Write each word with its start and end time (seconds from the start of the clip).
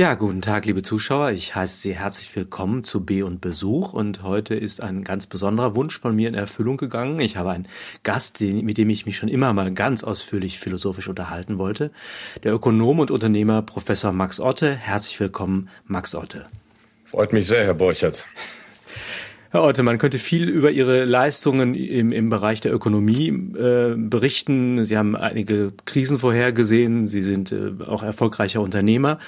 Ja, 0.00 0.14
guten 0.14 0.42
Tag, 0.42 0.64
liebe 0.64 0.84
Zuschauer. 0.84 1.32
Ich 1.32 1.56
heiße 1.56 1.80
Sie 1.80 1.92
herzlich 1.92 2.36
willkommen 2.36 2.84
zu 2.84 3.04
B 3.04 3.24
und 3.24 3.40
Besuch 3.40 3.94
und 3.94 4.22
heute 4.22 4.54
ist 4.54 4.80
ein 4.80 5.02
ganz 5.02 5.26
besonderer 5.26 5.74
Wunsch 5.74 5.98
von 5.98 6.14
mir 6.14 6.28
in 6.28 6.36
Erfüllung 6.36 6.76
gegangen. 6.76 7.18
Ich 7.18 7.36
habe 7.36 7.50
einen 7.50 7.66
Gast, 8.04 8.40
mit 8.40 8.78
dem 8.78 8.90
ich 8.90 9.06
mich 9.06 9.16
schon 9.16 9.28
immer 9.28 9.52
mal 9.52 9.74
ganz 9.74 10.04
ausführlich 10.04 10.60
philosophisch 10.60 11.08
unterhalten 11.08 11.58
wollte. 11.58 11.90
Der 12.44 12.54
Ökonom 12.54 13.00
und 13.00 13.10
Unternehmer 13.10 13.60
Professor 13.62 14.12
Max 14.12 14.38
Otte. 14.38 14.72
Herzlich 14.72 15.18
willkommen, 15.18 15.68
Max 15.84 16.14
Otte. 16.14 16.46
Freut 17.02 17.32
mich 17.32 17.48
sehr, 17.48 17.64
Herr 17.64 17.74
Borchert. 17.74 18.24
Herr 19.50 19.64
Otte, 19.64 19.82
man 19.82 19.98
könnte 19.98 20.20
viel 20.20 20.48
über 20.48 20.70
Ihre 20.70 21.06
Leistungen 21.06 21.74
im, 21.74 22.12
im 22.12 22.30
Bereich 22.30 22.60
der 22.60 22.72
Ökonomie 22.72 23.30
äh, 23.30 23.96
berichten. 23.96 24.84
Sie 24.84 24.96
haben 24.96 25.16
einige 25.16 25.72
Krisen 25.86 26.20
vorhergesehen. 26.20 27.08
Sie 27.08 27.22
sind 27.22 27.50
äh, 27.50 27.72
auch 27.84 28.04
erfolgreicher 28.04 28.60
Unternehmer. 28.60 29.18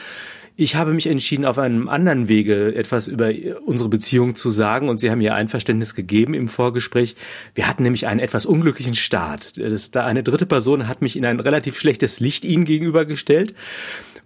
Ich 0.60 0.76
habe 0.76 0.92
mich 0.92 1.06
entschieden, 1.06 1.46
auf 1.46 1.56
einem 1.56 1.88
anderen 1.88 2.28
Wege 2.28 2.74
etwas 2.74 3.08
über 3.08 3.32
unsere 3.64 3.88
Beziehung 3.88 4.34
zu 4.34 4.50
sagen 4.50 4.90
und 4.90 5.00
Sie 5.00 5.10
haben 5.10 5.20
mir 5.20 5.34
Einverständnis 5.34 5.94
gegeben 5.94 6.34
im 6.34 6.48
Vorgespräch. 6.48 7.16
Wir 7.54 7.66
hatten 7.66 7.82
nämlich 7.82 8.06
einen 8.06 8.20
etwas 8.20 8.44
unglücklichen 8.44 8.94
Start. 8.94 9.56
Das, 9.56 9.90
da 9.90 10.04
eine 10.04 10.22
dritte 10.22 10.44
Person 10.44 10.86
hat 10.86 11.00
mich 11.00 11.16
in 11.16 11.24
ein 11.24 11.40
relativ 11.40 11.78
schlechtes 11.78 12.20
Licht 12.20 12.44
Ihnen 12.44 12.66
gegenübergestellt 12.66 13.54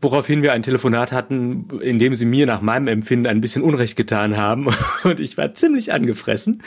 woraufhin 0.00 0.42
wir 0.42 0.52
ein 0.52 0.62
Telefonat 0.62 1.12
hatten, 1.12 1.68
in 1.80 1.98
dem 1.98 2.14
sie 2.14 2.26
mir 2.26 2.44
nach 2.44 2.60
meinem 2.60 2.88
Empfinden 2.88 3.26
ein 3.26 3.40
bisschen 3.40 3.62
Unrecht 3.62 3.96
getan 3.96 4.36
haben 4.36 4.68
und 5.04 5.18
ich 5.18 5.38
war 5.38 5.54
ziemlich 5.54 5.94
angefressen 5.94 6.62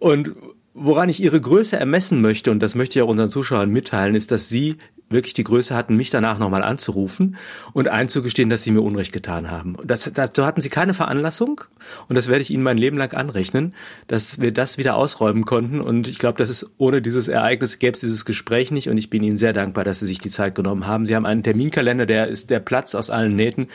und 0.00 0.32
woran 0.72 1.08
ich 1.08 1.22
ihre 1.22 1.40
Größe 1.40 1.78
ermessen 1.78 2.20
möchte, 2.20 2.50
und 2.50 2.60
das 2.60 2.74
möchte 2.74 2.98
ich 2.98 3.02
auch 3.04 3.08
unseren 3.08 3.28
Zuschauern 3.28 3.70
mitteilen, 3.70 4.16
ist, 4.16 4.32
dass 4.32 4.48
sie 4.48 4.76
wirklich 5.10 5.34
die 5.34 5.44
Größe 5.44 5.74
hatten, 5.74 5.96
mich 5.96 6.10
danach 6.10 6.38
nochmal 6.38 6.62
anzurufen 6.62 7.36
und 7.72 7.88
einzugestehen, 7.88 8.50
dass 8.50 8.62
sie 8.62 8.70
mir 8.70 8.80
Unrecht 8.80 9.12
getan 9.12 9.50
haben. 9.50 9.76
Das, 9.84 10.10
dazu 10.12 10.46
hatten 10.46 10.60
sie 10.60 10.70
keine 10.70 10.94
Veranlassung 10.94 11.60
und 12.08 12.16
das 12.16 12.28
werde 12.28 12.42
ich 12.42 12.50
ihnen 12.50 12.62
mein 12.62 12.78
Leben 12.78 12.96
lang 12.96 13.12
anrechnen, 13.14 13.74
dass 14.08 14.40
wir 14.40 14.52
das 14.52 14.78
wieder 14.78 14.96
ausräumen 14.96 15.44
konnten 15.44 15.80
und 15.80 16.08
ich 16.08 16.18
glaube, 16.18 16.38
dass 16.38 16.50
es 16.50 16.70
ohne 16.78 17.02
dieses 17.02 17.28
Ereignis 17.28 17.78
gäbe 17.78 17.94
es 17.94 18.00
dieses 18.00 18.24
Gespräch 18.24 18.70
nicht 18.70 18.88
und 18.88 18.96
ich 18.98 19.10
bin 19.10 19.22
ihnen 19.22 19.36
sehr 19.36 19.52
dankbar, 19.52 19.84
dass 19.84 20.00
sie 20.00 20.06
sich 20.06 20.18
die 20.18 20.30
Zeit 20.30 20.54
genommen 20.54 20.86
haben. 20.86 21.06
Sie 21.06 21.14
haben 21.14 21.26
einen 21.26 21.42
Terminkalender, 21.42 22.06
der 22.06 22.28
ist 22.28 22.50
der 22.50 22.60
Platz 22.60 22.94
aus 22.94 23.10
allen 23.10 23.36
Nähten. 23.36 23.68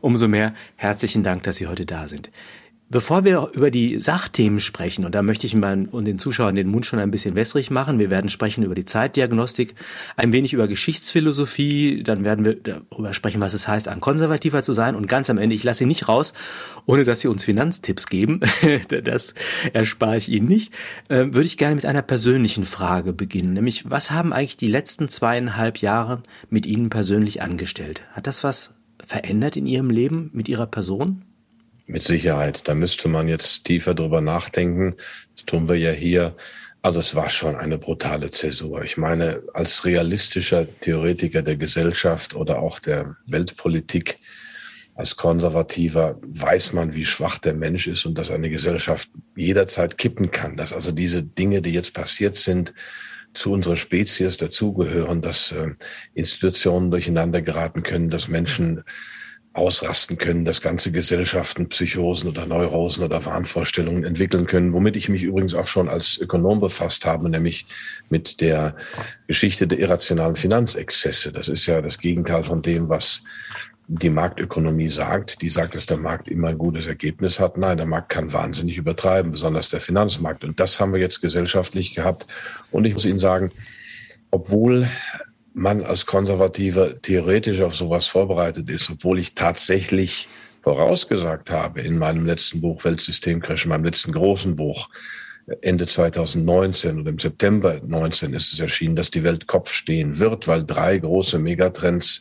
Umso 0.00 0.28
mehr 0.28 0.54
herzlichen 0.76 1.22
Dank, 1.22 1.42
dass 1.42 1.56
Sie 1.56 1.66
heute 1.66 1.84
da 1.84 2.08
sind. 2.08 2.30
Bevor 2.92 3.24
wir 3.24 3.50
über 3.52 3.70
die 3.70 4.00
Sachthemen 4.00 4.58
sprechen, 4.58 5.04
und 5.04 5.14
da 5.14 5.22
möchte 5.22 5.46
ich 5.46 5.54
mal 5.54 5.86
und 5.92 6.06
den 6.06 6.18
Zuschauern 6.18 6.56
den 6.56 6.66
Mund 6.66 6.84
schon 6.84 6.98
ein 6.98 7.12
bisschen 7.12 7.36
wässrig 7.36 7.70
machen, 7.70 8.00
wir 8.00 8.10
werden 8.10 8.28
sprechen 8.28 8.64
über 8.64 8.74
die 8.74 8.84
Zeitdiagnostik, 8.84 9.76
ein 10.16 10.32
wenig 10.32 10.54
über 10.54 10.66
Geschichtsphilosophie, 10.66 12.02
dann 12.02 12.24
werden 12.24 12.44
wir 12.44 12.56
darüber 12.56 13.14
sprechen, 13.14 13.40
was 13.40 13.54
es 13.54 13.68
heißt, 13.68 13.86
ein 13.86 14.00
Konservativer 14.00 14.64
zu 14.64 14.72
sein 14.72 14.96
und 14.96 15.06
ganz 15.06 15.30
am 15.30 15.38
Ende, 15.38 15.54
ich 15.54 15.62
lasse 15.62 15.78
Sie 15.78 15.86
nicht 15.86 16.08
raus, 16.08 16.34
ohne 16.84 17.04
dass 17.04 17.20
Sie 17.20 17.28
uns 17.28 17.44
Finanztipps 17.44 18.08
geben, 18.08 18.40
das 19.04 19.34
erspare 19.72 20.16
ich 20.16 20.28
Ihnen 20.28 20.48
nicht, 20.48 20.74
äh, 21.08 21.26
würde 21.26 21.46
ich 21.46 21.58
gerne 21.58 21.76
mit 21.76 21.86
einer 21.86 22.02
persönlichen 22.02 22.66
Frage 22.66 23.12
beginnen, 23.12 23.52
nämlich 23.52 23.88
was 23.88 24.10
haben 24.10 24.32
eigentlich 24.32 24.56
die 24.56 24.66
letzten 24.66 25.08
zweieinhalb 25.08 25.78
Jahre 25.78 26.24
mit 26.48 26.66
Ihnen 26.66 26.90
persönlich 26.90 27.40
angestellt? 27.40 28.02
Hat 28.14 28.26
das 28.26 28.42
was 28.42 28.74
verändert 29.06 29.56
in 29.56 29.66
Ihrem 29.66 29.90
Leben 29.90 30.30
mit 30.32 30.48
Ihrer 30.48 30.66
Person? 30.66 31.22
Mit 31.90 32.04
Sicherheit. 32.04 32.68
Da 32.68 32.76
müsste 32.76 33.08
man 33.08 33.28
jetzt 33.28 33.64
tiefer 33.64 33.94
drüber 33.94 34.20
nachdenken. 34.20 34.94
Das 35.34 35.44
tun 35.44 35.68
wir 35.68 35.74
ja 35.74 35.90
hier. 35.90 36.36
Also 36.82 37.00
es 37.00 37.16
war 37.16 37.30
schon 37.30 37.56
eine 37.56 37.78
brutale 37.78 38.30
Zäsur. 38.30 38.84
Ich 38.84 38.96
meine, 38.96 39.42
als 39.54 39.84
realistischer 39.84 40.68
Theoretiker 40.82 41.42
der 41.42 41.56
Gesellschaft 41.56 42.36
oder 42.36 42.60
auch 42.60 42.78
der 42.78 43.16
Weltpolitik, 43.26 44.20
als 44.94 45.16
Konservativer 45.16 46.20
weiß 46.22 46.74
man, 46.74 46.94
wie 46.94 47.04
schwach 47.04 47.38
der 47.38 47.54
Mensch 47.54 47.88
ist 47.88 48.06
und 48.06 48.16
dass 48.16 48.30
eine 48.30 48.50
Gesellschaft 48.50 49.08
jederzeit 49.34 49.98
kippen 49.98 50.30
kann. 50.30 50.56
Dass 50.56 50.72
also 50.72 50.92
diese 50.92 51.24
Dinge, 51.24 51.60
die 51.60 51.72
jetzt 51.72 51.92
passiert 51.92 52.36
sind, 52.36 52.72
zu 53.34 53.50
unserer 53.50 53.76
Spezies 53.76 54.36
dazugehören, 54.36 55.22
dass 55.22 55.50
äh, 55.50 55.70
Institutionen 56.14 56.92
durcheinander 56.92 57.42
geraten 57.42 57.82
können, 57.82 58.10
dass 58.10 58.28
Menschen 58.28 58.84
ausrasten 59.52 60.16
können, 60.16 60.44
dass 60.44 60.60
ganze 60.60 60.92
Gesellschaften 60.92 61.68
Psychosen 61.68 62.28
oder 62.28 62.46
Neurosen 62.46 63.02
oder 63.02 63.24
Wahnvorstellungen 63.24 64.04
entwickeln 64.04 64.46
können, 64.46 64.72
womit 64.72 64.96
ich 64.96 65.08
mich 65.08 65.22
übrigens 65.22 65.54
auch 65.54 65.66
schon 65.66 65.88
als 65.88 66.18
Ökonom 66.18 66.60
befasst 66.60 67.04
habe, 67.04 67.28
nämlich 67.28 67.66
mit 68.08 68.40
der 68.40 68.76
Geschichte 69.26 69.66
der 69.66 69.80
irrationalen 69.80 70.36
Finanzexzesse. 70.36 71.32
Das 71.32 71.48
ist 71.48 71.66
ja 71.66 71.80
das 71.80 71.98
Gegenteil 71.98 72.44
von 72.44 72.62
dem, 72.62 72.88
was 72.88 73.22
die 73.88 74.10
Marktökonomie 74.10 74.90
sagt. 74.90 75.42
Die 75.42 75.48
sagt, 75.48 75.74
dass 75.74 75.86
der 75.86 75.96
Markt 75.96 76.28
immer 76.28 76.48
ein 76.48 76.58
gutes 76.58 76.86
Ergebnis 76.86 77.40
hat. 77.40 77.58
Nein, 77.58 77.76
der 77.76 77.86
Markt 77.86 78.10
kann 78.10 78.32
wahnsinnig 78.32 78.76
übertreiben, 78.78 79.32
besonders 79.32 79.68
der 79.68 79.80
Finanzmarkt. 79.80 80.44
Und 80.44 80.60
das 80.60 80.78
haben 80.78 80.92
wir 80.92 81.00
jetzt 81.00 81.20
gesellschaftlich 81.20 81.96
gehabt. 81.96 82.28
Und 82.70 82.84
ich 82.84 82.94
muss 82.94 83.04
Ihnen 83.04 83.18
sagen, 83.18 83.50
obwohl 84.30 84.86
man 85.54 85.82
als 85.82 86.06
Konservativer 86.06 87.00
theoretisch 87.00 87.60
auf 87.60 87.74
sowas 87.74 88.06
vorbereitet 88.06 88.68
ist, 88.70 88.90
obwohl 88.90 89.18
ich 89.18 89.34
tatsächlich 89.34 90.28
vorausgesagt 90.62 91.50
habe 91.50 91.80
in 91.80 91.98
meinem 91.98 92.26
letzten 92.26 92.60
Buch 92.60 92.84
Weltsystemcrash, 92.84 93.64
in 93.64 93.70
meinem 93.70 93.84
letzten 93.84 94.12
großen 94.12 94.56
Buch, 94.56 94.88
Ende 95.62 95.86
2019 95.86 97.00
oder 97.00 97.10
im 97.10 97.18
September 97.18 97.80
19 97.84 98.34
ist 98.34 98.52
es 98.52 98.60
erschienen, 98.60 98.94
dass 98.94 99.10
die 99.10 99.24
Welt 99.24 99.46
Kopf 99.46 99.72
stehen 99.72 100.18
wird, 100.18 100.46
weil 100.46 100.64
drei 100.64 100.98
große 100.98 101.38
Megatrends 101.38 102.20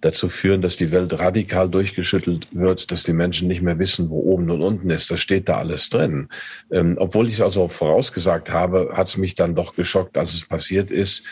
dazu 0.00 0.30
führen, 0.30 0.62
dass 0.62 0.78
die 0.78 0.90
Welt 0.92 1.18
radikal 1.18 1.68
durchgeschüttelt 1.68 2.54
wird, 2.54 2.90
dass 2.90 3.02
die 3.02 3.12
Menschen 3.12 3.48
nicht 3.48 3.60
mehr 3.60 3.78
wissen, 3.78 4.08
wo 4.08 4.20
oben 4.20 4.50
und 4.50 4.62
unten 4.62 4.88
ist. 4.88 5.10
Das 5.10 5.20
steht 5.20 5.50
da 5.50 5.58
alles 5.58 5.90
drin. 5.90 6.28
Ähm, 6.70 6.96
obwohl 6.98 7.28
ich 7.28 7.34
es 7.34 7.40
also 7.42 7.68
vorausgesagt 7.68 8.50
habe, 8.50 8.92
hat 8.94 9.08
es 9.08 9.18
mich 9.18 9.34
dann 9.34 9.54
doch 9.54 9.74
geschockt, 9.74 10.16
als 10.16 10.32
es 10.32 10.46
passiert 10.46 10.90
ist 10.90 11.24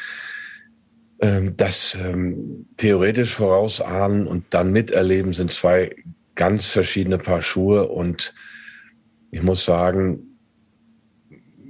ähm, 1.20 1.56
das 1.56 1.96
ähm, 2.00 2.66
theoretisch 2.76 3.34
vorausahnen 3.34 4.26
und 4.26 4.44
dann 4.50 4.72
miterleben 4.72 5.32
sind 5.32 5.52
zwei 5.52 5.96
ganz 6.34 6.68
verschiedene 6.68 7.18
Paar 7.18 7.42
Schuhe 7.42 7.88
und 7.88 8.32
ich 9.30 9.42
muss 9.42 9.64
sagen, 9.64 10.28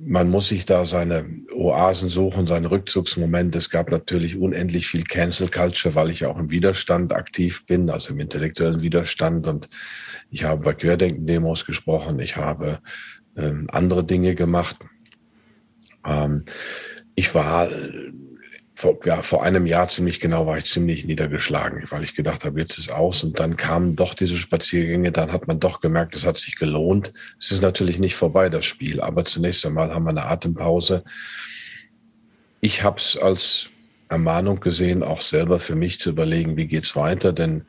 man 0.00 0.30
muss 0.30 0.48
sich 0.48 0.64
da 0.64 0.84
seine 0.84 1.26
Oasen 1.54 2.08
suchen, 2.08 2.46
seine 2.46 2.70
Rückzugsmomente. 2.70 3.58
Es 3.58 3.68
gab 3.68 3.90
natürlich 3.90 4.36
unendlich 4.36 4.86
viel 4.86 5.04
Cancel 5.04 5.48
Culture, 5.48 5.94
weil 5.94 6.10
ich 6.10 6.24
auch 6.24 6.38
im 6.38 6.50
Widerstand 6.50 7.12
aktiv 7.12 7.66
bin, 7.66 7.90
also 7.90 8.14
im 8.14 8.20
intellektuellen 8.20 8.80
Widerstand. 8.80 9.46
Und 9.46 9.68
ich 10.30 10.44
habe 10.44 10.62
bei 10.62 10.72
Querdenken-Demos 10.72 11.66
gesprochen, 11.66 12.20
ich 12.20 12.36
habe 12.36 12.80
ähm, 13.36 13.66
andere 13.70 14.04
Dinge 14.04 14.34
gemacht. 14.34 14.76
Ähm, 16.06 16.44
ich 17.14 17.34
war 17.34 17.68
vor, 18.78 18.96
ja, 19.04 19.22
vor 19.22 19.42
einem 19.42 19.66
Jahr 19.66 19.88
ziemlich 19.88 20.20
genau 20.20 20.46
war 20.46 20.56
ich 20.56 20.66
ziemlich 20.66 21.04
niedergeschlagen, 21.04 21.82
weil 21.90 22.04
ich 22.04 22.14
gedacht 22.14 22.44
habe, 22.44 22.60
jetzt 22.60 22.78
ist 22.78 22.92
aus 22.92 23.24
und 23.24 23.40
dann 23.40 23.56
kamen 23.56 23.96
doch 23.96 24.14
diese 24.14 24.36
Spaziergänge, 24.36 25.10
dann 25.10 25.32
hat 25.32 25.48
man 25.48 25.58
doch 25.58 25.80
gemerkt, 25.80 26.14
es 26.14 26.24
hat 26.24 26.36
sich 26.36 26.54
gelohnt. 26.54 27.12
Es 27.40 27.50
ist 27.50 27.60
natürlich 27.60 27.98
nicht 27.98 28.14
vorbei, 28.14 28.48
das 28.48 28.66
Spiel, 28.66 29.00
aber 29.00 29.24
zunächst 29.24 29.66
einmal 29.66 29.92
haben 29.92 30.04
wir 30.04 30.10
eine 30.10 30.26
Atempause. 30.26 31.02
Ich 32.60 32.84
habe 32.84 32.98
es 32.98 33.16
als 33.16 33.70
Ermahnung 34.08 34.60
gesehen, 34.60 35.02
auch 35.02 35.22
selber 35.22 35.58
für 35.58 35.74
mich 35.74 35.98
zu 35.98 36.10
überlegen, 36.10 36.56
wie 36.56 36.68
geht's 36.68 36.94
weiter, 36.94 37.32
denn 37.32 37.64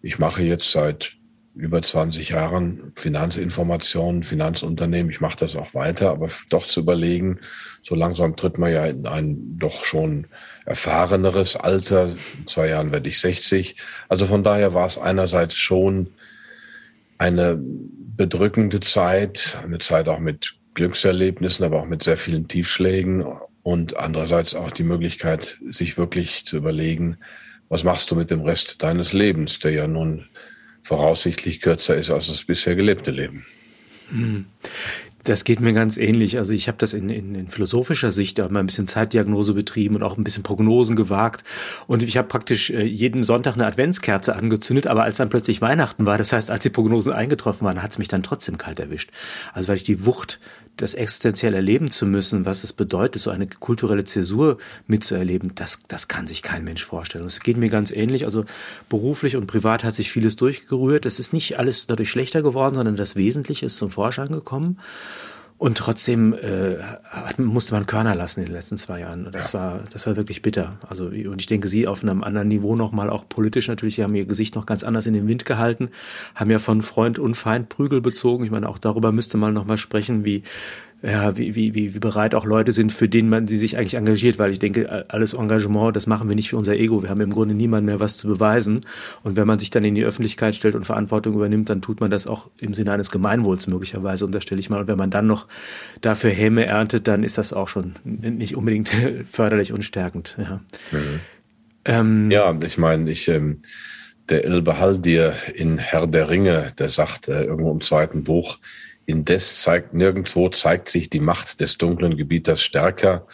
ich 0.00 0.20
mache 0.20 0.44
jetzt 0.44 0.70
seit 0.70 1.16
über 1.56 1.82
20 1.82 2.28
Jahren 2.28 2.92
Finanzinformationen, 2.94 4.22
Finanzunternehmen. 4.22 5.10
Ich 5.10 5.20
mache 5.20 5.38
das 5.38 5.56
auch 5.56 5.74
weiter, 5.74 6.10
aber 6.10 6.28
doch 6.50 6.66
zu 6.66 6.80
überlegen, 6.80 7.40
so 7.82 7.96
langsam 7.96 8.36
tritt 8.36 8.58
man 8.58 8.72
ja 8.72 8.86
in 8.86 9.08
ein 9.08 9.58
doch 9.58 9.84
schon 9.84 10.28
erfahreneres 10.64 11.56
Alter. 11.56 12.10
In 12.10 12.48
zwei 12.48 12.68
Jahren 12.68 12.92
werde 12.92 13.08
ich 13.08 13.20
60. 13.20 13.76
Also 14.08 14.26
von 14.26 14.44
daher 14.44 14.74
war 14.74 14.86
es 14.86 14.98
einerseits 14.98 15.56
schon 15.56 16.08
eine 17.18 17.58
bedrückende 17.58 18.80
Zeit, 18.80 19.58
eine 19.64 19.78
Zeit 19.78 20.08
auch 20.08 20.18
mit 20.18 20.54
Glückserlebnissen, 20.74 21.64
aber 21.64 21.80
auch 21.80 21.86
mit 21.86 22.02
sehr 22.02 22.16
vielen 22.16 22.48
Tiefschlägen 22.48 23.24
und 23.62 23.96
andererseits 23.96 24.54
auch 24.54 24.70
die 24.70 24.82
Möglichkeit, 24.82 25.58
sich 25.70 25.96
wirklich 25.96 26.44
zu 26.44 26.56
überlegen, 26.56 27.18
was 27.68 27.84
machst 27.84 28.10
du 28.10 28.16
mit 28.16 28.30
dem 28.30 28.42
Rest 28.42 28.82
deines 28.82 29.12
Lebens, 29.12 29.60
der 29.60 29.72
ja 29.72 29.86
nun 29.86 30.26
voraussichtlich 30.82 31.60
kürzer 31.60 31.96
ist 31.96 32.10
als 32.10 32.26
das 32.26 32.44
bisher 32.44 32.74
gelebte 32.74 33.12
Leben. 33.12 33.46
Das 35.24 35.44
geht 35.44 35.60
mir 35.60 35.72
ganz 35.72 35.96
ähnlich. 35.96 36.38
Also 36.38 36.52
ich 36.52 36.66
habe 36.66 36.78
das 36.78 36.94
in, 36.94 37.08
in, 37.08 37.34
in 37.34 37.48
philosophischer 37.48 38.10
Sicht 38.10 38.40
auch 38.40 38.50
mal 38.50 38.60
ein 38.60 38.66
bisschen 38.66 38.88
Zeitdiagnose 38.88 39.54
betrieben 39.54 39.94
und 39.94 40.02
auch 40.02 40.16
ein 40.16 40.24
bisschen 40.24 40.42
Prognosen 40.42 40.96
gewagt. 40.96 41.44
Und 41.86 42.02
ich 42.02 42.16
habe 42.16 42.26
praktisch 42.26 42.70
äh, 42.70 42.82
jeden 42.82 43.22
Sonntag 43.22 43.54
eine 43.54 43.66
Adventskerze 43.66 44.34
angezündet, 44.34 44.88
aber 44.88 45.04
als 45.04 45.18
dann 45.18 45.30
plötzlich 45.30 45.60
Weihnachten 45.60 46.06
war, 46.06 46.18
das 46.18 46.32
heißt, 46.32 46.50
als 46.50 46.62
die 46.64 46.70
Prognosen 46.70 47.12
eingetroffen 47.12 47.66
waren, 47.66 47.82
hat 47.82 47.92
es 47.92 47.98
mich 47.98 48.08
dann 48.08 48.22
trotzdem 48.22 48.58
kalt 48.58 48.80
erwischt. 48.80 49.10
Also 49.52 49.68
weil 49.68 49.76
ich 49.76 49.84
die 49.84 50.04
Wucht, 50.06 50.40
das 50.76 50.94
existenziell 50.94 51.54
erleben 51.54 51.90
zu 51.90 52.06
müssen, 52.06 52.46
was 52.46 52.64
es 52.64 52.72
bedeutet, 52.72 53.20
so 53.20 53.30
eine 53.30 53.46
kulturelle 53.46 54.04
Zäsur 54.04 54.58
mitzuerleben, 54.86 55.54
das, 55.54 55.80
das 55.86 56.08
kann 56.08 56.26
sich 56.26 56.42
kein 56.42 56.64
Mensch 56.64 56.84
vorstellen. 56.84 57.26
Es 57.26 57.40
geht 57.40 57.58
mir 57.58 57.68
ganz 57.68 57.90
ähnlich. 57.90 58.24
Also 58.24 58.44
beruflich 58.88 59.36
und 59.36 59.46
privat 59.46 59.84
hat 59.84 59.94
sich 59.94 60.10
vieles 60.10 60.36
durchgerührt. 60.36 61.04
Es 61.04 61.18
ist 61.18 61.32
nicht 61.32 61.58
alles 61.58 61.86
dadurch 61.86 62.10
schlechter 62.10 62.42
geworden, 62.42 62.74
sondern 62.74 62.96
das 62.96 63.16
Wesentliche 63.16 63.66
ist 63.66 63.76
zum 63.76 63.90
Vorschein 63.90 64.32
gekommen. 64.32 64.78
Und 65.62 65.78
trotzdem 65.78 66.34
äh, 66.34 66.78
musste 67.36 67.74
man 67.74 67.86
Körner 67.86 68.16
lassen 68.16 68.40
in 68.40 68.46
den 68.46 68.52
letzten 68.52 68.76
zwei 68.78 68.98
Jahren. 68.98 69.28
Das 69.30 69.52
ja. 69.52 69.60
war, 69.60 69.84
das 69.92 70.08
war 70.08 70.16
wirklich 70.16 70.42
bitter. 70.42 70.76
Also 70.88 71.04
und 71.04 71.40
ich 71.40 71.46
denke, 71.46 71.68
Sie 71.68 71.86
auf 71.86 72.02
einem 72.02 72.24
anderen 72.24 72.48
Niveau 72.48 72.74
nochmal 72.74 73.08
auch 73.08 73.28
politisch 73.28 73.68
natürlich, 73.68 73.94
Sie 73.94 74.02
haben 74.02 74.16
Ihr 74.16 74.26
Gesicht 74.26 74.56
noch 74.56 74.66
ganz 74.66 74.82
anders 74.82 75.06
in 75.06 75.14
den 75.14 75.28
Wind 75.28 75.44
gehalten, 75.44 75.90
haben 76.34 76.50
ja 76.50 76.58
von 76.58 76.82
Freund 76.82 77.20
und 77.20 77.36
Feind 77.36 77.68
Prügel 77.68 78.00
bezogen. 78.00 78.44
Ich 78.44 78.50
meine, 78.50 78.68
auch 78.68 78.78
darüber 78.78 79.12
müsste 79.12 79.38
man 79.38 79.54
nochmal 79.54 79.78
sprechen, 79.78 80.24
wie 80.24 80.42
ja, 81.02 81.36
wie, 81.36 81.56
wie, 81.56 81.74
wie, 81.74 81.88
bereit 81.88 82.34
auch 82.34 82.44
Leute 82.44 82.70
sind, 82.70 82.92
für 82.92 83.08
den 83.08 83.28
man 83.28 83.46
die 83.46 83.56
sich 83.56 83.76
eigentlich 83.76 83.94
engagiert, 83.94 84.38
weil 84.38 84.52
ich 84.52 84.60
denke, 84.60 85.04
alles 85.08 85.34
Engagement, 85.34 85.96
das 85.96 86.06
machen 86.06 86.28
wir 86.28 86.36
nicht 86.36 86.50
für 86.50 86.56
unser 86.56 86.74
Ego. 86.74 87.02
Wir 87.02 87.10
haben 87.10 87.20
im 87.20 87.32
Grunde 87.32 87.54
niemand 87.54 87.84
mehr 87.86 87.98
was 87.98 88.18
zu 88.18 88.28
beweisen. 88.28 88.82
Und 89.24 89.36
wenn 89.36 89.46
man 89.48 89.58
sich 89.58 89.70
dann 89.70 89.84
in 89.84 89.96
die 89.96 90.04
Öffentlichkeit 90.04 90.54
stellt 90.54 90.76
und 90.76 90.84
Verantwortung 90.84 91.34
übernimmt, 91.34 91.68
dann 91.70 91.82
tut 91.82 92.00
man 92.00 92.10
das 92.10 92.28
auch 92.28 92.50
im 92.58 92.72
Sinne 92.72 92.92
eines 92.92 93.10
Gemeinwohls 93.10 93.66
möglicherweise, 93.66 94.26
unterstelle 94.26 94.60
ich 94.60 94.70
mal. 94.70 94.80
Und 94.80 94.86
wenn 94.86 94.98
man 94.98 95.10
dann 95.10 95.26
noch 95.26 95.48
dafür 96.00 96.30
Häme 96.30 96.66
erntet, 96.66 97.08
dann 97.08 97.24
ist 97.24 97.36
das 97.36 97.52
auch 97.52 97.68
schon 97.68 97.94
nicht 98.04 98.56
unbedingt 98.56 98.88
förderlich 99.26 99.72
und 99.72 99.82
stärkend. 99.82 100.36
Ja, 100.40 100.60
mhm. 100.92 101.20
ähm, 101.84 102.30
ja 102.30 102.56
ich 102.64 102.78
meine, 102.78 103.10
ich 103.10 103.26
ähm, 103.26 103.62
der 104.28 104.44
Ilbe 104.44 104.78
Haldir 104.78 105.34
in 105.52 105.78
Herr 105.78 106.06
der 106.06 106.30
Ringe, 106.30 106.68
der 106.78 106.90
sagt 106.90 107.26
äh, 107.26 107.42
irgendwo 107.42 107.72
im 107.72 107.80
zweiten 107.80 108.22
Buch, 108.22 108.58
Indes 109.12 109.60
zeigt 109.60 109.92
nirgendwo 109.92 110.48
zeigt 110.48 110.88
sich 110.88 111.10
die 111.10 111.20
Macht 111.20 111.60
des 111.60 111.78
dunklen 111.78 112.16
Gebieters 112.16 112.62
stärker 112.62 113.26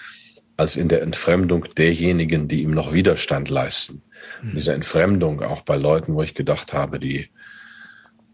als 0.56 0.74
in 0.76 0.88
der 0.88 1.02
Entfremdung 1.02 1.66
derjenigen, 1.76 2.48
die 2.48 2.62
ihm 2.62 2.72
noch 2.72 2.92
Widerstand 2.92 3.48
leisten. 3.48 4.02
Mhm. 4.42 4.56
Diese 4.56 4.72
Entfremdung 4.72 5.40
auch 5.40 5.62
bei 5.62 5.76
Leuten, 5.76 6.14
wo 6.14 6.22
ich 6.22 6.34
gedacht 6.34 6.72
habe, 6.72 6.98
die 6.98 7.30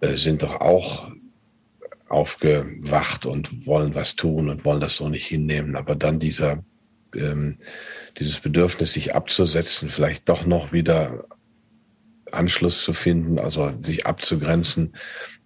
äh, 0.00 0.16
sind 0.16 0.42
doch 0.42 0.60
auch 0.60 1.12
aufgewacht 2.08 3.26
und 3.26 3.66
wollen 3.66 3.94
was 3.94 4.16
tun 4.16 4.48
und 4.48 4.64
wollen 4.64 4.80
das 4.80 4.96
so 4.96 5.08
nicht 5.10 5.26
hinnehmen. 5.26 5.76
Aber 5.76 5.96
dann 5.96 6.18
dieser, 6.18 6.64
ähm, 7.14 7.58
dieses 8.18 8.40
Bedürfnis, 8.40 8.94
sich 8.94 9.14
abzusetzen, 9.14 9.90
vielleicht 9.90 10.28
doch 10.30 10.46
noch 10.46 10.72
wieder 10.72 11.26
Anschluss 12.32 12.82
zu 12.82 12.94
finden, 12.94 13.38
also 13.38 13.72
sich 13.80 14.06
abzugrenzen, 14.06 14.94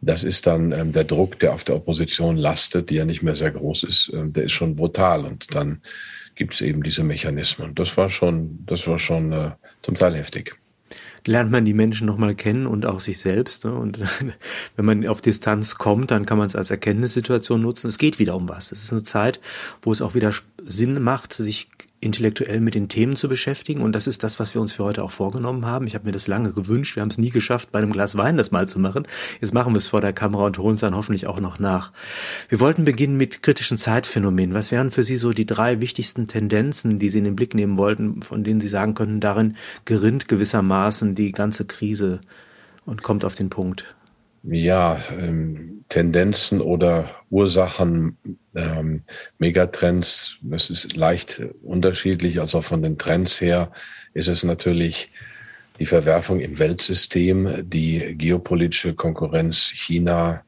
das 0.01 0.25
ist 0.25 0.47
dann 0.47 0.73
ähm, 0.73 0.93
der 0.93 1.05
Druck, 1.05 1.39
der 1.41 1.55
auf 1.55 1.65
der 1.65 1.77
Opposition 1.77 2.37
lastet, 2.37 2.91
die 2.91 2.97
ja 2.97 3.05
nicht 3.05 3.23
mehr 3.23 3.37
sehr 3.37 3.51
groß 3.51 3.83
ist, 3.85 4.11
ähm, 4.15 4.33
der 4.33 4.45
ist 4.45 4.53
schon 4.53 4.77
brutal 4.77 5.25
und 5.25 5.55
dann 5.55 5.83
gibt 6.35 6.55
es 6.55 6.61
eben 6.61 6.83
diese 6.83 7.03
Mechanismen. 7.03 7.75
Das 7.75 7.97
war 7.97 8.09
schon, 8.09 8.61
das 8.67 8.87
war 8.87 8.99
schon 8.99 9.33
äh, 9.33 9.51
zum 9.83 9.95
Teil 9.95 10.15
heftig 10.15 10.57
lernt 11.27 11.51
man 11.51 11.65
die 11.65 11.75
Menschen 11.75 12.07
nochmal 12.07 12.35
kennen 12.35 12.67
und 12.67 12.87
auch 12.87 13.01
sich 13.01 13.19
selbst. 13.19 13.65
Ne? 13.65 13.75
Und 13.75 14.01
wenn 14.77 14.85
man 14.85 15.07
auf 15.07 15.21
Distanz 15.21 15.77
kommt, 15.77 16.11
dann 16.11 16.27
kann 16.27 16.39
man 16.39 16.47
es 16.47 16.57
als 16.57 16.71
Erkenntnissituation 16.71 17.61
nutzen. 17.61 17.89
Es 17.89 17.99
geht 17.99 18.19
wieder 18.19 18.35
um 18.35 18.49
was. 18.49 18.73
Es 18.73 18.85
ist 18.85 18.93
eine 18.93 19.03
Zeit, 19.03 19.41
wo 19.83 19.93
es 19.93 20.03
auch 20.03 20.15
wieder 20.15 20.33
Sinn 20.65 21.01
macht, 21.03 21.35
sich 21.35 21.69
intellektuell 22.01 22.61
mit 22.61 22.75
den 22.75 22.89
Themen 22.89 23.17
zu 23.17 23.29
beschäftigen. 23.29 23.81
Und 23.81 23.93
das 23.93 24.07
ist 24.07 24.23
das, 24.23 24.39
was 24.39 24.55
wir 24.55 24.61
uns 24.61 24.73
für 24.73 24.85
heute 24.85 25.03
auch 25.03 25.11
vorgenommen 25.11 25.67
haben. 25.67 25.87
Ich 25.87 25.95
habe 25.95 26.07
mir 26.07 26.13
das 26.13 26.29
lange 26.29 26.53
gewünscht. 26.53 26.97
Wir 26.97 27.01
haben 27.01 27.11
es 27.11 27.19
nie 27.19 27.31
geschafft, 27.31 27.73
bei 27.73 27.81
einem 27.81 27.93
Glas 27.93 28.17
Wein 28.17 28.37
das 28.37 28.51
mal 28.51 28.69
zu 28.69 28.79
machen. 28.79 29.03
Jetzt 29.41 29.53
machen 29.53 29.73
wir 29.73 29.79
es 29.79 29.89
vor 29.89 30.01
der 30.01 30.13
Kamera 30.13 30.47
und 30.47 30.59
holen 30.59 30.77
es 30.77 30.81
dann 30.81 30.95
hoffentlich 30.95 31.27
auch 31.27 31.41
noch 31.41 31.59
nach. 31.59 31.93
Wir 32.49 32.61
wollten 32.61 32.85
beginnen 32.85 33.17
mit 33.17 33.43
kritischen 33.43 33.79
Zeitphänomenen. 33.79 34.55
Was 34.55 34.71
wären 34.71 34.91
für 34.91 35.03
Sie 35.03 35.17
so 35.17 35.33
die 35.33 35.47
drei 35.47 35.81
wichtigsten 35.81 36.29
Tendenzen, 36.29 36.99
die 36.99 37.11
Sie 37.11 37.19
in 37.19 37.25
den 37.25 37.37
Blick 37.37 37.55
nehmen 37.55 37.77
wollten, 37.77 38.23
von 38.23 38.45
denen 38.45 38.61
Sie 38.61 38.69
sagen 38.69 38.95
könnten, 38.95 39.21
darin 39.21 39.57
gerinnt 39.85 40.29
gewissermaßen 40.29 41.15
die 41.15 41.33
ganze 41.33 41.65
Krise 41.65 42.21
und 42.85 43.03
kommt 43.03 43.25
auf 43.25 43.35
den 43.35 43.51
Punkt? 43.51 43.98
Ja, 44.43 44.99
ähm, 45.11 45.85
Tendenzen 45.89 46.61
oder 46.61 47.11
Ursachen, 47.31 48.19
ähm, 48.55 49.03
Megatrends, 49.39 50.37
das 50.43 50.71
ist 50.71 50.97
leicht 50.97 51.41
unterschiedlich. 51.63 52.41
Also 52.41 52.61
von 52.61 52.83
den 52.83 52.99
Trends 52.99 53.41
her 53.41 53.73
ist 54.15 54.29
es 54.29 54.45
natürlich 54.45 55.11
die 55.79 55.87
Verwerfung 55.87 56.41
im 56.41 56.59
Weltsystem, 56.59 57.69
die 57.69 58.15
geopolitische 58.17 58.95
Konkurrenz 58.95 59.71
China, 59.73 60.43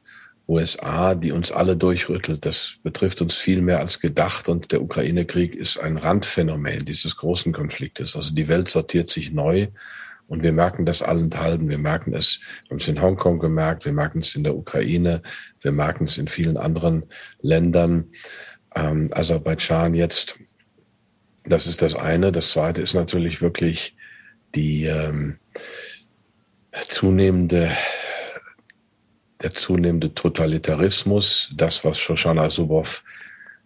USA, 0.47 1.15
die 1.15 1.31
uns 1.31 1.51
alle 1.51 1.77
durchrüttelt. 1.77 2.45
Das 2.45 2.75
betrifft 2.83 3.21
uns 3.21 3.37
viel 3.37 3.61
mehr 3.61 3.79
als 3.79 3.99
gedacht 3.99 4.49
und 4.49 4.71
der 4.71 4.81
Ukraine-Krieg 4.81 5.55
ist 5.55 5.77
ein 5.77 5.97
Randphänomen 5.97 6.85
dieses 6.85 7.15
großen 7.15 7.53
Konfliktes. 7.53 8.15
Also 8.15 8.33
die 8.33 8.49
Welt 8.49 8.69
sortiert 8.69 9.09
sich 9.09 9.31
neu 9.31 9.67
und 10.31 10.43
wir 10.43 10.53
merken 10.53 10.85
das 10.85 11.01
allenthalben. 11.01 11.67
Wir 11.67 11.77
merken 11.77 12.13
es, 12.13 12.39
wir 12.63 12.69
haben 12.69 12.77
es 12.77 12.87
in 12.87 13.01
Hongkong 13.01 13.39
gemerkt, 13.39 13.83
wir 13.83 13.91
merken 13.91 14.19
es 14.19 14.33
in 14.33 14.45
der 14.45 14.55
Ukraine, 14.55 15.21
wir 15.59 15.73
merken 15.73 16.05
es 16.05 16.17
in 16.17 16.29
vielen 16.29 16.55
anderen 16.55 17.05
Ländern. 17.41 18.13
Ähm, 18.73 19.09
Aserbaidschan 19.11 19.93
jetzt, 19.93 20.39
das 21.43 21.67
ist 21.67 21.81
das 21.81 21.95
eine. 21.95 22.31
Das 22.31 22.51
zweite 22.53 22.81
ist 22.81 22.93
natürlich 22.93 23.41
wirklich 23.41 23.97
die 24.55 24.85
ähm, 24.85 25.35
zunehmende 26.71 27.69
der 29.41 29.51
zunehmende 29.51 30.13
Totalitarismus, 30.13 31.51
das, 31.57 31.83
was 31.83 31.99
Shoshana 31.99 32.47
Zuboff 32.47 33.03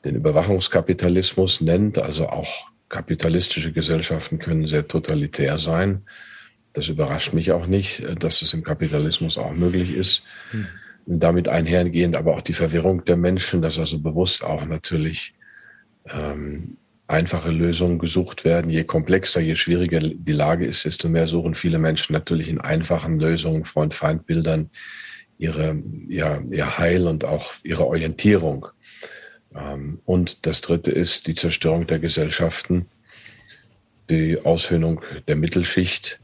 den 0.04 0.16
Überwachungskapitalismus 0.16 1.62
nennt, 1.62 2.00
also 2.00 2.28
auch 2.28 2.72
kapitalistische 2.90 3.72
Gesellschaften 3.72 4.40
können 4.40 4.66
sehr 4.68 4.88
totalitär 4.88 5.60
sein. 5.60 6.02
Das 6.76 6.90
überrascht 6.90 7.34
mich 7.34 7.52
auch 7.52 7.68
nicht, 7.68 8.02
äh, 8.02 8.16
dass 8.16 8.42
es 8.42 8.54
im 8.54 8.64
Kapitalismus 8.64 9.38
auch 9.38 9.54
möglich 9.54 9.96
ist. 9.96 10.24
Hm. 10.52 10.68
Damit 11.08 11.48
einhergehend 11.48 12.16
aber 12.16 12.36
auch 12.36 12.42
die 12.42 12.54
Verwirrung 12.54 13.06
der 13.06 13.18
Menschen, 13.18 13.62
dass 13.62 13.78
also 13.78 14.00
bewusst 14.00 14.44
auch 14.44 14.66
natürlich 14.66 15.36
ähm, 16.10 16.78
einfache 17.08 17.52
Lösungen 17.52 18.00
gesucht 18.00 18.44
werden. 18.44 18.72
Je 18.72 18.84
komplexer, 18.84 19.42
je 19.42 19.56
schwieriger 19.56 20.00
die 20.00 20.32
Lage 20.32 20.66
ist, 20.66 20.86
desto 20.86 21.08
mehr 21.08 21.28
suchen 21.28 21.54
viele 21.54 21.78
Menschen 21.78 22.14
natürlich 22.14 22.50
in 22.50 22.60
einfachen 22.60 23.20
Lösungen, 23.20 23.66
Freund-Feind-Bildern 23.66 24.72
ihre, 25.38 25.82
ja, 26.08 26.42
ihr 26.50 26.78
Heil 26.78 27.08
und 27.08 27.26
auch 27.26 27.54
ihre 27.64 27.86
Orientierung. 27.86 28.68
Ähm, 29.56 30.00
und 30.06 30.46
das 30.46 30.62
Dritte 30.62 30.92
ist 30.92 31.28
die 31.28 31.36
Zerstörung 31.36 31.88
der 31.88 32.00
Gesellschaften, 32.00 32.88
die 34.10 34.40
Aushöhnung 34.44 35.02
der 35.28 35.36
Mittelschicht, 35.36 36.20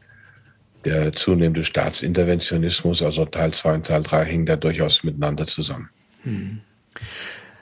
der 0.86 1.14
zunehmende 1.14 1.64
Staatsinterventionismus, 1.64 3.02
also 3.04 3.26
Teil 3.26 3.54
2 3.54 3.74
und 3.74 3.86
Teil 3.88 4.04
3, 4.04 4.26
hängen 4.26 4.46
da 4.46 4.56
durchaus 4.56 5.04
miteinander 5.04 5.48
zusammen. 5.48 5.90
Hm. 6.24 6.62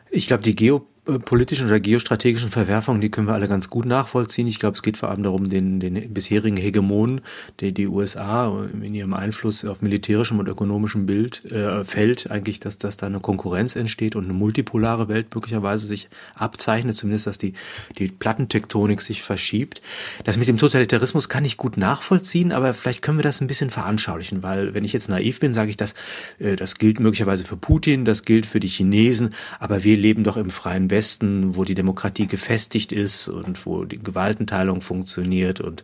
Ich 0.09 0.27
glaube, 0.27 0.43
die 0.43 0.55
Geo 0.55 0.87
politischen 1.17 1.65
oder 1.65 1.79
geostrategischen 1.79 2.51
Verwerfungen, 2.51 3.01
die 3.01 3.09
können 3.09 3.27
wir 3.27 3.33
alle 3.33 3.47
ganz 3.47 3.69
gut 3.69 3.85
nachvollziehen. 3.85 4.47
Ich 4.47 4.59
glaube, 4.59 4.75
es 4.75 4.83
geht 4.83 4.97
vor 4.97 5.09
allem 5.09 5.23
darum, 5.23 5.49
den, 5.49 5.79
den 5.79 6.13
bisherigen 6.13 6.57
Hegemonen, 6.57 7.21
die, 7.59 7.73
die 7.73 7.87
USA 7.87 8.65
in 8.81 8.93
ihrem 8.93 9.13
Einfluss 9.13 9.65
auf 9.65 9.81
militärischem 9.81 10.39
und 10.39 10.47
ökonomischem 10.47 11.07
Bild, 11.07 11.43
äh, 11.45 11.83
Feld 11.83 12.29
eigentlich, 12.29 12.59
dass, 12.59 12.77
dass 12.77 12.97
da 12.97 13.07
eine 13.07 13.19
Konkurrenz 13.19 13.75
entsteht 13.75 14.15
und 14.15 14.25
eine 14.25 14.33
multipolare 14.33 15.07
Welt 15.07 15.33
möglicherweise 15.33 15.87
sich 15.87 16.09
abzeichnet, 16.35 16.95
zumindest, 16.95 17.25
dass 17.25 17.39
die, 17.39 17.53
die 17.97 18.07
Plattentektonik 18.07 19.01
sich 19.01 19.23
verschiebt. 19.23 19.81
Das 20.25 20.37
mit 20.37 20.47
dem 20.47 20.57
Totalitarismus 20.57 21.29
kann 21.29 21.45
ich 21.45 21.57
gut 21.57 21.77
nachvollziehen, 21.77 22.51
aber 22.51 22.73
vielleicht 22.73 23.01
können 23.01 23.17
wir 23.17 23.23
das 23.23 23.41
ein 23.41 23.47
bisschen 23.47 23.71
veranschaulichen, 23.71 24.43
weil 24.43 24.73
wenn 24.73 24.85
ich 24.85 24.93
jetzt 24.93 25.09
naiv 25.09 25.39
bin, 25.39 25.53
sage 25.53 25.71
ich, 25.71 25.77
dass 25.77 25.95
äh, 26.37 26.55
das 26.55 26.75
gilt 26.75 26.99
möglicherweise 26.99 27.45
für 27.45 27.57
Putin, 27.57 28.05
das 28.05 28.25
gilt 28.25 28.45
für 28.45 28.59
die 28.59 28.67
Chinesen, 28.67 29.29
aber 29.59 29.83
wir 29.83 29.97
leben 29.97 30.23
doch 30.23 30.37
im 30.37 30.49
freien 30.49 30.91
Westen 30.91 30.98
Westen, 30.99 31.55
wo 31.55 31.63
die 31.63 31.75
Demokratie 31.75 32.27
gefestigt 32.27 32.91
ist 32.91 33.29
und 33.29 33.65
wo 33.65 33.85
die 33.85 33.99
Gewaltenteilung 33.99 34.81
funktioniert 34.81 35.61
und 35.61 35.83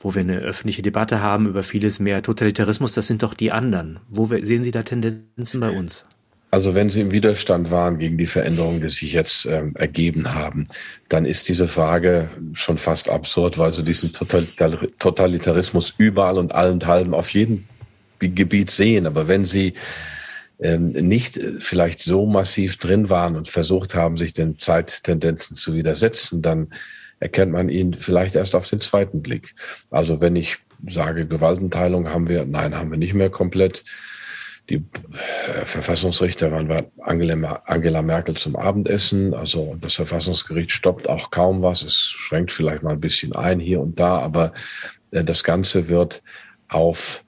wo 0.00 0.14
wir 0.14 0.22
eine 0.22 0.38
öffentliche 0.38 0.80
Debatte 0.80 1.20
haben 1.20 1.46
über 1.46 1.62
vieles 1.62 1.98
mehr. 1.98 2.22
Totalitarismus, 2.22 2.94
das 2.94 3.06
sind 3.06 3.22
doch 3.22 3.34
die 3.34 3.52
anderen. 3.52 4.00
Wo 4.08 4.26
sehen 4.26 4.64
Sie 4.64 4.70
da 4.70 4.82
Tendenzen 4.82 5.60
bei 5.60 5.70
uns? 5.70 6.06
Also 6.50 6.74
wenn 6.74 6.88
Sie 6.88 7.02
im 7.02 7.10
Widerstand 7.10 7.70
waren 7.70 7.98
gegen 7.98 8.16
die 8.16 8.26
Veränderungen, 8.26 8.80
die 8.80 8.88
sich 8.88 9.12
jetzt 9.12 9.44
ähm, 9.44 9.74
ergeben 9.74 10.32
haben, 10.32 10.68
dann 11.10 11.26
ist 11.26 11.50
diese 11.50 11.68
Frage 11.68 12.30
schon 12.54 12.78
fast 12.78 13.10
absurd, 13.10 13.58
weil 13.58 13.72
Sie 13.72 13.82
diesen 13.82 14.12
Totalitarismus 14.12 15.92
überall 15.98 16.38
und 16.38 16.54
allenthalben 16.54 17.12
auf 17.12 17.28
jedem 17.28 17.64
Gebiet 18.20 18.70
sehen. 18.70 19.06
Aber 19.06 19.28
wenn 19.28 19.44
Sie 19.44 19.74
ähm, 20.58 20.90
nicht 20.90 21.38
vielleicht 21.58 22.00
so 22.00 22.26
massiv 22.26 22.78
drin 22.78 23.10
waren 23.10 23.36
und 23.36 23.48
versucht 23.48 23.94
haben, 23.94 24.16
sich 24.16 24.32
den 24.32 24.58
Zeittendenzen 24.58 25.56
zu 25.56 25.74
widersetzen, 25.74 26.42
dann 26.42 26.68
erkennt 27.20 27.52
man 27.52 27.68
ihn 27.68 27.94
vielleicht 27.98 28.34
erst 28.34 28.54
auf 28.54 28.68
den 28.68 28.80
zweiten 28.80 29.22
Blick. 29.22 29.54
Also 29.90 30.20
wenn 30.20 30.36
ich 30.36 30.58
sage, 30.88 31.26
Gewaltenteilung 31.26 32.08
haben 32.08 32.28
wir, 32.28 32.44
nein, 32.44 32.74
haben 32.74 32.90
wir 32.90 32.98
nicht 32.98 33.14
mehr 33.14 33.30
komplett. 33.30 33.84
Die 34.68 34.84
äh, 35.46 35.64
Verfassungsrichter 35.64 36.50
waren 36.50 36.68
bei 36.68 36.84
Angela, 37.00 37.62
Angela 37.66 38.02
Merkel 38.02 38.36
zum 38.36 38.56
Abendessen. 38.56 39.32
Also 39.32 39.76
das 39.80 39.94
Verfassungsgericht 39.94 40.72
stoppt 40.72 41.08
auch 41.08 41.30
kaum 41.30 41.62
was. 41.62 41.82
Es 41.82 41.96
schränkt 41.96 42.50
vielleicht 42.52 42.82
mal 42.82 42.94
ein 42.94 43.00
bisschen 43.00 43.34
ein 43.34 43.60
hier 43.60 43.80
und 43.80 44.00
da, 44.00 44.18
aber 44.18 44.52
äh, 45.12 45.22
das 45.22 45.44
Ganze 45.44 45.88
wird 45.88 46.22
auf 46.68 47.24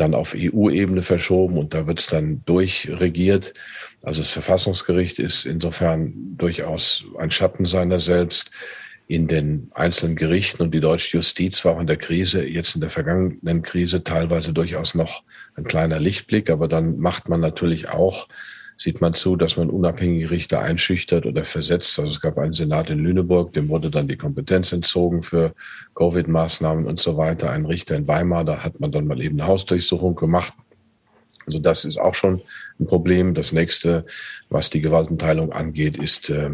dann 0.00 0.14
auf 0.14 0.34
EU-Ebene 0.36 1.02
verschoben 1.02 1.58
und 1.58 1.74
da 1.74 1.86
wird 1.86 2.00
es 2.00 2.06
dann 2.06 2.42
durchregiert. 2.46 3.52
Also 4.02 4.22
das 4.22 4.30
Verfassungsgericht 4.30 5.18
ist 5.18 5.44
insofern 5.44 6.12
durchaus 6.36 7.04
ein 7.18 7.30
Schatten 7.30 7.64
seiner 7.64 8.00
selbst 8.00 8.50
in 9.08 9.26
den 9.26 9.70
einzelnen 9.74 10.16
Gerichten 10.16 10.62
und 10.62 10.72
die 10.72 10.80
deutsche 10.80 11.16
Justiz 11.16 11.64
war 11.64 11.76
auch 11.76 11.80
in 11.80 11.86
der 11.86 11.96
Krise, 11.96 12.46
jetzt 12.46 12.74
in 12.74 12.82
der 12.82 12.90
vergangenen 12.90 13.62
Krise 13.62 14.04
teilweise 14.04 14.52
durchaus 14.52 14.94
noch 14.94 15.22
ein 15.56 15.64
kleiner 15.64 15.98
Lichtblick, 15.98 16.50
aber 16.50 16.68
dann 16.68 16.98
macht 16.98 17.28
man 17.28 17.40
natürlich 17.40 17.88
auch, 17.88 18.28
sieht 18.78 19.00
man 19.00 19.12
zu, 19.12 19.34
dass 19.34 19.56
man 19.56 19.70
unabhängige 19.70 20.30
Richter 20.30 20.60
einschüchtert 20.60 21.26
oder 21.26 21.44
versetzt. 21.44 21.98
Also 21.98 22.12
es 22.12 22.20
gab 22.20 22.38
einen 22.38 22.52
Senat 22.52 22.90
in 22.90 23.00
Lüneburg, 23.00 23.52
dem 23.52 23.68
wurde 23.68 23.90
dann 23.90 24.06
die 24.06 24.16
Kompetenz 24.16 24.72
entzogen 24.72 25.22
für 25.22 25.52
Covid-Maßnahmen 25.96 26.86
und 26.86 27.00
so 27.00 27.16
weiter. 27.16 27.50
Ein 27.50 27.66
Richter 27.66 27.96
in 27.96 28.06
Weimar, 28.06 28.44
da 28.44 28.62
hat 28.62 28.78
man 28.78 28.92
dann 28.92 29.08
mal 29.08 29.20
eben 29.20 29.40
eine 29.40 29.48
Hausdurchsuchung 29.48 30.14
gemacht. 30.14 30.52
Also 31.44 31.58
das 31.58 31.84
ist 31.84 31.98
auch 31.98 32.14
schon 32.14 32.40
ein 32.78 32.86
Problem. 32.86 33.34
Das 33.34 33.52
nächste, 33.52 34.06
was 34.48 34.70
die 34.70 34.80
Gewaltenteilung 34.80 35.52
angeht, 35.52 35.96
ist 35.96 36.30
äh, 36.30 36.50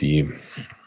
die 0.00 0.30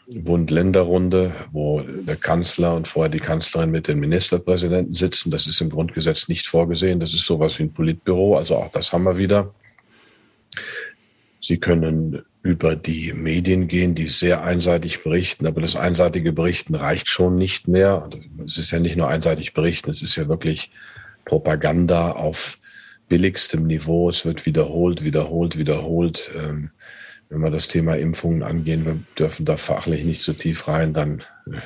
Bund-Länder-Runde, 0.06 1.34
wo 1.52 1.80
der 1.82 2.16
Kanzler 2.16 2.74
und 2.74 2.88
vorher 2.88 3.10
die 3.10 3.20
Kanzlerin 3.20 3.70
mit 3.70 3.88
den 3.88 4.00
Ministerpräsidenten 4.00 4.94
sitzen. 4.94 5.30
Das 5.30 5.46
ist 5.46 5.60
im 5.60 5.68
Grundgesetz 5.68 6.28
nicht 6.28 6.46
vorgesehen. 6.46 7.00
Das 7.00 7.12
ist 7.12 7.26
sowas 7.26 7.58
wie 7.58 7.64
ein 7.64 7.72
Politbüro. 7.72 8.38
Also 8.38 8.56
auch 8.56 8.70
das 8.70 8.92
haben 8.92 9.04
wir 9.04 9.18
wieder. 9.18 9.52
Sie 11.40 11.58
können 11.58 12.22
über 12.42 12.74
die 12.74 13.12
Medien 13.12 13.68
gehen, 13.68 13.94
die 13.94 14.06
sehr 14.06 14.44
einseitig 14.44 15.02
berichten, 15.02 15.46
aber 15.46 15.60
das 15.60 15.76
einseitige 15.76 16.32
Berichten 16.32 16.74
reicht 16.74 17.08
schon 17.08 17.36
nicht 17.36 17.68
mehr. 17.68 18.08
Es 18.46 18.58
ist 18.58 18.70
ja 18.70 18.78
nicht 18.78 18.96
nur 18.96 19.08
einseitig 19.08 19.52
berichten, 19.52 19.90
es 19.90 20.02
ist 20.02 20.16
ja 20.16 20.28
wirklich 20.28 20.70
Propaganda 21.24 22.12
auf 22.12 22.58
billigstem 23.08 23.66
Niveau. 23.66 24.08
Es 24.08 24.24
wird 24.24 24.46
wiederholt, 24.46 25.04
wiederholt, 25.04 25.58
wiederholt. 25.58 26.30
Ähm, 26.36 26.70
wenn 27.28 27.40
wir 27.40 27.50
das 27.50 27.68
Thema 27.68 27.96
Impfungen 27.96 28.42
angehen, 28.42 28.84
wir 28.84 28.98
dürfen 29.18 29.44
da 29.44 29.56
fachlich 29.56 30.04
nicht 30.04 30.22
so 30.22 30.32
tief 30.32 30.68
rein, 30.68 30.92
dann 30.92 31.22
äh, 31.46 31.60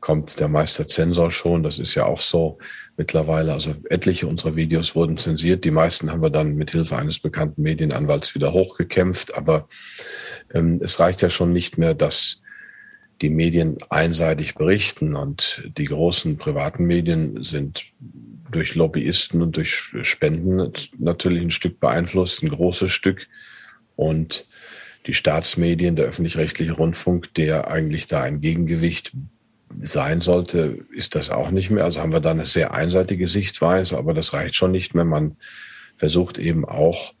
kommt 0.00 0.40
der 0.40 0.48
Meisterzensor 0.48 1.32
schon. 1.32 1.62
Das 1.62 1.78
ist 1.78 1.94
ja 1.94 2.04
auch 2.04 2.20
so 2.20 2.58
mittlerweile. 2.98 3.54
Also 3.54 3.74
etliche 3.88 4.26
unserer 4.26 4.56
Videos 4.56 4.94
wurden 4.94 5.16
zensiert. 5.16 5.64
Die 5.64 5.70
meisten 5.70 6.10
haben 6.10 6.20
wir 6.20 6.30
dann 6.30 6.56
mit 6.56 6.72
Hilfe 6.72 6.96
eines 6.96 7.20
bekannten 7.20 7.62
Medienanwalts 7.62 8.34
wieder 8.34 8.52
hochgekämpft. 8.52 9.34
Aber 9.34 9.68
ähm, 10.52 10.80
es 10.82 11.00
reicht 11.00 11.22
ja 11.22 11.30
schon 11.30 11.52
nicht 11.52 11.78
mehr, 11.78 11.94
dass 11.94 12.42
die 13.22 13.30
Medien 13.30 13.78
einseitig 13.88 14.54
berichten 14.54 15.16
und 15.16 15.62
die 15.76 15.86
großen 15.86 16.36
privaten 16.36 16.86
Medien 16.86 17.42
sind 17.42 17.84
durch 18.50 18.74
Lobbyisten 18.74 19.42
und 19.42 19.56
durch 19.56 19.74
Spenden 20.02 20.72
natürlich 20.98 21.42
ein 21.42 21.50
Stück 21.50 21.80
beeinflusst, 21.80 22.42
ein 22.42 22.48
großes 22.48 22.90
Stück. 22.90 23.28
Und 23.96 24.46
die 25.06 25.14
Staatsmedien, 25.14 25.96
der 25.96 26.06
öffentlich-rechtliche 26.06 26.72
Rundfunk, 26.72 27.34
der 27.34 27.68
eigentlich 27.68 28.06
da 28.06 28.22
ein 28.22 28.40
Gegengewicht 28.40 29.12
sein 29.80 30.20
sollte, 30.20 30.84
ist 30.90 31.14
das 31.14 31.30
auch 31.30 31.50
nicht 31.50 31.70
mehr. 31.70 31.84
Also 31.84 32.00
haben 32.00 32.12
wir 32.12 32.20
da 32.20 32.30
eine 32.30 32.46
sehr 32.46 32.74
einseitige 32.74 33.28
Sichtweise, 33.28 33.98
aber 33.98 34.14
das 34.14 34.32
reicht 34.32 34.56
schon 34.56 34.72
nicht 34.72 34.94
mehr. 34.94 35.04
Man 35.04 35.36
versucht 35.96 36.38
eben 36.38 36.64
auch 36.64 37.14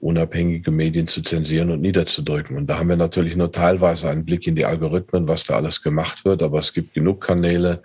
unabhängige 0.00 0.70
Medien 0.70 1.06
zu 1.08 1.22
zensieren 1.22 1.70
und 1.70 1.82
niederzudrücken. 1.82 2.56
Und 2.56 2.68
da 2.68 2.78
haben 2.78 2.88
wir 2.88 2.96
natürlich 2.96 3.36
nur 3.36 3.52
teilweise 3.52 4.08
einen 4.08 4.24
Blick 4.24 4.46
in 4.46 4.54
die 4.54 4.64
Algorithmen, 4.64 5.28
was 5.28 5.44
da 5.44 5.56
alles 5.56 5.82
gemacht 5.82 6.24
wird, 6.24 6.42
aber 6.42 6.58
es 6.58 6.72
gibt 6.72 6.94
genug 6.94 7.20
Kanäle 7.20 7.82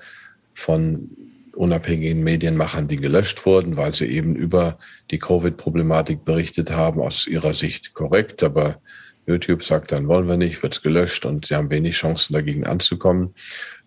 von 0.54 1.10
unabhängigen 1.54 2.24
Medienmachern, 2.24 2.88
die 2.88 2.98
gelöscht 2.98 3.46
wurden, 3.46 3.78
weil 3.78 3.94
sie 3.94 4.08
eben 4.08 4.36
über 4.36 4.78
die 5.12 5.20
Covid-Problematik 5.20 6.24
berichtet 6.26 6.72
haben, 6.72 7.02
aus 7.02 7.28
ihrer 7.28 7.54
Sicht 7.54 7.94
korrekt, 7.94 8.44
aber 8.44 8.82
YouTube 9.28 9.64
sagt 9.64 9.92
dann, 9.92 10.08
wollen 10.08 10.28
wir 10.28 10.38
nicht, 10.38 10.62
wird's 10.62 10.82
gelöscht 10.82 11.26
und 11.26 11.48
sie 11.48 11.56
haben 11.56 11.70
wenig 11.70 11.96
Chancen 11.96 12.34
dagegen 12.34 12.66
anzukommen. 12.66 13.34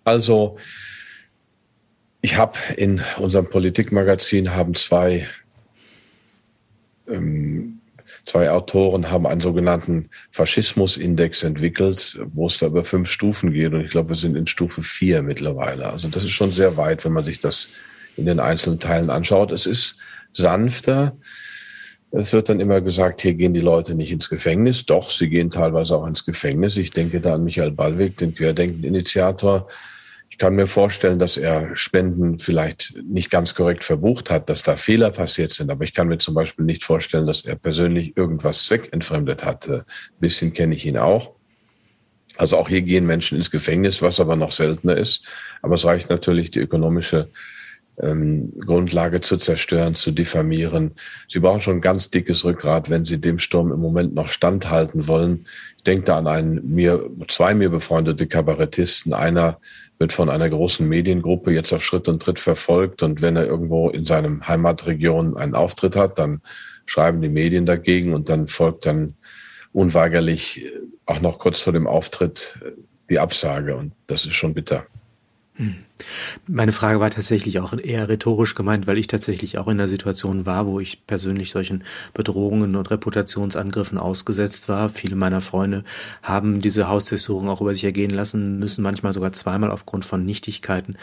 Also 0.09 0.57
ich 2.23 2.37
habe 2.39 2.59
in 2.79 3.03
unserem 3.19 3.51
Politikmagazin 3.51 4.55
haben 4.55 4.75
zwei 4.75 5.27
ähm, 7.07 7.81
zwei 8.25 8.51
Autoren 8.51 9.11
haben 9.11 9.27
einen 9.27 9.43
sogenannten 9.43 10.09
Faschismusindex 10.31 11.43
entwickelt, 11.43 12.19
wo 12.33 12.47
es 12.47 12.57
da 12.57 12.67
über 12.67 12.85
fünf 12.85 13.11
Stufen 13.11 13.53
geht 13.53 13.75
und 13.75 13.83
ich 13.83 13.91
glaube, 13.91 14.11
wir 14.11 14.17
sind 14.17 14.35
in 14.35 14.47
Stufe 14.47 14.83
vier 14.83 15.23
mittlerweile. 15.23 15.91
Also 15.91 16.09
das 16.09 16.25
ist 16.25 16.31
schon 16.31 16.53
sehr 16.53 16.79
weit, 16.79 17.05
wenn 17.05 17.13
man 17.13 17.25
sich 17.25 17.39
das 17.39 17.69
in 18.17 18.25
den 18.25 18.41
einzelnen 18.41 18.81
Teilen 18.81 19.11
anschaut. 19.11 19.53
Es 19.53 19.67
ist 19.67 19.99
sanfter. 20.33 21.19
Es 22.11 22.33
wird 22.33 22.49
dann 22.49 22.61
immer 22.61 22.81
gesagt, 22.81 23.21
hier 23.21 23.35
gehen 23.35 23.53
die 23.53 23.61
Leute 23.61 23.95
nicht 23.95 24.11
ins 24.11 24.31
Gefängnis. 24.31 24.87
Doch, 24.87 25.11
sie 25.11 25.29
gehen 25.29 25.51
teilweise 25.51 25.95
auch 25.95 26.07
ins 26.07 26.25
Gefängnis. 26.25 26.79
Ich 26.79 26.91
denke 26.91 27.21
da 27.21 27.35
an 27.35 27.45
Michael 27.45 27.73
Ballweg, 27.73 28.17
den 28.17 28.35
Querdenken-Initiator. 28.35 29.69
Ich 30.39 30.41
kann 30.41 30.55
mir 30.55 30.69
vorstellen, 30.69 31.19
dass 31.19 31.37
er 31.37 31.75
Spenden 31.75 32.39
vielleicht 32.39 32.95
nicht 33.03 33.29
ganz 33.29 33.57
korrekt 33.57 33.83
verbucht 33.83 34.31
hat, 34.31 34.49
dass 34.49 34.63
da 34.63 34.77
Fehler 34.77 35.11
passiert 35.11 35.53
sind. 35.53 35.69
Aber 35.69 35.83
ich 35.83 35.93
kann 35.93 36.07
mir 36.07 36.19
zum 36.19 36.35
Beispiel 36.35 36.65
nicht 36.65 36.85
vorstellen, 36.85 37.27
dass 37.27 37.45
er 37.45 37.57
persönlich 37.57 38.17
irgendwas 38.17 38.65
zweckentfremdet 38.65 39.45
hat. 39.45 39.69
Ein 39.69 39.83
bisschen 40.21 40.53
kenne 40.53 40.77
ich 40.77 40.87
ihn 40.87 40.97
auch. 40.97 41.35
Also 42.37 42.57
auch 42.57 42.69
hier 42.69 42.83
gehen 42.83 43.05
Menschen 43.05 43.37
ins 43.37 43.51
Gefängnis, 43.51 44.01
was 44.01 44.21
aber 44.21 44.37
noch 44.37 44.53
seltener 44.53 44.97
ist. 44.97 45.27
Aber 45.61 45.75
es 45.75 45.85
reicht 45.85 46.09
natürlich 46.09 46.53
die 46.53 46.61
ökonomische 46.61 47.31
ähm, 48.01 48.53
Grundlage 48.59 49.21
zu 49.21 49.37
zerstören, 49.37 49.95
zu 49.95 50.13
diffamieren. 50.13 50.93
Sie 51.29 51.41
brauchen 51.41 51.61
schon 51.61 51.77
ein 51.79 51.81
ganz 51.81 52.11
dickes 52.11 52.45
Rückgrat, 52.45 52.91
wenn 52.91 53.05
Sie 53.05 53.21
dem 53.21 53.39
Sturm 53.39 53.73
im 53.73 53.81
Moment 53.81 54.15
noch 54.15 54.29
standhalten 54.29 55.09
wollen. 55.09 55.47
Ich 55.77 55.85
denke 55.85 56.05
da 56.05 56.19
an 56.19 56.27
einen 56.27 56.75
mir, 56.75 57.09
zwei 57.29 57.55
mir 57.55 57.71
befreundete 57.71 58.27
Kabarettisten. 58.27 59.13
Einer 59.13 59.59
wird 59.99 60.13
von 60.13 60.31
einer 60.31 60.49
großen 60.49 60.89
Mediengruppe 60.89 61.53
jetzt 61.53 61.73
auf 61.73 61.85
Schritt 61.85 62.09
und 62.09 62.23
Tritt 62.23 62.39
verfolgt 62.39 63.03
und 63.03 63.21
wenn 63.21 63.37
er 63.37 63.47
irgendwo 63.47 63.91
in 63.91 64.05
seinem 64.05 64.47
Heimatregion 64.47 65.37
einen 65.37 65.55
Auftritt 65.55 65.97
hat, 65.97 66.19
dann 66.19 66.41
schreiben 66.87 67.21
die 67.21 67.29
Medien 67.29 67.67
dagegen 67.67 68.15
und 68.15 68.29
dann 68.29 68.47
folgt 68.47 68.87
dann 68.87 69.17
unweigerlich 69.73 70.65
auch 71.05 71.21
noch 71.21 71.39
kurz 71.39 71.61
vor 71.61 71.73
dem 71.73 71.87
Auftritt 71.87 72.59
die 73.11 73.19
Absage 73.19 73.77
und 73.77 73.93
das 74.07 74.25
ist 74.25 74.35
schon 74.35 74.55
bitter. 74.55 74.87
Hm. 75.55 75.77
Meine 76.47 76.73
Frage 76.73 77.01
war 77.01 77.11
tatsächlich 77.11 77.61
auch 77.61 77.73
eher 77.77 78.09
rhetorisch 78.09 78.55
gemeint, 78.55 78.87
weil 78.87 78.99
ich 78.99 79.07
tatsächlich 79.07 79.59
auch 79.59 79.69
in 79.69 79.79
der 79.79 79.89
Situation 79.89 80.47
war, 80.47 80.67
wo 80.67 80.81
ich 80.81 81.07
persönlich 81.07 81.51
solchen 81.51 81.85
Bedrohungen 82.15 82.77
und 82.77 82.91
Reputationsangriffen 82.91 83.99
ausgesetzt 83.99 84.69
war. 84.69 84.89
Viele 84.89 85.17
meiner 85.17 85.41
Freunde 85.41 85.85
haben 86.23 86.61
diese 86.61 86.89
Hausdurchsuchung 86.89 87.49
auch 87.49 87.61
über 87.61 87.75
sich 87.75 87.85
ergehen 87.85 88.11
lassen 88.11 88.59
müssen, 88.59 88.83
manchmal 88.83 89.13
sogar 89.13 89.33
zweimal 89.33 89.71
aufgrund 89.71 90.05
von 90.05 90.25
Nichtigkeiten. 90.25 90.97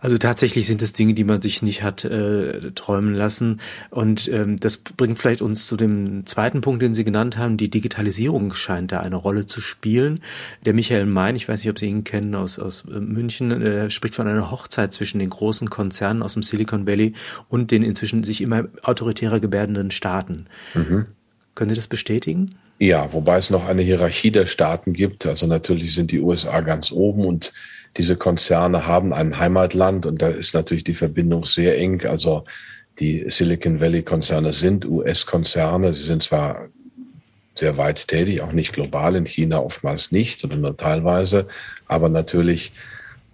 Also 0.00 0.18
tatsächlich 0.18 0.66
sind 0.66 0.82
es 0.82 0.92
Dinge, 0.92 1.14
die 1.14 1.24
man 1.24 1.42
sich 1.42 1.62
nicht 1.62 1.82
hat 1.82 2.04
äh, 2.04 2.72
träumen 2.72 3.14
lassen. 3.14 3.60
Und 3.90 4.28
ähm, 4.28 4.56
das 4.56 4.78
bringt 4.78 5.18
vielleicht 5.18 5.42
uns 5.42 5.66
zu 5.66 5.76
dem 5.76 6.26
zweiten 6.26 6.60
Punkt, 6.60 6.82
den 6.82 6.94
Sie 6.94 7.04
genannt 7.04 7.36
haben. 7.36 7.56
Die 7.56 7.70
Digitalisierung 7.70 8.54
scheint 8.54 8.92
da 8.92 9.00
eine 9.00 9.16
Rolle 9.16 9.46
zu 9.46 9.60
spielen. 9.60 10.20
Der 10.64 10.74
Michael 10.74 11.06
Mein, 11.06 11.36
ich 11.36 11.48
weiß 11.48 11.60
nicht, 11.60 11.70
ob 11.70 11.78
Sie 11.78 11.86
ihn 11.86 12.04
kennen, 12.04 12.34
aus, 12.34 12.58
aus 12.58 12.84
äh, 12.90 12.98
München, 12.98 13.50
äh, 13.62 13.90
spricht 13.90 14.14
von 14.14 14.26
einer 14.26 14.37
eine 14.38 14.50
Hochzeit 14.50 14.92
zwischen 14.92 15.18
den 15.18 15.30
großen 15.30 15.68
Konzernen 15.70 16.22
aus 16.22 16.34
dem 16.34 16.42
Silicon 16.42 16.86
Valley 16.86 17.14
und 17.48 17.70
den 17.70 17.82
inzwischen 17.82 18.24
sich 18.24 18.40
immer 18.40 18.64
autoritärer 18.82 19.40
gebärdenden 19.40 19.90
Staaten. 19.90 20.46
Mhm. 20.74 21.06
Können 21.54 21.70
Sie 21.70 21.76
das 21.76 21.88
bestätigen? 21.88 22.54
Ja, 22.78 23.12
wobei 23.12 23.38
es 23.38 23.50
noch 23.50 23.66
eine 23.66 23.82
Hierarchie 23.82 24.30
der 24.30 24.46
Staaten 24.46 24.92
gibt. 24.92 25.26
Also 25.26 25.46
natürlich 25.46 25.94
sind 25.94 26.12
die 26.12 26.20
USA 26.20 26.60
ganz 26.60 26.92
oben 26.92 27.24
und 27.24 27.52
diese 27.96 28.16
Konzerne 28.16 28.86
haben 28.86 29.12
ein 29.12 29.38
Heimatland 29.38 30.06
und 30.06 30.22
da 30.22 30.28
ist 30.28 30.54
natürlich 30.54 30.84
die 30.84 30.94
Verbindung 30.94 31.44
sehr 31.44 31.76
eng. 31.78 32.06
Also 32.06 32.44
die 33.00 33.24
Silicon 33.28 33.80
Valley 33.80 34.02
Konzerne 34.02 34.52
sind 34.52 34.86
US-Konzerne. 34.86 35.92
Sie 35.94 36.04
sind 36.04 36.22
zwar 36.22 36.68
sehr 37.58 37.76
weit 37.76 38.06
tätig, 38.06 38.40
auch 38.42 38.52
nicht 38.52 38.72
global, 38.72 39.16
in 39.16 39.26
China 39.26 39.58
oftmals 39.58 40.12
nicht 40.12 40.44
oder 40.44 40.56
nur 40.56 40.76
teilweise, 40.76 41.48
aber 41.86 42.08
natürlich 42.08 42.72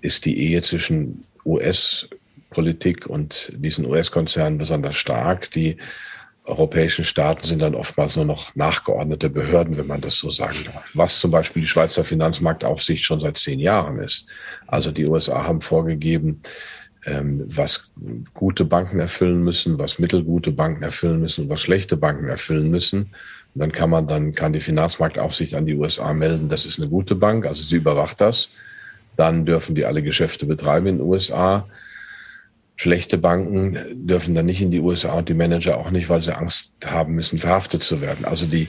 ist 0.04 0.26
die 0.26 0.38
Ehe 0.38 0.62
zwischen 0.62 1.24
US-Politik 1.44 3.06
und 3.06 3.52
diesen 3.56 3.86
US-Konzernen 3.86 4.58
besonders 4.58 4.96
stark. 4.96 5.50
Die 5.52 5.78
europäischen 6.44 7.04
Staaten 7.04 7.46
sind 7.46 7.62
dann 7.62 7.74
oftmals 7.74 8.16
nur 8.16 8.26
noch 8.26 8.54
nachgeordnete 8.54 9.30
Behörden, 9.30 9.78
wenn 9.78 9.86
man 9.86 10.02
das 10.02 10.18
so 10.18 10.28
sagen 10.28 10.58
darf. 10.66 10.90
Was 10.94 11.18
zum 11.18 11.30
Beispiel 11.30 11.62
die 11.62 11.68
Schweizer 11.68 12.04
Finanzmarktaufsicht 12.04 13.02
schon 13.02 13.20
seit 13.20 13.38
zehn 13.38 13.60
Jahren 13.60 13.98
ist. 13.98 14.26
Also 14.66 14.90
die 14.90 15.06
USA 15.06 15.44
haben 15.44 15.62
vorgegeben, 15.62 16.42
ähm, 17.06 17.44
was 17.48 17.90
gute 18.34 18.66
Banken 18.66 19.00
erfüllen 19.00 19.42
müssen, 19.42 19.78
was 19.78 19.98
mittelgute 19.98 20.52
Banken 20.52 20.82
erfüllen 20.82 21.20
müssen, 21.20 21.48
was 21.48 21.62
schlechte 21.62 21.96
Banken 21.96 22.28
erfüllen 22.28 22.70
müssen. 22.70 23.14
Und 23.54 23.60
dann 23.60 23.72
kann 23.72 23.88
man 23.88 24.06
dann 24.06 24.34
kann 24.34 24.52
die 24.52 24.60
Finanzmarktaufsicht 24.60 25.54
an 25.54 25.64
die 25.64 25.74
USA 25.74 26.12
melden, 26.12 26.50
das 26.50 26.66
ist 26.66 26.78
eine 26.78 26.90
gute 26.90 27.14
Bank, 27.14 27.46
also 27.46 27.62
sie 27.62 27.76
überwacht 27.76 28.20
das. 28.20 28.50
Dann 29.16 29.44
dürfen 29.44 29.74
die 29.74 29.84
alle 29.84 30.02
Geschäfte 30.02 30.46
betreiben 30.46 30.86
in 30.86 30.98
den 30.98 31.06
USA. 31.06 31.68
Schlechte 32.76 33.18
Banken 33.18 33.78
dürfen 34.06 34.34
dann 34.34 34.46
nicht 34.46 34.60
in 34.60 34.70
die 34.70 34.80
USA 34.80 35.12
und 35.12 35.28
die 35.28 35.34
Manager 35.34 35.78
auch 35.78 35.90
nicht, 35.90 36.08
weil 36.08 36.22
sie 36.22 36.36
Angst 36.36 36.74
haben 36.84 37.14
müssen, 37.14 37.38
verhaftet 37.38 37.84
zu 37.84 38.00
werden. 38.00 38.24
Also 38.24 38.46
die 38.46 38.68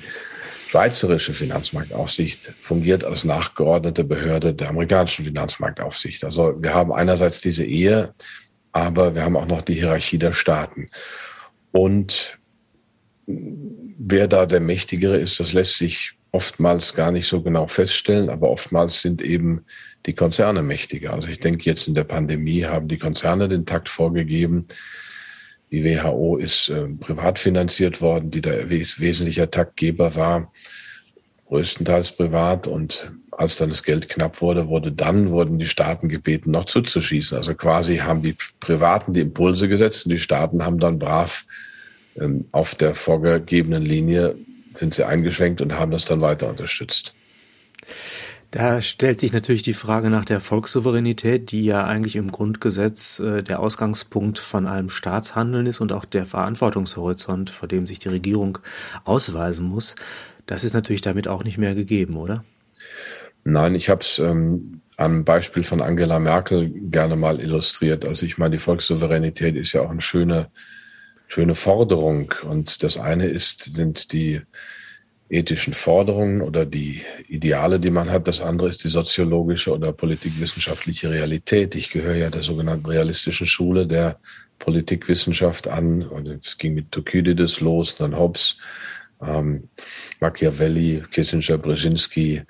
schweizerische 0.67 1.33
Finanzmarktaufsicht 1.33 2.53
fungiert 2.61 3.03
als 3.03 3.23
nachgeordnete 3.23 4.03
Behörde 4.03 4.53
der 4.53 4.69
amerikanischen 4.69 5.25
Finanzmarktaufsicht. 5.25 6.23
Also 6.23 6.61
wir 6.61 6.73
haben 6.73 6.91
einerseits 6.91 7.41
diese 7.41 7.65
Ehe, 7.65 8.13
aber 8.71 9.15
wir 9.15 9.23
haben 9.23 9.37
auch 9.37 9.47
noch 9.47 9.61
die 9.61 9.75
Hierarchie 9.75 10.17
der 10.17 10.33
Staaten. 10.33 10.87
Und 11.71 12.37
wer 13.25 14.27
da 14.27 14.45
der 14.45 14.59
Mächtigere 14.59 15.17
ist, 15.17 15.39
das 15.39 15.53
lässt 15.53 15.77
sich 15.77 16.13
oftmals 16.31 16.93
gar 16.93 17.11
nicht 17.11 17.27
so 17.27 17.41
genau 17.41 17.67
feststellen, 17.67 18.29
aber 18.29 18.49
oftmals 18.49 19.01
sind 19.01 19.21
eben 19.21 19.65
die 20.05 20.13
Konzerne 20.13 20.61
mächtiger. 20.61 21.13
Also 21.13 21.29
ich 21.29 21.39
denke, 21.39 21.63
jetzt 21.65 21.87
in 21.87 21.95
der 21.95 22.03
Pandemie 22.03 22.65
haben 22.65 22.87
die 22.87 22.97
Konzerne 22.97 23.47
den 23.47 23.65
Takt 23.65 23.89
vorgegeben. 23.89 24.67
Die 25.71 25.83
WHO 25.83 26.37
ist 26.37 26.69
äh, 26.69 26.87
privat 26.87 27.39
finanziert 27.39 28.01
worden, 28.01 28.31
die 28.31 28.41
der 28.41 28.69
wes 28.69 28.99
wesentlicher 28.99 29.49
Taktgeber 29.49 30.15
war, 30.15 30.51
größtenteils 31.47 32.11
privat. 32.11 32.67
Und 32.67 33.11
als 33.31 33.57
dann 33.57 33.69
das 33.69 33.83
Geld 33.83 34.07
knapp 34.07 34.41
wurde, 34.41 34.67
wurde 34.67 34.91
dann 34.91 35.29
wurden 35.29 35.57
die 35.57 35.67
Staaten 35.67 36.07
gebeten, 36.07 36.51
noch 36.51 36.65
zuzuschießen. 36.65 37.37
Also 37.37 37.55
quasi 37.55 37.97
haben 37.97 38.21
die 38.21 38.35
Privaten 38.59 39.13
die 39.13 39.21
Impulse 39.21 39.67
gesetzt 39.67 40.05
und 40.05 40.11
die 40.11 40.19
Staaten 40.19 40.63
haben 40.63 40.79
dann 40.79 40.99
brav 40.99 41.45
ähm, 42.19 42.41
auf 42.51 42.75
der 42.75 42.95
vorgegebenen 42.95 43.83
Linie 43.83 44.35
sind 44.75 44.93
sie 44.93 45.05
eingeschwenkt 45.05 45.61
und 45.61 45.73
haben 45.73 45.91
das 45.91 46.05
dann 46.05 46.21
weiter 46.21 46.49
unterstützt. 46.49 47.13
Da 48.55 48.81
stellt 48.81 49.19
sich 49.19 49.33
natürlich 49.33 49.63
die 49.63 49.73
Frage 49.73 50.09
nach 50.09 50.23
der 50.23 50.39
Volkssouveränität, 50.39 51.51
die 51.51 51.65
ja 51.65 51.83
eigentlich 51.83 52.15
im 52.15 52.31
Grundgesetz 52.31 53.19
äh, 53.19 53.43
der 53.43 53.59
Ausgangspunkt 53.59 54.39
von 54.39 54.65
allem 54.65 54.89
Staatshandeln 54.89 55.65
ist 55.65 55.81
und 55.81 55.91
auch 55.91 56.05
der 56.05 56.25
Verantwortungshorizont, 56.25 57.49
vor 57.49 57.67
dem 57.67 57.85
sich 57.85 57.99
die 57.99 58.07
Regierung 58.07 58.59
ausweisen 59.03 59.67
muss. 59.67 59.95
Das 60.45 60.63
ist 60.63 60.71
natürlich 60.71 61.01
damit 61.01 61.27
auch 61.27 61.43
nicht 61.43 61.57
mehr 61.57 61.75
gegeben, 61.75 62.15
oder? 62.15 62.45
Nein, 63.43 63.75
ich 63.75 63.89
habe 63.89 63.99
es 63.99 64.19
ähm, 64.19 64.79
am 64.95 65.25
Beispiel 65.25 65.65
von 65.65 65.81
Angela 65.81 66.17
Merkel 66.19 66.69
gerne 66.69 67.17
mal 67.17 67.41
illustriert. 67.41 68.05
Also 68.05 68.25
ich 68.25 68.37
meine, 68.37 68.51
die 68.51 68.59
Volkssouveränität 68.59 69.57
ist 69.57 69.73
ja 69.73 69.81
auch 69.81 69.89
eine 69.89 69.99
schöne, 69.99 70.49
schöne 71.27 71.55
Forderung. 71.55 72.33
Und 72.49 72.83
das 72.83 72.97
eine 72.97 73.25
ist, 73.25 73.73
sind 73.73 74.13
die 74.13 74.43
ethischen 75.29 75.73
Forderungen 75.73 76.41
oder 76.41 76.65
die 76.65 77.01
Ideale, 77.27 77.79
die 77.79 77.89
man 77.89 78.11
hat. 78.11 78.27
Das 78.27 78.41
andere 78.41 78.69
ist 78.69 78.83
die 78.83 78.89
soziologische 78.89 79.73
oder 79.73 79.91
politikwissenschaftliche 79.91 81.09
Realität. 81.09 81.75
Ich 81.75 81.89
gehöre 81.89 82.15
ja 82.15 82.29
der 82.29 82.43
sogenannten 82.43 82.85
realistischen 82.85 83.47
Schule 83.47 83.87
der 83.87 84.19
Politikwissenschaft 84.59 85.67
an. 85.67 86.03
Und 86.03 86.27
es 86.27 86.57
ging 86.57 86.75
mit 86.75 86.91
Thukydides 86.91 87.59
los, 87.59 87.95
dann 87.95 88.17
Hobbes, 88.17 88.57
ähm, 89.21 89.69
Machiavelli, 90.19 91.03
Kissinger, 91.11 91.57
Brzezinski, 91.57 92.43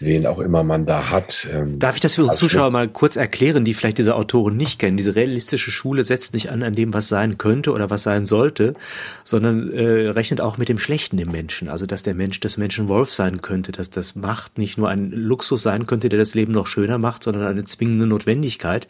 wen 0.00 0.26
auch 0.26 0.38
immer 0.38 0.62
man 0.62 0.86
da 0.86 1.10
hat. 1.10 1.46
Ähm, 1.52 1.78
Darf 1.78 1.94
ich 1.94 2.00
das 2.00 2.14
für 2.14 2.22
unsere 2.22 2.38
Zuschauer 2.38 2.70
mal 2.70 2.88
kurz 2.88 3.16
erklären, 3.16 3.64
die 3.64 3.74
vielleicht 3.74 3.98
diese 3.98 4.16
Autoren 4.16 4.56
nicht 4.56 4.78
kennen? 4.78 4.96
Diese 4.96 5.14
realistische 5.14 5.70
Schule 5.70 6.04
setzt 6.04 6.34
nicht 6.34 6.50
an 6.50 6.62
an 6.62 6.74
dem, 6.74 6.94
was 6.94 7.08
sein 7.08 7.38
könnte 7.38 7.72
oder 7.72 7.90
was 7.90 8.02
sein 8.02 8.26
sollte, 8.26 8.74
sondern 9.24 9.72
äh, 9.72 10.08
rechnet 10.08 10.40
auch 10.40 10.58
mit 10.58 10.68
dem 10.68 10.78
Schlechten 10.78 11.18
im 11.18 11.30
Menschen. 11.30 11.68
Also 11.68 11.86
dass 11.86 12.02
der 12.02 12.14
Mensch 12.14 12.40
des 12.40 12.56
Menschen 12.56 12.88
Wolf 12.88 13.12
sein 13.12 13.42
könnte, 13.42 13.72
dass 13.72 13.90
das 13.90 14.14
Macht 14.14 14.58
nicht 14.58 14.78
nur 14.78 14.88
ein 14.88 15.10
Luxus 15.10 15.62
sein 15.62 15.86
könnte, 15.86 16.08
der 16.08 16.18
das 16.18 16.34
Leben 16.34 16.52
noch 16.52 16.66
schöner 16.66 16.98
macht, 16.98 17.24
sondern 17.24 17.46
eine 17.46 17.64
zwingende 17.64 18.06
Notwendigkeit, 18.06 18.88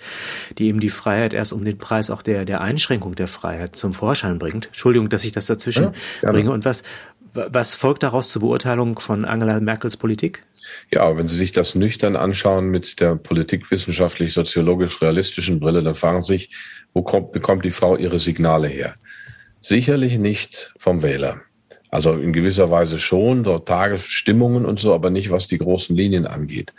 die 0.58 0.68
eben 0.68 0.80
die 0.80 0.90
Freiheit 0.90 1.32
erst 1.32 1.52
um 1.52 1.64
den 1.64 1.78
Preis 1.78 2.10
auch 2.10 2.22
der, 2.22 2.44
der 2.44 2.60
Einschränkung 2.60 3.14
der 3.14 3.28
Freiheit 3.28 3.76
zum 3.76 3.94
Vorschein 3.94 4.38
bringt. 4.38 4.66
Entschuldigung, 4.68 5.08
dass 5.08 5.24
ich 5.24 5.32
das 5.32 5.46
dazwischen 5.46 5.92
ja, 6.22 6.30
bringe. 6.30 6.50
Und 6.50 6.64
was, 6.64 6.82
was 7.32 7.76
folgt 7.76 8.02
daraus 8.02 8.28
zur 8.30 8.42
Beurteilung 8.42 8.98
von 8.98 9.24
Angela 9.24 9.60
Merkels 9.60 9.96
Politik? 9.96 10.42
Ja, 10.90 11.16
wenn 11.16 11.28
Sie 11.28 11.36
sich 11.36 11.52
das 11.52 11.74
nüchtern 11.74 12.16
anschauen 12.16 12.68
mit 12.68 13.00
der 13.00 13.16
politikwissenschaftlich-soziologisch-realistischen 13.16 15.60
Brille, 15.60 15.82
dann 15.82 15.94
fragen 15.94 16.22
Sie 16.22 16.34
sich, 16.34 16.54
wo 16.92 17.00
kommt, 17.02 17.32
bekommt 17.32 17.64
die 17.64 17.70
Frau 17.70 17.96
ihre 17.96 18.20
Signale 18.20 18.68
her? 18.68 18.96
Sicherlich 19.60 20.18
nicht 20.18 20.74
vom 20.76 21.02
Wähler. 21.02 21.40
Also 21.90 22.14
in 22.14 22.32
gewisser 22.32 22.70
Weise 22.70 22.98
schon, 22.98 23.44
so 23.44 23.58
Tagesstimmungen 23.58 24.64
und 24.64 24.78
so, 24.78 24.94
aber 24.94 25.10
nicht 25.10 25.30
was 25.30 25.48
die 25.48 25.58
großen 25.58 25.96
Linien 25.96 26.26
angeht. 26.26 26.72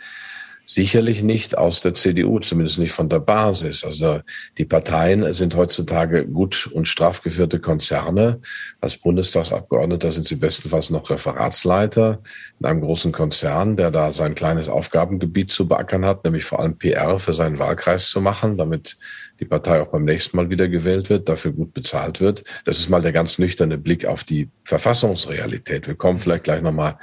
Sicherlich 0.64 1.22
nicht 1.22 1.58
aus 1.58 1.80
der 1.80 1.94
CDU, 1.94 2.38
zumindest 2.38 2.78
nicht 2.78 2.92
von 2.92 3.08
der 3.08 3.18
Basis. 3.18 3.84
Also 3.84 4.20
die 4.58 4.64
Parteien 4.64 5.34
sind 5.34 5.56
heutzutage 5.56 6.24
gut 6.26 6.68
und 6.72 6.86
straff 6.86 7.22
geführte 7.22 7.58
Konzerne. 7.58 8.40
Als 8.80 8.96
Bundestagsabgeordneter 8.96 10.12
sind 10.12 10.24
sie 10.24 10.36
bestenfalls 10.36 10.90
noch 10.90 11.10
Referatsleiter 11.10 12.20
in 12.60 12.66
einem 12.66 12.80
großen 12.80 13.10
Konzern, 13.10 13.76
der 13.76 13.90
da 13.90 14.12
sein 14.12 14.36
kleines 14.36 14.68
Aufgabengebiet 14.68 15.50
zu 15.50 15.66
beackern 15.66 16.04
hat, 16.04 16.24
nämlich 16.24 16.44
vor 16.44 16.60
allem 16.60 16.78
PR 16.78 17.18
für 17.18 17.34
seinen 17.34 17.58
Wahlkreis 17.58 18.08
zu 18.08 18.20
machen, 18.20 18.56
damit 18.56 18.96
die 19.40 19.44
Partei 19.44 19.80
auch 19.80 19.88
beim 19.88 20.04
nächsten 20.04 20.36
Mal 20.36 20.50
wieder 20.50 20.68
gewählt 20.68 21.10
wird, 21.10 21.28
dafür 21.28 21.50
gut 21.50 21.74
bezahlt 21.74 22.20
wird. 22.20 22.44
Das 22.64 22.78
ist 22.78 22.88
mal 22.88 23.02
der 23.02 23.12
ganz 23.12 23.38
nüchterne 23.38 23.78
Blick 23.78 24.06
auf 24.06 24.22
die 24.22 24.48
Verfassungsrealität. 24.62 25.88
Wir 25.88 25.96
kommen 25.96 26.20
vielleicht 26.20 26.44
gleich 26.44 26.62
nochmal 26.62 26.98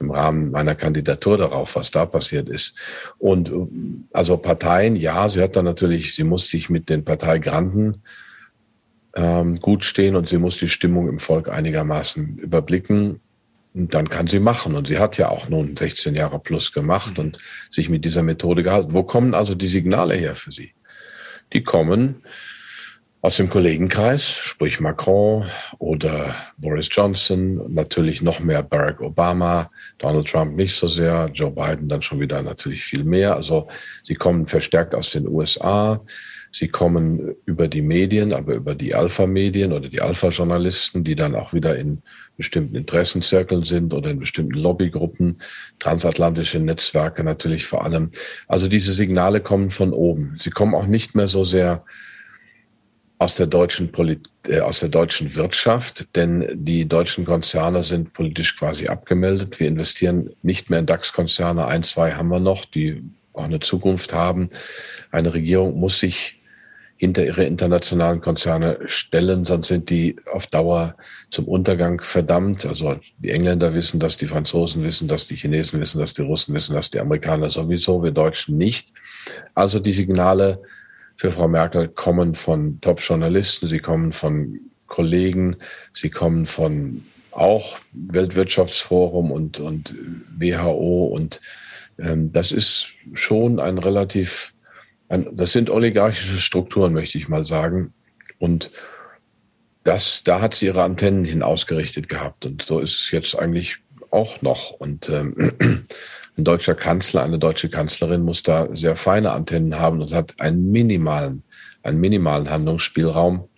im 0.00 0.10
Rahmen 0.10 0.50
meiner 0.50 0.74
Kandidatur 0.74 1.38
darauf, 1.38 1.76
was 1.76 1.90
da 1.90 2.06
passiert 2.06 2.48
ist. 2.48 2.78
Und 3.18 3.50
also 4.12 4.36
Parteien, 4.36 4.96
ja, 4.96 5.30
sie 5.30 5.40
hat 5.40 5.56
dann 5.56 5.64
natürlich, 5.64 6.14
sie 6.14 6.24
muss 6.24 6.48
sich 6.48 6.70
mit 6.70 6.88
den 6.88 7.04
Parteigranten 7.04 8.02
ähm, 9.14 9.60
gut 9.60 9.84
stehen 9.84 10.16
und 10.16 10.28
sie 10.28 10.38
muss 10.38 10.58
die 10.58 10.68
Stimmung 10.68 11.08
im 11.08 11.18
Volk 11.18 11.48
einigermaßen 11.48 12.38
überblicken. 12.38 13.20
Und 13.74 13.92
dann 13.92 14.08
kann 14.08 14.28
sie 14.28 14.40
machen. 14.40 14.76
Und 14.76 14.88
sie 14.88 14.98
hat 14.98 15.18
ja 15.18 15.28
auch 15.28 15.48
nun 15.48 15.76
16 15.76 16.14
Jahre 16.14 16.38
plus 16.38 16.72
gemacht 16.72 17.18
und 17.18 17.38
sich 17.70 17.88
mit 17.88 18.04
dieser 18.04 18.22
Methode 18.22 18.62
gehalten. 18.62 18.92
Wo 18.92 19.02
kommen 19.02 19.34
also 19.34 19.54
die 19.54 19.66
Signale 19.66 20.14
her 20.14 20.34
für 20.34 20.52
sie? 20.52 20.72
Die 21.52 21.62
kommen 21.62 22.22
aus 23.24 23.38
dem 23.38 23.48
Kollegenkreis, 23.48 24.28
sprich 24.28 24.80
Macron 24.80 25.46
oder 25.78 26.34
Boris 26.58 26.90
Johnson, 26.92 27.72
natürlich 27.72 28.20
noch 28.20 28.40
mehr 28.40 28.62
Barack 28.62 29.00
Obama, 29.00 29.70
Donald 29.96 30.28
Trump 30.28 30.56
nicht 30.56 30.74
so 30.74 30.88
sehr, 30.88 31.30
Joe 31.32 31.50
Biden 31.50 31.88
dann 31.88 32.02
schon 32.02 32.20
wieder 32.20 32.42
natürlich 32.42 32.84
viel 32.84 33.02
mehr. 33.02 33.34
Also 33.34 33.66
sie 34.02 34.12
kommen 34.12 34.46
verstärkt 34.46 34.94
aus 34.94 35.10
den 35.12 35.26
USA, 35.26 36.04
sie 36.52 36.68
kommen 36.68 37.34
über 37.46 37.66
die 37.66 37.80
Medien, 37.80 38.34
aber 38.34 38.56
über 38.56 38.74
die 38.74 38.94
Alpha-Medien 38.94 39.72
oder 39.72 39.88
die 39.88 40.02
Alpha-Journalisten, 40.02 41.02
die 41.02 41.16
dann 41.16 41.34
auch 41.34 41.54
wieder 41.54 41.76
in 41.78 42.02
bestimmten 42.36 42.74
Interessenzirkeln 42.74 43.64
sind 43.64 43.94
oder 43.94 44.10
in 44.10 44.18
bestimmten 44.18 44.60
Lobbygruppen, 44.60 45.32
transatlantische 45.78 46.58
Netzwerke 46.58 47.24
natürlich 47.24 47.64
vor 47.64 47.86
allem. 47.86 48.10
Also 48.48 48.68
diese 48.68 48.92
Signale 48.92 49.40
kommen 49.40 49.70
von 49.70 49.94
oben. 49.94 50.36
Sie 50.38 50.50
kommen 50.50 50.74
auch 50.74 50.86
nicht 50.86 51.14
mehr 51.14 51.28
so 51.28 51.42
sehr 51.42 51.86
aus 53.18 53.36
der 53.36 53.46
deutschen 53.46 53.92
Polit 53.92 54.30
äh, 54.48 54.60
aus 54.60 54.80
der 54.80 54.88
deutschen 54.88 55.34
Wirtschaft, 55.34 56.14
denn 56.16 56.46
die 56.52 56.86
deutschen 56.86 57.24
Konzerne 57.24 57.82
sind 57.82 58.12
politisch 58.12 58.56
quasi 58.56 58.88
abgemeldet. 58.88 59.60
Wir 59.60 59.68
investieren 59.68 60.30
nicht 60.42 60.68
mehr 60.70 60.80
in 60.80 60.86
DAX-Konzerne. 60.86 61.66
Ein, 61.66 61.82
zwei 61.84 62.12
haben 62.12 62.28
wir 62.28 62.40
noch, 62.40 62.64
die 62.64 63.02
auch 63.32 63.44
eine 63.44 63.60
Zukunft 63.60 64.12
haben. 64.12 64.48
Eine 65.10 65.34
Regierung 65.34 65.78
muss 65.78 66.00
sich 66.00 66.40
hinter 66.96 67.24
ihre 67.24 67.44
internationalen 67.44 68.20
Konzerne 68.20 68.78
stellen, 68.86 69.44
sonst 69.44 69.68
sind 69.68 69.90
die 69.90 70.16
auf 70.32 70.46
Dauer 70.46 70.94
zum 71.30 71.46
Untergang 71.46 72.00
verdammt. 72.00 72.64
Also 72.64 72.96
die 73.18 73.30
Engländer 73.30 73.74
wissen 73.74 73.98
das, 73.98 74.16
die 74.16 74.28
Franzosen 74.28 74.84
wissen 74.84 75.08
das, 75.08 75.26
die 75.26 75.36
Chinesen 75.36 75.80
wissen 75.80 75.98
das, 75.98 76.14
die 76.14 76.22
Russen 76.22 76.54
wissen 76.54 76.74
das, 76.74 76.90
die 76.90 77.00
Amerikaner 77.00 77.50
sowieso, 77.50 78.02
wir 78.02 78.12
Deutschen 78.12 78.56
nicht. 78.56 78.92
Also 79.54 79.80
die 79.80 79.92
Signale 79.92 80.62
für 81.16 81.30
Frau 81.30 81.48
Merkel 81.48 81.88
kommen 81.88 82.34
von 82.34 82.80
Top-Journalisten, 82.80 83.66
sie 83.66 83.78
kommen 83.78 84.12
von 84.12 84.60
Kollegen, 84.86 85.56
sie 85.92 86.10
kommen 86.10 86.46
von 86.46 87.04
auch 87.30 87.78
Weltwirtschaftsforum 87.92 89.32
und, 89.32 89.60
und 89.60 89.94
WHO 90.36 91.06
und 91.06 91.40
ähm, 91.98 92.32
das 92.32 92.52
ist 92.52 92.88
schon 93.14 93.60
ein 93.60 93.78
relativ, 93.78 94.54
ein, 95.08 95.28
das 95.34 95.52
sind 95.52 95.70
oligarchische 95.70 96.38
Strukturen, 96.38 96.92
möchte 96.92 97.18
ich 97.18 97.28
mal 97.28 97.44
sagen. 97.44 97.92
Und 98.38 98.70
das, 99.84 100.22
da 100.24 100.40
hat 100.40 100.54
sie 100.54 100.66
ihre 100.66 100.82
Antennen 100.82 101.24
hin 101.24 101.42
ausgerichtet 101.42 102.08
gehabt. 102.08 102.44
Und 102.46 102.62
so 102.62 102.80
ist 102.80 103.00
es 103.00 103.10
jetzt 103.10 103.38
eigentlich 103.38 103.78
auch 104.10 104.42
noch. 104.42 104.70
Und 104.70 105.08
ähm, 105.08 105.52
ein 106.36 106.44
deutscher 106.44 106.74
Kanzler, 106.74 107.22
eine 107.22 107.38
deutsche 107.38 107.68
Kanzlerin 107.68 108.22
muss 108.22 108.42
da 108.42 108.74
sehr 108.74 108.96
feine 108.96 109.32
Antennen 109.32 109.78
haben 109.78 110.00
und 110.00 110.12
hat 110.12 110.34
einen 110.40 110.72
minimalen, 110.72 111.42
einen 111.82 112.00
minimalen 112.00 112.50
Handlungsspielraum, 112.50 113.48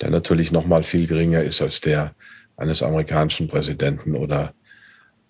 der 0.00 0.10
natürlich 0.10 0.52
noch 0.52 0.66
mal 0.66 0.84
viel 0.84 1.06
geringer 1.06 1.42
ist 1.42 1.62
als 1.62 1.80
der 1.80 2.14
eines 2.56 2.82
amerikanischen 2.82 3.48
Präsidenten 3.48 4.14
oder 4.14 4.54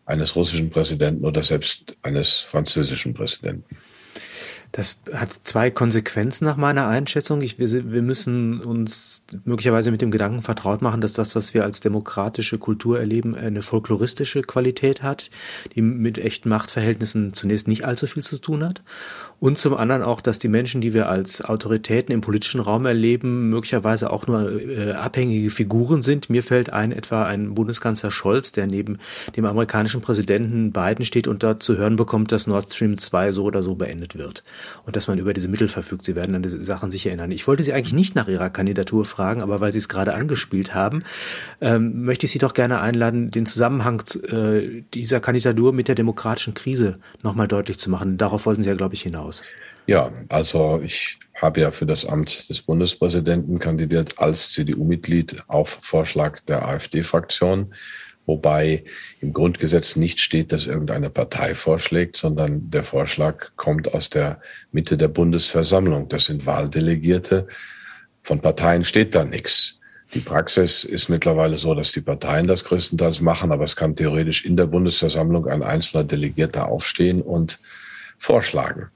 eines 0.05 0.37
russischen 0.37 0.71
Präsidenten 0.71 1.25
oder 1.25 1.43
selbst 1.43 1.97
eines 2.03 2.39
französischen 2.39 3.15
Präsidenten. 3.15 3.77
Das 4.77 4.99
hat 5.15 5.33
zwei 5.33 5.71
Konsequenzen 5.71 6.45
nach 6.45 6.59
meiner 6.59 6.87
Einschätzung. 6.87 7.41
Ich, 7.41 7.59
wir, 7.59 7.71
wir 7.93 8.03
müssen 8.03 8.61
uns 8.61 9.25
möglicherweise 9.47 9.91
mit 9.91 10.03
dem 10.03 10.11
Gedanken 10.11 10.43
vertraut 10.43 10.83
machen, 10.83 11.01
dass 11.01 11.15
das, 11.15 11.35
was 11.35 11.55
wir 11.55 11.65
als 11.65 11.81
demokratische 11.81 12.59
Kultur 12.59 13.01
erleben, 13.01 13.35
eine 13.35 13.63
folkloristische 13.63 14.43
Qualität 14.43 15.03
hat, 15.03 15.31
die 15.75 15.81
mit 15.81 16.19
echten 16.19 16.51
Machtverhältnissen 16.51 17.33
zunächst 17.33 17.69
nicht 17.69 17.87
allzu 17.87 18.07
viel 18.07 18.23
zu 18.23 18.37
tun 18.37 18.63
hat. 18.63 18.83
Und 19.39 19.59
zum 19.59 19.75
anderen 19.75 20.03
auch, 20.03 20.23
dass 20.23 20.39
die 20.39 20.49
Menschen, 20.49 20.81
die 20.81 20.95
wir 20.95 21.11
als 21.11 21.43
Autoritäten 21.43 22.13
im 22.13 22.23
politischen 22.23 22.61
Raum 22.61 22.87
erleben, 22.87 23.51
möglicherweise 23.51 24.11
auch 24.11 24.27
nur 24.27 24.51
äh, 24.51 24.93
abhängige 24.93 25.51
Figuren 25.51 26.03
sind. 26.03 26.31
Mir 26.31 26.43
fällt 26.43 26.73
ein 26.73 26.91
etwa 26.91 27.25
ein 27.25 27.55
Bundeskanzler 27.55 28.11
Scholz, 28.11 28.53
der 28.53 28.67
neben 28.67 28.99
dem 29.37 29.45
amerikanischen 29.45 30.01
Präsidenten 30.01 30.73
Biden 30.73 31.05
steht 31.05 31.29
und 31.29 31.43
dort 31.43 31.63
zu 31.63 31.77
hören 31.77 31.97
bekommt, 31.97 32.33
dass 32.33 32.47
Nord 32.47 32.73
Stream 32.73 32.97
2 32.97 33.33
so 33.33 33.45
oder 33.45 33.63
so 33.63 33.75
beendet 33.75 34.17
wird 34.17 34.43
und 34.87 34.97
dass 34.97 35.07
man 35.07 35.19
über 35.19 35.35
diese 35.35 35.49
Mittel 35.49 35.69
verfügt. 35.69 36.07
Sie 36.07 36.17
werden 36.17 36.35
an 36.35 36.43
diese 36.43 36.65
Sachen 36.65 36.91
sicher 36.91 37.11
erinnern. 37.11 37.31
Ich 37.31 37.47
wollte 37.47 37.63
Sie 37.63 37.75
eigentlich 37.75 37.95
nicht 37.95 38.15
nach 38.15 38.29
Ihrer 38.29 38.49
Kandidatur 38.49 39.05
fragen, 39.05 39.43
aber 39.43 39.61
weil 39.61 39.71
Sie 39.71 39.79
es 39.79 39.91
gerade 39.91 40.15
angespielt 40.15 40.75
haben, 40.75 41.03
ähm, 41.61 42.05
möchte 42.05 42.25
ich 42.25 42.33
Sie 42.33 42.39
doch 42.39 42.55
gerne 42.55 42.81
einladen, 42.81 43.31
den 43.31 43.45
Zusammenhang 43.45 44.03
äh, 44.31 44.83
dieser 44.95 45.21
Kandidatur 45.21 45.75
mit 45.75 45.89
der 45.89 45.95
demokratischen 45.95 46.55
Krise 46.55 46.99
nochmal 47.23 47.49
deutlich 47.49 47.79
zu 47.79 47.91
machen. 47.91 48.17
Darauf 48.17 48.47
wollten 48.47 48.63
Sie 48.63 48.69
ja, 48.71 48.75
glaube 48.75 48.95
ich, 48.95 49.03
hinaus. 49.03 49.26
Ja, 49.87 50.13
also 50.29 50.81
ich 50.85 51.19
habe 51.35 51.61
ja 51.61 51.71
für 51.71 51.87
das 51.87 52.07
Amt 52.07 52.49
des 52.49 52.63
Bundespräsidenten 52.63 53.59
kandidiert 53.59 54.19
als 54.19 54.53
CDU-Mitglied 54.53 55.45
auf 55.49 55.79
Vorschlag 55.81 56.41
der 56.49 56.67
AfD-Fraktion 56.67 57.73
wobei 58.27 58.85
im 59.21 59.33
Grundgesetz 59.33 59.97
nicht 59.97 60.21
steht, 60.21 60.53
dass 60.53 60.67
irgendeine 60.67 61.11
Partei 61.11 61.55
vorschlägt, 61.55 62.17
sondern 62.17 62.71
der 62.71 62.83
Vorschlag 62.83 63.53
kommt 63.57 63.95
aus 63.95 64.11
der 64.11 64.41
Mitte 64.73 64.97
der 64.97 65.09
Bundesversammlung. 65.09 66.09
Das 66.09 66.27
sind 66.27 66.45
Wahldelegierte. 66.45 67.47
Von 68.23 68.41
Parteien 68.41 68.85
steht 68.85 69.15
da 69.15 69.25
nichts. 69.25 69.79
Die 70.15 70.21
Praxis 70.21 70.85
ist 70.85 71.09
mittlerweile 71.09 71.59
so, 71.59 71.75
dass 71.75 71.93
die 71.93 72.01
Parteien 72.01 72.47
das 72.47 72.65
größtenteils 72.65 73.21
machen, 73.21 73.51
aber 73.53 73.65
es 73.65 73.75
kann 73.75 73.97
theoretisch 73.97 74.45
in 74.45 74.57
der 74.57 74.67
Bundesversammlung 74.67 75.47
ein 75.47 75.63
einzelner 75.63 76.05
Delegierter 76.05 76.69
aufstehen 76.69 77.23
und 77.23 77.59
vorschlagen. 78.19 78.89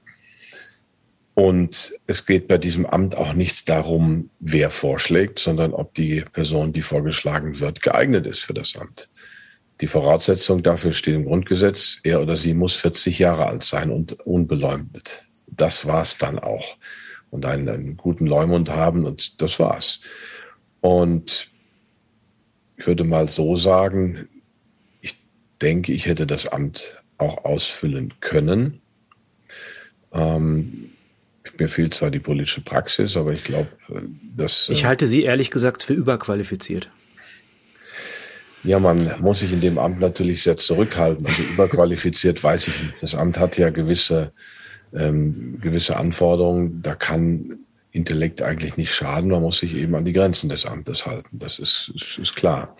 Und 1.33 1.93
es 2.07 2.25
geht 2.25 2.47
bei 2.47 2.57
diesem 2.57 2.85
Amt 2.85 3.15
auch 3.15 3.33
nicht 3.33 3.69
darum, 3.69 4.29
wer 4.39 4.69
vorschlägt, 4.69 5.39
sondern 5.39 5.73
ob 5.73 5.93
die 5.93 6.25
Person, 6.33 6.73
die 6.73 6.81
vorgeschlagen 6.81 7.59
wird, 7.59 7.81
geeignet 7.81 8.27
ist 8.27 8.41
für 8.41 8.53
das 8.53 8.75
Amt. 8.75 9.09
Die 9.79 9.87
Voraussetzung 9.87 10.61
dafür 10.61 10.93
steht 10.93 11.15
im 11.15 11.25
Grundgesetz, 11.25 11.99
er 12.03 12.21
oder 12.21 12.37
sie 12.37 12.53
muss 12.53 12.75
40 12.75 13.17
Jahre 13.17 13.47
alt 13.47 13.63
sein 13.63 13.89
und 13.89 14.19
unbeleumdet. 14.19 15.23
Das 15.47 15.85
war's 15.87 16.17
dann 16.17 16.37
auch. 16.37 16.77
Und 17.31 17.45
einen, 17.45 17.69
einen 17.69 17.97
guten 17.97 18.27
Leumund 18.27 18.69
haben 18.69 19.05
und 19.05 19.41
das 19.41 19.57
war's. 19.57 20.01
Und 20.81 21.47
ich 22.77 22.85
würde 22.85 23.05
mal 23.05 23.29
so 23.29 23.55
sagen, 23.55 24.27
ich 24.99 25.17
denke, 25.61 25.93
ich 25.93 26.07
hätte 26.07 26.27
das 26.27 26.47
Amt 26.47 27.01
auch 27.17 27.45
ausfüllen 27.45 28.13
können. 28.19 28.81
Ähm, 30.11 30.90
mir 31.61 31.69
fehlt 31.69 31.93
zwar 31.93 32.09
die 32.09 32.19
politische 32.19 32.61
Praxis, 32.61 33.15
aber 33.15 33.31
ich 33.31 33.43
glaube, 33.43 33.67
dass. 34.35 34.67
Ich 34.69 34.85
halte 34.85 35.05
Sie 35.05 35.23
ehrlich 35.23 35.51
gesagt 35.51 35.83
für 35.83 35.93
überqualifiziert. 35.93 36.89
Ja, 38.63 38.79
man 38.79 39.15
muss 39.21 39.39
sich 39.39 39.53
in 39.53 39.61
dem 39.61 39.77
Amt 39.77 39.99
natürlich 39.99 40.43
sehr 40.43 40.57
zurückhalten. 40.57 41.25
Also 41.25 41.43
überqualifiziert 41.43 42.43
weiß 42.49 42.67
ich 42.67 42.81
nicht. 42.81 42.95
Das 43.01 43.15
Amt 43.15 43.37
hat 43.37 43.57
ja 43.57 43.69
gewisse, 43.69 44.33
ähm, 44.93 45.59
gewisse 45.61 45.97
Anforderungen. 45.97 46.81
Da 46.81 46.95
kann 46.95 47.59
Intellekt 47.91 48.41
eigentlich 48.41 48.77
nicht 48.77 48.93
schaden. 48.93 49.29
Man 49.29 49.41
muss 49.41 49.59
sich 49.59 49.75
eben 49.75 49.95
an 49.95 50.05
die 50.05 50.13
Grenzen 50.13 50.49
des 50.49 50.65
Amtes 50.65 51.05
halten. 51.05 51.37
Das 51.37 51.59
ist, 51.59 51.91
ist, 51.95 52.17
ist 52.17 52.35
klar. 52.35 52.75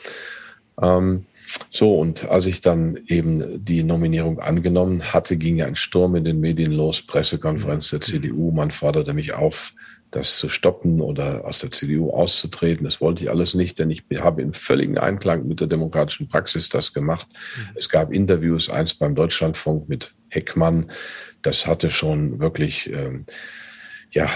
Ähm, 0.81 1.25
so, 1.69 1.95
und 1.95 2.29
als 2.29 2.45
ich 2.45 2.61
dann 2.61 2.99
eben 3.07 3.63
die 3.63 3.83
Nominierung 3.83 4.39
angenommen 4.39 5.13
hatte, 5.13 5.37
ging 5.37 5.61
ein 5.61 5.75
Sturm 5.75 6.15
in 6.15 6.23
den 6.23 6.39
Medien 6.39 6.71
los, 6.71 7.01
Pressekonferenz 7.01 7.89
der 7.89 8.01
CDU. 8.01 8.51
Man 8.51 8.71
forderte 8.71 9.13
mich 9.13 9.33
auf, 9.33 9.73
das 10.11 10.37
zu 10.37 10.49
stoppen 10.49 10.99
oder 10.99 11.45
aus 11.45 11.59
der 11.59 11.71
CDU 11.71 12.11
auszutreten. 12.11 12.83
Das 12.83 12.99
wollte 12.99 13.23
ich 13.23 13.29
alles 13.29 13.53
nicht, 13.55 13.79
denn 13.79 13.89
ich 13.89 14.03
habe 14.19 14.41
in 14.41 14.51
völligen 14.51 14.97
Einklang 14.97 15.47
mit 15.47 15.61
der 15.61 15.67
demokratischen 15.67 16.27
Praxis 16.27 16.67
das 16.67 16.93
gemacht. 16.93 17.27
Mhm. 17.31 17.77
Es 17.77 17.89
gab 17.89 18.11
Interviews, 18.11 18.69
eins 18.69 18.93
beim 18.93 19.15
Deutschlandfunk 19.15 19.87
mit 19.87 20.13
Heckmann. 20.27 20.91
Das 21.41 21.65
hatte 21.65 21.89
schon 21.89 22.39
wirklich, 22.39 22.91
ähm, 22.91 23.25
ja, 24.11 24.29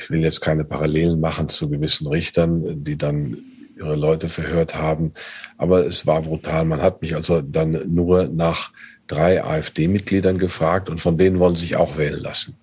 ich 0.00 0.10
will 0.10 0.22
jetzt 0.22 0.40
keine 0.40 0.64
Parallelen 0.64 1.20
machen 1.20 1.50
zu 1.50 1.68
gewissen 1.68 2.06
Richtern, 2.06 2.82
die 2.82 2.96
dann 2.96 3.36
ihre 3.80 3.96
Leute 3.96 4.28
verhört 4.28 4.74
haben. 4.76 5.12
Aber 5.56 5.86
es 5.86 6.06
war 6.06 6.22
brutal. 6.22 6.64
Man 6.64 6.82
hat 6.82 7.02
mich 7.02 7.14
also 7.14 7.40
dann 7.40 7.82
nur 7.92 8.28
nach 8.28 8.72
drei 9.06 9.42
AfD-Mitgliedern 9.42 10.38
gefragt 10.38 10.88
und 10.88 11.00
von 11.00 11.18
denen 11.18 11.38
wollen 11.38 11.56
sich 11.56 11.76
auch 11.76 11.96
wählen 11.96 12.20
lassen. 12.20 12.56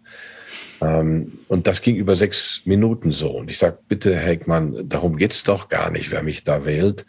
Ähm, 0.82 1.40
und 1.48 1.68
das 1.68 1.82
ging 1.82 1.96
über 1.96 2.16
sechs 2.16 2.62
Minuten 2.66 3.12
so. 3.12 3.32
Und 3.32 3.50
ich 3.50 3.58
sage, 3.58 3.80
bitte, 3.88 4.16
Herr 4.16 4.28
Heckmann, 4.28 4.88
darum 4.88 5.18
geht's 5.18 5.44
doch 5.44 5.70
gar 5.70 5.92
nicht, 5.92 6.12
wer 6.12 6.24
mich 6.24 6.44
da 6.44 6.66
wählt. 6.66 7.06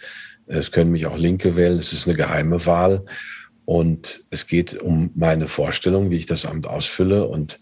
Es 0.47 0.73
können 0.73 0.91
mich 0.91 1.07
auch 1.07 1.17
Linke 1.17 1.57
wählen, 1.57 1.79
es 1.79 1.93
ist 1.93 2.09
eine 2.09 2.17
geheime 2.17 2.65
Wahl. 2.67 3.05
Und 3.67 4.25
es 4.31 4.47
geht 4.47 4.81
um 4.81 5.11
meine 5.15 5.47
Vorstellung, 5.47 6.11
wie 6.11 6.17
ich 6.17 6.27
das 6.27 6.47
Amt 6.47 6.67
ausfülle 6.67 7.29
und 7.29 7.61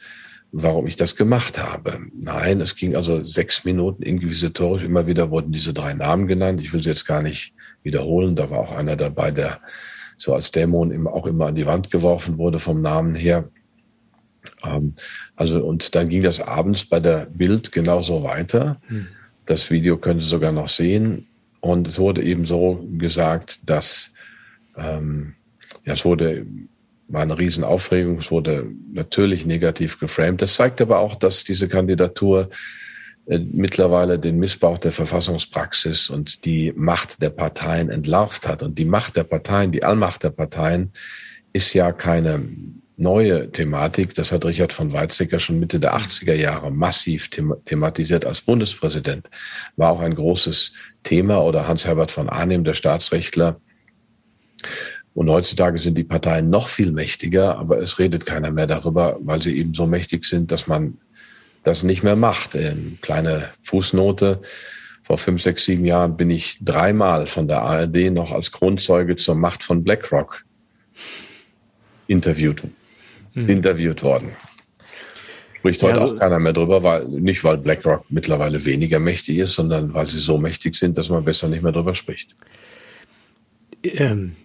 warum 0.52 0.87
ich 0.87 0.96
das 0.96 1.16
gemacht 1.16 1.59
habe. 1.62 1.98
Nein, 2.14 2.61
es 2.61 2.76
ging 2.76 2.96
also 2.96 3.24
sechs 3.24 3.64
Minuten 3.64 4.02
inquisitorisch. 4.02 4.85
Immer 4.85 5.06
wieder 5.06 5.30
wurden 5.30 5.52
diese 5.52 5.72
drei 5.72 5.92
Namen 5.92 6.26
genannt. 6.26 6.61
Ich 6.61 6.72
will 6.72 6.82
sie 6.82 6.90
jetzt 6.90 7.06
gar 7.06 7.22
nicht 7.22 7.52
wiederholen. 7.82 8.37
Da 8.37 8.50
war 8.50 8.61
auch 8.61 8.72
einer 8.72 8.96
dabei, 8.96 9.30
der 9.30 9.61
so 10.16 10.35
als 10.35 10.50
Dämon 10.50 11.06
auch 11.06 11.26
immer 11.26 11.46
an 11.46 11.54
die 11.54 11.66
Wand 11.66 11.90
geworfen 11.90 12.38
wurde 12.38 12.59
vom 12.59 12.80
Namen 12.80 13.14
her. 13.14 13.50
Ähm, 14.64 14.94
also, 15.35 15.62
und 15.62 15.94
dann 15.94 16.09
ging 16.09 16.22
das 16.22 16.40
abends 16.40 16.85
bei 16.85 17.00
der 17.00 17.26
Bild 17.26 17.72
genauso 17.72 18.22
weiter. 18.22 18.80
Hm. 18.87 19.09
Das 19.44 19.70
Video 19.70 19.96
können 19.98 20.20
Sie 20.20 20.28
sogar 20.28 20.52
noch 20.52 20.68
sehen. 20.68 21.26
Und 21.61 21.88
es 21.88 21.98
wurde 21.98 22.22
eben 22.22 22.44
so 22.44 22.85
gesagt, 22.96 23.68
dass, 23.68 24.12
ähm, 24.76 25.35
ja, 25.85 25.94
es 25.94 26.04
wurde, 26.04 26.46
war 27.09 27.23
eine 27.23 27.38
Riesenaufregung, 27.38 28.19
es 28.19 28.31
wurde 28.31 28.66
natürlich 28.92 29.47
negativ 29.47 30.01
geframed. 30.01 30.42
Das 30.42 30.57
zeigt 30.57 30.81
aber 30.81 30.99
auch, 30.99 31.14
dass 31.14 31.45
diese 31.45 31.69
Kandidatur 31.69 32.51
äh, 33.27 33.38
mittlerweile 33.38 34.19
den 34.19 34.38
Missbrauch 34.38 34.79
der 34.79 34.92
Verfassungspraxis 34.92 36.11
und 36.11 36.45
die 36.45 36.73
Macht 36.77 37.23
der 37.23 37.31
Parteien 37.31 37.90
entlarvt 37.90 38.49
hat. 38.49 38.62
Und 38.62 38.79
die 38.79 38.85
Macht 38.85 39.16
der 39.16 39.25
Parteien, 39.25 39.73
die 39.73 39.85
Allmacht 39.85 40.23
der 40.23 40.31
Parteien 40.31 40.92
ist 41.53 41.73
ja 41.75 41.92
keine 41.92 42.42
neue 42.97 43.51
Thematik. 43.51 44.14
Das 44.14 44.33
hat 44.33 44.45
Richard 44.45 44.73
von 44.73 44.92
Weizsäcker 44.92 45.38
schon 45.38 45.61
Mitte 45.61 45.79
der 45.79 45.97
80er 45.97 46.35
Jahre 46.35 46.71
massiv 46.71 47.29
thematisiert 47.29 48.25
als 48.25 48.40
Bundespräsident. 48.40 49.29
War 49.77 49.90
auch 49.90 50.01
ein 50.01 50.14
großes 50.14 50.73
Thema 51.03 51.42
oder 51.42 51.69
Hans-Herbert 51.69 52.11
von 52.11 52.29
Arnim, 52.29 52.64
der 52.64 52.75
Staatsrechtler. 52.75 53.61
Und 55.16 55.31
heutzutage 55.31 55.79
sind 55.79 55.96
die 55.96 56.05
Parteien 56.05 56.50
noch 56.50 56.68
viel 56.68 56.92
mächtiger, 56.92 57.57
aber 57.57 57.79
es 57.79 57.98
redet 57.98 58.26
keiner 58.26 58.50
mehr 58.50 58.66
darüber, 58.66 59.16
weil 59.20 59.40
sie 59.40 59.57
eben 59.57 59.72
so 59.72 59.87
mächtig 59.87 60.26
sind, 60.26 60.52
dass 60.52 60.66
man 60.66 60.98
das 61.62 61.83
nicht 61.83 62.02
mehr 62.02 62.16
macht. 62.16 62.55
Ähm, 62.55 62.98
kleine 63.00 63.48
Fußnote. 63.62 64.42
Vor 65.02 65.16
fünf, 65.16 65.40
sechs, 65.40 65.64
sieben 65.64 65.87
Jahren 65.87 66.18
bin 66.18 66.29
ich 66.29 66.59
dreimal 66.61 67.29
von 67.29 67.48
der 67.48 67.62
ARD 67.62 68.12
noch 68.12 68.31
als 68.31 68.52
Grundzeuge 68.52 69.16
zur 69.16 69.37
Macht 69.37 69.62
von 69.62 69.83
BlackRock 69.83 70.44
interviewt 72.09 72.64
mhm. 73.33 73.48
interviewt 73.48 74.02
worden. 74.02 74.37
Spricht 75.61 75.83
heute 75.83 75.94
also, 75.94 76.14
auch 76.14 76.18
keiner 76.18 76.38
mehr 76.38 76.52
drüber, 76.52 76.83
weil 76.83 77.09
nicht 77.09 77.42
weil 77.42 77.57
BlackRock 77.57 78.05
mittlerweile 78.11 78.62
weniger 78.66 79.00
mächtig 79.00 79.38
ist, 79.38 79.55
sondern 79.55 79.94
weil 79.94 80.11
sie 80.11 80.20
so 80.20 80.37
mächtig 80.37 80.74
sind, 80.74 80.98
dass 80.98 81.09
man 81.09 81.24
besser 81.24 81.48
nicht 81.48 81.62
mehr 81.62 81.72
drüber 81.72 81.94
spricht. 81.94 82.37
Ähm, 83.83 84.37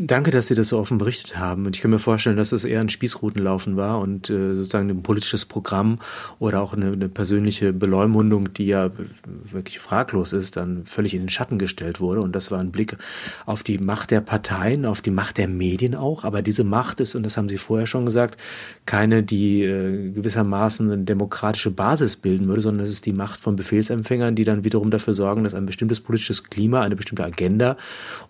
Danke, 0.00 0.30
dass 0.30 0.46
Sie 0.46 0.54
das 0.54 0.68
so 0.68 0.78
offen 0.78 0.96
berichtet 0.96 1.38
haben. 1.38 1.66
Und 1.66 1.74
ich 1.74 1.82
kann 1.82 1.90
mir 1.90 1.98
vorstellen, 1.98 2.36
dass 2.36 2.52
es 2.52 2.64
eher 2.64 2.80
ein 2.80 2.88
Spießrutenlaufen 2.88 3.76
war 3.76 3.98
und 3.98 4.30
äh, 4.30 4.54
sozusagen 4.54 4.88
ein 4.88 5.02
politisches 5.02 5.44
Programm 5.44 5.98
oder 6.38 6.62
auch 6.62 6.72
eine, 6.72 6.92
eine, 6.92 7.08
persönliche 7.08 7.72
Beleumundung, 7.72 8.52
die 8.52 8.66
ja 8.66 8.92
wirklich 9.26 9.80
fraglos 9.80 10.32
ist, 10.32 10.56
dann 10.56 10.86
völlig 10.86 11.14
in 11.14 11.22
den 11.22 11.30
Schatten 11.30 11.58
gestellt 11.58 11.98
wurde. 11.98 12.20
Und 12.20 12.36
das 12.36 12.52
war 12.52 12.60
ein 12.60 12.70
Blick 12.70 12.96
auf 13.44 13.64
die 13.64 13.78
Macht 13.78 14.12
der 14.12 14.20
Parteien, 14.20 14.84
auf 14.84 15.00
die 15.00 15.10
Macht 15.10 15.36
der 15.36 15.48
Medien 15.48 15.96
auch. 15.96 16.22
Aber 16.22 16.42
diese 16.42 16.62
Macht 16.62 17.00
ist, 17.00 17.16
und 17.16 17.24
das 17.24 17.36
haben 17.36 17.48
Sie 17.48 17.58
vorher 17.58 17.88
schon 17.88 18.06
gesagt, 18.06 18.40
keine, 18.86 19.24
die 19.24 19.64
äh, 19.64 20.12
gewissermaßen 20.12 20.92
eine 20.92 21.02
demokratische 21.02 21.72
Basis 21.72 22.14
bilden 22.14 22.46
würde, 22.46 22.60
sondern 22.60 22.84
es 22.84 22.92
ist 22.92 23.04
die 23.04 23.12
Macht 23.12 23.40
von 23.40 23.56
Befehlsempfängern, 23.56 24.36
die 24.36 24.44
dann 24.44 24.62
wiederum 24.62 24.92
dafür 24.92 25.14
sorgen, 25.14 25.42
dass 25.42 25.54
ein 25.54 25.66
bestimmtes 25.66 25.98
politisches 25.98 26.44
Klima, 26.44 26.82
eine 26.82 26.94
bestimmte 26.94 27.24
Agenda 27.24 27.76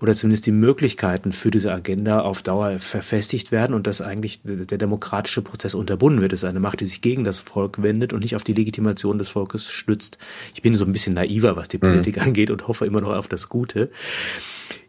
oder 0.01 0.15
zumindest 0.15 0.47
die 0.47 0.53
Möglichkeiten 0.53 1.33
für 1.33 1.51
die 1.51 1.58
diese 1.59 1.73
Agenda 1.73 2.21
auf 2.21 2.43
Dauer 2.43 2.79
verfestigt 2.79 3.51
werden 3.51 3.75
und 3.75 3.89
dass 3.89 4.01
eigentlich 4.01 4.41
der 4.45 4.79
demokratische 4.79 5.43
Prozess 5.43 5.75
unterbunden 5.75 6.21
wird. 6.21 6.33
Es 6.33 6.45
ist 6.45 6.49
eine 6.49 6.61
Macht, 6.61 6.81
die 6.81 6.87
sich 6.87 7.01
gegen 7.01 7.25
das 7.25 7.41
Volk 7.41 7.83
wendet 7.83 8.13
und 8.13 8.21
nicht 8.21 8.37
auf 8.37 8.45
die 8.45 8.53
Legitimation 8.53 9.19
des 9.19 9.31
Volkes 9.31 9.69
stützt. 9.69 10.19
Ich 10.55 10.63
bin 10.63 10.77
so 10.77 10.85
ein 10.85 10.93
bisschen 10.93 11.15
naiver, 11.15 11.57
was 11.57 11.67
die 11.67 11.79
Politik 11.79 12.17
mhm. 12.17 12.23
angeht 12.29 12.53
und 12.53 12.69
hoffe 12.69 12.87
immer 12.87 13.01
noch 13.01 13.13
auf 13.13 13.27
das 13.27 13.49
Gute. 13.49 13.91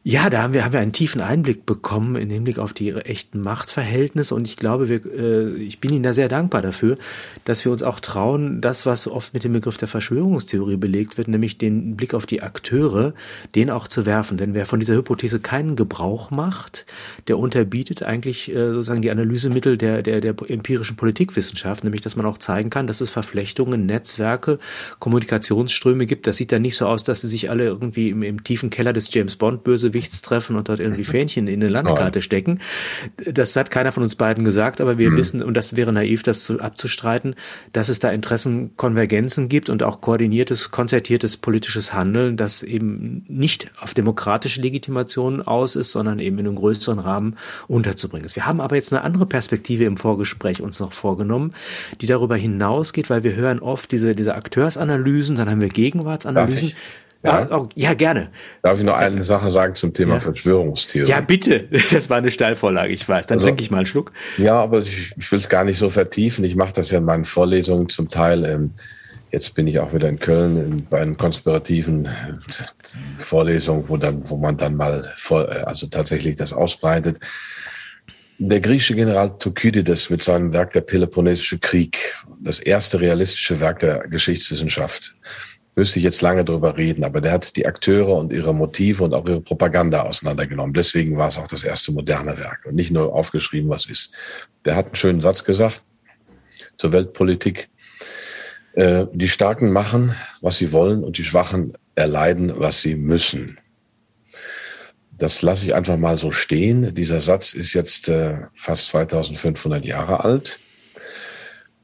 Ja, 0.09 0.31
da 0.31 0.41
haben 0.41 0.55
wir, 0.55 0.65
haben 0.65 0.73
wir 0.73 0.79
einen 0.79 0.91
tiefen 0.91 1.21
Einblick 1.21 1.67
bekommen 1.67 2.15
in 2.15 2.31
Hinblick 2.31 2.57
auf 2.57 2.73
die 2.73 2.91
echten 2.93 3.41
Machtverhältnisse 3.41 4.33
und 4.33 4.47
ich 4.47 4.57
glaube, 4.57 4.89
wir, 4.89 5.05
äh, 5.05 5.53
ich 5.57 5.79
bin 5.79 5.93
Ihnen 5.93 6.01
da 6.01 6.13
sehr 6.13 6.27
dankbar 6.27 6.63
dafür, 6.63 6.97
dass 7.45 7.63
wir 7.63 7.71
uns 7.71 7.83
auch 7.83 7.99
trauen, 7.99 8.59
das, 8.59 8.87
was 8.87 9.07
oft 9.07 9.35
mit 9.35 9.43
dem 9.43 9.53
Begriff 9.53 9.77
der 9.77 9.87
Verschwörungstheorie 9.87 10.77
belegt 10.77 11.19
wird, 11.19 11.27
nämlich 11.27 11.59
den 11.59 11.95
Blick 11.95 12.15
auf 12.15 12.25
die 12.25 12.41
Akteure, 12.41 13.13
den 13.53 13.69
auch 13.69 13.87
zu 13.87 14.07
werfen. 14.07 14.37
Denn 14.37 14.55
wer 14.55 14.65
von 14.65 14.79
dieser 14.79 14.95
Hypothese 14.95 15.39
keinen 15.41 15.75
Gebrauch 15.75 16.31
macht, 16.31 16.87
der 17.27 17.37
unterbietet 17.37 18.01
eigentlich 18.01 18.49
äh, 18.49 18.71
sozusagen 18.71 19.03
die 19.03 19.11
Analysemittel 19.11 19.77
der, 19.77 20.01
der, 20.01 20.21
der 20.21 20.33
empirischen 20.47 20.95
Politikwissenschaft, 20.95 21.83
nämlich 21.83 22.01
dass 22.01 22.15
man 22.15 22.25
auch 22.25 22.39
zeigen 22.39 22.71
kann, 22.71 22.87
dass 22.87 23.01
es 23.01 23.11
Verflechtungen, 23.11 23.85
Netzwerke, 23.85 24.57
Kommunikationsströme 24.97 26.07
gibt. 26.07 26.25
Das 26.25 26.37
sieht 26.37 26.51
dann 26.51 26.63
nicht 26.63 26.77
so 26.77 26.87
aus, 26.87 27.03
dass 27.03 27.21
sie 27.21 27.27
sich 27.27 27.51
alle 27.51 27.65
irgendwie 27.65 28.09
im, 28.09 28.23
im 28.23 28.43
tiefen 28.43 28.71
Keller 28.71 28.91
des 28.91 29.13
James 29.13 29.35
Bond 29.35 29.63
böse 29.63 29.93
Bösewichtstreffen 29.99 30.55
und 30.55 30.69
dort 30.69 30.79
irgendwie 30.79 31.03
Fähnchen 31.03 31.47
in 31.47 31.61
eine 31.61 31.71
Landkarte 31.71 32.21
stecken. 32.21 32.59
Das 33.17 33.55
hat 33.55 33.69
keiner 33.71 33.91
von 33.91 34.03
uns 34.03 34.15
beiden 34.15 34.43
gesagt, 34.43 34.81
aber 34.81 34.97
wir 34.97 35.11
mhm. 35.11 35.17
wissen, 35.17 35.43
und 35.43 35.55
das 35.55 35.75
wäre 35.75 35.91
naiv, 35.91 36.23
das 36.23 36.43
zu, 36.43 36.59
abzustreiten, 36.59 37.35
dass 37.73 37.89
es 37.89 37.99
da 37.99 38.09
Interessenkonvergenzen 38.09 39.49
gibt 39.49 39.69
und 39.69 39.83
auch 39.83 40.01
koordiniertes, 40.01 40.71
konzertiertes 40.71 41.37
politisches 41.37 41.93
Handeln, 41.93 42.37
das 42.37 42.63
eben 42.63 43.25
nicht 43.27 43.71
auf 43.79 43.93
demokratische 43.93 44.61
Legitimation 44.61 45.41
aus 45.41 45.75
ist, 45.75 45.91
sondern 45.91 46.19
eben 46.19 46.39
in 46.39 46.47
einem 46.47 46.55
größeren 46.55 46.99
Rahmen 46.99 47.35
unterzubringen 47.67 48.25
ist. 48.25 48.35
Wir 48.35 48.45
haben 48.45 48.61
aber 48.61 48.75
jetzt 48.75 48.93
eine 48.93 49.03
andere 49.03 49.25
Perspektive 49.25 49.83
im 49.85 49.97
Vorgespräch 49.97 50.61
uns 50.61 50.79
noch 50.79 50.93
vorgenommen, 50.93 51.53
die 52.01 52.07
darüber 52.07 52.35
hinausgeht, 52.35 53.09
weil 53.09 53.23
wir 53.23 53.35
hören 53.35 53.59
oft 53.59 53.91
diese, 53.91 54.15
diese 54.15 54.35
Akteursanalysen, 54.35 55.35
dann 55.35 55.49
haben 55.49 55.61
wir 55.61 55.69
Gegenwartsanalysen. 55.69 56.73
Ja, 57.21 57.49
oh, 57.51 57.67
ja, 57.75 57.93
gerne. 57.93 58.29
Darf 58.61 58.79
ich 58.79 58.85
noch 58.85 58.95
eine 58.95 59.23
Sache 59.23 59.49
sagen 59.49 59.75
zum 59.75 59.93
Thema 59.93 60.15
ja. 60.15 60.19
Verschwörungstheorie? 60.21 61.09
Ja, 61.09 61.19
bitte. 61.19 61.67
Das 61.91 62.09
war 62.09 62.17
eine 62.17 62.31
Steilvorlage, 62.31 62.93
ich 62.93 63.07
weiß. 63.07 63.27
Dann 63.27 63.39
also, 63.39 63.47
trinke 63.47 63.63
ich 63.63 63.71
mal 63.71 63.77
einen 63.77 63.85
Schluck. 63.85 64.13
Ja, 64.37 64.55
aber 64.55 64.79
ich, 64.79 65.13
ich 65.17 65.31
will 65.31 65.39
es 65.39 65.49
gar 65.49 65.65
nicht 65.65 65.77
so 65.77 65.89
vertiefen. 65.89 66.45
Ich 66.45 66.55
mache 66.55 66.73
das 66.73 66.91
ja 66.91 66.99
in 66.99 67.05
meinen 67.05 67.25
Vorlesungen 67.25 67.89
zum 67.89 68.07
Teil. 68.07 68.45
Ähm, 68.45 68.71
jetzt 69.31 69.53
bin 69.53 69.67
ich 69.67 69.79
auch 69.79 69.93
wieder 69.93 70.07
in 70.07 70.19
Köln 70.19 70.57
in, 70.57 70.85
bei 70.85 71.01
einem 71.01 71.17
konspirativen 71.17 72.05
äh, 72.05 72.09
Vorlesung, 73.17 73.89
wo 73.89 73.97
dann, 73.97 74.29
wo 74.29 74.37
man 74.37 74.55
dann 74.55 74.75
mal 74.75 75.11
vor, 75.17 75.49
äh, 75.51 75.59
also 75.61 75.87
tatsächlich 75.87 76.37
das 76.37 76.53
ausbreitet. 76.53 77.19
Der 78.37 78.61
griechische 78.61 78.95
General 78.95 79.37
Thukydides 79.37 80.09
mit 80.09 80.23
seinem 80.23 80.53
Werk 80.53 80.71
Der 80.71 80.81
Peloponnesische 80.81 81.59
Krieg, 81.59 82.15
das 82.41 82.59
erste 82.59 83.01
realistische 83.01 83.59
Werk 83.59 83.79
der 83.79 84.07
Geschichtswissenschaft, 84.07 85.17
müsste 85.79 85.97
ich 85.97 86.03
jetzt 86.03 86.21
lange 86.21 86.43
drüber 86.43 86.75
reden, 86.75 87.05
aber 87.05 87.21
der 87.21 87.31
hat 87.31 87.55
die 87.55 87.65
Akteure 87.65 88.17
und 88.17 88.33
ihre 88.33 88.53
Motive 88.53 89.01
und 89.01 89.13
auch 89.13 89.25
ihre 89.25 89.39
Propaganda 89.39 90.01
auseinandergenommen. 90.01 90.73
Deswegen 90.73 91.15
war 91.15 91.29
es 91.29 91.37
auch 91.37 91.47
das 91.47 91.63
erste 91.63 91.93
moderne 91.93 92.37
Werk 92.37 92.65
und 92.65 92.75
nicht 92.75 92.91
nur 92.91 93.15
aufgeschrieben, 93.15 93.69
was 93.69 93.85
ist. 93.85 94.11
Der 94.65 94.75
hat 94.75 94.87
einen 94.87 94.95
schönen 94.95 95.21
Satz 95.21 95.45
gesagt 95.45 95.85
zur 96.77 96.91
Weltpolitik. 96.91 97.69
Äh, 98.73 99.05
die 99.13 99.29
Starken 99.29 99.71
machen, 99.71 100.13
was 100.41 100.57
sie 100.57 100.73
wollen 100.73 101.01
und 101.01 101.17
die 101.17 101.23
Schwachen 101.23 101.77
erleiden, 101.95 102.51
was 102.57 102.81
sie 102.81 102.95
müssen. 102.95 103.57
Das 105.13 105.41
lasse 105.41 105.65
ich 105.65 105.75
einfach 105.75 105.95
mal 105.95 106.17
so 106.17 106.33
stehen. 106.33 106.93
Dieser 106.93 107.21
Satz 107.21 107.53
ist 107.53 107.73
jetzt 107.73 108.09
äh, 108.09 108.35
fast 108.53 108.89
2500 108.89 109.85
Jahre 109.85 110.25
alt 110.25 110.59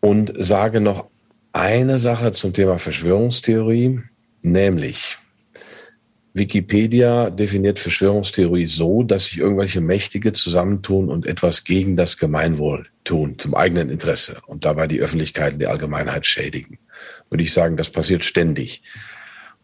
und 0.01 0.34
sage 0.38 0.81
noch 0.81 1.08
eine 1.55 1.99
Sache 1.99 2.33
zum 2.33 2.51
Thema 2.51 2.77
Verschwörungstheorie, 2.77 4.01
nämlich 4.41 5.17
Wikipedia 6.33 7.29
definiert 7.29 7.79
Verschwörungstheorie 7.79 8.65
so, 8.65 9.03
dass 9.03 9.27
sich 9.27 9.37
irgendwelche 9.37 9.79
Mächtige 9.79 10.33
zusammentun 10.33 11.09
und 11.09 11.25
etwas 11.25 11.63
gegen 11.63 11.95
das 11.95 12.17
Gemeinwohl 12.17 12.87
tun, 13.05 13.39
zum 13.39 13.55
eigenen 13.55 13.89
Interesse 13.89 14.39
und 14.47 14.65
dabei 14.65 14.87
die 14.87 14.99
Öffentlichkeit 14.99 15.53
und 15.53 15.59
die 15.59 15.67
Allgemeinheit 15.67 16.27
schädigen. 16.27 16.77
Würde 17.29 17.45
ich 17.45 17.53
sagen, 17.53 17.77
das 17.77 17.89
passiert 17.89 18.25
ständig. 18.25 18.83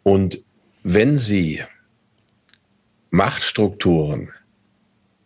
Und 0.01 0.39
wenn 0.83 1.17
Sie 1.17 1.61
Machtstrukturen 3.09 4.29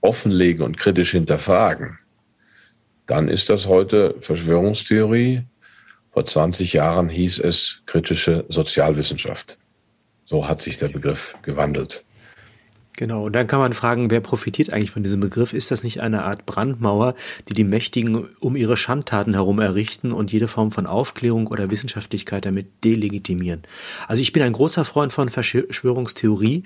offenlegen 0.01 0.65
und 0.65 0.79
kritisch 0.79 1.11
hinterfragen, 1.11 1.99
dann 3.05 3.27
ist 3.27 3.51
das 3.51 3.67
heute 3.67 4.15
Verschwörungstheorie 4.19 5.43
vor 6.15 6.25
20 6.25 6.71
Jahren 6.71 7.09
hieß 7.09 7.39
es 7.39 7.81
kritische 7.87 8.45
Sozialwissenschaft. 8.47 9.57
So 10.23 10.47
hat 10.47 10.61
sich 10.61 10.77
der 10.77 10.87
Begriff 10.87 11.35
gewandelt. 11.41 12.05
Genau, 12.97 13.25
und 13.25 13.35
dann 13.35 13.47
kann 13.47 13.59
man 13.59 13.73
fragen, 13.73 14.09
wer 14.09 14.21
profitiert 14.21 14.71
eigentlich 14.71 14.91
von 14.91 15.03
diesem 15.03 15.19
Begriff? 15.19 15.51
Ist 15.51 15.69
das 15.69 15.83
nicht 15.83 15.99
eine 15.99 16.23
Art 16.23 16.45
Brandmauer, 16.45 17.15
die 17.49 17.53
die 17.53 17.65
Mächtigen 17.65 18.29
um 18.39 18.55
ihre 18.55 18.77
Schandtaten 18.77 19.33
herum 19.33 19.59
errichten 19.59 20.13
und 20.13 20.31
jede 20.31 20.47
Form 20.47 20.71
von 20.71 20.85
Aufklärung 20.85 21.47
oder 21.47 21.69
Wissenschaftlichkeit 21.69 22.45
damit 22.45 22.67
delegitimieren? 22.85 23.63
Also 24.07 24.21
ich 24.21 24.31
bin 24.31 24.43
ein 24.43 24.53
großer 24.53 24.85
Freund 24.85 25.11
von 25.11 25.27
Verschwörungstheorie, 25.27 26.63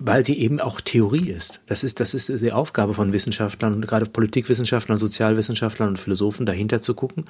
weil 0.00 0.24
sie 0.24 0.38
eben 0.38 0.58
auch 0.58 0.80
Theorie 0.80 1.30
ist. 1.30 1.60
Das 1.66 1.84
ist, 1.84 2.00
das 2.00 2.14
ist 2.14 2.28
die 2.44 2.52
Aufgabe 2.52 2.94
von 2.94 3.12
Wissenschaftlern 3.12 3.74
und 3.74 3.86
gerade 3.86 4.06
Politikwissenschaftlern, 4.06 4.98
Sozialwissenschaftlern 4.98 5.90
und 5.90 5.98
Philosophen 6.00 6.46
dahinter 6.46 6.82
zu 6.82 6.94
gucken. 6.94 7.26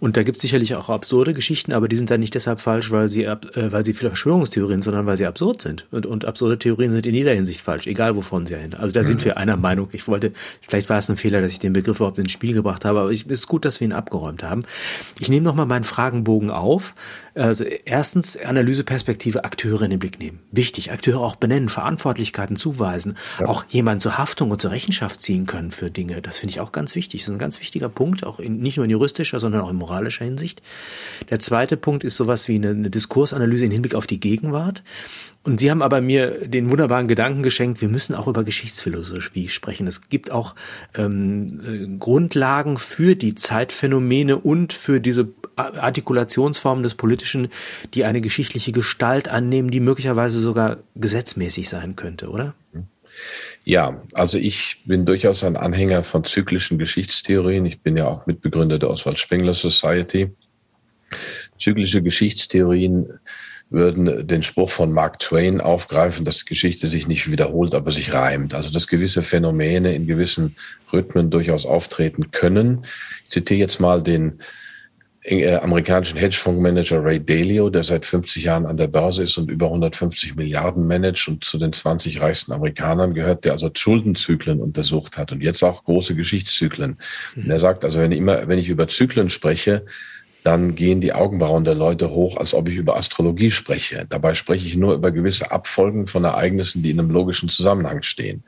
Und 0.00 0.18
da 0.18 0.22
gibt 0.22 0.36
es 0.36 0.42
sicherlich 0.42 0.74
auch 0.74 0.90
absurde 0.90 1.32
Geschichten, 1.32 1.72
aber 1.72 1.88
die 1.88 1.96
sind 1.96 2.10
dann 2.10 2.20
nicht 2.20 2.34
deshalb 2.34 2.60
falsch, 2.60 2.90
weil 2.90 3.08
sie, 3.08 3.24
äh, 3.24 3.38
weil 3.54 3.86
sie 3.86 3.94
Verschwörungstheorien, 3.94 4.82
sondern 4.82 5.06
weil 5.06 5.16
sie 5.16 5.26
absurd 5.26 5.62
sind. 5.62 5.86
Und, 5.90 6.04
und 6.04 6.26
absurde 6.26 6.58
Theorien 6.58 6.92
sind 6.92 7.06
in 7.06 7.14
jeder 7.14 7.32
Hinsicht 7.32 7.60
falsch, 7.60 7.69
egal 7.76 8.16
wovon 8.16 8.46
sie 8.46 8.56
hin. 8.56 8.74
Also 8.74 8.92
da 8.92 9.04
sind 9.04 9.24
wir 9.24 9.36
einer 9.36 9.56
Meinung. 9.56 9.88
Ich 9.92 10.06
wollte, 10.08 10.32
vielleicht 10.60 10.88
war 10.88 10.98
es 10.98 11.08
ein 11.08 11.16
Fehler, 11.16 11.40
dass 11.40 11.52
ich 11.52 11.58
den 11.58 11.72
Begriff 11.72 11.96
überhaupt 11.96 12.18
ins 12.18 12.32
Spiel 12.32 12.54
gebracht 12.54 12.84
habe, 12.84 13.00
aber 13.00 13.12
es 13.12 13.22
ist 13.22 13.46
gut, 13.46 13.64
dass 13.64 13.80
wir 13.80 13.86
ihn 13.86 13.92
abgeräumt 13.92 14.42
haben. 14.42 14.64
Ich 15.18 15.28
nehme 15.28 15.44
nochmal 15.44 15.66
meinen 15.66 15.84
Fragenbogen 15.84 16.50
auf. 16.50 16.94
Also 17.34 17.64
erstens 17.64 18.36
Analyseperspektive 18.36 19.44
Akteure 19.44 19.82
in 19.82 19.90
den 19.90 19.98
Blick 20.00 20.18
nehmen. 20.18 20.40
Wichtig, 20.50 20.90
Akteure 20.90 21.20
auch 21.20 21.36
benennen, 21.36 21.68
Verantwortlichkeiten 21.68 22.56
zuweisen, 22.56 23.16
ja. 23.38 23.46
auch 23.46 23.64
jemanden 23.68 24.00
zur 24.00 24.18
Haftung 24.18 24.50
und 24.50 24.60
zur 24.60 24.72
Rechenschaft 24.72 25.22
ziehen 25.22 25.46
können 25.46 25.70
für 25.70 25.90
Dinge. 25.90 26.22
Das 26.22 26.38
finde 26.38 26.50
ich 26.50 26.60
auch 26.60 26.72
ganz 26.72 26.96
wichtig. 26.96 27.20
Das 27.22 27.28
ist 27.28 27.34
ein 27.34 27.38
ganz 27.38 27.60
wichtiger 27.60 27.88
Punkt, 27.88 28.24
auch 28.24 28.40
in, 28.40 28.58
nicht 28.58 28.76
nur 28.76 28.84
in 28.84 28.90
juristischer, 28.90 29.38
sondern 29.38 29.62
auch 29.62 29.70
in 29.70 29.76
moralischer 29.76 30.24
Hinsicht. 30.24 30.60
Der 31.30 31.38
zweite 31.38 31.76
Punkt 31.76 32.02
ist 32.02 32.16
sowas 32.16 32.48
wie 32.48 32.56
eine, 32.56 32.70
eine 32.70 32.90
Diskursanalyse 32.90 33.64
in 33.64 33.70
Hinblick 33.70 33.94
auf 33.94 34.06
die 34.06 34.18
Gegenwart. 34.18 34.82
Und 35.42 35.58
Sie 35.58 35.70
haben 35.70 35.80
aber 35.80 36.02
mir 36.02 36.46
den 36.46 36.70
wunderbaren 36.70 37.08
Gedanken 37.08 37.42
geschenkt, 37.42 37.80
wir 37.80 37.88
müssen 37.88 38.14
auch 38.14 38.26
über 38.26 38.44
Geschichtsphilosophie 38.44 39.48
sprechen. 39.48 39.86
Es 39.86 40.10
gibt 40.10 40.30
auch 40.30 40.54
ähm, 40.94 41.60
äh, 41.66 41.98
Grundlagen 41.98 42.76
für 42.76 43.16
die 43.16 43.34
Zeitphänomene 43.34 44.36
und 44.36 44.74
für 44.74 45.00
diese 45.00 45.28
Artikulationsformen 45.56 46.82
des 46.82 46.94
Politischen, 46.94 47.48
die 47.94 48.04
eine 48.04 48.20
geschichtliche 48.20 48.72
Gestalt 48.72 49.28
annehmen, 49.28 49.70
die 49.70 49.80
möglicherweise 49.80 50.40
sogar 50.40 50.78
gesetzmäßig 50.94 51.70
sein 51.70 51.96
könnte, 51.96 52.28
oder? 52.28 52.54
Ja, 53.64 54.02
also 54.12 54.36
ich 54.36 54.82
bin 54.84 55.06
durchaus 55.06 55.42
ein 55.42 55.56
Anhänger 55.56 56.04
von 56.04 56.24
zyklischen 56.24 56.78
Geschichtstheorien. 56.78 57.64
Ich 57.64 57.80
bin 57.80 57.96
ja 57.96 58.06
auch 58.06 58.26
Mitbegründer 58.26 58.78
der 58.78 58.90
Oswald 58.90 59.18
Spengler 59.18 59.54
Society. 59.54 60.30
Zyklische 61.58 62.02
Geschichtstheorien 62.02 63.18
würden 63.70 64.26
den 64.26 64.42
Spruch 64.42 64.70
von 64.70 64.92
Mark 64.92 65.20
Twain 65.20 65.60
aufgreifen, 65.60 66.24
dass 66.24 66.44
Geschichte 66.44 66.88
sich 66.88 67.06
nicht 67.06 67.30
wiederholt, 67.30 67.74
aber 67.74 67.92
sich 67.92 68.12
reimt. 68.12 68.52
Also 68.52 68.72
dass 68.72 68.88
gewisse 68.88 69.22
Phänomene 69.22 69.94
in 69.94 70.06
gewissen 70.06 70.56
Rhythmen 70.92 71.30
durchaus 71.30 71.64
auftreten 71.64 72.32
können. 72.32 72.84
Ich 73.24 73.30
zitiere 73.30 73.60
jetzt 73.60 73.80
mal 73.80 74.02
den 74.02 74.40
äh, 75.22 75.54
amerikanischen 75.54 76.18
Hedgefondsmanager 76.18 77.04
Ray 77.04 77.20
Dalio, 77.24 77.70
der 77.70 77.84
seit 77.84 78.06
50 78.06 78.42
Jahren 78.42 78.66
an 78.66 78.76
der 78.76 78.88
Börse 78.88 79.22
ist 79.22 79.36
und 79.38 79.50
über 79.50 79.66
150 79.66 80.34
Milliarden 80.34 80.86
managt 80.86 81.28
und 81.28 81.44
zu 81.44 81.58
den 81.58 81.72
20 81.72 82.20
reichsten 82.20 82.52
Amerikanern 82.52 83.14
gehört, 83.14 83.44
der 83.44 83.52
also 83.52 83.70
Schuldenzyklen 83.72 84.60
untersucht 84.60 85.18
hat 85.18 85.30
und 85.30 85.42
jetzt 85.42 85.62
auch 85.62 85.84
große 85.84 86.14
Geschichtszyklen. 86.16 86.98
Mhm. 87.36 87.44
Und 87.44 87.50
er 87.50 87.60
sagt 87.60 87.84
also, 87.84 88.00
wenn 88.00 88.12
ich 88.12 88.18
immer, 88.18 88.48
wenn 88.48 88.58
ich 88.58 88.68
über 88.68 88.88
Zyklen 88.88 89.28
spreche, 89.28 89.84
dann 90.42 90.74
gehen 90.74 91.00
die 91.00 91.12
Augenbrauen 91.12 91.64
der 91.64 91.74
Leute 91.74 92.10
hoch, 92.10 92.36
als 92.36 92.54
ob 92.54 92.68
ich 92.68 92.76
über 92.76 92.96
Astrologie 92.96 93.50
spreche. 93.50 94.06
Dabei 94.08 94.34
spreche 94.34 94.66
ich 94.66 94.76
nur 94.76 94.94
über 94.94 95.10
gewisse 95.10 95.50
Abfolgen 95.50 96.06
von 96.06 96.24
Ereignissen, 96.24 96.82
die 96.82 96.90
in 96.90 96.98
einem 96.98 97.10
logischen 97.10 97.48
Zusammenhang 97.48 98.02
stehen, 98.02 98.42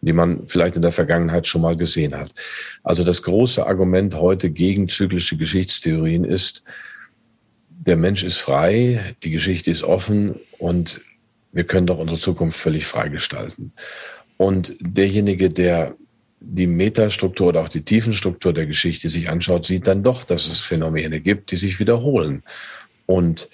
die 0.00 0.12
man 0.12 0.46
vielleicht 0.46 0.76
in 0.76 0.82
der 0.82 0.92
Vergangenheit 0.92 1.46
schon 1.46 1.62
mal 1.62 1.76
gesehen 1.76 2.16
hat. 2.16 2.30
Also 2.82 3.04
das 3.04 3.22
große 3.22 3.66
Argument 3.66 4.14
heute 4.14 4.50
gegen 4.50 4.88
zyklische 4.88 5.36
Geschichtstheorien 5.36 6.24
ist, 6.24 6.62
der 7.68 7.96
Mensch 7.96 8.22
ist 8.22 8.38
frei, 8.38 9.14
die 9.24 9.30
Geschichte 9.30 9.70
ist 9.70 9.82
offen 9.82 10.36
und 10.58 11.00
wir 11.52 11.64
können 11.64 11.86
doch 11.86 11.98
unsere 11.98 12.20
Zukunft 12.20 12.58
völlig 12.58 12.86
frei 12.86 13.08
gestalten. 13.08 13.72
Und 14.36 14.74
derjenige, 14.80 15.50
der 15.50 15.96
die 16.44 16.66
Metastruktur 16.66 17.48
oder 17.48 17.62
auch 17.62 17.68
die 17.68 17.82
Tiefenstruktur 17.82 18.52
der 18.52 18.66
Geschichte 18.66 19.08
sich 19.08 19.30
anschaut, 19.30 19.66
sieht 19.66 19.86
dann 19.86 20.02
doch, 20.02 20.24
dass 20.24 20.48
es 20.48 20.60
Phänomene 20.60 21.20
gibt, 21.20 21.50
die 21.50 21.56
sich 21.56 21.78
wiederholen. 21.78 22.42
Und 23.06 23.48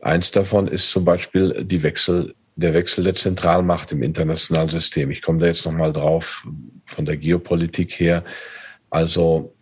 eins 0.00 0.30
davon 0.30 0.66
ist 0.66 0.90
zum 0.90 1.04
Beispiel 1.04 1.64
die 1.64 1.82
Wechsel, 1.82 2.34
der 2.56 2.74
Wechsel 2.74 3.04
der 3.04 3.14
Zentralmacht 3.14 3.92
im 3.92 4.02
internationalen 4.02 4.70
System. 4.70 5.10
Ich 5.10 5.22
komme 5.22 5.38
da 5.38 5.46
jetzt 5.46 5.64
nochmal 5.66 5.92
drauf 5.92 6.46
von 6.86 7.04
der 7.04 7.16
Geopolitik 7.16 7.92
her. 8.00 8.24
Also 8.88 9.54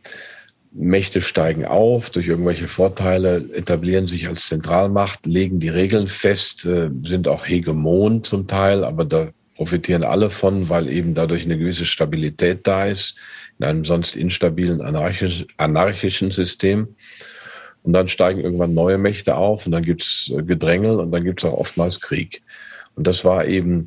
Mächte 0.72 1.20
steigen 1.20 1.64
auf 1.64 2.10
durch 2.10 2.28
irgendwelche 2.28 2.68
Vorteile, 2.68 3.44
etablieren 3.52 4.06
sich 4.06 4.28
als 4.28 4.46
Zentralmacht, 4.46 5.26
legen 5.26 5.60
die 5.60 5.70
Regeln 5.70 6.08
fest, 6.08 6.64
äh, 6.64 6.90
sind 7.02 7.26
auch 7.26 7.46
Hegemon 7.46 8.22
zum 8.22 8.46
Teil, 8.46 8.84
aber 8.84 9.04
da 9.04 9.30
profitieren 9.58 10.04
alle 10.04 10.30
von, 10.30 10.68
weil 10.68 10.88
eben 10.88 11.14
dadurch 11.14 11.44
eine 11.44 11.58
gewisse 11.58 11.84
Stabilität 11.84 12.64
da 12.68 12.86
ist 12.86 13.16
in 13.58 13.66
einem 13.66 13.84
sonst 13.84 14.14
instabilen 14.14 14.80
anarchisch, 14.80 15.46
anarchischen 15.56 16.30
System. 16.30 16.94
Und 17.82 17.92
dann 17.92 18.06
steigen 18.06 18.40
irgendwann 18.40 18.72
neue 18.72 18.98
Mächte 18.98 19.34
auf 19.34 19.66
und 19.66 19.72
dann 19.72 19.82
gibt's 19.82 20.30
äh, 20.32 20.44
Gedrängel 20.44 21.00
und 21.00 21.10
dann 21.10 21.24
gibt's 21.24 21.44
auch 21.44 21.54
oftmals 21.54 22.00
Krieg. 22.00 22.42
Und 22.94 23.08
das 23.08 23.24
war 23.24 23.46
eben 23.46 23.86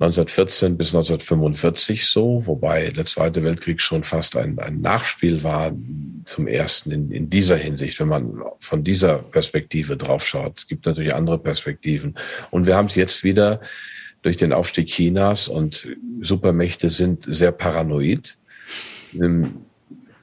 1914 0.00 0.76
bis 0.76 0.88
1945 0.88 2.06
so, 2.06 2.46
wobei 2.46 2.90
der 2.90 3.06
Zweite 3.06 3.42
Weltkrieg 3.42 3.80
schon 3.80 4.02
fast 4.02 4.36
ein, 4.36 4.58
ein 4.58 4.80
Nachspiel 4.80 5.42
war 5.42 5.72
zum 6.24 6.46
ersten 6.46 6.90
in, 6.90 7.10
in 7.10 7.30
dieser 7.30 7.56
Hinsicht, 7.56 7.98
wenn 8.00 8.08
man 8.08 8.42
von 8.60 8.84
dieser 8.84 9.16
Perspektive 9.16 9.96
draufschaut. 9.96 10.58
Es 10.58 10.66
gibt 10.66 10.84
natürlich 10.84 11.14
andere 11.14 11.38
Perspektiven. 11.38 12.18
Und 12.50 12.66
wir 12.66 12.76
haben 12.76 12.86
es 12.86 12.96
jetzt 12.96 13.24
wieder 13.24 13.62
durch 14.26 14.36
den 14.36 14.52
Aufstieg 14.52 14.88
Chinas 14.88 15.46
und 15.46 15.86
Supermächte 16.20 16.90
sind 16.90 17.26
sehr 17.28 17.52
paranoid. 17.52 18.36
Ähm, 19.14 19.58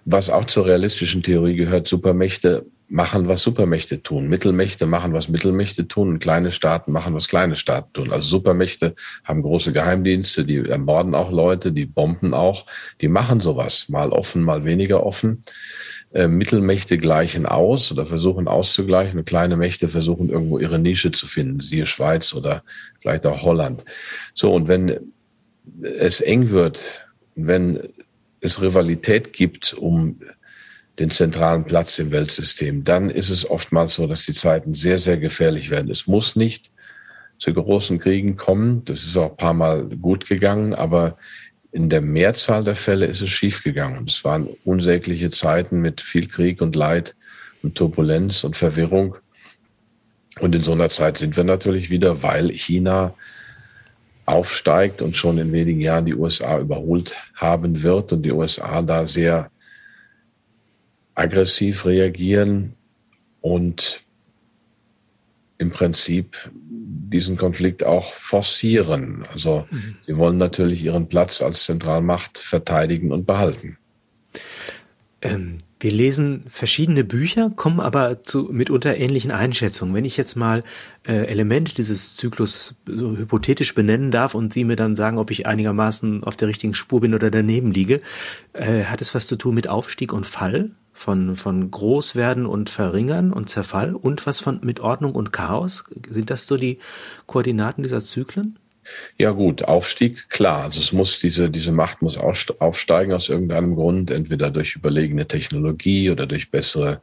was 0.04 0.30
auch 0.30 0.44
zur 0.44 0.66
realistischen 0.66 1.24
Theorie 1.24 1.56
gehört, 1.56 1.88
Supermächte 1.88 2.66
machen, 2.90 3.30
was 3.30 3.44
Supermächte 3.44 4.04
tun. 4.04 4.28
Mittelmächte 4.28 4.88
machen, 4.88 5.14
was 5.14 5.30
Mittelmächte 5.30 5.88
tun 5.88 6.10
und 6.10 6.20
kleine 6.20 6.52
Staaten 6.52 6.92
machen, 6.92 7.14
was 7.14 7.30
kleine 7.30 7.56
Staaten 7.56 7.94
tun. 7.94 8.12
Also 8.12 8.28
Supermächte 8.28 8.94
haben 9.24 9.42
große 9.42 9.72
Geheimdienste, 9.72 10.44
die 10.44 10.58
ermorden 10.58 11.16
auch 11.16 11.32
Leute, 11.32 11.72
die 11.72 11.86
bomben 11.86 12.34
auch, 12.34 12.66
die 13.00 13.08
machen 13.08 13.40
sowas, 13.40 13.88
mal 13.88 14.10
offen, 14.10 14.44
mal 14.44 14.66
weniger 14.66 15.06
offen. 15.06 15.40
Äh, 16.14 16.28
Mittelmächte 16.28 17.00
gleichen 17.00 17.48
aus 17.48 17.92
oder 17.92 18.06
versuchen 18.06 18.48
auszugleichen 18.48 19.26
kleine 19.26 19.58
Mächte 19.58 19.88
versuchen 19.88 20.30
irgendwo 20.30 20.60
ihre 20.60 20.78
Nische 20.78 21.12
zu 21.12 21.26
finden, 21.26 21.60
siehe 21.60 21.88
Schweiz 21.88 22.36
oder 22.36 22.64
vielleicht 23.00 23.26
auch 23.26 23.42
Holland. 23.42 23.84
So, 24.36 24.54
und 24.54 24.68
wenn 24.68 25.12
es 25.82 26.22
eng 26.22 26.52
wird, 26.52 27.08
wenn 27.34 27.80
es 28.42 28.62
Rivalität 28.62 29.34
gibt 29.34 29.74
um 29.74 30.20
den 31.00 31.10
zentralen 31.10 31.64
Platz 31.64 31.98
im 31.98 32.12
Weltsystem, 32.12 32.84
dann 32.84 33.10
ist 33.10 33.32
es 33.32 33.50
oftmals 33.50 33.96
so, 33.96 34.06
dass 34.06 34.24
die 34.24 34.34
Zeiten 34.34 34.76
sehr, 34.76 35.00
sehr 35.00 35.18
gefährlich 35.18 35.72
werden. 35.72 35.90
Es 35.90 36.06
muss 36.06 36.36
nicht 36.36 36.72
zu 37.40 37.52
großen 37.52 37.98
Kriegen 37.98 38.36
kommen. 38.36 38.86
Das 38.86 39.04
ist 39.04 39.18
auch 39.18 39.32
ein 39.32 39.38
paar 39.38 39.56
Mal 39.56 39.90
gut 39.98 40.28
gegangen, 40.28 40.76
aber 40.76 41.18
in 41.74 41.90
der 41.90 42.02
Mehrzahl 42.02 42.64
der 42.64 42.76
Fälle 42.76 43.08
ist 43.08 43.22
es 43.22 43.30
schiefgegangen. 43.30 44.06
Es 44.08 44.24
waren 44.24 44.48
unsägliche 44.64 45.32
Zeiten 45.32 45.82
mit 45.82 46.02
viel 46.02 46.28
Krieg 46.28 46.62
und 46.62 46.76
Leid 46.76 47.16
und 47.64 47.76
Turbulenz 47.76 48.44
und 48.44 48.56
Verwirrung. 48.56 49.16
Und 50.40 50.54
in 50.54 50.62
so 50.62 50.74
einer 50.74 50.90
Zeit 50.90 51.18
sind 51.18 51.36
wir 51.36 51.44
natürlich 51.44 51.90
wieder, 51.90 52.22
weil 52.22 52.52
China 52.52 53.16
aufsteigt 54.26 55.02
und 55.02 55.18
schon 55.18 55.40
in 55.40 55.52
wenigen 55.52 55.82
Jahren 55.82 56.06
die 56.06 56.14
USA 56.14 56.60
überholt 56.60 57.16
haben 57.34 57.82
wird 57.82 58.14
und 58.14 58.22
die 58.22 58.32
USA 58.32 58.84
da 58.84 59.08
sehr 59.08 59.50
aggressiv 61.16 61.86
reagieren 61.86 62.76
und 63.42 64.02
im 65.58 65.72
Prinzip 65.72 66.52
diesen 67.14 67.38
Konflikt 67.38 67.86
auch 67.86 68.14
forcieren. 68.14 69.24
Also 69.32 69.66
mhm. 69.70 69.96
sie 70.06 70.18
wollen 70.18 70.38
natürlich 70.38 70.84
ihren 70.84 71.08
Platz 71.08 71.42
als 71.42 71.64
Zentralmacht 71.64 72.38
verteidigen 72.38 73.12
und 73.12 73.26
behalten. 73.26 73.78
Ähm, 75.22 75.58
wir 75.80 75.92
lesen 75.92 76.44
verschiedene 76.48 77.04
Bücher, 77.06 77.50
kommen 77.50 77.80
aber 77.80 78.24
zu 78.24 78.50
mitunter 78.52 78.98
ähnlichen 78.98 79.32
Einschätzungen. 79.32 79.96
Wenn 79.96 80.06
ich 80.06 80.18
jetzt 80.18 80.36
mal 80.36 80.64
äh, 81.08 81.26
Elemente 81.26 81.74
dieses 81.76 82.16
Zyklus 82.16 82.76
so 82.86 83.16
hypothetisch 83.16 83.74
benennen 83.74 84.12
darf 84.12 84.36
und 84.36 84.54
Sie 84.54 84.66
mir 84.66 84.76
dann 84.76 84.96
sagen, 84.96 85.18
ob 85.18 85.32
ich 85.32 85.46
einigermaßen 85.46 86.24
auf 86.24 86.36
der 86.36 86.50
richtigen 86.50 86.74
Spur 86.74 87.02
bin 87.02 87.14
oder 87.14 87.32
daneben 87.32 87.72
liege, 87.72 88.02
äh, 88.54 88.84
hat 88.84 89.02
es 89.02 89.16
was 89.16 89.28
zu 89.28 89.38
tun 89.38 89.56
mit 89.56 89.68
Aufstieg 89.68 90.12
und 90.12 90.26
Fall? 90.26 90.72
Von, 90.94 91.36
von 91.36 91.70
Großwerden 91.70 92.46
und 92.46 92.70
Verringern 92.70 93.34
und 93.34 93.50
Zerfall 93.50 93.96
und 93.96 94.26
was 94.26 94.40
von 94.40 94.60
mit 94.64 94.80
Ordnung 94.80 95.16
und 95.16 95.34
Chaos? 95.34 95.84
Sind 96.10 96.30
das 96.30 96.48
so 96.48 96.56
die 96.56 96.80
Koordinaten 97.26 97.84
dieser 97.84 98.04
Zyklen? 98.04 98.58
Ja 99.18 99.32
gut, 99.32 99.64
Aufstieg, 99.64 100.30
klar. 100.30 100.64
Also 100.64 100.80
es 100.80 100.92
muss 100.92 101.20
diese, 101.20 101.50
diese 101.50 101.72
Macht 101.72 102.02
muss 102.02 102.18
aufsteigen 102.18 103.14
aus 103.14 103.30
irgendeinem 103.30 103.76
Grund, 103.76 104.12
entweder 104.12 104.52
durch 104.52 104.76
überlegene 104.76 105.28
Technologie 105.28 106.10
oder 106.10 106.26
durch 106.26 106.52
bessere 106.52 107.02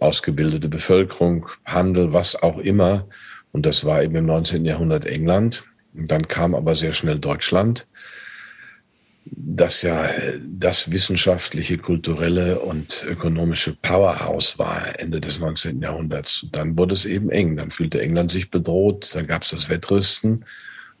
ausgebildete 0.00 0.68
Bevölkerung, 0.68 1.46
Handel, 1.64 2.12
was 2.12 2.42
auch 2.42 2.58
immer. 2.58 3.06
Und 3.52 3.66
das 3.66 3.84
war 3.84 4.02
eben 4.02 4.16
im 4.16 4.26
19. 4.26 4.64
Jahrhundert 4.64 5.06
England. 5.06 5.64
Und 5.94 6.10
dann 6.10 6.26
kam 6.28 6.54
aber 6.54 6.76
sehr 6.76 6.92
schnell 6.92 7.18
Deutschland 7.18 7.86
das 9.32 9.82
ja 9.82 10.10
das 10.44 10.90
wissenschaftliche, 10.90 11.78
kulturelle 11.78 12.58
und 12.58 13.04
ökonomische 13.08 13.74
Powerhouse 13.74 14.58
war 14.58 14.98
Ende 14.98 15.20
des 15.20 15.38
19. 15.38 15.80
Jahrhunderts. 15.80 16.42
Und 16.42 16.56
dann 16.56 16.76
wurde 16.76 16.94
es 16.94 17.04
eben 17.04 17.30
eng. 17.30 17.56
Dann 17.56 17.70
fühlte 17.70 18.00
England 18.00 18.32
sich 18.32 18.50
bedroht, 18.50 19.14
dann 19.14 19.26
gab 19.26 19.42
es 19.42 19.50
das 19.50 19.68
Wettrüsten 19.68 20.44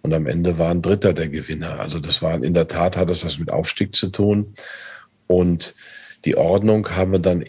und 0.02 0.14
am 0.14 0.26
Ende 0.26 0.58
war 0.58 0.70
ein 0.70 0.82
Dritter 0.82 1.12
der 1.12 1.28
Gewinner. 1.28 1.78
Also 1.80 1.98
das 1.98 2.22
war 2.22 2.42
in 2.42 2.54
der 2.54 2.68
Tat 2.68 2.96
hat 2.96 3.10
das 3.10 3.24
was 3.24 3.38
mit 3.38 3.50
Aufstieg 3.50 3.94
zu 3.94 4.08
tun. 4.08 4.52
Und 5.26 5.74
die 6.24 6.36
Ordnung 6.36 6.88
haben 6.90 7.12
wir 7.12 7.18
dann, 7.18 7.44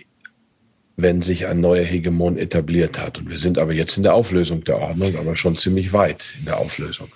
wenn 0.98 1.22
sich 1.22 1.48
ein 1.48 1.62
neuer 1.62 1.84
Hegemon 1.84 2.38
etabliert 2.38 3.00
hat. 3.00 3.20
Und 3.20 3.30
wir 3.30 3.38
sind 3.38 3.58
aber 3.58 3.74
jetzt 3.74 3.98
in 3.98 4.04
der 4.04 4.13
Auflösung 4.13 4.63
der 4.63 4.80
Ordnung, 4.80 5.15
aber 5.17 5.38
schon 5.38 5.58
ziemlich 5.58 5.94
weit 5.94 6.34
in 6.39 6.46
der 6.46 6.58
Auflösung. 6.58 7.08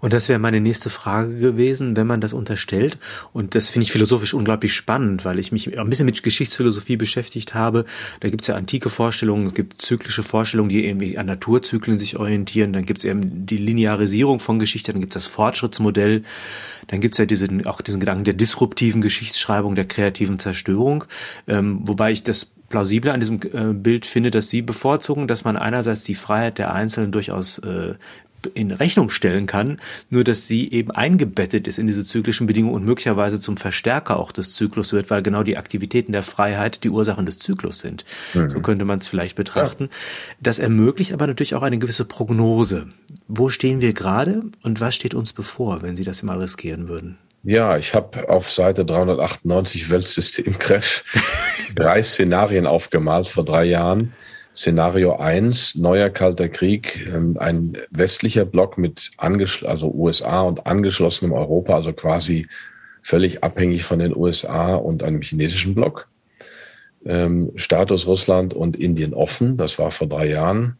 Und 0.00 0.12
das 0.12 0.28
wäre 0.28 0.38
meine 0.38 0.60
nächste 0.60 0.90
Frage 0.90 1.38
gewesen, 1.38 1.96
wenn 1.96 2.06
man 2.06 2.20
das 2.20 2.32
unterstellt. 2.32 2.98
Und 3.32 3.54
das 3.54 3.68
finde 3.68 3.84
ich 3.84 3.92
philosophisch 3.92 4.34
unglaublich 4.34 4.74
spannend, 4.74 5.24
weil 5.24 5.38
ich 5.38 5.52
mich 5.52 5.78
ein 5.78 5.90
bisschen 5.90 6.06
mit 6.06 6.22
Geschichtsphilosophie 6.22 6.96
beschäftigt 6.96 7.54
habe. 7.54 7.84
Da 8.20 8.28
gibt 8.28 8.42
es 8.42 8.48
ja 8.48 8.54
antike 8.54 8.90
Vorstellungen, 8.90 9.46
es 9.48 9.54
gibt 9.54 9.82
zyklische 9.82 10.22
Vorstellungen, 10.22 10.68
die 10.68 10.84
irgendwie 10.86 11.18
an 11.18 11.26
Naturzyklen 11.26 11.98
sich 11.98 12.18
orientieren. 12.18 12.72
Dann 12.72 12.84
gibt 12.84 13.00
es 13.00 13.04
eben 13.04 13.46
die 13.46 13.56
Linearisierung 13.56 14.40
von 14.40 14.58
Geschichte, 14.58 14.92
dann 14.92 15.00
gibt 15.00 15.14
es 15.16 15.24
das 15.24 15.32
Fortschrittsmodell. 15.32 16.22
Dann 16.88 17.00
gibt 17.00 17.14
es 17.14 17.18
ja 17.18 17.26
diesen, 17.26 17.66
auch 17.66 17.80
diesen 17.80 18.00
Gedanken 18.00 18.24
der 18.24 18.34
disruptiven 18.34 19.00
Geschichtsschreibung, 19.00 19.74
der 19.74 19.86
kreativen 19.86 20.38
Zerstörung. 20.38 21.04
Ähm, 21.46 21.80
wobei 21.84 22.10
ich 22.10 22.22
das 22.22 22.50
plausible 22.70 23.12
an 23.12 23.20
diesem 23.20 23.40
äh, 23.52 23.74
Bild 23.74 24.06
finde, 24.06 24.30
dass 24.30 24.48
Sie 24.48 24.62
bevorzugen, 24.62 25.28
dass 25.28 25.44
man 25.44 25.56
einerseits 25.56 26.04
die 26.04 26.14
Freiheit 26.14 26.58
der 26.58 26.72
Einzelnen 26.72 27.12
durchaus 27.12 27.58
äh, 27.58 27.94
in 28.54 28.70
Rechnung 28.70 29.10
stellen 29.10 29.46
kann, 29.46 29.80
nur 30.08 30.24
dass 30.24 30.46
sie 30.46 30.70
eben 30.70 30.90
eingebettet 30.90 31.66
ist 31.66 31.78
in 31.78 31.86
diese 31.86 32.04
zyklischen 32.04 32.46
Bedingungen 32.46 32.74
und 32.74 32.84
möglicherweise 32.84 33.40
zum 33.40 33.56
Verstärker 33.56 34.18
auch 34.18 34.32
des 34.32 34.54
Zyklus 34.54 34.92
wird, 34.92 35.10
weil 35.10 35.22
genau 35.22 35.42
die 35.42 35.56
Aktivitäten 35.56 36.12
der 36.12 36.22
Freiheit 36.22 36.84
die 36.84 36.90
Ursachen 36.90 37.26
des 37.26 37.38
Zyklus 37.38 37.80
sind. 37.80 38.04
Mhm. 38.34 38.50
So 38.50 38.60
könnte 38.60 38.84
man 38.84 38.98
es 38.98 39.08
vielleicht 39.08 39.36
betrachten. 39.36 39.84
Ja. 39.84 39.96
Das 40.40 40.58
ermöglicht 40.58 41.12
aber 41.12 41.26
natürlich 41.26 41.54
auch 41.54 41.62
eine 41.62 41.78
gewisse 41.78 42.04
Prognose. 42.04 42.86
Wo 43.28 43.48
stehen 43.48 43.80
wir 43.80 43.92
gerade 43.92 44.42
und 44.62 44.80
was 44.80 44.94
steht 44.94 45.14
uns 45.14 45.32
bevor, 45.32 45.82
wenn 45.82 45.96
Sie 45.96 46.04
das 46.04 46.22
mal 46.22 46.38
riskieren 46.38 46.88
würden? 46.88 47.18
Ja, 47.42 47.78
ich 47.78 47.94
habe 47.94 48.28
auf 48.28 48.50
Seite 48.52 48.84
398 48.84 49.88
Weltsystem 49.88 50.58
Crash 50.58 51.04
drei 51.74 52.02
Szenarien 52.02 52.66
aufgemalt 52.66 53.28
vor 53.28 53.44
drei 53.44 53.64
Jahren. 53.64 54.12
Szenario 54.54 55.16
1, 55.16 55.76
neuer 55.76 56.10
Kalter 56.10 56.48
Krieg, 56.48 57.08
ähm, 57.08 57.36
ein 57.38 57.76
westlicher 57.90 58.44
Block 58.44 58.78
mit 58.78 59.10
also 59.16 59.92
USA 59.92 60.42
und 60.42 60.66
angeschlossenem 60.66 61.32
Europa, 61.32 61.74
also 61.74 61.92
quasi 61.92 62.48
völlig 63.02 63.44
abhängig 63.44 63.84
von 63.84 64.00
den 64.00 64.14
USA 64.14 64.74
und 64.74 65.02
einem 65.02 65.22
chinesischen 65.22 65.74
Block. 65.74 66.08
Ähm, 67.04 67.52
Status 67.56 68.06
Russland 68.06 68.52
und 68.52 68.76
Indien 68.76 69.14
offen, 69.14 69.56
das 69.56 69.78
war 69.78 69.90
vor 69.90 70.08
drei 70.08 70.28
Jahren. 70.28 70.76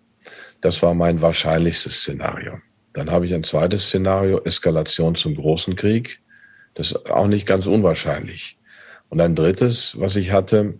Das 0.61 0.83
war 0.83 0.95
mein 0.95 1.23
wahrscheinlichstes 1.23 2.01
Szenario. 2.01 2.59
Dann 2.93 3.11
habe 3.11 3.25
ich 3.25 3.33
ein 3.33 3.45
zweites 3.45 3.87
Szenario, 3.87 4.41
Eskalation 4.45 5.15
zum 5.15 5.37
großen 5.37 5.77
Krieg. 5.77 6.21
Das 6.75 6.93
ist 6.93 7.11
auch 7.11 7.29
nicht 7.29 7.47
ganz 7.47 7.67
unwahrscheinlich. 7.67 8.59
Und 9.09 9.21
ein 9.21 9.35
drittes, 9.35 9.99
was 9.99 10.17
ich 10.17 10.33
hatte, 10.33 10.75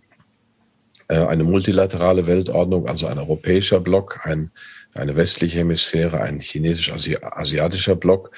eine 1.17 1.45
multilaterale 1.45 2.27
Weltordnung, 2.27 2.87
also 2.87 3.07
ein 3.07 3.19
europäischer 3.19 3.81
Block, 3.81 4.21
ein, 4.23 4.51
eine 4.95 5.17
westliche 5.17 5.59
Hemisphäre, 5.59 6.21
ein 6.21 6.41
chinesisch-asiatischer 6.41 7.97
Block. 7.97 8.31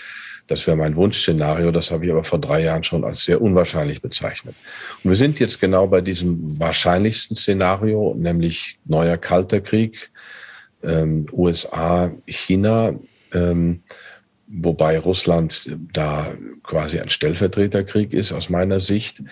Das 0.47 0.67
wäre 0.67 0.77
mein 0.77 0.97
Wunschszenario. 0.97 1.71
Das 1.71 1.91
habe 1.91 2.05
ich 2.05 2.11
aber 2.11 2.25
vor 2.25 2.39
drei 2.41 2.63
Jahren 2.63 2.83
schon 2.85 3.05
als 3.05 3.25
sehr 3.25 3.41
unwahrscheinlich 3.41 4.03
bezeichnet. 4.03 4.55
Und 5.03 5.11
wir 5.11 5.17
sind 5.17 5.39
jetzt 5.39 5.61
genau 5.61 5.87
bei 5.87 6.01
diesem 6.01 6.59
wahrscheinlichsten 6.59 7.37
Szenario, 7.37 8.15
nämlich 8.17 8.79
neuer 8.85 9.17
Kalter 9.17 9.61
Krieg, 9.61 10.11
ähm, 10.83 11.27
USA, 11.33 12.11
China, 12.27 12.95
ähm, 13.33 13.83
wobei 14.47 14.99
Russland 14.99 15.71
da 15.93 16.35
quasi 16.63 17.01
ein 17.01 17.09
Stellvertreterkrieg 17.09 18.13
ist 18.13 18.33
aus 18.33 18.51
meiner 18.51 18.81
Sicht. 18.81 19.23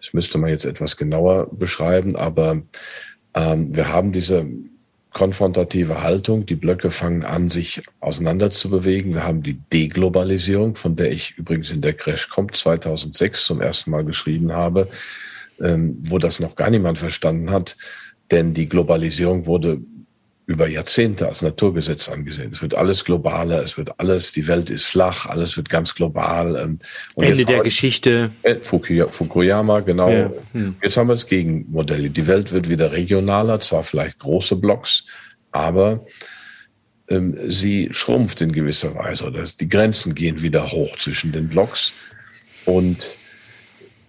Das 0.00 0.14
müsste 0.14 0.38
man 0.38 0.50
jetzt 0.50 0.64
etwas 0.64 0.96
genauer 0.96 1.48
beschreiben, 1.52 2.16
aber 2.16 2.62
ähm, 3.34 3.74
wir 3.74 3.88
haben 3.88 4.12
diese 4.12 4.46
konfrontative 5.12 6.02
Haltung. 6.02 6.46
Die 6.46 6.54
Blöcke 6.54 6.90
fangen 6.90 7.24
an, 7.24 7.50
sich 7.50 7.82
auseinander 8.00 8.50
zu 8.50 8.70
bewegen. 8.70 9.14
Wir 9.14 9.24
haben 9.24 9.42
die 9.42 9.60
Deglobalisierung, 9.72 10.76
von 10.76 10.96
der 10.96 11.12
ich 11.12 11.36
übrigens 11.36 11.70
in 11.70 11.80
der 11.80 11.94
Crash 11.94 12.28
kommt 12.28 12.56
2006 12.56 13.44
zum 13.44 13.60
ersten 13.60 13.90
Mal 13.90 14.04
geschrieben 14.04 14.52
habe, 14.52 14.88
ähm, 15.60 15.98
wo 16.02 16.18
das 16.18 16.40
noch 16.40 16.54
gar 16.54 16.70
niemand 16.70 16.98
verstanden 16.98 17.50
hat. 17.50 17.76
Denn 18.30 18.54
die 18.54 18.68
Globalisierung 18.68 19.46
wurde 19.46 19.80
über 20.50 20.66
Jahrzehnte 20.66 21.28
als 21.28 21.42
Naturgesetz 21.42 22.08
angesehen. 22.08 22.50
Es 22.52 22.60
wird 22.60 22.74
alles 22.74 23.04
globaler, 23.04 23.62
es 23.62 23.78
wird 23.78 23.92
alles, 23.98 24.32
die 24.32 24.48
Welt 24.48 24.68
ist 24.68 24.84
flach, 24.84 25.26
alles 25.26 25.56
wird 25.56 25.70
ganz 25.70 25.94
global. 25.94 26.56
Ähm, 26.56 26.78
und 27.14 27.24
Ende 27.24 27.44
der 27.44 27.60
Geschichte. 27.60 28.32
Äh, 28.42 28.56
Fukuyama, 28.60 29.78
genau. 29.78 30.10
Ja. 30.10 30.32
Hm. 30.52 30.74
Jetzt 30.82 30.96
haben 30.96 31.06
wir 31.06 31.14
das 31.14 31.28
Gegenmodell. 31.28 32.10
Die 32.10 32.26
Welt 32.26 32.50
wird 32.50 32.68
wieder 32.68 32.90
regionaler, 32.90 33.60
zwar 33.60 33.84
vielleicht 33.84 34.18
große 34.18 34.56
Blocks, 34.56 35.04
aber 35.52 36.04
ähm, 37.08 37.38
sie 37.46 37.90
schrumpft 37.92 38.40
in 38.40 38.50
gewisser 38.50 38.96
Weise. 38.96 39.26
Oder 39.26 39.44
die 39.44 39.68
Grenzen 39.68 40.16
gehen 40.16 40.42
wieder 40.42 40.72
hoch 40.72 40.96
zwischen 40.98 41.30
den 41.30 41.48
Blocks. 41.48 41.92
Und 42.64 43.14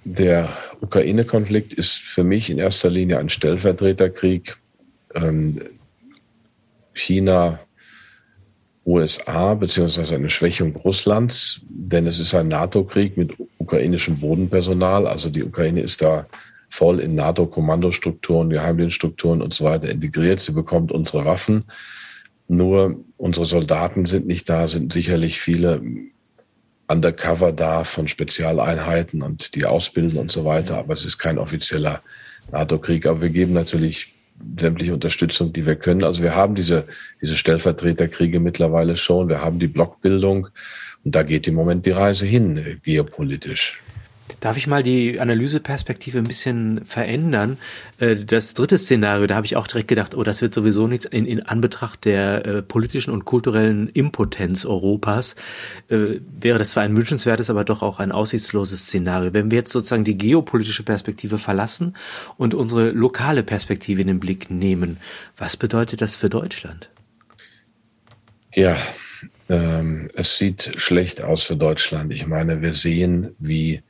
der 0.06 0.50
Ukraine-Konflikt 0.80 1.76
ist 1.76 2.00
für 2.00 2.24
mich 2.24 2.50
in 2.50 2.58
erster 2.58 2.89
Linie 2.89 3.20
ein 3.20 3.30
Stellvertreterkrieg. 3.30 4.58
Ähm, 5.14 5.62
China, 7.02 7.60
USA, 8.86 9.54
beziehungsweise 9.54 10.16
eine 10.16 10.30
Schwächung 10.30 10.76
Russlands, 10.76 11.62
denn 11.70 12.08
es 12.08 12.20
ist 12.20 12.34
ein 12.34 12.47
NATO-Krieg 12.47 13.16
mit 13.16 13.34
ukrainischem 13.58 14.20
Bodenpersonal. 14.20 15.08
Also 15.08 15.30
die 15.30 15.43
Ukraine 15.43 15.82
ist 15.82 16.02
da 16.02 16.26
voll 16.70 16.99
in 16.99 17.16
NATO-Kommandostrukturen, 17.16 18.49
Geheimdienststrukturen 18.49 19.41
und 19.41 19.54
so 19.54 19.66
weiter 19.66 19.89
integriert. 19.89 20.39
Sie 20.39 20.54
bekommt 20.54 20.91
unsere 20.91 21.26
Waffen. 21.26 21.66
Nur 22.47 22.99
unsere 23.18 23.45
Soldaten 23.45 24.06
sind 24.06 24.26
nicht 24.26 24.49
da, 24.49 24.68
sind 24.68 24.91
sicherlich 24.91 25.39
viele 25.39 25.82
undercover 26.88 27.52
da 27.52 27.84
von 27.84 28.08
Spezialeinheiten 28.08 29.22
und 29.22 29.56
die 29.56 29.66
ausbilden 29.66 30.18
und 30.18 30.32
so 30.32 30.43
weiter. 30.43 30.78
Aber 30.78 30.93
es 30.93 31.06
ist 31.06 31.18
kein 31.18 31.38
offizieller 31.38 32.02
NATO-Krieg. 32.52 33.06
Aber 33.06 33.22
wir 33.22 33.30
geben 33.30 33.54
natürlich 33.54 34.16
sämtliche 34.60 34.94
Unterstützung, 34.94 35.54
die 35.54 35.66
wir 35.66 35.76
können. 35.76 36.04
Also 36.04 36.22
wir 36.24 36.36
haben 36.36 36.56
diese, 36.56 36.86
diese 37.22 37.36
Stellvertreterkriege 37.36 38.39
mittlerweile 38.39 38.96
schon. 38.98 39.30
Wir 39.30 39.42
haben 39.42 39.60
die 39.60 39.68
Blockbildung. 39.68 40.48
Und 41.04 41.16
da 41.16 41.24
geht 41.24 41.48
im 41.48 41.56
Moment 41.56 41.86
die 41.86 41.92
Reise 41.92 42.26
hin, 42.26 42.80
geopolitisch. 42.84 43.82
Darf 44.42 44.58
ich 44.58 44.66
mal 44.66 44.82
die 44.82 45.20
Analyseperspektive 45.20 46.18
ein 46.18 46.24
bisschen 46.24 46.84
verändern? 46.84 47.60
Äh, 48.00 48.16
das 48.16 48.56
dritte 48.56 48.80
Szenario, 48.80 49.28
da 49.28 49.36
habe 49.36 49.46
ich 49.46 49.56
auch 49.56 49.68
direkt 49.68 49.88
gedacht, 49.88 50.16
oh, 50.16 50.24
das 50.24 50.42
wird 50.42 50.54
sowieso 50.56 50.88
nichts 50.88 51.06
in, 51.06 51.28
in 51.28 51.44
Anbetracht 51.44 52.06
der 52.06 52.46
äh, 52.46 52.62
politischen 52.64 53.12
und 53.12 53.24
kulturellen 53.24 53.88
Impotenz 53.88 54.66
Europas. 54.66 55.36
Äh, 55.89 56.22
wäre 56.39 56.58
das 56.58 56.72
zwar 56.72 56.82
ein 56.82 56.98
wünschenswertes, 56.98 57.52
aber 57.52 57.64
doch 57.64 57.84
auch 57.84 58.00
ein 58.00 58.12
aussichtsloses 58.12 58.88
Szenario. 58.88 59.32
Wenn 59.32 59.52
wir 59.52 59.60
jetzt 59.60 59.72
sozusagen 59.72 60.06
die 60.06 60.18
geopolitische 60.18 60.84
Perspektive 60.84 61.38
verlassen 61.38 61.96
und 62.38 62.56
unsere 62.56 62.89
lokale 62.89 63.44
Perspektive 63.44 64.02
in 64.02 64.08
den 64.08 64.20
Blick 64.20 64.50
nehmen, 64.50 64.98
was 65.38 65.56
bedeutet 65.56 66.02
das 66.02 66.16
für 66.16 66.32
Deutschland? 66.32 66.89
Ja, 68.56 68.76
ähm, 69.50 70.10
es 70.16 70.39
sieht 70.39 70.72
schlecht 70.78 71.24
aus 71.24 71.44
für 71.44 71.56
Deutschland. 71.56 72.12
Ich 72.12 72.26
meine, 72.26 72.64
wir 72.64 72.74
sehen, 72.74 73.36
wie 73.38 73.84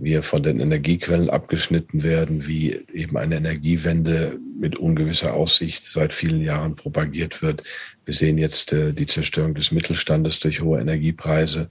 wir 0.00 0.22
von 0.22 0.42
den 0.42 0.60
Energiequellen 0.60 1.28
abgeschnitten 1.28 2.04
werden, 2.04 2.46
wie 2.46 2.84
eben 2.92 3.16
eine 3.16 3.36
Energiewende 3.36 4.38
mit 4.58 4.76
ungewisser 4.76 5.34
Aussicht 5.34 5.84
seit 5.84 6.14
vielen 6.14 6.40
Jahren 6.40 6.76
propagiert 6.76 7.42
wird. 7.42 7.64
Wir 8.04 8.14
sehen 8.14 8.38
jetzt 8.38 8.72
äh, 8.72 8.92
die 8.92 9.06
Zerstörung 9.06 9.54
des 9.54 9.72
Mittelstandes 9.72 10.38
durch 10.38 10.60
hohe 10.62 10.80
Energiepreise. 10.80 11.68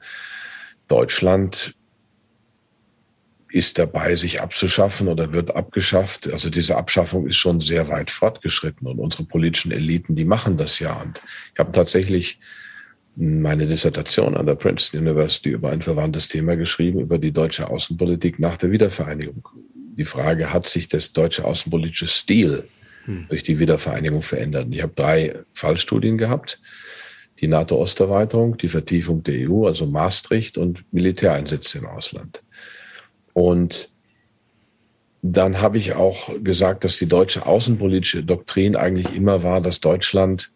Deutschland 0.89 1.73
ist 3.49 3.79
dabei, 3.79 4.15
sich 4.17 4.41
abzuschaffen 4.41 5.07
oder 5.07 5.31
wird 5.31 5.55
abgeschafft. 5.55 6.31
Also 6.31 6.49
diese 6.49 6.75
Abschaffung 6.75 7.27
ist 7.27 7.37
schon 7.37 7.61
sehr 7.61 7.87
weit 7.87 8.11
fortgeschritten 8.11 8.87
und 8.87 8.99
unsere 8.99 9.23
politischen 9.23 9.71
Eliten, 9.71 10.15
die 10.15 10.25
machen 10.25 10.57
das 10.57 10.79
ja. 10.79 10.93
Und 11.01 11.21
ich 11.53 11.59
habe 11.59 11.71
tatsächlich 11.71 12.39
meine 13.19 13.65
Dissertation 13.65 14.37
an 14.37 14.45
der 14.45 14.53
Princeton 14.53 14.99
University 14.99 15.49
über 15.49 15.71
ein 15.71 15.81
verwandtes 15.81 16.27
Thema 16.27 16.55
geschrieben, 16.55 16.99
über 16.99 17.17
die 17.17 17.31
deutsche 17.31 17.67
Außenpolitik 17.67 18.37
nach 18.37 18.57
der 18.57 18.71
Wiedervereinigung. 18.71 19.49
Die 19.97 20.05
Frage, 20.05 20.53
hat 20.53 20.67
sich 20.67 20.87
das 20.87 21.13
deutsche 21.13 21.43
außenpolitische 21.43 22.05
Stil 22.05 22.65
hm. 23.05 23.25
durch 23.27 23.41
die 23.41 23.57
Wiedervereinigung 23.57 24.21
verändert? 24.21 24.67
Ich 24.69 24.83
habe 24.83 24.93
drei 24.95 25.39
Fallstudien 25.53 26.19
gehabt. 26.19 26.61
Die 27.39 27.47
NATO-Osterweiterung, 27.47 28.57
die 28.57 28.67
Vertiefung 28.67 29.23
der 29.23 29.49
EU, 29.49 29.65
also 29.65 29.87
Maastricht 29.87 30.57
und 30.57 30.83
Militäreinsätze 30.91 31.79
im 31.79 31.87
Ausland. 31.87 32.43
Und 33.33 33.89
dann 35.23 35.59
habe 35.61 35.77
ich 35.79 35.93
auch 35.93 36.31
gesagt, 36.43 36.83
dass 36.83 36.97
die 36.97 37.07
deutsche 37.07 37.45
außenpolitische 37.47 38.23
Doktrin 38.23 38.75
eigentlich 38.75 39.15
immer 39.15 39.41
war, 39.41 39.61
dass 39.61 39.79
Deutschland 39.79 40.51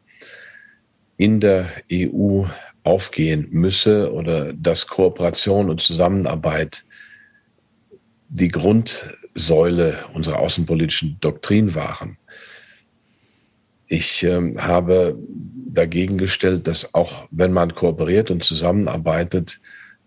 in 1.21 1.39
der 1.39 1.69
EU 1.93 2.45
aufgehen 2.83 3.47
müsse 3.51 4.11
oder 4.11 4.53
dass 4.53 4.87
Kooperation 4.87 5.69
und 5.69 5.79
Zusammenarbeit 5.79 6.83
die 8.27 8.47
Grundsäule 8.47 9.99
unserer 10.15 10.39
außenpolitischen 10.39 11.17
Doktrin 11.21 11.75
waren. 11.75 12.17
Ich 13.85 14.23
äh, 14.23 14.55
habe 14.57 15.15
dagegen 15.67 16.17
gestellt, 16.17 16.65
dass 16.65 16.95
auch 16.95 17.27
wenn 17.29 17.53
man 17.53 17.75
kooperiert 17.75 18.31
und 18.31 18.43
zusammenarbeitet, 18.43 19.59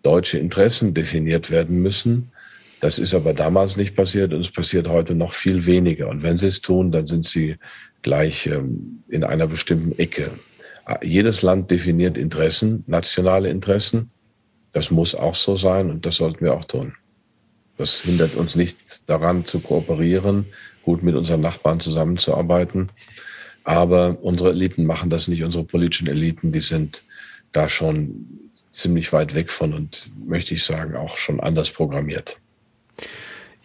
deutsche 0.03 0.39
Interessen 0.39 0.95
definiert 0.95 1.49
werden 1.49 1.81
müssen. 1.81 2.33
Das 2.81 2.99
ist 2.99 3.15
aber 3.15 3.35
damals 3.35 3.77
nicht 3.77 3.95
passiert 3.95 4.33
und 4.33 4.41
es 4.41 4.51
passiert 4.51 4.89
heute 4.89 5.15
noch 5.15 5.33
viel 5.33 5.65
weniger. 5.65 6.09
Und 6.09 6.25
wenn 6.25 6.39
sie 6.39 6.49
es 6.49 6.61
tun, 6.61 6.91
dann 6.91 7.07
sind 7.07 7.25
sie 7.25 7.55
gleich 8.03 8.49
ähm, 8.49 9.05
in 9.09 9.23
einer 9.23 9.47
bestimmten 9.47 9.97
Ecke. 9.97 10.33
Jedes 11.03 11.43
Land 11.43 11.71
definiert 11.71 12.19
Interessen, 12.19 12.85
nationale 12.87 13.49
Interessen. 13.49 14.11
Das 14.73 14.91
muss 14.91 15.15
auch 15.15 15.35
so 15.35 15.57
sein 15.57 15.91
und 15.91 16.05
das 16.05 16.17
sollten 16.17 16.45
wir 16.45 16.55
auch 16.55 16.65
tun. 16.65 16.95
Das 17.77 18.03
hindert 18.03 18.35
uns 18.37 18.55
nicht 18.55 19.09
daran 19.09 19.47
zu 19.47 19.61
kooperieren, 19.61 20.47
gut 20.83 21.03
mit 21.03 21.15
unseren 21.15 21.41
Nachbarn 21.41 21.81
zusammenzuarbeiten. 21.81 22.91
Aber 23.65 24.19
unsere 24.21 24.51
Eliten 24.51 24.85
machen 24.85 25.11
das 25.11 25.27
nicht. 25.27 25.43
Unsere 25.43 25.65
politischen 25.65 26.07
Eliten, 26.07 26.53
die 26.53 26.61
sind 26.61 27.03
da 27.53 27.69
schon 27.69 28.51
ziemlich 28.71 29.13
weit 29.13 29.35
weg 29.35 29.51
von 29.51 29.73
und 29.73 30.11
möchte 30.27 30.55
ich 30.55 30.65
sagen 30.65 30.97
auch 30.97 31.17
schon 31.17 31.41
anders 31.41 31.71
programmiert. 31.71 32.39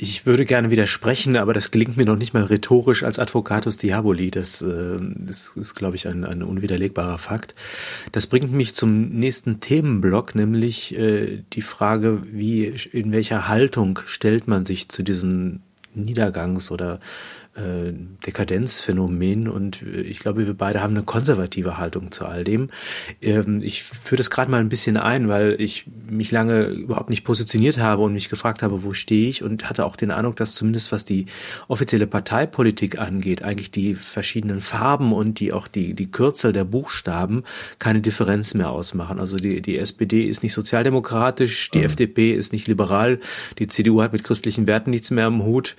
Ich 0.02 0.26
würde 0.26 0.46
gerne 0.46 0.72
widersprechen, 0.72 1.36
aber 1.36 1.52
das 1.52 1.72
gelingt 1.72 1.98
mir 1.98 2.06
noch 2.06 2.16
nicht 2.16 2.34
mal 2.34 2.46
rhetorisch 2.46 3.04
als 3.04 3.20
Advocatus 3.20 3.76
Diaboli. 3.76 4.32
Das, 4.32 4.62
äh, 4.62 4.98
das 4.98 5.52
ist, 5.58 5.76
glaube 5.76 5.98
ich, 5.98 6.08
ein, 6.08 6.24
ein 6.24 6.42
unwiderlegbarer 6.42 7.18
Fakt. 7.18 7.54
Das 8.14 8.26
bringt 8.26 8.54
mich 8.54 8.74
zum 8.74 9.10
nächsten 9.10 9.60
Themenblock, 9.60 10.36
nämlich 10.36 10.98
äh, 10.98 11.44
die 11.52 11.62
Frage, 11.62 12.24
wie, 12.32 12.68
in 12.94 13.12
welcher 13.12 13.50
Haltung 13.50 14.00
stellt 14.06 14.48
man 14.48 14.66
sich 14.66 14.88
zu 14.88 15.04
diesen 15.04 15.64
Niedergangs- 15.94 16.72
oder 16.72 17.02
äh, 17.60 17.94
Dekadenzphänomen 18.26 19.48
und 19.48 19.82
ich 19.82 20.20
glaube, 20.20 20.46
wir 20.46 20.54
beide 20.54 20.82
haben 20.82 20.96
eine 20.96 21.04
konservative 21.04 21.78
Haltung 21.78 22.12
zu 22.12 22.26
all 22.26 22.44
dem. 22.44 22.70
Ähm, 23.22 23.62
ich 23.62 23.84
führe 23.84 24.18
das 24.18 24.30
gerade 24.30 24.50
mal 24.52 24.60
ein 24.60 24.70
bisschen 24.70 24.98
ein, 24.98 25.30
weil 25.30 25.56
ich 25.60 25.86
mich 26.10 26.32
lange 26.32 26.66
überhaupt 26.66 27.10
nicht 27.10 27.24
positioniert 27.24 27.78
habe 27.78 28.02
und 28.04 28.14
mich 28.14 28.30
gefragt 28.30 28.64
habe, 28.64 28.84
wo 28.84 28.94
stehe 28.94 29.30
ich 29.30 29.44
und 29.44 29.70
hatte 29.70 29.86
auch 29.86 29.96
den 29.96 30.12
Eindruck, 30.12 30.36
dass 30.36 30.56
zumindest 30.56 30.92
was 30.92 31.06
die 31.06 31.26
offizielle 31.68 32.08
Parteipolitik 32.08 33.00
angeht, 33.00 33.42
eigentlich 33.42 33.72
die 33.72 33.96
verschiedenen 33.96 34.62
Farben 34.62 35.14
und 35.14 35.40
die 35.40 35.54
auch 35.54 35.68
die, 35.68 35.94
die 35.94 36.12
Kürzel 36.12 36.54
der 36.54 36.66
Buchstaben 36.66 37.44
keine 37.78 38.02
Differenz 38.02 38.54
mehr 38.54 38.70
ausmachen. 38.70 39.20
Also 39.20 39.38
die, 39.38 39.62
die 39.62 39.78
SPD 39.78 40.26
ist 40.26 40.44
nicht 40.44 40.54
sozialdemokratisch, 40.54 41.72
die 41.72 41.80
mhm. 41.80 41.86
FDP 41.86 42.34
ist 42.34 42.54
nicht 42.54 42.68
liberal, 42.68 43.20
die 43.58 43.68
CDU 43.68 44.02
hat 44.02 44.14
mit 44.14 44.24
christlichen 44.24 44.68
Werten 44.68 44.92
nichts 44.92 45.12
mehr 45.12 45.26
am 45.26 45.44
Hut 45.44 45.76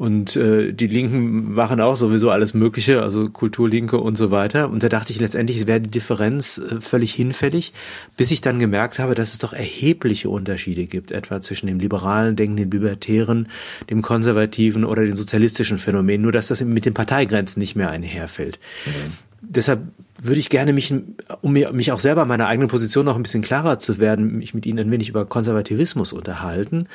und 0.00 0.34
äh, 0.34 0.72
die 0.72 0.86
Linken 0.86 1.52
machen 1.52 1.78
auch 1.82 1.94
sowieso 1.94 2.30
alles 2.30 2.54
Mögliche, 2.54 3.02
also 3.02 3.28
Kulturlinke 3.28 3.98
und 3.98 4.16
so 4.16 4.30
weiter. 4.30 4.70
Und 4.70 4.82
da 4.82 4.88
dachte 4.88 5.12
ich 5.12 5.20
letztendlich, 5.20 5.66
wäre 5.66 5.82
die 5.82 5.90
Differenz 5.90 6.56
äh, 6.56 6.80
völlig 6.80 7.12
hinfällig, 7.12 7.74
bis 8.16 8.30
ich 8.30 8.40
dann 8.40 8.58
gemerkt 8.58 8.98
habe, 8.98 9.14
dass 9.14 9.34
es 9.34 9.40
doch 9.40 9.52
erhebliche 9.52 10.30
Unterschiede 10.30 10.86
gibt, 10.86 11.10
etwa 11.10 11.42
zwischen 11.42 11.66
dem 11.66 11.78
liberalen 11.78 12.34
Denken, 12.34 12.56
dem 12.56 12.70
libertären, 12.70 13.48
dem 13.90 14.00
konservativen 14.00 14.86
oder 14.86 15.04
den 15.04 15.16
sozialistischen 15.16 15.76
Phänomen, 15.76 16.22
nur 16.22 16.32
dass 16.32 16.48
das 16.48 16.62
mit 16.62 16.86
den 16.86 16.94
Parteigrenzen 16.94 17.60
nicht 17.60 17.76
mehr 17.76 17.90
einherfällt. 17.90 18.58
Mhm. 18.86 19.12
Deshalb 19.42 19.82
würde 20.22 20.38
ich 20.38 20.50
gerne 20.50 20.72
mich, 20.72 20.92
um 21.40 21.52
mich 21.52 21.92
auch 21.92 21.98
selber 21.98 22.24
meiner 22.26 22.46
eigenen 22.46 22.68
Position 22.68 23.06
noch 23.06 23.16
ein 23.16 23.22
bisschen 23.22 23.42
klarer 23.42 23.78
zu 23.78 23.98
werden, 23.98 24.38
mich 24.38 24.52
mit 24.54 24.66
Ihnen 24.66 24.78
ein 24.78 24.90
wenig 24.90 25.08
über 25.08 25.24
Konservativismus 25.24 26.12
unterhalten. 26.12 26.88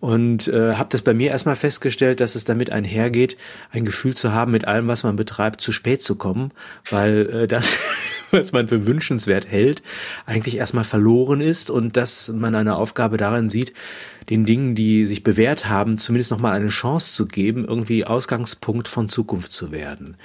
Und 0.00 0.48
äh, 0.48 0.74
habe 0.74 0.88
das 0.90 1.02
bei 1.02 1.12
mir 1.12 1.30
erstmal 1.30 1.56
festgestellt, 1.56 2.20
dass 2.20 2.34
es 2.34 2.44
damit 2.44 2.70
einhergeht, 2.70 3.36
ein 3.70 3.84
Gefühl 3.84 4.14
zu 4.14 4.32
haben, 4.32 4.50
mit 4.50 4.66
allem, 4.66 4.88
was 4.88 5.02
man 5.02 5.16
betreibt, 5.16 5.60
zu 5.60 5.72
spät 5.72 6.02
zu 6.02 6.14
kommen, 6.14 6.52
weil 6.90 7.28
äh, 7.30 7.48
das, 7.48 7.76
was 8.30 8.52
man 8.52 8.68
für 8.68 8.86
wünschenswert 8.86 9.46
hält, 9.46 9.82
eigentlich 10.24 10.56
erstmal 10.56 10.84
verloren 10.84 11.42
ist 11.42 11.70
und 11.70 11.96
dass 11.98 12.28
man 12.28 12.54
eine 12.54 12.76
Aufgabe 12.76 13.18
darin 13.18 13.50
sieht, 13.50 13.74
den 14.30 14.46
Dingen, 14.46 14.74
die 14.76 15.06
sich 15.06 15.24
bewährt 15.24 15.68
haben, 15.68 15.98
zumindest 15.98 16.30
nochmal 16.30 16.54
eine 16.54 16.68
Chance 16.68 17.14
zu 17.14 17.26
geben, 17.26 17.64
irgendwie 17.64 18.04
Ausgangspunkt 18.04 18.86
von 18.86 19.08
Zukunft 19.08 19.52
zu 19.52 19.72
werden. 19.72 20.16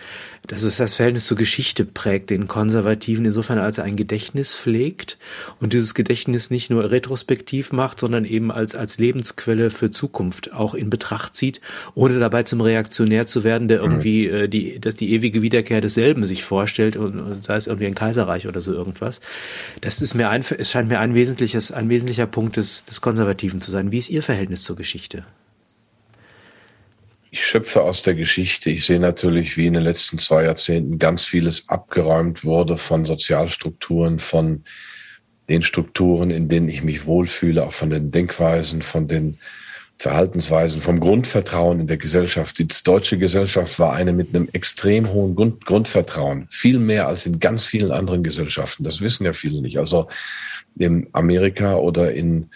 Das 0.48 0.62
ist 0.62 0.80
das 0.80 0.96
Verhältnis 0.96 1.26
zur 1.26 1.38
Geschichte 1.38 1.86
prägt 1.86 2.30
den 2.30 2.48
Konservativen 2.48 3.26
insofern, 3.26 3.58
als 3.58 3.80
er 3.80 3.84
ein 3.84 3.96
Gedächtnis 3.96 4.54
pflegt 4.54 5.18
und 5.60 5.74
dieses 5.74 5.96
Gedächtnis 5.96 6.52
nicht 6.52 6.70
nur 6.70 6.92
retrospektiv 6.92 7.72
macht, 7.72 8.00
sondern 8.00 8.26
eben 8.26 8.52
als, 8.52 8.76
als 8.76 9.00
Lebensquelle 9.00 9.72
für 9.72 9.90
Zukunft 9.90 10.54
auch 10.54 10.76
in 10.76 10.92
Betracht 10.92 11.36
zieht, 11.36 11.62
ohne 11.96 12.20
dabei 12.20 12.44
zum 12.44 12.62
Reaktionär 12.62 13.26
zu 13.26 13.44
werden, 13.44 13.68
der 13.68 13.80
mhm. 13.80 13.86
irgendwie 13.86 14.28
äh, 14.28 14.48
die, 14.48 14.80
dass 14.80 14.96
die 14.96 15.14
ewige 15.14 15.42
Wiederkehr 15.42 15.82
desselben 15.82 16.26
sich 16.26 16.44
vorstellt 16.44 16.96
und, 16.96 17.20
und 17.20 17.44
sei 17.44 17.56
es 17.56 17.66
irgendwie 17.66 17.88
ein 17.88 17.96
Kaiserreich 17.96 18.48
oder 18.48 18.62
so 18.62 18.72
irgendwas. 18.72 19.22
Das 19.82 20.02
ist 20.02 20.14
mir 20.14 20.30
ein, 20.30 20.44
es 20.58 20.70
scheint 20.70 20.90
mir 20.90 21.00
ein 21.00 21.16
wesentliches, 21.16 21.72
ein 21.72 21.90
wesentlicher 21.90 22.28
Punkt 22.28 22.58
des, 22.58 22.86
des 22.86 23.02
Konservativen 23.02 23.62
zu 23.62 23.72
sein. 23.72 23.92
Wie 23.96 24.00
ist 24.00 24.10
Ihr 24.10 24.24
Verhältnis 24.24 24.64
zur 24.64 24.76
Geschichte? 24.76 25.26
Ich 27.32 27.46
schöpfe 27.46 27.82
aus 27.82 28.02
der 28.02 28.14
Geschichte. 28.14 28.70
Ich 28.70 28.86
sehe 28.86 29.00
natürlich, 29.00 29.56
wie 29.56 29.68
in 29.68 29.74
den 29.74 29.84
letzten 29.84 30.20
zwei 30.20 30.44
Jahrzehnten 30.44 31.00
ganz 31.00 31.24
vieles 31.24 31.70
abgeräumt 31.70 32.44
wurde 32.44 32.76
von 32.76 33.06
Sozialstrukturen, 33.06 34.20
von 34.20 34.66
den 35.48 35.62
Strukturen, 35.62 36.30
in 36.30 36.50
denen 36.50 36.68
ich 36.68 36.84
mich 36.84 37.06
wohlfühle, 37.06 37.66
auch 37.66 37.72
von 37.72 37.90
den 37.90 38.12
Denkweisen, 38.12 38.82
von 38.82 39.08
den 39.08 39.38
Verhaltensweisen, 39.98 40.82
vom 40.82 41.00
Grundvertrauen 41.00 41.80
in 41.80 41.88
der 41.88 41.96
Gesellschaft. 41.96 42.60
Die 42.60 42.68
deutsche 42.68 43.18
Gesellschaft 43.18 43.80
war 43.80 43.94
eine 43.94 44.12
mit 44.12 44.36
einem 44.36 44.50
extrem 44.52 45.08
hohen 45.08 45.38
Grund, 45.38 45.66
Grundvertrauen, 45.66 46.48
viel 46.50 46.80
mehr 46.80 47.08
als 47.08 47.26
in 47.26 47.40
ganz 47.40 47.64
vielen 47.64 47.94
anderen 47.94 48.26
Gesellschaften. 48.26 48.84
Das 48.84 49.00
wissen 49.00 49.24
ja 49.24 49.32
viele 49.32 49.62
nicht. 49.62 49.80
Also 49.80 50.10
in 50.78 51.08
Amerika 51.14 51.78
oder 51.78 52.12
in 52.12 52.50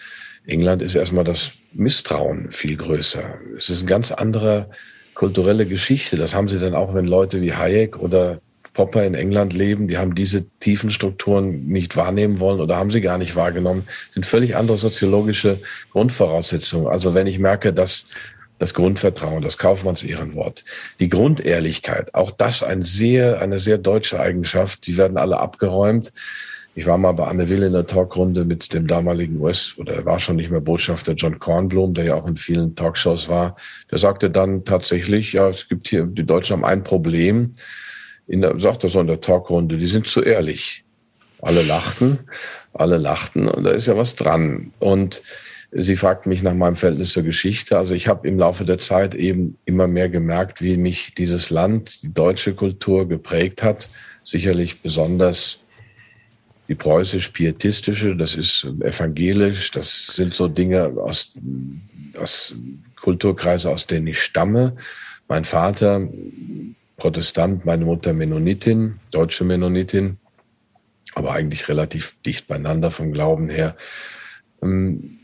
England 0.50 0.82
ist 0.82 0.94
erstmal 0.94 1.24
das 1.24 1.52
Misstrauen 1.72 2.50
viel 2.50 2.76
größer. 2.76 3.38
Es 3.58 3.70
ist 3.70 3.80
eine 3.80 3.88
ganz 3.88 4.12
andere 4.12 4.70
kulturelle 5.14 5.66
Geschichte. 5.66 6.16
Das 6.16 6.34
haben 6.34 6.48
sie 6.48 6.58
dann 6.58 6.74
auch, 6.74 6.94
wenn 6.94 7.06
Leute 7.06 7.40
wie 7.40 7.52
Hayek 7.52 7.98
oder 7.98 8.40
Popper 8.72 9.04
in 9.04 9.14
England 9.14 9.52
leben, 9.52 9.88
die 9.88 9.98
haben 9.98 10.14
diese 10.14 10.48
tiefen 10.60 10.90
Strukturen 10.90 11.66
nicht 11.66 11.96
wahrnehmen 11.96 12.38
wollen 12.38 12.60
oder 12.60 12.76
haben 12.76 12.90
sie 12.90 13.00
gar 13.00 13.18
nicht 13.18 13.34
wahrgenommen, 13.36 13.86
sind 14.10 14.26
völlig 14.26 14.56
andere 14.56 14.78
soziologische 14.78 15.58
Grundvoraussetzungen. 15.90 16.86
Also 16.86 17.14
wenn 17.14 17.26
ich 17.26 17.38
merke, 17.38 17.72
dass 17.72 18.06
das 18.58 18.74
Grundvertrauen, 18.74 19.42
das 19.42 19.58
Kaufmanns 19.58 20.02
Ehrenwort, 20.02 20.64
die 21.00 21.08
Grundehrlichkeit, 21.08 22.14
auch 22.14 22.30
das 22.30 22.62
ein 22.62 22.82
sehr, 22.82 23.40
eine 23.40 23.58
sehr 23.58 23.78
deutsche 23.78 24.20
Eigenschaft, 24.20 24.86
die 24.86 24.96
werden 24.96 25.16
alle 25.16 25.40
abgeräumt. 25.40 26.12
Ich 26.74 26.86
war 26.86 26.98
mal 26.98 27.12
bei 27.12 27.26
Anne 27.26 27.48
Will 27.48 27.64
in 27.64 27.72
der 27.72 27.86
Talkrunde 27.86 28.44
mit 28.44 28.72
dem 28.72 28.86
damaligen 28.86 29.40
US- 29.40 29.74
oder 29.76 29.94
er 29.94 30.04
war 30.04 30.18
schon 30.20 30.36
nicht 30.36 30.50
mehr 30.50 30.60
Botschafter 30.60 31.14
John 31.14 31.38
Kornblum, 31.38 31.94
der 31.94 32.04
ja 32.04 32.14
auch 32.14 32.26
in 32.26 32.36
vielen 32.36 32.76
Talkshows 32.76 33.28
war. 33.28 33.56
Der 33.90 33.98
sagte 33.98 34.30
dann 34.30 34.64
tatsächlich, 34.64 35.32
ja, 35.32 35.48
es 35.48 35.68
gibt 35.68 35.88
hier, 35.88 36.06
die 36.06 36.24
Deutschen 36.24 36.56
haben 36.56 36.64
ein 36.64 36.84
Problem. 36.84 37.52
In 38.28 38.40
der, 38.40 38.60
sagt 38.60 38.84
er 38.84 38.90
so 38.90 39.00
in 39.00 39.08
der 39.08 39.20
Talkrunde, 39.20 39.78
die 39.78 39.88
sind 39.88 40.06
zu 40.06 40.22
ehrlich. 40.22 40.84
Alle 41.42 41.62
lachten, 41.62 42.20
alle 42.72 42.98
lachten 42.98 43.48
und 43.48 43.64
da 43.64 43.70
ist 43.70 43.86
ja 43.86 43.96
was 43.96 44.14
dran. 44.14 44.72
Und 44.78 45.22
Sie 45.72 45.94
fragt 45.94 46.26
mich 46.26 46.42
nach 46.42 46.54
meinem 46.54 46.74
Verhältnis 46.74 47.12
zur 47.12 47.22
Geschichte. 47.22 47.78
Also 47.78 47.94
ich 47.94 48.08
habe 48.08 48.26
im 48.26 48.38
Laufe 48.38 48.64
der 48.64 48.78
Zeit 48.78 49.14
eben 49.14 49.56
immer 49.66 49.86
mehr 49.86 50.08
gemerkt, 50.08 50.60
wie 50.60 50.76
mich 50.76 51.14
dieses 51.14 51.50
Land, 51.50 52.02
die 52.02 52.12
deutsche 52.12 52.54
Kultur 52.54 53.06
geprägt 53.06 53.62
hat. 53.62 53.88
Sicherlich 54.24 54.82
besonders 54.82 55.60
die 56.70 56.76
preußisch-pietistische, 56.76 58.14
das 58.14 58.36
ist 58.36 58.64
evangelisch, 58.80 59.72
das 59.72 60.06
sind 60.06 60.34
so 60.34 60.46
Dinge 60.46 60.84
aus, 61.02 61.32
aus 62.16 62.54
Kulturkreise, 63.02 63.68
aus 63.68 63.88
denen 63.88 64.06
ich 64.06 64.22
stamme. 64.22 64.76
Mein 65.26 65.44
Vater 65.44 66.08
Protestant, 66.96 67.64
meine 67.64 67.84
Mutter 67.84 68.12
Mennonitin, 68.12 69.00
deutsche 69.10 69.42
Mennonitin, 69.42 70.18
aber 71.16 71.32
eigentlich 71.32 71.68
relativ 71.68 72.14
dicht 72.24 72.46
beieinander 72.46 72.92
vom 72.92 73.10
Glauben 73.10 73.48
her. 73.48 73.76
Ähm, 74.62 75.18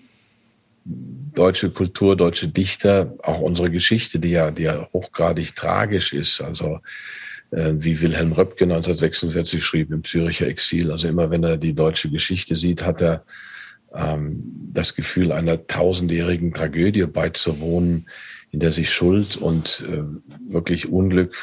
deutsche 0.84 1.70
Kultur, 1.70 2.16
deutsche 2.16 2.49
Dichter, 2.49 3.14
auch 3.22 3.38
unsere 3.38 3.70
Geschichte, 3.70 4.18
die 4.18 4.30
ja, 4.30 4.51
die 4.51 4.64
ja 4.64 4.88
hochgradig 4.92 5.55
tragisch 5.55 6.12
ist. 6.12 6.40
Also 6.40 6.80
wie 7.51 8.01
Wilhelm 8.01 8.32
Röpke 8.32 8.64
1946 8.64 9.64
schrieb 9.64 9.92
im 9.92 10.03
Züricher 10.03 10.47
Exil. 10.49 10.90
Also 10.90 11.09
immer 11.09 11.30
wenn 11.30 11.44
er 11.44 11.57
die 11.57 11.74
deutsche 11.74 12.11
Geschichte 12.11 12.57
sieht, 12.57 12.84
hat 12.84 13.01
er 13.03 13.24
ähm, 13.94 14.42
das 14.72 14.94
Gefühl, 14.94 15.32
einer 15.32 15.66
tausendjährigen 15.66 16.53
Tragödie 16.53 17.07
beizuwohnen, 17.07 18.07
in 18.51 18.61
der 18.61 18.72
sich 18.72 18.92
Schuld 18.92 19.36
und 19.36 19.82
äh, 19.90 20.03
wirklich 20.53 20.88
Unglück, 20.88 21.34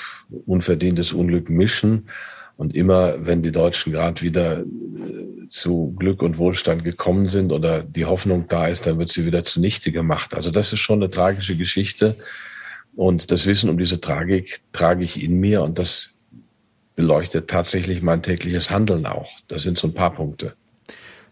unverdientes 0.46 1.14
Unglück 1.14 1.50
mischen. 1.50 2.10
Und 2.56 2.76
immer, 2.76 3.26
wenn 3.26 3.42
die 3.42 3.52
Deutschen 3.52 3.92
gerade 3.92 4.22
wieder 4.22 4.60
äh, 4.60 5.48
zu 5.50 5.96
Glück 5.98 6.22
und 6.22 6.38
Wohlstand 6.38 6.84
gekommen 6.84 7.28
sind 7.28 7.52
oder 7.52 7.84
die 7.84 8.06
Hoffnung 8.06 8.46
da 8.48 8.68
ist, 8.68 8.86
dann 8.86 9.00
wird 9.00 9.12
sie 9.12 9.26
wieder 9.26 9.44
zunichte 9.44 9.92
gemacht. 9.92 10.36
Also 10.36 10.52
das 10.52 10.72
ist 10.74 10.80
schon 10.80 11.02
eine 11.02 11.10
tragische 11.10 11.56
Geschichte. 11.56 12.16
Und 12.96 13.32
das 13.32 13.46
Wissen 13.46 13.70
um 13.70 13.78
diese 13.78 14.00
Tragik 14.00 14.62
trage 14.72 15.04
ich 15.04 15.22
in 15.22 15.40
mir 15.40 15.64
und 15.64 15.80
das 15.80 16.14
beleuchtet 16.96 17.50
tatsächlich 17.50 18.02
mein 18.02 18.22
tägliches 18.22 18.70
Handeln 18.70 19.06
auch. 19.06 19.30
Das 19.48 19.64
sind 19.64 19.80
so 19.80 19.88
ein 19.88 19.94
paar 19.94 20.14
Punkte. 20.14 20.54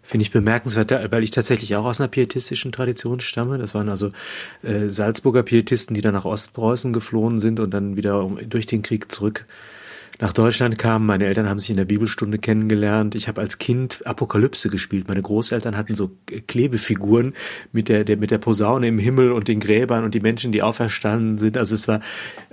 Finde 0.02 0.24
ich 0.24 0.32
bemerkenswert, 0.32 0.92
weil 1.12 1.24
ich 1.24 1.32
tatsächlich 1.32 1.76
auch 1.76 1.86
aus 1.86 2.02
einer 2.02 2.08
pietistischen 2.08 2.72
Tradition 2.72 3.20
stamme. 3.20 3.60
Das 3.60 3.76
waren 3.76 3.88
also 3.88 4.12
äh, 4.64 4.88
Salzburger 4.88 5.44
Pietisten, 5.44 5.94
die 5.94 6.02
dann 6.02 6.14
nach 6.14 6.26
Ostpreußen 6.26 6.92
geflohen 6.92 7.40
sind 7.40 7.60
und 7.60 7.72
dann 7.72 7.96
wieder 7.96 8.28
durch 8.48 8.66
den 8.66 8.82
Krieg 8.82 9.12
zurück 9.12 9.46
nach 10.20 10.34
Deutschland 10.34 10.78
kam. 10.78 11.06
Meine 11.06 11.26
Eltern 11.26 11.50
haben 11.50 11.60
sich 11.60 11.70
in 11.70 11.78
der 11.78 11.86
Bibelstunde 11.86 12.38
kennengelernt. 12.38 13.16
Ich 13.16 13.28
habe 13.28 13.42
als 13.42 13.58
Kind 13.58 14.06
Apokalypse 14.06 14.70
gespielt. 14.70 15.08
Meine 15.08 15.22
Großeltern 15.22 15.78
hatten 15.78 15.96
so 15.96 16.12
Klebefiguren 16.48 17.34
mit 17.72 17.90
der, 17.90 18.04
der, 18.04 18.18
mit 18.18 18.32
der 18.32 18.38
Posaune 18.38 18.88
im 18.88 19.00
Himmel 19.00 19.32
und 19.32 19.48
den 19.48 19.60
Gräbern 19.60 20.04
und 20.04 20.14
die 20.14 20.20
Menschen, 20.20 20.52
die 20.52 20.62
auferstanden 20.62 21.38
sind. 21.38 21.58
Also 21.58 21.76
es 21.76 21.88
war 21.88 22.02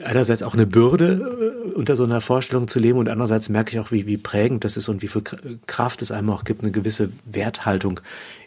einerseits 0.03 0.43
auch 0.43 0.55
eine 0.55 0.67
Bürde, 0.67 1.55
äh, 1.67 1.71
unter 1.73 1.97
so 1.97 2.05
einer 2.05 2.21
Vorstellung 2.21 2.69
zu 2.69 2.79
leben 2.79 2.99
und 2.99 3.09
andererseits 3.09 3.49
merke 3.49 3.73
ich 3.73 3.81
auch, 3.81 3.93
wie, 3.93 4.07
wie 4.07 4.17
prägend 4.17 4.65
das 4.65 4.77
ist 4.77 4.89
und 4.89 5.03
wie 5.03 5.09
viel 5.09 5.23
Kraft 5.67 6.03
es 6.03 6.11
einem 6.11 6.31
auch 6.31 6.45
gibt, 6.45 6.63
eine 6.63 6.73
gewisse 6.73 7.11
Werthaltung 7.25 8.01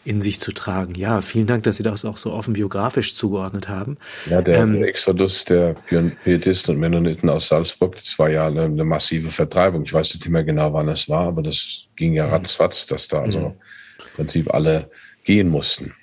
in 0.03 0.21
sich 0.21 0.39
zu 0.39 0.51
tragen. 0.51 0.95
Ja, 0.95 1.21
vielen 1.21 1.45
Dank, 1.45 1.63
dass 1.63 1.77
Sie 1.77 1.83
das 1.83 2.05
auch 2.05 2.17
so 2.17 2.31
offen 2.31 2.53
biografisch 2.53 3.13
zugeordnet 3.13 3.69
haben. 3.69 3.97
Ja, 4.29 4.41
der, 4.41 4.61
ähm, 4.61 4.83
Exodus 4.83 5.45
der 5.45 5.75
Pietisten 6.23 6.75
und 6.75 6.81
Mennoniten 6.81 7.29
aus 7.29 7.49
Salzburg, 7.49 7.95
das 7.95 8.17
war 8.17 8.29
ja 8.29 8.47
eine, 8.47 8.63
eine, 8.63 8.83
massive 8.83 9.29
Vertreibung. 9.29 9.83
Ich 9.83 9.93
weiß 9.93 10.15
nicht 10.15 10.27
mehr 10.27 10.43
genau, 10.43 10.73
wann 10.73 10.89
es 10.89 11.07
war, 11.07 11.27
aber 11.27 11.43
das 11.43 11.87
ging 11.95 12.13
ja 12.13 12.25
mhm. 12.25 12.33
ratzfatz, 12.33 12.87
dass 12.87 13.07
da 13.07 13.21
also 13.21 13.39
mhm. 13.39 13.45
im 13.45 14.15
Prinzip 14.15 14.53
alle 14.53 14.89
gehen 15.23 15.49
mussten. 15.49 15.93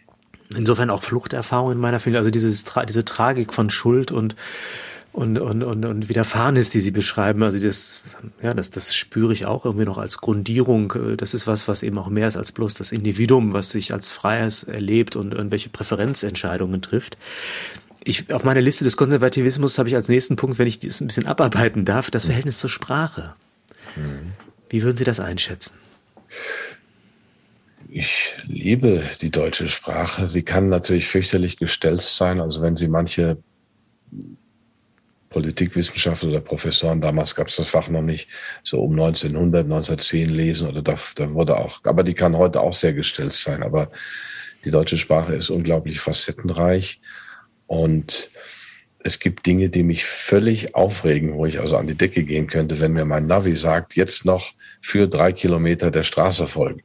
Insofern 0.56 0.90
auch 0.90 1.02
Fluchterfahrung 1.02 1.72
in 1.72 1.78
meiner 1.78 2.00
Familie, 2.00 2.18
also 2.18 2.30
dieses, 2.30 2.64
diese 2.88 3.04
Tragik 3.04 3.52
von 3.52 3.68
Schuld 3.68 4.12
und 4.12 4.34
und, 5.18 5.36
und, 5.40 5.64
und, 5.64 5.84
und 5.84 6.08
Widerfahrenes, 6.08 6.70
die 6.70 6.78
Sie 6.78 6.92
beschreiben, 6.92 7.42
also 7.42 7.58
das, 7.58 8.02
ja, 8.40 8.54
das, 8.54 8.70
das 8.70 8.94
spüre 8.94 9.32
ich 9.32 9.46
auch 9.46 9.64
irgendwie 9.64 9.84
noch 9.84 9.98
als 9.98 10.18
Grundierung. 10.18 10.94
Das 11.16 11.34
ist 11.34 11.48
was, 11.48 11.66
was 11.66 11.82
eben 11.82 11.98
auch 11.98 12.08
mehr 12.08 12.28
ist 12.28 12.36
als 12.36 12.52
bloß 12.52 12.74
das 12.74 12.92
Individuum, 12.92 13.52
was 13.52 13.70
sich 13.70 13.92
als 13.92 14.10
Freies 14.10 14.62
erlebt 14.62 15.16
und 15.16 15.34
irgendwelche 15.34 15.70
Präferenzentscheidungen 15.70 16.82
trifft. 16.82 17.18
Ich, 18.04 18.32
auf 18.32 18.44
meiner 18.44 18.60
Liste 18.60 18.84
des 18.84 18.96
Konservativismus 18.96 19.76
habe 19.78 19.88
ich 19.88 19.96
als 19.96 20.08
nächsten 20.08 20.36
Punkt, 20.36 20.60
wenn 20.60 20.68
ich 20.68 20.78
das 20.78 21.00
ein 21.00 21.08
bisschen 21.08 21.26
abarbeiten 21.26 21.84
darf, 21.84 22.12
das 22.12 22.26
Verhältnis 22.26 22.60
zur 22.60 22.70
Sprache. 22.70 23.34
Mhm. 23.96 24.34
Wie 24.70 24.84
würden 24.84 24.98
Sie 24.98 25.04
das 25.04 25.18
einschätzen? 25.18 25.74
Ich 27.88 28.36
liebe 28.46 29.02
die 29.20 29.32
deutsche 29.32 29.66
Sprache. 29.66 30.28
Sie 30.28 30.42
kann 30.44 30.68
natürlich 30.68 31.08
fürchterlich 31.08 31.56
gestellt 31.56 32.02
sein. 32.02 32.40
Also 32.40 32.62
wenn 32.62 32.76
Sie 32.76 32.86
manche 32.86 33.38
Politikwissenschaftler 35.30 36.30
oder 36.30 36.40
Professoren, 36.40 37.00
damals 37.00 37.34
gab 37.34 37.48
es 37.48 37.56
das 37.56 37.68
Fach 37.68 37.88
noch 37.88 38.02
nicht, 38.02 38.28
so 38.62 38.82
um 38.82 38.92
1900, 38.92 39.64
1910 39.64 40.30
lesen 40.30 40.68
oder 40.68 40.82
da, 40.82 40.94
da 41.16 41.32
wurde 41.32 41.56
auch, 41.56 41.80
aber 41.84 42.02
die 42.02 42.14
kann 42.14 42.36
heute 42.36 42.60
auch 42.60 42.72
sehr 42.72 42.92
gestellt 42.92 43.34
sein. 43.34 43.62
Aber 43.62 43.90
die 44.64 44.70
deutsche 44.70 44.96
Sprache 44.96 45.34
ist 45.34 45.50
unglaublich 45.50 46.00
facettenreich 46.00 47.00
und 47.66 48.30
es 49.00 49.18
gibt 49.20 49.46
Dinge, 49.46 49.68
die 49.68 49.82
mich 49.82 50.04
völlig 50.04 50.74
aufregen, 50.74 51.34
wo 51.34 51.46
ich 51.46 51.60
also 51.60 51.76
an 51.76 51.86
die 51.86 51.94
Decke 51.94 52.24
gehen 52.24 52.48
könnte, 52.48 52.80
wenn 52.80 52.92
mir 52.92 53.04
mein 53.04 53.26
Navi 53.26 53.56
sagt, 53.56 53.94
jetzt 53.94 54.24
noch 54.24 54.52
für 54.80 55.06
drei 55.06 55.32
Kilometer 55.32 55.90
der 55.90 56.02
Straße 56.02 56.46
folgen. 56.46 56.82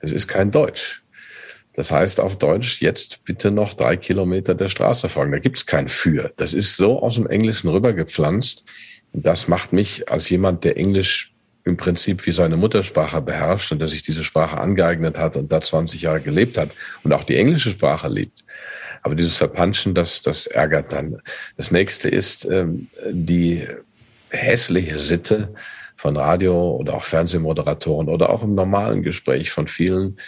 Das 0.00 0.12
ist 0.12 0.28
kein 0.28 0.50
Deutsch. 0.50 1.02
Das 1.76 1.90
heißt 1.90 2.20
auf 2.20 2.38
Deutsch, 2.38 2.80
jetzt 2.80 3.22
bitte 3.24 3.50
noch 3.50 3.74
drei 3.74 3.96
Kilometer 3.98 4.54
der 4.54 4.68
Straße 4.68 5.10
folgen. 5.10 5.32
Da 5.32 5.38
gibt's 5.38 5.66
kein 5.66 5.88
Für. 5.88 6.32
Das 6.36 6.54
ist 6.54 6.76
so 6.76 7.02
aus 7.02 7.16
dem 7.16 7.26
Englischen 7.26 7.68
rübergepflanzt. 7.68 8.64
Das 9.12 9.46
macht 9.46 9.74
mich 9.74 10.08
als 10.10 10.30
jemand, 10.30 10.64
der 10.64 10.78
Englisch 10.78 11.34
im 11.64 11.76
Prinzip 11.76 12.24
wie 12.24 12.32
seine 12.32 12.56
Muttersprache 12.56 13.20
beherrscht 13.20 13.72
und 13.72 13.80
der 13.80 13.88
sich 13.88 14.02
diese 14.02 14.24
Sprache 14.24 14.56
angeeignet 14.56 15.18
hat 15.18 15.36
und 15.36 15.52
da 15.52 15.60
20 15.60 16.00
Jahre 16.00 16.20
gelebt 16.20 16.56
hat 16.56 16.70
und 17.02 17.12
auch 17.12 17.24
die 17.24 17.36
englische 17.36 17.70
Sprache 17.70 18.08
liebt. 18.08 18.44
Aber 19.02 19.14
dieses 19.14 19.36
Verpanschen, 19.36 19.92
das, 19.92 20.22
das 20.22 20.46
ärgert 20.46 20.92
dann. 20.92 21.20
Das 21.58 21.70
nächste 21.72 22.08
ist 22.08 22.46
ähm, 22.46 22.88
die 23.10 23.66
hässliche 24.30 24.96
Sitte 24.96 25.52
von 25.96 26.16
Radio- 26.16 26.76
oder 26.76 26.94
auch 26.94 27.04
Fernsehmoderatoren 27.04 28.08
oder 28.08 28.30
auch 28.30 28.42
im 28.42 28.54
normalen 28.54 29.02
Gespräch 29.02 29.50
von 29.50 29.66
vielen, 29.68 30.18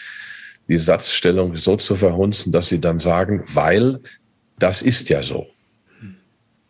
die 0.69 0.79
Satzstellung 0.79 1.57
so 1.57 1.77
zu 1.77 1.95
verhunzen, 1.95 2.53
dass 2.53 2.69
sie 2.69 2.81
dann 2.81 2.99
sagen, 2.99 3.45
weil 3.53 4.01
das 4.59 4.83
ist 4.83 5.09
ja 5.09 5.23
so. 5.23 5.47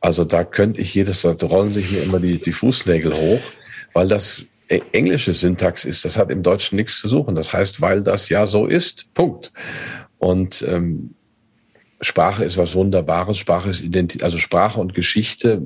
Also 0.01 0.25
da 0.25 0.45
könnte 0.45 0.81
ich 0.81 0.95
jedes, 0.95 1.23
da 1.23 1.35
rollen 1.43 1.73
sich 1.73 1.91
mir 1.91 2.03
immer 2.03 2.21
die, 2.21 2.41
die 2.41 2.53
Fußnägel 2.53 3.15
hoch, 3.15 3.41
weil 3.95 4.07
das 4.07 4.45
e, 4.69 4.81
englische 4.93 5.33
Syntax 5.33 5.85
ist. 5.85 6.05
Das 6.05 6.17
hat 6.17 6.31
im 6.31 6.43
Deutschen 6.43 6.77
nichts 6.77 7.01
zu 7.01 7.09
suchen. 7.09 7.35
Das 7.35 7.53
heißt, 7.53 7.81
weil 7.81 8.03
das 8.03 8.29
ja 8.29 8.47
so 8.47 8.67
ist. 8.67 9.13
Punkt. 9.15 9.53
Und 10.19 10.65
ähm, 10.69 11.15
Sprache 12.01 12.45
ist 12.45 12.57
was 12.57 12.75
Wunderbares. 12.75 13.39
Sprache 13.39 13.71
ist 13.71 13.81
Identität, 13.81 14.23
also 14.23 14.39
Sprache 14.39 14.81
und 14.81 14.95
Geschichte 14.95 15.63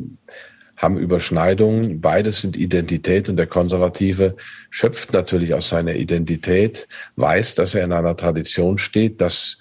haben 0.82 0.98
Überschneidungen. 0.98 2.00
Beides 2.00 2.40
sind 2.40 2.56
Identität 2.56 3.28
und 3.28 3.36
der 3.36 3.46
Konservative 3.46 4.36
schöpft 4.68 5.12
natürlich 5.12 5.54
aus 5.54 5.68
seiner 5.68 5.94
Identität, 5.94 6.88
weiß, 7.14 7.54
dass 7.54 7.76
er 7.76 7.84
in 7.84 7.92
einer 7.92 8.16
Tradition 8.16 8.78
steht, 8.78 9.20
dass 9.20 9.58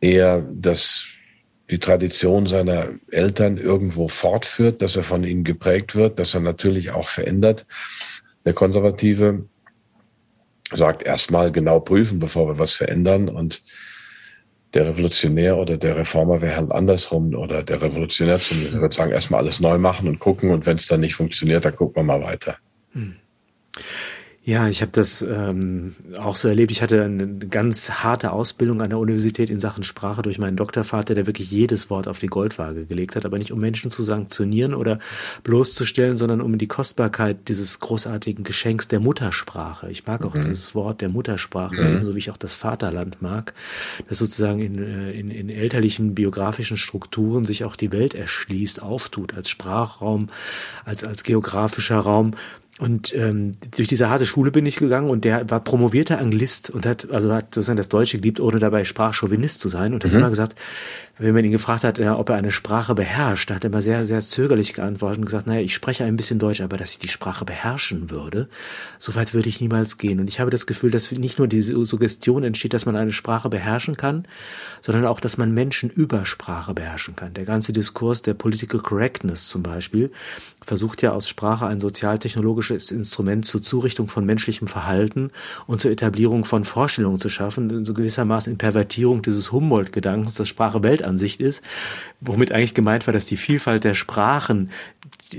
er 0.00 0.46
das, 0.52 1.06
die 1.70 1.80
Tradition 1.80 2.46
seiner 2.46 2.90
Eltern 3.10 3.58
irgendwo 3.58 4.06
fortführt, 4.06 4.80
dass 4.80 4.94
er 4.94 5.02
von 5.02 5.24
ihnen 5.24 5.42
geprägt 5.42 5.96
wird, 5.96 6.20
dass 6.20 6.34
er 6.34 6.40
natürlich 6.40 6.92
auch 6.92 7.08
verändert. 7.08 7.66
Der 8.46 8.52
Konservative 8.52 9.46
sagt 10.72 11.02
erstmal 11.02 11.50
genau 11.50 11.80
prüfen, 11.80 12.20
bevor 12.20 12.48
wir 12.48 12.58
was 12.60 12.74
verändern 12.74 13.28
und 13.28 13.62
der 14.74 14.86
Revolutionär 14.86 15.56
oder 15.56 15.76
der 15.76 15.96
Reformer 15.96 16.40
wäre 16.40 16.56
halt 16.56 16.72
andersrum 16.72 17.34
oder 17.34 17.62
der 17.62 17.80
Revolutionär 17.80 18.38
zumindest 18.38 18.74
würde 18.74 18.94
sagen, 18.94 19.12
erstmal 19.12 19.40
alles 19.40 19.60
neu 19.60 19.78
machen 19.78 20.08
und 20.08 20.18
gucken 20.18 20.50
und 20.50 20.66
wenn 20.66 20.76
es 20.76 20.86
dann 20.86 21.00
nicht 21.00 21.14
funktioniert, 21.14 21.64
dann 21.64 21.76
gucken 21.76 21.96
wir 21.96 22.02
mal 22.02 22.22
weiter. 22.22 22.56
Hm. 22.92 23.16
Ja, 24.46 24.68
ich 24.68 24.82
habe 24.82 24.92
das 24.92 25.22
ähm, 25.22 25.94
auch 26.18 26.36
so 26.36 26.48
erlebt. 26.48 26.70
Ich 26.70 26.82
hatte 26.82 27.02
eine 27.02 27.26
ganz 27.26 27.90
harte 27.90 28.30
Ausbildung 28.30 28.82
an 28.82 28.90
der 28.90 28.98
Universität 28.98 29.48
in 29.48 29.58
Sachen 29.58 29.84
Sprache 29.84 30.20
durch 30.20 30.38
meinen 30.38 30.58
Doktorvater, 30.58 31.14
der 31.14 31.26
wirklich 31.26 31.50
jedes 31.50 31.88
Wort 31.88 32.08
auf 32.08 32.18
die 32.18 32.26
Goldwaage 32.26 32.84
gelegt 32.84 33.16
hat, 33.16 33.24
aber 33.24 33.38
nicht 33.38 33.52
um 33.52 33.60
Menschen 33.60 33.90
zu 33.90 34.02
sanktionieren 34.02 34.74
oder 34.74 34.98
bloßzustellen, 35.44 36.18
sondern 36.18 36.42
um 36.42 36.58
die 36.58 36.66
Kostbarkeit 36.66 37.48
dieses 37.48 37.80
großartigen 37.80 38.44
Geschenks 38.44 38.86
der 38.86 39.00
Muttersprache. 39.00 39.90
Ich 39.90 40.06
mag 40.06 40.26
auch 40.26 40.34
mhm. 40.34 40.42
dieses 40.42 40.74
Wort 40.74 41.00
der 41.00 41.08
Muttersprache, 41.08 41.80
mhm. 41.80 42.04
so 42.04 42.14
wie 42.14 42.18
ich 42.18 42.30
auch 42.30 42.36
das 42.36 42.54
Vaterland 42.54 43.22
mag, 43.22 43.54
das 44.10 44.18
sozusagen 44.18 44.60
in, 44.60 44.76
äh, 44.76 45.12
in, 45.12 45.30
in 45.30 45.48
elterlichen 45.48 46.14
biografischen 46.14 46.76
Strukturen 46.76 47.46
sich 47.46 47.64
auch 47.64 47.76
die 47.76 47.92
Welt 47.92 48.12
erschließt, 48.12 48.82
auftut 48.82 49.32
als 49.32 49.48
Sprachraum, 49.48 50.26
als, 50.84 51.02
als 51.02 51.22
geografischer 51.22 52.00
Raum 52.00 52.32
und 52.80 53.14
ähm, 53.14 53.52
durch 53.76 53.86
diese 53.86 54.10
harte 54.10 54.26
Schule 54.26 54.50
bin 54.50 54.66
ich 54.66 54.76
gegangen 54.76 55.08
und 55.08 55.24
der 55.24 55.48
war 55.48 55.60
promovierter 55.60 56.18
Anglist 56.18 56.70
und 56.70 56.84
hat 56.84 57.08
also 57.08 57.32
hat 57.32 57.54
sozusagen 57.54 57.76
das 57.76 57.88
Deutsche 57.88 58.18
geliebt, 58.18 58.40
ohne 58.40 58.58
dabei 58.58 58.82
Sprachchauvinist 58.82 59.60
zu 59.60 59.68
sein. 59.68 59.94
Und 59.94 60.02
hat 60.04 60.10
mhm. 60.10 60.18
immer 60.18 60.28
gesagt, 60.28 60.56
wenn 61.16 61.32
man 61.32 61.44
ihn 61.44 61.52
gefragt 61.52 61.84
hat, 61.84 61.98
ja, 61.98 62.18
ob 62.18 62.30
er 62.30 62.34
eine 62.34 62.50
Sprache 62.50 62.96
beherrscht, 62.96 63.52
hat 63.52 63.62
er 63.62 63.70
immer 63.70 63.80
sehr, 63.80 64.04
sehr 64.06 64.20
zögerlich 64.20 64.72
geantwortet 64.72 65.18
und 65.18 65.26
gesagt, 65.26 65.46
naja, 65.46 65.60
ich 65.60 65.72
spreche 65.72 66.04
ein 66.04 66.16
bisschen 66.16 66.40
Deutsch, 66.40 66.60
aber 66.60 66.76
dass 66.76 66.90
ich 66.90 66.98
die 66.98 67.08
Sprache 67.08 67.44
beherrschen 67.44 68.10
würde, 68.10 68.48
so 68.98 69.14
weit 69.14 69.34
würde 69.34 69.48
ich 69.48 69.60
niemals 69.60 69.96
gehen. 69.96 70.18
Und 70.18 70.26
ich 70.26 70.40
habe 70.40 70.50
das 70.50 70.66
Gefühl, 70.66 70.90
dass 70.90 71.12
nicht 71.12 71.38
nur 71.38 71.46
diese 71.46 71.86
Suggestion 71.86 72.42
entsteht, 72.42 72.72
dass 72.72 72.86
man 72.86 72.96
eine 72.96 73.12
Sprache 73.12 73.48
beherrschen 73.48 73.96
kann, 73.96 74.26
sondern 74.80 75.06
auch, 75.06 75.20
dass 75.20 75.38
man 75.38 75.54
Menschen 75.54 75.90
über 75.90 76.26
Sprache 76.26 76.74
beherrschen 76.74 77.14
kann. 77.14 77.34
Der 77.34 77.44
ganze 77.44 77.72
Diskurs 77.72 78.22
der 78.22 78.34
Political 78.34 78.80
Correctness 78.80 79.46
zum 79.46 79.62
Beispiel 79.62 80.10
versucht 80.64 81.02
ja 81.02 81.12
aus 81.12 81.28
Sprache 81.28 81.66
ein 81.66 81.80
sozialtechnologisches 81.80 82.90
Instrument 82.90 83.44
zur 83.44 83.62
Zurichtung 83.62 84.08
von 84.08 84.24
menschlichem 84.24 84.68
Verhalten 84.68 85.30
und 85.66 85.80
zur 85.80 85.90
Etablierung 85.90 86.44
von 86.44 86.64
Vorstellungen 86.64 87.20
zu 87.20 87.28
schaffen, 87.28 87.84
so 87.84 87.94
gewissermaßen 87.94 88.52
in 88.52 88.58
Pervertierung 88.58 89.22
dieses 89.22 89.52
Humboldt-Gedankens, 89.52 90.34
dass 90.34 90.48
Sprache 90.48 90.82
Welt 90.82 90.94
Weltansicht 91.04 91.40
ist, 91.40 91.62
womit 92.20 92.52
eigentlich 92.52 92.74
gemeint 92.74 93.06
war, 93.06 93.12
dass 93.12 93.26
die 93.26 93.36
Vielfalt 93.36 93.84
der 93.84 93.94
Sprachen 93.94 94.70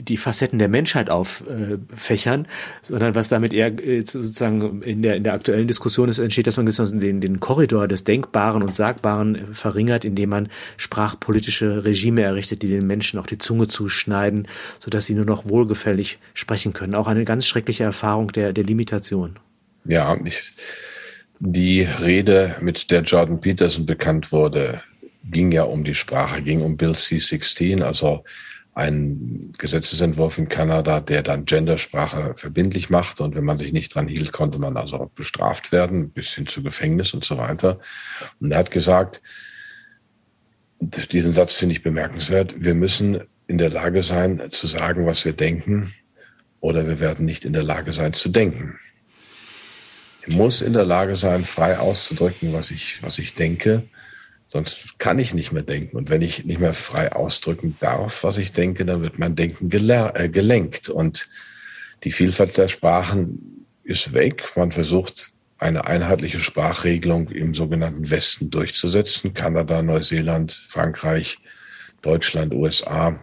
die 0.04 0.18
Facetten 0.18 0.60
der 0.60 0.68
Menschheit 0.68 1.10
auffächern, 1.10 2.48
sondern 2.82 3.16
was 3.16 3.30
damit 3.30 3.54
eher 3.54 3.68
äh, 3.68 4.02
sozusagen 4.06 4.82
in 4.82 5.02
der, 5.02 5.16
in 5.16 5.24
der 5.24 5.34
aktuellen 5.34 5.68
Diskussion 5.68 6.10
ist, 6.10 6.20
entsteht, 6.20 6.48
dass 6.48 6.58
man 6.58 6.66
den, 6.66 7.22
den 7.22 7.40
Korridor 7.40 7.88
des 7.88 8.04
Denkbaren 8.04 8.64
und 8.64 8.76
Sagbaren 8.76 9.54
verringert, 9.54 10.06
indem 10.06 10.30
man 10.30 10.50
sprachpolitische 10.78 11.86
Regime 11.86 12.22
errichtet, 12.22 12.62
die 12.62 12.68
den 12.68 12.88
Menschen 12.88 13.20
auch 13.20 13.28
die 13.28 13.38
Zunge 13.38 13.68
zuschneiden, 13.68 14.48
sodass 14.80 15.06
sie 15.06 15.16
nur 15.16 15.26
noch 15.26 15.48
wohlgefällig 15.48 16.20
sprechen 16.34 16.74
können. 16.74 16.96
Auch 16.96 17.08
eine 17.08 17.26
ganz 17.26 17.46
schreckliche 17.46 17.84
Erfahrung 17.84 18.32
der, 18.32 18.54
der 18.54 18.64
Limitation. 18.64 19.40
Ja, 19.86 20.18
ich, 20.24 20.42
die 21.40 21.82
Rede, 21.84 22.56
mit 22.62 22.92
der 22.92 23.04
Jordan 23.04 23.40
Peterson 23.40 23.86
bekannt 23.86 24.32
wurde, 24.32 24.82
ging 25.32 25.52
ja 25.52 25.64
um 25.64 25.84
die 25.84 25.96
Sprache, 25.96 26.42
ging 26.42 26.62
um 26.62 26.78
Bill 26.78 26.96
C-16, 26.96 27.82
also 27.82 28.24
ein 28.76 29.54
Gesetzesentwurf 29.58 30.38
in 30.38 30.50
Kanada, 30.50 31.00
der 31.00 31.24
dann 31.24 31.46
Gendersprache 31.46 32.34
verbindlich 32.36 32.90
macht. 32.90 33.22
Und 33.22 33.34
wenn 33.34 33.46
man 33.46 33.58
sich 33.58 33.72
nicht 33.72 33.96
dran 33.96 34.10
hielt, 34.10 34.34
konnte 34.34 34.60
man 34.60 34.76
also 34.76 35.10
bestraft 35.16 35.72
werden, 35.72 36.12
bis 36.12 36.34
hin 36.34 36.46
zu 36.46 36.62
Gefängnis 36.62 37.14
und 37.14 37.24
so 37.24 37.38
weiter. 37.38 37.80
Und 38.42 38.52
er 38.52 38.60
hat 38.60 38.72
gesagt, 38.72 39.22
diesen 40.82 41.32
Satz 41.32 41.56
finde 41.56 41.74
ich 41.74 41.84
bemerkenswert, 41.84 42.56
wir 42.58 42.76
müssen 42.76 43.22
in 43.48 43.58
der 43.58 43.70
Lage 43.70 44.04
sein 44.04 44.44
zu 44.50 44.68
sagen, 44.68 45.06
was 45.06 45.24
wir 45.24 45.34
denken, 45.34 45.94
oder 46.60 46.86
wir 46.86 47.00
werden 47.00 47.26
nicht 47.26 47.46
in 47.46 47.54
der 47.54 47.64
Lage 47.64 47.94
sein 47.94 48.14
zu 48.14 48.28
denken. 48.28 48.78
Ich 50.28 50.36
muss 50.36 50.62
in 50.62 50.74
der 50.74 50.86
Lage 50.86 51.16
sein, 51.16 51.46
frei 51.46 51.78
auszudrücken, 51.78 52.52
was 52.52 52.72
ich, 52.72 53.02
was 53.04 53.20
ich 53.20 53.36
denke 53.36 53.84
Sonst 54.48 55.00
kann 55.00 55.20
ich 55.20 55.34
nicht 55.34 55.52
mehr 55.52 55.64
denken. 55.64 55.98
Und 55.98 56.10
wenn 56.10 56.22
ich 56.22 56.46
nicht 56.46 56.60
mehr 56.60 56.74
frei 56.74 57.12
ausdrücken 57.12 57.76
darf, 57.80 58.24
was 58.24 58.38
ich 58.38 58.52
denke, 58.52 58.86
dann 58.86 59.02
wird 59.02 59.18
mein 59.18 59.36
Denken 59.36 59.72
äh, 59.72 60.30
gelenkt. 60.30 60.90
Und 60.90 61.28
die 62.04 62.12
Vielfalt 62.12 62.58
der 62.58 62.68
Sprachen 62.68 63.66
ist 63.84 64.14
weg. 64.14 64.52
Man 64.56 64.72
versucht 64.72 65.32
eine 65.58 65.88
einheitliche 65.88 66.40
Sprachregelung 66.40 67.30
im 67.30 67.56
sogenannten 67.56 68.10
Westen 68.10 68.52
durchzusetzen. 68.52 69.34
Kanada, 69.34 69.82
Neuseeland, 69.82 70.52
Frankreich, 70.52 71.40
Deutschland, 72.02 72.54
USA, 72.54 73.20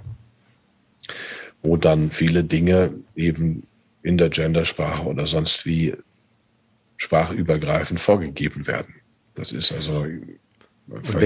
wo 1.63 1.77
dann 1.77 2.11
viele 2.11 2.43
Dinge 2.43 2.95
eben 3.15 3.67
in 4.03 4.19
der 4.19 4.31
Gendersprache 4.31 5.05
oder 5.05 5.29
sonst 5.29 5.65
wie 5.65 5.95
sprachübergreifend 6.97 8.01
vorgegeben 8.01 8.67
werden. 8.67 8.95
Das 9.35 9.53
ist 9.53 9.73
also. 9.73 10.05
в 10.87 11.17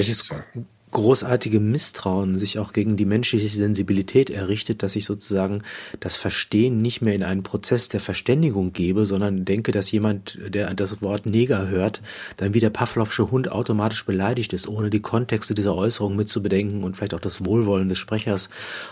großartige 0.97 1.61
Misstrauen 1.61 2.39
sich 2.39 2.59
auch 2.59 2.73
gegen 2.73 2.97
die 2.97 3.05
menschliche 3.05 3.49
Sensibilität 3.49 4.31
errichtet, 4.31 4.83
dass 4.83 4.97
ich 4.97 5.05
sozusagen 5.05 5.63
das 6.01 6.17
Verstehen 6.17 6.81
nicht 6.81 7.03
mehr 7.03 7.15
in 7.15 7.23
einen 7.23 7.43
Prozess 7.43 7.91
der 7.91 8.01
Verständigung 8.01 8.73
gebe, 8.73 9.05
sondern 9.05 9.45
denke, 9.45 9.73
dass 9.73 9.91
jemand, 9.91 10.39
der 10.49 10.73
das 10.73 11.03
Wort 11.03 11.27
Neger 11.27 11.69
hört, 11.69 12.01
dann 12.39 12.55
wie 12.55 12.61
der 12.61 12.71
Pavlovsche 12.71 13.31
Hund 13.31 13.53
automatisch 13.53 14.07
beleidigt 14.07 14.55
ist, 14.55 14.69
ohne 14.69 14.89
die 14.89 15.01
Kontexte 15.01 15.53
dieser 15.53 15.75
Äußerung 15.75 16.17
mitzubedenken 16.17 16.83
und 16.83 16.97
vielleicht 16.97 17.13
auch 17.13 17.21
das 17.21 17.45
Wohlwollen 17.45 17.91
des 17.91 17.99
Sprechers 17.99 18.49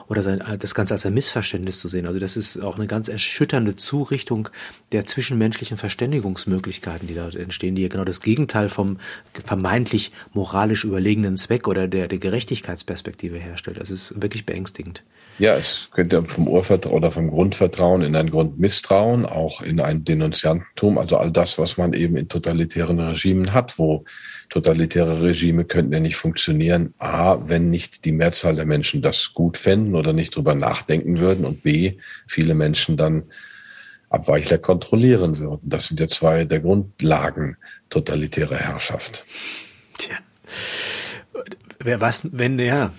oder 0.06 0.22
sein, 0.22 0.44
das 0.58 0.74
Ganze 0.74 0.92
als 0.92 1.06
ein 1.06 1.14
Missverständnis 1.14 1.80
zu 1.80 1.88
sehen. 1.88 2.06
Also 2.06 2.20
das 2.20 2.36
ist 2.36 2.60
auch 2.60 2.76
eine 2.76 2.86
ganz 2.86 3.08
erschütternde 3.08 3.76
Zurichtung 3.76 4.50
der 4.92 5.06
zwischenmenschlichen 5.06 5.78
Verständigungsmöglichkeiten, 5.78 7.08
die 7.08 7.14
da 7.14 7.30
entstehen, 7.30 7.76
die 7.76 7.82
ja 7.82 7.88
genau 7.88 8.04
das 8.04 8.20
Gegenteil 8.20 8.68
vom 8.68 8.98
vermeintlich 9.42 10.12
moralisch 10.34 10.84
überlegenen 10.84 11.38
Zweck 11.38 11.66
oder 11.66 11.93
der, 11.94 12.08
der 12.08 12.18
Gerechtigkeitsperspektive 12.18 13.38
herstellt. 13.38 13.80
Das 13.80 13.90
ist 13.90 14.20
wirklich 14.20 14.44
beängstigend. 14.44 15.04
Ja, 15.38 15.56
es 15.56 15.88
könnte 15.92 16.22
vom 16.24 16.46
Urvertrauen 16.46 16.94
oder 16.94 17.10
vom 17.10 17.30
Grundvertrauen 17.30 18.02
in 18.02 18.14
ein 18.14 18.30
Grundmisstrauen, 18.30 19.26
auch 19.26 19.62
in 19.62 19.80
ein 19.80 20.04
Denunziantentum, 20.04 20.98
also 20.98 21.16
all 21.16 21.32
das, 21.32 21.58
was 21.58 21.76
man 21.76 21.92
eben 21.92 22.16
in 22.16 22.28
totalitären 22.28 23.00
Regimen 23.00 23.52
hat, 23.52 23.78
wo 23.78 24.04
totalitäre 24.48 25.22
Regime 25.22 25.64
könnten 25.64 25.92
ja 25.92 26.00
nicht 26.00 26.16
funktionieren. 26.16 26.94
A, 26.98 27.38
wenn 27.46 27.70
nicht 27.70 28.04
die 28.04 28.12
Mehrzahl 28.12 28.54
der 28.54 28.66
Menschen 28.66 29.02
das 29.02 29.32
gut 29.32 29.56
fänden 29.56 29.94
oder 29.94 30.12
nicht 30.12 30.36
drüber 30.36 30.54
nachdenken 30.54 31.18
würden 31.18 31.44
und 31.44 31.62
B, 31.62 31.94
viele 32.26 32.54
Menschen 32.54 32.96
dann 32.96 33.24
Abweichler 34.08 34.58
kontrollieren 34.58 35.38
würden. 35.38 35.68
Das 35.68 35.86
sind 35.86 35.98
ja 35.98 36.06
zwei 36.08 36.44
der 36.44 36.60
Grundlagen 36.60 37.56
totalitärer 37.90 38.56
Herrschaft. 38.56 39.24
Tja. 39.98 40.16
Wer 41.84 42.00
was, 42.00 42.28
wenn, 42.32 42.58
ja, 42.58 42.92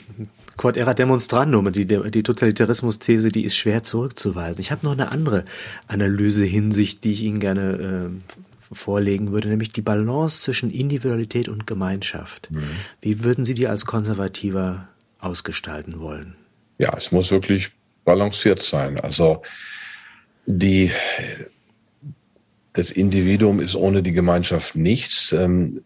Quod 0.58 0.78
erat 0.78 1.00
demonstrandum, 1.00 1.72
die, 1.72 1.86
die 1.86 2.24
Totalitarismus-These, 2.24 3.32
die 3.32 3.44
ist 3.44 3.58
schwer 3.58 3.84
zurückzuweisen. 3.84 4.62
Ich 4.62 4.72
habe 4.72 4.86
noch 4.86 4.94
eine 4.94 5.12
andere 5.12 5.44
Analyse-Hinsicht, 5.88 7.04
die 7.04 7.12
ich 7.12 7.24
Ihnen 7.24 7.40
gerne 7.40 8.12
äh, 8.12 8.74
vorlegen 8.74 9.32
würde, 9.32 9.50
nämlich 9.50 9.70
die 9.70 9.82
Balance 9.82 10.42
zwischen 10.42 10.72
Individualität 10.72 11.50
und 11.50 11.68
Gemeinschaft. 11.68 12.52
Mhm. 12.52 12.64
Wie 13.02 13.24
würden 13.24 13.44
Sie 13.44 13.56
die 13.56 13.68
als 13.68 13.86
Konservativer 13.86 14.88
ausgestalten 15.20 16.00
wollen? 16.00 16.36
Ja, 16.78 16.96
es 16.96 17.12
muss 17.12 17.32
wirklich 17.32 17.72
balanciert 18.06 18.62
sein. 18.62 19.00
Also 19.00 19.42
die 20.46 20.92
das 22.74 22.92
Individuum 22.92 23.62
ist 23.62 23.76
ohne 23.76 24.04
die 24.04 24.12
Gemeinschaft 24.12 24.76
nichts. 24.76 25.32
Ähm, 25.32 25.82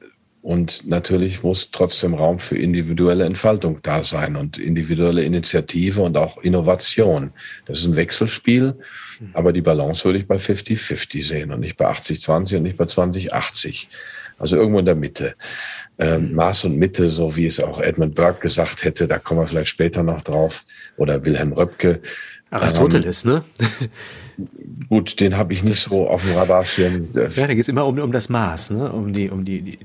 und 0.50 0.88
natürlich 0.88 1.43
muss 1.43 1.70
trotzdem 1.70 2.16
Raum 2.16 2.39
für 2.39 2.58
individuelle 2.58 3.24
Entfaltung 3.26 3.84
da 3.84 4.04
sein 4.04 4.36
und 4.36 4.58
individuelle 4.58 5.22
Initiative 5.22 6.02
und 6.02 6.18
auch 6.18 6.39
Innovation. 6.39 7.30
Das 7.68 7.78
ist 7.78 7.86
ein 7.86 7.95
Wechselspiel, 7.95 8.74
aber 9.34 9.54
die 9.54 9.62
Balance 9.62 10.06
würde 10.06 10.18
ich 10.18 10.26
bei 10.26 10.38
50-50 10.38 11.24
sehen 11.24 11.52
und 11.52 11.60
nicht 11.60 11.78
bei 11.78 11.88
80-20 11.88 12.58
und 12.58 12.64
nicht 12.64 12.78
bei 12.78 12.86
20-80. 12.86 13.86
Also 14.39 14.56
irgendwo 14.56 14.80
in 14.80 14.88
der 14.88 14.95
Mitte. 14.95 15.36
Ähm, 16.00 16.34
Maß 16.34 16.64
und 16.64 16.78
Mitte, 16.78 17.12
so 17.12 17.36
wie 17.36 17.45
es 17.45 17.60
auch 17.60 17.80
Edmund 17.80 18.16
Burke 18.16 18.41
gesagt 18.41 18.84
hätte, 18.84 19.06
da 19.06 19.20
kommen 19.20 19.41
wir 19.41 19.47
vielleicht 19.47 19.70
später 19.70 20.02
noch 20.02 20.24
drauf, 20.24 20.64
oder 20.97 21.24
Wilhelm 21.24 21.54
Röpke. 21.54 22.02
Aristoteles, 22.50 23.24
ähm, 23.24 23.34
ne? 23.34 23.43
Gut, 24.88 25.20
den 25.20 25.38
habe 25.38 25.54
ich 25.54 25.64
nicht 25.64 25.80
so 25.80 26.08
auf 26.08 26.24
dem 26.24 26.34
Radarschirm. 26.34 27.10
Ja, 27.14 27.28
da 27.28 27.54
geht 27.54 27.60
es 27.60 27.68
immer 27.68 27.86
um, 27.86 28.00
um 28.00 28.12
das 28.12 28.30
Maß, 28.30 28.72
ne? 28.72 28.91
um, 28.91 29.14
die, 29.14 29.30
um 29.30 29.43
die, 29.43 29.62
die, 29.62 29.78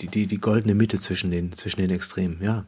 die, 0.00 0.08
die, 0.08 0.26
die 0.26 0.38
goldene 0.38 0.74
Mitte 0.74 1.00
zwischen 1.00 1.30
den, 1.30 1.52
zwischen 1.52 1.80
den 1.80 1.90
Extremen, 1.90 2.38
ja. 2.42 2.66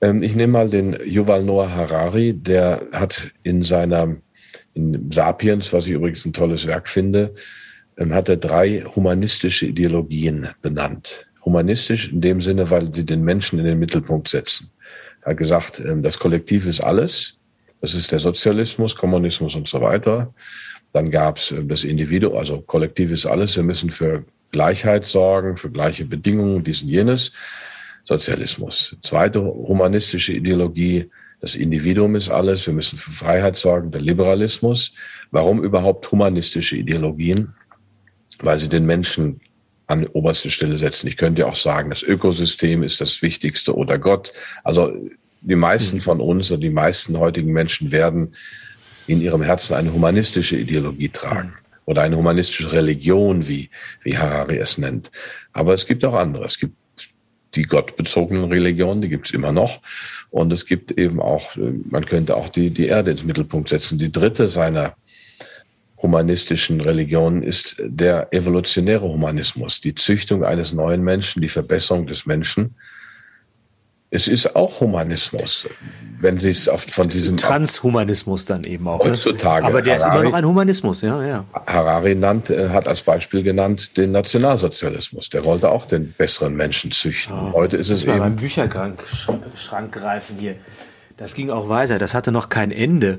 Ähm, 0.00 0.22
ich 0.22 0.34
nehme 0.34 0.52
mal 0.52 0.70
den 0.70 0.96
Yuval 1.04 1.44
Noah 1.44 1.70
Harari, 1.70 2.34
der 2.34 2.82
hat 2.92 3.30
in 3.42 3.62
seiner 3.62 4.16
in 4.74 5.10
Sapiens, 5.10 5.72
was 5.72 5.86
ich 5.86 5.92
übrigens 5.92 6.24
ein 6.24 6.32
tolles 6.32 6.66
Werk 6.66 6.88
finde, 6.88 7.34
ähm, 7.96 8.14
hat 8.14 8.28
er 8.28 8.36
drei 8.36 8.82
humanistische 8.82 9.66
Ideologien 9.66 10.48
benannt. 10.62 11.26
Humanistisch 11.44 12.12
in 12.12 12.20
dem 12.20 12.40
Sinne, 12.40 12.70
weil 12.70 12.92
sie 12.92 13.04
den 13.04 13.22
Menschen 13.22 13.58
in 13.58 13.64
den 13.64 13.78
Mittelpunkt 13.78 14.28
setzen. 14.28 14.70
Er 15.22 15.32
hat 15.32 15.38
gesagt, 15.38 15.80
ähm, 15.80 16.02
das 16.02 16.18
Kollektiv 16.18 16.66
ist 16.66 16.80
alles. 16.80 17.38
Das 17.80 17.94
ist 17.94 18.12
der 18.12 18.18
Sozialismus, 18.18 18.94
Kommunismus 18.94 19.54
und 19.54 19.66
so 19.66 19.80
weiter. 19.80 20.32
Dann 20.92 21.10
gab 21.10 21.38
es 21.38 21.54
das 21.64 21.84
Individuum, 21.84 22.36
also 22.36 22.60
Kollektiv 22.60 23.10
ist 23.10 23.26
alles. 23.26 23.56
Wir 23.56 23.62
müssen 23.62 23.90
für 23.90 24.24
Gleichheit 24.50 25.06
sorgen, 25.06 25.56
für 25.56 25.70
gleiche 25.70 26.04
Bedingungen, 26.04 26.64
dies 26.64 26.82
und 26.82 26.88
jenes. 26.88 27.32
Sozialismus. 28.04 28.96
Zweite 29.02 29.42
humanistische 29.42 30.32
Ideologie, 30.32 31.10
das 31.40 31.54
Individuum 31.54 32.16
ist 32.16 32.28
alles, 32.28 32.66
wir 32.66 32.74
müssen 32.74 32.98
für 32.98 33.10
Freiheit 33.10 33.56
sorgen, 33.56 33.90
der 33.90 34.00
Liberalismus. 34.00 34.92
Warum 35.30 35.62
überhaupt 35.62 36.10
humanistische 36.10 36.76
Ideologien? 36.76 37.54
Weil 38.40 38.58
sie 38.58 38.68
den 38.68 38.84
Menschen 38.84 39.40
an 39.86 40.06
oberste 40.06 40.50
Stelle 40.50 40.78
setzen. 40.78 41.06
Ich 41.08 41.16
könnte 41.16 41.46
auch 41.46 41.56
sagen, 41.56 41.90
das 41.90 42.02
Ökosystem 42.02 42.82
ist 42.82 43.00
das 43.00 43.22
Wichtigste 43.22 43.74
oder 43.74 43.98
Gott. 43.98 44.32
Also 44.64 44.92
die 45.40 45.56
meisten 45.56 45.96
hm. 45.96 46.00
von 46.00 46.20
uns 46.20 46.50
und 46.50 46.60
die 46.60 46.70
meisten 46.70 47.18
heutigen 47.18 47.52
Menschen 47.52 47.90
werden 47.90 48.34
in 49.06 49.20
ihrem 49.20 49.42
Herzen 49.42 49.74
eine 49.74 49.92
humanistische 49.92 50.56
Ideologie 50.56 51.08
tragen 51.08 51.54
oder 51.90 52.02
eine 52.02 52.16
humanistische 52.16 52.70
Religion, 52.70 53.48
wie, 53.48 53.68
wie 54.04 54.16
Harari 54.16 54.58
es 54.58 54.78
nennt. 54.78 55.10
Aber 55.52 55.74
es 55.74 55.86
gibt 55.86 56.04
auch 56.04 56.14
andere. 56.14 56.44
Es 56.44 56.56
gibt 56.56 56.74
die 57.56 57.64
gottbezogenen 57.64 58.44
Religionen, 58.44 59.00
die 59.00 59.08
gibt 59.08 59.26
es 59.26 59.32
immer 59.32 59.50
noch. 59.50 59.80
Und 60.30 60.52
es 60.52 60.66
gibt 60.66 60.92
eben 60.92 61.20
auch, 61.20 61.56
man 61.56 62.06
könnte 62.06 62.36
auch 62.36 62.48
die, 62.48 62.70
die 62.70 62.86
Erde 62.86 63.10
ins 63.10 63.24
Mittelpunkt 63.24 63.70
setzen. 63.70 63.98
Die 63.98 64.12
dritte 64.12 64.48
seiner 64.48 64.94
humanistischen 66.00 66.80
Religionen 66.80 67.42
ist 67.42 67.76
der 67.80 68.32
evolutionäre 68.32 69.02
Humanismus, 69.02 69.80
die 69.80 69.96
Züchtung 69.96 70.44
eines 70.44 70.72
neuen 70.72 71.02
Menschen, 71.02 71.42
die 71.42 71.48
Verbesserung 71.48 72.06
des 72.06 72.24
Menschen 72.24 72.76
es 74.12 74.26
ist 74.26 74.56
auch 74.56 74.80
Humanismus, 74.80 75.68
wenn 76.18 76.36
Sie 76.36 76.50
es 76.50 76.68
von 76.88 77.08
diesem 77.08 77.36
Transhumanismus 77.36 78.44
dann 78.44 78.64
eben 78.64 78.88
auch. 78.88 79.04
Ne? 79.04 79.12
Heutzutage. 79.12 79.62
Ne? 79.62 79.68
Aber 79.68 79.82
der 79.82 79.98
Harari, 79.98 80.08
ist 80.08 80.20
immer 80.20 80.30
noch 80.30 80.36
ein 80.36 80.44
Humanismus, 80.44 81.02
ja, 81.02 81.24
ja. 81.24 81.44
Harari 81.66 82.16
nannt, 82.16 82.50
äh, 82.50 82.70
hat 82.70 82.88
als 82.88 83.02
Beispiel 83.02 83.44
genannt 83.44 83.96
den 83.96 84.12
Der 84.12 85.44
wollte 85.44 85.70
auch 85.70 85.86
den 85.86 86.12
besseren 86.12 86.56
Menschen 86.56 86.90
züchten. 86.90 87.36
Oh, 87.36 87.52
Heute 87.52 87.76
ist 87.76 87.90
es 87.90 88.04
eben. 88.04 88.18
Beim 88.18 88.36
Bücherschrank 88.36 88.98
greifen 89.92 90.36
hier. 90.38 90.56
Das 91.16 91.34
ging 91.34 91.50
auch 91.50 91.68
weiter. 91.68 91.98
Das 91.98 92.14
hatte 92.14 92.32
noch 92.32 92.48
kein 92.48 92.72
Ende 92.72 93.18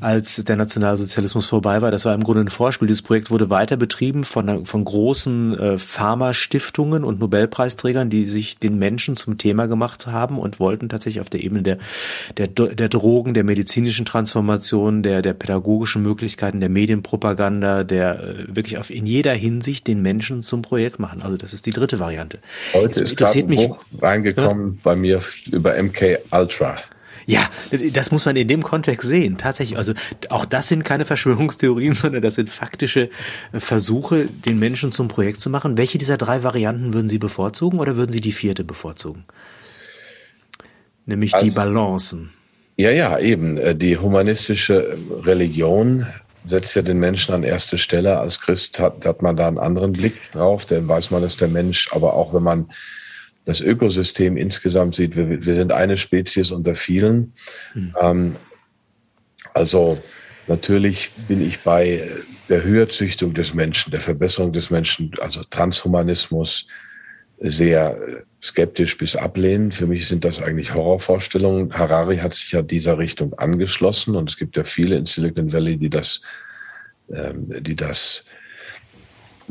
als 0.00 0.36
der 0.36 0.56
Nationalsozialismus 0.56 1.46
vorbei 1.46 1.82
war. 1.82 1.90
Das 1.90 2.04
war 2.04 2.14
im 2.14 2.24
Grunde 2.24 2.42
ein 2.42 2.48
Vorspiel. 2.48 2.88
Dieses 2.88 3.02
Projekt 3.02 3.30
wurde 3.30 3.50
weiter 3.50 3.76
betrieben 3.76 4.24
von, 4.24 4.64
von 4.66 4.84
großen 4.84 5.58
äh, 5.58 5.78
Pharmastiftungen 5.78 7.04
und 7.04 7.20
Nobelpreisträgern, 7.20 8.10
die 8.10 8.26
sich 8.26 8.58
den 8.58 8.78
Menschen 8.78 9.16
zum 9.16 9.38
Thema 9.38 9.66
gemacht 9.66 10.06
haben 10.06 10.38
und 10.38 10.58
wollten 10.58 10.88
tatsächlich 10.88 11.20
auf 11.20 11.30
der 11.30 11.42
Ebene 11.42 11.62
der, 11.62 11.78
der, 12.36 12.48
der 12.48 12.88
Drogen, 12.88 13.34
der 13.34 13.44
medizinischen 13.44 14.06
Transformation, 14.06 15.02
der, 15.02 15.22
der 15.22 15.34
pädagogischen 15.34 16.02
Möglichkeiten, 16.02 16.60
der 16.60 16.70
Medienpropaganda, 16.70 17.84
der 17.84 18.20
äh, 18.20 18.56
wirklich 18.56 18.78
auf, 18.78 18.90
in 18.90 19.06
jeder 19.06 19.34
Hinsicht 19.34 19.86
den 19.86 20.00
Menschen 20.02 20.42
zum 20.42 20.62
Projekt 20.62 20.98
machen. 20.98 21.22
Also 21.22 21.36
das 21.36 21.52
ist 21.52 21.66
die 21.66 21.72
dritte 21.72 22.00
Variante. 22.00 22.38
Heute 22.72 23.04
Jetzt 23.04 23.20
ist 23.20 23.36
ein 23.36 23.46
mich, 23.46 23.68
reingekommen 24.00 24.74
ja? 24.74 24.80
bei 24.82 24.96
mir 24.96 25.20
über 25.50 25.80
MK 25.80 26.20
Ultra. 26.30 26.78
Ja, 27.26 27.48
das 27.92 28.10
muss 28.10 28.24
man 28.24 28.36
in 28.36 28.48
dem 28.48 28.62
Kontext 28.62 29.08
sehen. 29.08 29.38
Tatsächlich, 29.38 29.78
also 29.78 29.92
auch 30.28 30.44
das 30.44 30.68
sind 30.68 30.84
keine 30.84 31.04
Verschwörungstheorien, 31.04 31.94
sondern 31.94 32.22
das 32.22 32.34
sind 32.34 32.48
faktische 32.48 33.10
Versuche, 33.52 34.26
den 34.26 34.58
Menschen 34.58 34.92
zum 34.92 35.08
Projekt 35.08 35.40
zu 35.40 35.50
machen. 35.50 35.76
Welche 35.76 35.98
dieser 35.98 36.16
drei 36.16 36.42
Varianten 36.42 36.94
würden 36.94 37.08
Sie 37.08 37.18
bevorzugen 37.18 37.78
oder 37.78 37.96
würden 37.96 38.12
Sie 38.12 38.20
die 38.20 38.32
vierte 38.32 38.64
bevorzugen? 38.64 39.24
Nämlich 41.06 41.34
also, 41.34 41.46
die 41.46 41.52
Balancen. 41.52 42.30
Ja, 42.76 42.90
ja, 42.90 43.18
eben. 43.18 43.58
Äh, 43.58 43.74
die 43.74 43.98
humanistische 43.98 44.96
Religion 45.24 46.06
setzt 46.46 46.74
ja 46.74 46.82
den 46.82 46.98
Menschen 46.98 47.34
an 47.34 47.42
erste 47.42 47.78
Stelle. 47.78 48.18
Als 48.18 48.40
Christ 48.40 48.78
hat, 48.80 49.04
hat 49.04 49.22
man 49.22 49.36
da 49.36 49.48
einen 49.48 49.58
anderen 49.58 49.92
Blick 49.92 50.30
drauf. 50.30 50.66
Dann 50.66 50.88
weiß 50.88 51.10
man, 51.10 51.22
dass 51.22 51.36
der 51.36 51.48
Mensch, 51.48 51.88
aber 51.92 52.14
auch 52.14 52.32
wenn 52.32 52.42
man 52.42 52.70
das 53.50 53.60
Ökosystem 53.60 54.36
insgesamt 54.36 54.94
sieht, 54.94 55.16
wir, 55.16 55.28
wir 55.28 55.54
sind 55.54 55.72
eine 55.72 55.96
Spezies 55.96 56.52
unter 56.52 56.76
vielen. 56.76 57.32
Mhm. 57.74 57.94
Ähm, 58.00 58.36
also 59.54 60.00
natürlich 60.46 61.10
bin 61.26 61.44
ich 61.44 61.58
bei 61.58 62.08
der 62.48 62.62
Höherzüchtung 62.62 63.34
des 63.34 63.52
Menschen, 63.52 63.90
der 63.90 64.00
Verbesserung 64.00 64.52
des 64.52 64.70
Menschen, 64.70 65.10
also 65.20 65.42
Transhumanismus, 65.42 66.68
sehr 67.38 67.98
skeptisch 68.40 68.96
bis 68.96 69.16
ablehnend. 69.16 69.74
Für 69.74 69.88
mich 69.88 70.06
sind 70.06 70.24
das 70.24 70.40
eigentlich 70.40 70.72
Horrorvorstellungen. 70.72 71.74
Harari 71.74 72.18
hat 72.18 72.34
sich 72.34 72.52
ja 72.52 72.62
dieser 72.62 72.98
Richtung 72.98 73.34
angeschlossen 73.34 74.14
und 74.14 74.30
es 74.30 74.36
gibt 74.36 74.56
ja 74.56 74.62
viele 74.62 74.94
in 74.94 75.06
Silicon 75.06 75.52
Valley, 75.52 75.76
die 75.76 75.90
das, 75.90 76.20
ähm, 77.12 77.52
die 77.62 77.74
das 77.74 78.24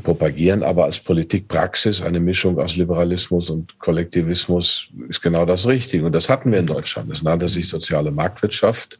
propagieren, 0.01 0.63
aber 0.63 0.85
als 0.85 0.99
Politikpraxis 0.99 2.01
eine 2.01 2.19
Mischung 2.19 2.59
aus 2.59 2.75
Liberalismus 2.75 3.49
und 3.49 3.77
Kollektivismus 3.79 4.89
ist 5.07 5.21
genau 5.21 5.45
das 5.45 5.67
Richtige. 5.67 6.05
Und 6.05 6.13
das 6.13 6.29
hatten 6.29 6.51
wir 6.51 6.59
in 6.59 6.65
Deutschland. 6.65 7.11
Das 7.11 7.23
nannte 7.23 7.47
sich 7.49 7.67
soziale 7.67 8.11
Marktwirtschaft 8.11 8.99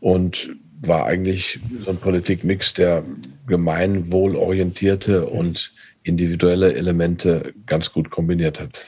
und 0.00 0.50
war 0.80 1.06
eigentlich 1.06 1.60
so 1.84 1.90
ein 1.90 1.96
Politikmix, 1.96 2.74
der 2.74 3.04
gemeinwohlorientierte 3.46 5.26
und 5.26 5.72
individuelle 6.02 6.74
Elemente 6.74 7.52
ganz 7.66 7.92
gut 7.92 8.10
kombiniert 8.10 8.60
hat. 8.60 8.84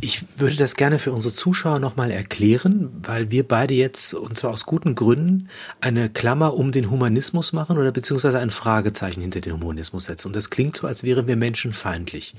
Ich 0.00 0.38
würde 0.38 0.54
das 0.54 0.76
gerne 0.76 1.00
für 1.00 1.10
unsere 1.10 1.34
Zuschauer 1.34 1.80
nochmal 1.80 2.12
erklären, 2.12 2.90
weil 3.02 3.32
wir 3.32 3.46
beide 3.46 3.74
jetzt, 3.74 4.14
und 4.14 4.38
zwar 4.38 4.52
aus 4.52 4.64
guten 4.64 4.94
Gründen, 4.94 5.48
eine 5.80 6.08
Klammer 6.08 6.54
um 6.54 6.70
den 6.70 6.88
Humanismus 6.88 7.52
machen 7.52 7.78
oder 7.78 7.90
beziehungsweise 7.90 8.38
ein 8.38 8.50
Fragezeichen 8.50 9.22
hinter 9.22 9.40
den 9.40 9.54
Humanismus 9.54 10.04
setzen. 10.04 10.28
Und 10.28 10.36
das 10.36 10.50
klingt 10.50 10.76
so, 10.76 10.86
als 10.86 11.02
wären 11.02 11.26
wir 11.26 11.34
menschenfeindlich. 11.34 12.36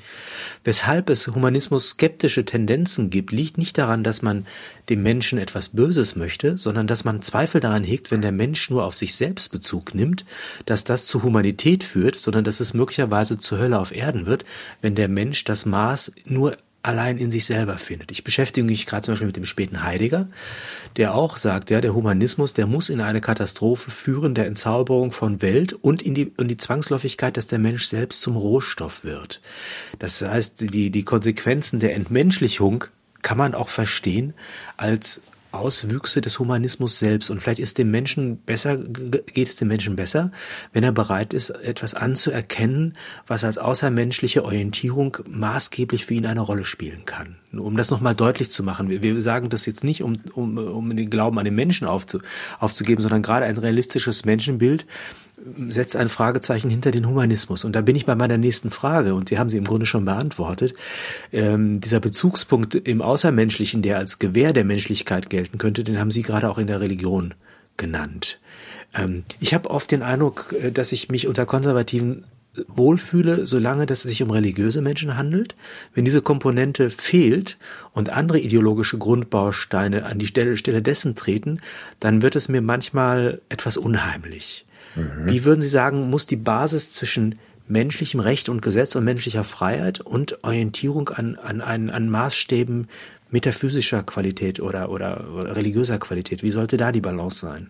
Weshalb 0.64 1.10
es 1.10 1.28
Humanismus 1.28 1.90
skeptische 1.90 2.46
Tendenzen 2.46 3.10
gibt, 3.10 3.34
liegt 3.34 3.58
nicht 3.58 3.78
daran, 3.78 4.06
dass 4.06 4.22
man 4.22 4.48
dem 4.88 5.04
Menschen 5.04 5.38
etwas 5.38 5.68
Böses 5.68 6.16
möchte, 6.16 6.58
sondern 6.58 6.88
dass 6.88 7.04
man 7.04 7.22
Zweifel 7.22 7.60
daran 7.60 7.84
hegt, 7.84 8.10
wenn 8.10 8.22
der 8.22 8.32
Mensch 8.32 8.70
nur 8.70 8.86
auf 8.86 8.96
sich 8.96 9.16
selbst 9.16 9.52
Bezug 9.52 9.94
nimmt, 9.94 10.24
dass 10.66 10.86
das 10.86 11.08
zu 11.08 11.24
Humanität 11.24 11.84
führt, 11.84 12.16
sondern 12.16 12.46
dass 12.46 12.62
es 12.62 12.74
möglicherweise 12.74 13.38
zur 13.38 13.58
Hölle 13.58 13.80
auf 13.80 13.94
Erden 13.94 14.28
wird, 14.28 14.46
wenn 14.82 14.96
der 14.96 15.10
Mensch 15.10 15.44
das 15.44 15.66
Maß 15.66 16.14
nur 16.24 16.56
allein 16.82 17.18
in 17.18 17.30
sich 17.30 17.46
selber 17.46 17.78
findet. 17.78 18.12
Ich 18.12 18.24
beschäftige 18.24 18.66
mich 18.66 18.86
gerade 18.86 19.04
zum 19.04 19.14
Beispiel 19.14 19.28
mit 19.28 19.36
dem 19.36 19.46
späten 19.46 19.84
Heidegger, 19.84 20.30
der 20.96 21.14
auch 21.14 21.38
sagt, 21.38 21.70
ja, 21.70 21.82
der 21.82 21.94
Humanismus, 21.94 22.54
der 22.54 22.68
muss 22.68 22.90
in 22.90 23.02
eine 23.02 23.22
Katastrophe 23.22 23.92
führen, 23.92 24.34
der 24.34 24.48
Entzauberung 24.48 25.12
von 25.12 25.42
Welt 25.42 25.74
und 25.74 26.02
in 26.02 26.14
die, 26.14 26.32
in 26.38 26.48
die 26.48 26.58
Zwangsläufigkeit, 26.58 27.36
dass 27.36 27.48
der 27.48 27.60
Mensch 27.60 27.86
selbst 27.86 28.22
zum 28.22 28.38
Rohstoff 28.38 29.04
wird. 29.04 29.42
Das 30.00 30.22
heißt, 30.22 30.74
die, 30.74 30.90
die 30.90 31.04
Konsequenzen 31.04 31.80
der 31.80 31.96
Entmenschlichung 31.96 32.86
kann 33.22 33.38
man 33.38 33.54
auch 33.56 33.70
verstehen 33.70 34.34
als 34.78 35.22
Auswüchse 35.52 36.22
des 36.22 36.40
Humanismus 36.40 37.00
selbst. 37.00 37.30
Und 37.30 37.42
vielleicht 37.42 37.60
ist 37.60 37.78
dem 37.78 37.92
Menschen 37.92 38.38
besser, 38.38 38.78
geht 38.78 39.48
es 39.48 39.56
dem 39.56 39.68
Menschen 39.68 39.96
besser, 39.96 40.32
wenn 40.74 40.84
er 40.84 40.92
bereit 40.92 41.34
ist, 41.34 41.50
etwas 41.50 41.96
anzuerkennen, 41.96 42.96
was 43.28 43.44
als 43.44 43.58
außermenschliche 43.58 44.44
Orientierung 44.46 45.18
maßgeblich 45.28 46.06
für 46.06 46.14
ihn 46.14 46.26
eine 46.26 46.42
Rolle 46.42 46.66
spielen 46.66 47.06
kann. 47.06 47.38
Um 47.52 47.78
das 47.78 47.90
nochmal 47.90 48.16
deutlich 48.16 48.52
zu 48.52 48.64
machen. 48.64 48.90
Wir, 48.90 49.02
wir 49.02 49.20
sagen 49.22 49.50
das 49.50 49.66
jetzt 49.66 49.84
nicht, 49.84 50.04
um, 50.04 50.18
um, 50.34 50.58
um 50.58 50.96
den 50.96 51.10
Glauben 51.10 51.40
an 51.40 51.46
den 51.46 51.56
Menschen 51.56 51.88
aufzu, 51.88 52.20
aufzugeben, 52.60 53.02
sondern 53.02 53.24
gerade 53.24 53.46
ein 53.46 53.58
realistisches 53.58 54.26
Menschenbild 54.26 54.86
setzt 55.70 55.96
ein 55.96 56.10
Fragezeichen 56.10 56.70
hinter 56.70 56.92
den 56.92 57.08
Humanismus. 57.08 57.64
Und 57.64 57.76
da 57.76 57.82
bin 57.82 57.96
ich 57.96 58.06
bei 58.06 58.16
meiner 58.16 58.38
nächsten 58.38 58.72
Frage, 58.72 59.14
und 59.14 59.30
Sie 59.30 59.40
haben 59.40 59.50
sie 59.50 59.58
im 59.58 59.66
Grunde 59.66 59.86
schon 59.86 60.06
beantwortet. 60.06 60.74
Ähm, 61.32 61.82
dieser 61.82 62.00
Bezugspunkt 62.00 62.76
im 62.76 63.02
Außermenschlichen, 63.02 63.82
der 63.82 63.98
als 63.98 64.20
Gewähr 64.20 64.54
der 64.54 64.66
Menschlichkeit 64.66 65.30
gelten 65.30 65.58
könnte, 65.58 65.84
den 65.84 66.00
haben 66.00 66.12
Sie 66.12 66.22
gerade 66.22 66.50
auch 66.50 66.58
in 66.58 66.68
der 66.68 66.82
Religion 66.82 67.34
genannt. 67.78 68.40
Ähm, 68.94 69.24
ich 69.40 69.54
habe 69.54 69.70
oft 69.70 69.92
den 69.92 70.02
Eindruck, 70.02 70.54
äh, 70.54 70.72
dass 70.72 70.92
ich 70.92 71.10
mich 71.10 71.28
unter 71.28 71.46
Konservativen 71.46 72.26
wohlfühle, 72.68 73.48
solange 73.48 73.86
dass 73.86 74.00
es 74.00 74.10
sich 74.10 74.24
um 74.24 74.32
religiöse 74.32 74.82
Menschen 74.82 75.18
handelt. 75.18 75.56
Wenn 75.94 76.06
diese 76.06 76.22
Komponente 76.22 76.90
fehlt 76.90 77.58
und 77.94 78.10
andere 78.10 78.40
ideologische 78.40 78.98
Grundbausteine 78.98 80.06
an 80.06 80.20
die 80.20 80.28
Stelle, 80.28 80.58
Stelle 80.58 80.82
dessen 80.82 81.16
treten, 81.16 81.62
dann 82.00 82.22
wird 82.22 82.36
es 82.36 82.50
mir 82.50 82.62
manchmal 82.62 83.42
etwas 83.50 83.78
unheimlich. 83.78 84.66
Mhm. 84.96 85.28
Wie 85.28 85.44
würden 85.44 85.62
Sie 85.62 85.70
sagen, 85.70 86.10
muss 86.10 86.28
die 86.28 86.36
Basis 86.36 86.92
zwischen 86.92 87.40
menschlichem 87.68 88.20
Recht 88.20 88.50
und 88.50 88.62
Gesetz 88.62 88.96
und 88.96 89.04
menschlicher 89.04 89.44
Freiheit 89.44 90.02
und 90.02 90.44
Orientierung 90.44 91.10
an, 91.10 91.36
an, 91.36 91.62
an, 91.62 91.90
an 91.90 92.10
Maßstäben 92.10 92.88
metaphysischer 93.30 94.04
Qualität 94.04 94.60
oder, 94.60 94.90
oder, 94.90 95.30
oder 95.34 95.56
religiöser 95.56 96.00
Qualität, 96.00 96.44
wie 96.44 96.52
sollte 96.52 96.78
da 96.78 96.92
die 96.92 97.02
Balance 97.02 97.40
sein? 97.40 97.70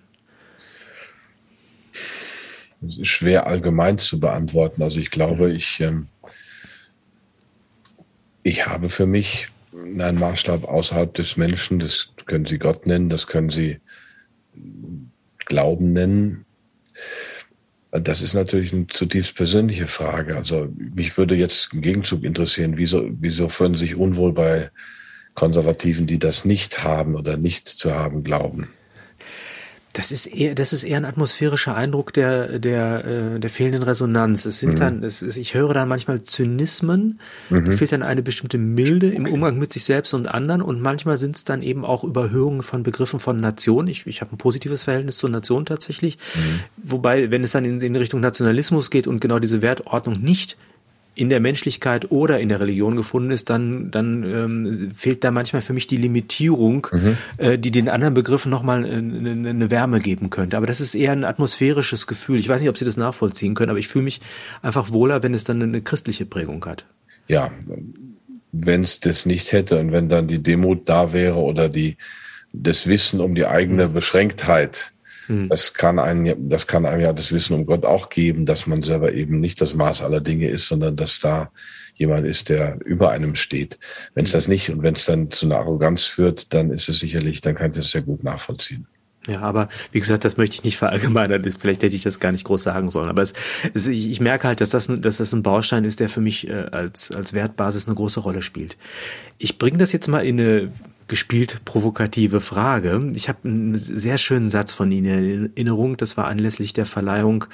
Das 2.82 2.97
ist 2.97 3.07
schwer 3.07 3.45
allgemein 3.45 3.97
zu 3.97 4.22
beantworten. 4.22 4.82
Also 4.82 5.01
ich 5.01 5.11
glaube, 5.11 5.51
ich, 5.51 5.82
ähm, 5.82 6.07
ich 8.41 8.67
habe 8.67 8.89
für 8.89 9.05
mich 9.05 9.49
einen 9.74 10.17
Maßstab 10.17 10.63
außerhalb 10.63 11.13
des 11.13 11.36
Menschen, 11.36 11.80
das 11.80 12.13
können 12.26 12.45
Sie 12.45 12.57
Gott 12.57 12.88
nennen, 12.88 13.09
das 13.09 13.28
können 13.28 13.49
Sie 13.49 13.80
Glauben 15.45 15.93
nennen. 15.93 16.45
Das 17.91 18.21
ist 18.21 18.35
natürlich 18.35 18.71
eine 18.71 18.87
zutiefst 18.87 19.35
persönliche 19.35 19.87
Frage. 19.87 20.35
Also 20.35 20.69
mich 20.77 21.17
würde 21.17 21.35
jetzt 21.35 21.73
im 21.73 21.81
Gegenzug 21.81 22.23
interessieren, 22.23 22.77
wieso, 22.77 23.09
wieso 23.19 23.49
fühlen 23.49 23.75
sich 23.75 23.95
unwohl 23.95 24.33
bei 24.33 24.69
Konservativen, 25.33 26.05
die 26.05 26.19
das 26.19 26.45
nicht 26.45 26.83
haben 26.83 27.15
oder 27.15 27.35
nicht 27.37 27.67
zu 27.67 27.95
haben 27.95 28.23
glauben? 28.23 28.67
Das 29.93 30.11
ist 30.11 30.27
eher, 30.27 30.53
das 30.53 30.71
ist 30.71 30.83
eher 30.83 30.97
ein 30.97 31.05
atmosphärischer 31.05 31.75
Eindruck 31.75 32.13
der, 32.13 32.59
der, 32.59 33.05
äh, 33.05 33.39
der 33.39 33.49
fehlenden 33.49 33.81
Resonanz. 33.81 34.45
Es 34.45 34.59
sind 34.59 34.73
mhm. 34.73 34.79
dann, 34.79 35.03
es 35.03 35.23
ist, 35.23 35.35
ich 35.35 35.55
höre 35.55 35.73
dann 35.73 35.87
manchmal 35.87 36.21
Zynismen, 36.21 37.19
mhm. 37.49 37.73
fehlt 37.73 37.91
dann 37.91 38.03
eine 38.03 38.21
bestimmte 38.21 38.59
Milde 38.59 39.09
im 39.09 39.25
Umgang 39.25 39.57
mit 39.57 39.73
sich 39.73 39.85
selbst 39.85 40.13
und 40.13 40.27
anderen 40.27 40.61
und 40.61 40.79
manchmal 40.79 41.17
sind 41.17 41.37
es 41.37 41.43
dann 41.43 41.63
eben 41.63 41.85
auch 41.85 42.03
Überhöhungen 42.03 42.61
von 42.61 42.83
Begriffen 42.83 43.19
von 43.19 43.37
Nation. 43.37 43.87
Ich, 43.87 44.05
ich 44.05 44.21
habe 44.21 44.35
ein 44.35 44.37
positives 44.37 44.83
Verhältnis 44.83 45.17
zur 45.17 45.31
Nation 45.31 45.65
tatsächlich. 45.65 46.17
Mhm. 46.35 46.59
Wobei, 46.77 47.31
wenn 47.31 47.43
es 47.43 47.53
dann 47.53 47.65
in, 47.65 47.81
in 47.81 47.95
Richtung 47.95 48.21
Nationalismus 48.21 48.91
geht 48.91 49.07
und 49.07 49.21
genau 49.21 49.39
diese 49.39 49.63
Wertordnung 49.63 50.21
nicht 50.21 50.55
in 51.16 51.30
der 51.30 51.39
Menschlichkeit 51.39 52.12
oder 52.12 52.39
in 52.39 52.49
der 52.49 52.60
Religion 52.60 52.95
gefunden 52.95 53.32
ist, 53.32 53.49
dann, 53.49 53.91
dann 53.91 54.24
ähm, 54.24 54.91
fehlt 54.95 55.24
da 55.24 55.32
manchmal 55.32 55.62
für 55.62 55.74
mich 55.74 55.88
die 55.88 55.97
Limitierung, 55.97 56.88
mhm. 56.91 57.18
äh, 57.38 57.57
die 57.57 57.72
den 57.72 57.89
anderen 57.89 58.14
Begriffen 58.14 58.49
nochmal 58.49 58.86
eine, 58.86 59.30
äh, 59.30 59.49
eine 59.49 59.70
Wärme 59.70 59.99
geben 59.99 60.30
könnte. 60.30 60.55
Aber 60.55 60.66
das 60.66 60.80
ist 60.80 60.95
eher 60.95 61.12
ein 61.12 61.26
atmosphärisches 61.26 62.07
Gefühl. 62.07 62.39
Ich 62.39 62.47
weiß 62.47 62.62
nicht, 62.62 62.70
ob 62.70 62.78
Sie 62.78 62.86
das 62.86 62.95
nachvollziehen 62.95 63.53
können, 63.53 63.70
aber 63.70 63.80
ich 63.80 63.88
fühle 63.88 64.05
mich 64.05 64.22
einfach 64.62 64.91
wohler, 64.91 65.22
wenn 65.24 65.34
es 65.34 65.43
dann 65.43 65.62
eine 65.62 65.82
christliche 65.82 66.26
Prägung 66.26 66.64
hat. 66.66 66.86
Ja, 67.28 67.51
wenn 68.51 68.84
es 68.84 68.99
das 68.99 69.26
nicht 69.26 69.51
hätte 69.51 69.80
und 69.80 69.91
wenn 69.91 70.10
dann 70.10 70.28
die 70.28 70.41
Demut 70.41 70.88
da 70.89 71.14
wäre 71.14 71.36
oder 71.36 71.70
die 71.70 71.97
das 72.53 72.88
Wissen 72.88 73.20
um 73.20 73.36
die 73.36 73.45
eigene 73.45 73.88
mhm. 73.88 73.93
Beschränktheit, 73.93 74.93
hm. 75.30 75.47
Das 75.47 75.75
kann 75.75 75.99
einem, 75.99 76.49
das 76.49 76.65
kann 76.65 76.88
einem 76.88 77.01
ja 77.01 77.13
das 77.13 77.32
Wissen 77.32 77.53
um 77.53 77.67
Gott 77.67 77.86
auch 77.86 78.09
geben, 78.09 78.47
dass 78.47 78.65
man 78.65 78.82
selber 78.82 79.13
eben 79.13 79.39
nicht 79.39 79.61
das 79.61 79.75
Maß 79.75 80.01
aller 80.01 80.21
Dinge 80.21 80.49
ist, 80.49 80.67
sondern 80.67 80.95
dass 80.95 81.19
da 81.19 81.51
jemand 81.93 82.25
ist, 82.25 82.49
der 82.49 82.80
über 82.84 83.11
einem 83.11 83.36
steht. 83.36 83.77
Wenn 84.15 84.25
es 84.25 84.32
hm. 84.32 84.38
das 84.38 84.47
nicht 84.47 84.71
und 84.71 84.82
wenn 84.82 84.95
es 84.95 85.05
dann 85.05 85.30
zu 85.30 85.45
einer 85.45 85.57
Arroganz 85.57 86.05
führt, 86.05 86.51
dann 86.53 86.71
ist 86.71 86.89
es 86.89 86.99
sicherlich, 86.99 87.41
dann 87.41 87.53
kann 87.53 87.69
ich 87.69 87.77
das 87.77 87.91
sehr 87.91 88.01
gut 88.01 88.23
nachvollziehen. 88.23 88.88
Ja, 89.27 89.41
aber 89.41 89.67
wie 89.91 89.99
gesagt, 89.99 90.25
das 90.25 90.38
möchte 90.38 90.55
ich 90.55 90.63
nicht 90.63 90.77
verallgemeinern. 90.77 91.43
Vielleicht 91.51 91.84
hätte 91.84 91.95
ich 91.95 92.01
das 92.01 92.19
gar 92.19 92.32
nicht 92.32 92.45
groß 92.45 92.63
sagen 92.63 92.89
sollen. 92.89 93.09
Aber 93.09 93.21
es, 93.21 93.34
es, 93.75 93.88
ich, 93.88 94.19
merke 94.19 94.47
halt, 94.47 94.61
dass 94.61 94.71
das, 94.71 94.88
dass 94.88 95.17
das 95.17 95.34
ein 95.34 95.43
Baustein 95.43 95.84
ist, 95.84 95.99
der 95.99 96.09
für 96.09 96.21
mich 96.21 96.47
äh, 96.47 96.65
als, 96.71 97.11
als 97.11 97.34
Wertbasis 97.34 97.86
eine 97.86 97.95
große 97.95 98.21
Rolle 98.21 98.41
spielt. 98.41 98.77
Ich 99.38 99.59
bringe 99.59 99.77
das 99.77 99.91
jetzt 99.91 100.07
mal 100.07 100.25
in 100.25 100.39
eine 100.39 100.71
gespielt 101.10 101.66
provokative 101.66 102.39
Frage. 102.39 103.12
Ich 103.16 103.28
habe 103.28 103.39
einen 103.43 103.74
sehr 103.74 104.18
schönen 104.18 104.49
Satz 104.49 104.72
von 104.72 104.91
Ihnen 104.91 105.05
in 105.05 105.51
Erinnerung. 105.55 105.97
Das 105.97 106.16
war 106.16 106.28
anlässlich 106.28 106.72
der 106.72 106.86
Verleihung 106.86 107.45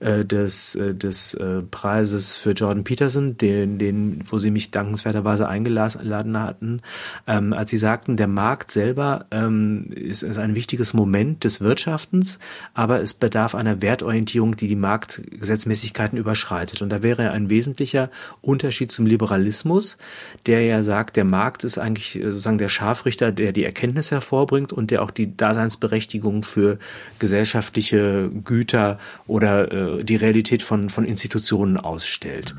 äh, 0.00 0.24
des, 0.24 0.74
äh, 0.74 0.94
des 0.94 1.34
äh, 1.34 1.62
Preises 1.62 2.36
für 2.36 2.52
Jordan 2.52 2.84
Peterson, 2.84 3.36
den, 3.36 3.78
den, 3.78 4.24
wo 4.26 4.38
Sie 4.38 4.50
mich 4.50 4.70
dankenswerterweise 4.70 5.46
eingeladen 5.46 6.40
hatten, 6.40 6.80
ähm, 7.26 7.52
als 7.52 7.70
Sie 7.70 7.76
sagten, 7.76 8.16
der 8.16 8.28
Markt 8.28 8.70
selber 8.70 9.26
ähm, 9.30 9.90
ist, 9.90 10.22
ist 10.22 10.38
ein 10.38 10.54
wichtiges 10.54 10.94
Moment 10.94 11.44
des 11.44 11.60
Wirtschaftens, 11.60 12.38
aber 12.72 13.02
es 13.02 13.12
bedarf 13.12 13.54
einer 13.54 13.82
Wertorientierung, 13.82 14.56
die 14.56 14.68
die 14.68 14.76
Marktgesetzmäßigkeiten 14.76 16.18
überschreitet. 16.18 16.80
Und 16.80 16.88
da 16.88 17.02
wäre 17.02 17.30
ein 17.30 17.50
wesentlicher 17.50 18.10
Unterschied 18.40 18.90
zum 18.90 19.04
Liberalismus, 19.04 19.98
der 20.46 20.62
ja 20.62 20.82
sagt, 20.82 21.16
der 21.16 21.24
Markt 21.24 21.62
ist 21.62 21.76
eigentlich 21.76 22.16
äh, 22.16 22.28
sozusagen 22.28 22.56
der 22.56 22.70
Schaf 22.70 23.01
Scharfrichter, 23.02 23.32
der 23.32 23.52
die 23.52 23.64
Erkenntnis 23.64 24.10
hervorbringt 24.10 24.72
und 24.72 24.90
der 24.90 25.02
auch 25.02 25.10
die 25.10 25.36
Daseinsberechtigung 25.36 26.44
für 26.44 26.78
gesellschaftliche 27.18 28.30
Güter 28.44 28.98
oder 29.26 29.98
äh, 29.98 30.04
die 30.04 30.16
Realität 30.16 30.62
von, 30.62 30.88
von 30.88 31.04
Institutionen 31.04 31.76
ausstellt. 31.76 32.54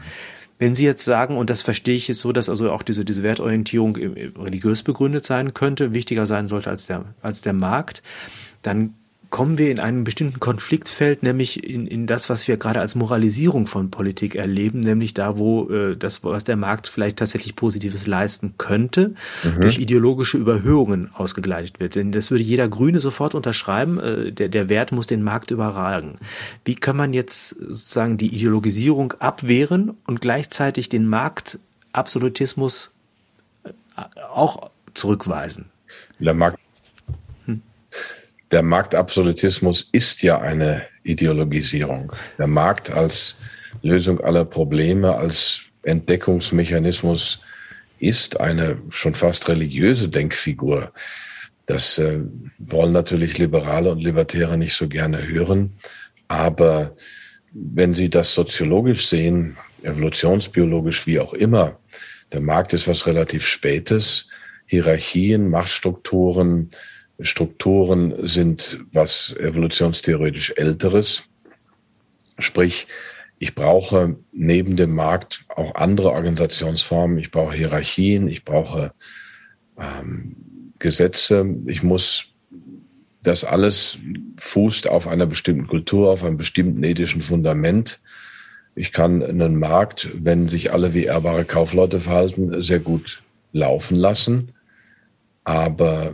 Wenn 0.59 0.75
Sie 0.75 0.85
jetzt 0.85 1.05
sagen, 1.05 1.37
und 1.37 1.49
das 1.49 1.61
verstehe 1.61 1.95
ich 1.95 2.07
jetzt 2.07 2.19
so, 2.19 2.31
dass 2.31 2.49
also 2.49 2.71
auch 2.71 2.83
diese, 2.83 3.05
diese 3.05 3.23
Wertorientierung 3.23 3.95
religiös 3.95 4.83
begründet 4.83 5.25
sein 5.25 5.53
könnte, 5.53 5.93
wichtiger 5.93 6.25
sein 6.25 6.47
sollte 6.47 6.69
als 6.69 6.87
der, 6.87 7.05
als 7.21 7.41
der 7.41 7.53
Markt, 7.53 8.03
dann 8.61 8.93
kommen 9.33 9.57
wir 9.57 9.71
in 9.71 9.79
einem 9.79 10.03
bestimmten 10.03 10.39
Konfliktfeld, 10.39 11.23
nämlich 11.23 11.67
in, 11.67 11.87
in 11.87 12.05
das, 12.05 12.29
was 12.29 12.47
wir 12.47 12.57
gerade 12.57 12.79
als 12.79 12.93
Moralisierung 12.93 13.65
von 13.65 13.89
Politik 13.89 14.35
erleben, 14.35 14.81
nämlich 14.81 15.15
da, 15.15 15.39
wo 15.39 15.71
äh, 15.71 15.97
das, 15.97 16.23
was 16.23 16.43
der 16.43 16.55
Markt 16.55 16.87
vielleicht 16.87 17.17
tatsächlich 17.17 17.55
Positives 17.55 18.05
leisten 18.05 18.53
könnte, 18.59 19.15
mhm. 19.43 19.61
durch 19.61 19.79
ideologische 19.79 20.37
Überhöhungen 20.37 21.09
ausgegleitet 21.15 21.79
wird. 21.79 21.95
Denn 21.95 22.11
das 22.11 22.29
würde 22.29 22.43
jeder 22.43 22.69
Grüne 22.69 22.99
sofort 22.99 23.33
unterschreiben, 23.33 23.99
äh, 23.99 24.31
der, 24.31 24.49
der 24.49 24.69
Wert 24.69 24.91
muss 24.91 25.07
den 25.07 25.23
Markt 25.23 25.49
überragen. 25.49 26.19
Wie 26.63 26.75
kann 26.75 26.95
man 26.95 27.11
jetzt 27.11 27.55
sozusagen 27.59 28.17
die 28.17 28.35
Ideologisierung 28.35 29.13
abwehren 29.13 29.97
und 30.05 30.21
gleichzeitig 30.21 30.89
den 30.89 31.07
Marktabsolutismus 31.07 32.91
äh, 33.63 33.71
auch 34.31 34.69
zurückweisen? 34.93 35.71
Der 36.19 36.35
Markt 36.35 36.59
der 38.53 38.61
Marktabsolutismus 38.61 39.89
ist 39.91 40.21
ja 40.21 40.39
eine 40.39 40.83
Ideologisierung. 41.01 42.11
Der 42.37 42.45
Markt 42.45 42.91
als 42.91 43.35
Lösung 43.81 44.21
aller 44.21 44.45
Probleme, 44.45 45.15
als 45.15 45.63
Entdeckungsmechanismus 45.81 47.41
ist 47.97 48.39
eine 48.39 48.77
schon 48.89 49.15
fast 49.15 49.49
religiöse 49.49 50.07
Denkfigur. 50.07 50.93
Das 51.65 51.97
äh, 51.97 52.19
wollen 52.59 52.93
natürlich 52.93 53.39
Liberale 53.39 53.89
und 53.91 54.03
Libertäre 54.03 54.55
nicht 54.55 54.75
so 54.75 54.87
gerne 54.87 55.27
hören. 55.27 55.73
Aber 56.27 56.95
wenn 57.53 57.95
Sie 57.95 58.11
das 58.11 58.35
soziologisch 58.35 59.07
sehen, 59.07 59.57
evolutionsbiologisch, 59.81 61.07
wie 61.07 61.19
auch 61.19 61.33
immer, 61.33 61.79
der 62.31 62.41
Markt 62.41 62.73
ist 62.73 62.87
was 62.87 63.07
relativ 63.07 63.47
Spätes. 63.47 64.27
Hierarchien, 64.67 65.49
Machtstrukturen, 65.49 66.69
Strukturen 67.23 68.27
sind 68.27 68.79
was 68.91 69.35
evolutionstheoretisch 69.37 70.53
Älteres. 70.57 71.23
Sprich, 72.37 72.87
ich 73.39 73.55
brauche 73.55 74.15
neben 74.31 74.77
dem 74.77 74.95
Markt 74.95 75.45
auch 75.49 75.75
andere 75.75 76.11
Organisationsformen. 76.11 77.17
Ich 77.17 77.31
brauche 77.31 77.55
Hierarchien, 77.55 78.27
ich 78.27 78.45
brauche 78.45 78.93
ähm, 79.77 80.35
Gesetze. 80.79 81.45
Ich 81.65 81.83
muss 81.83 82.33
das 83.21 83.43
alles 83.43 83.97
fußt 84.37 84.89
auf 84.89 85.07
einer 85.07 85.25
bestimmten 85.25 85.67
Kultur, 85.67 86.11
auf 86.11 86.23
einem 86.23 86.37
bestimmten 86.37 86.83
ethischen 86.83 87.21
Fundament. 87.21 88.01
Ich 88.75 88.91
kann 88.91 89.23
einen 89.23 89.57
Markt, 89.57 90.09
wenn 90.13 90.47
sich 90.47 90.73
alle 90.73 90.93
wie 90.93 91.05
ehrbare 91.05 91.45
Kaufleute 91.45 91.99
verhalten, 91.99 92.61
sehr 92.61 92.79
gut 92.79 93.23
laufen 93.51 93.95
lassen. 93.95 94.53
Aber 95.43 96.13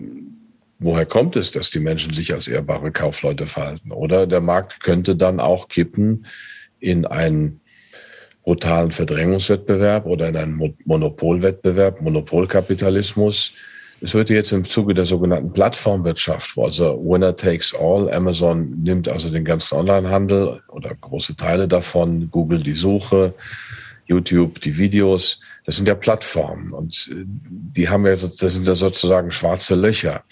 woher 0.80 1.05
kommt 1.05 1.36
es, 1.36 1.51
dass 1.51 1.69
die 1.69 1.80
Menschen 1.80 2.13
sich 2.13 2.34
als 2.34 2.47
ehrbare 2.47 2.91
Kaufleute 2.91 3.45
verhalten? 3.45 3.91
Oder 3.91 4.25
der 4.25 4.41
Markt 4.41 4.80
könnte 4.82 5.15
dann 5.15 5.39
auch 5.39 5.67
kippen 5.67 6.25
in 6.80 7.05
einen 7.05 7.59
brutalen 8.43 8.91
Verdrängungswettbewerb 8.91 10.05
oder 10.05 10.30
in 10.30 10.38
einen 10.38 10.73
Monopolwettbewerb, 10.86 12.01
Monopolkapitalismus. 12.01 13.51
Es 14.01 14.13
wird 14.13 14.30
jetzt 14.30 14.53
im 14.53 14.63
Zuge 14.63 14.93
der 14.93 15.05
sogenannten 15.05 15.51
Plattformwirtschaft, 15.51 16.55
wo 16.55 16.65
also 16.65 16.97
Winner 17.03 17.36
takes 17.36 17.75
all, 17.75 18.11
Amazon 18.11 18.82
nimmt 18.82 19.09
also 19.09 19.30
den 19.30 19.43
ganzen 19.43 19.75
Onlinehandel 19.77 20.61
oder 20.69 20.95
große 20.95 21.36
Teile 21.36 21.67
davon, 21.67 22.32
Google 22.32 22.63
die 22.63 22.75
Suche, 22.75 23.34
YouTube 24.07 24.61
die 24.61 24.77
Videos, 24.77 25.41
das 25.65 25.75
sind 25.75 25.88
ja 25.88 25.93
Plattformen 25.93 26.71
und 26.71 27.11
die 27.11 27.89
haben 27.89 28.05
ja, 28.07 28.13
das 28.13 28.38
sind 28.38 28.65
ja 28.65 28.73
sozusagen 28.73 29.30
schwarze 29.30 29.75
Löcher 29.75 30.23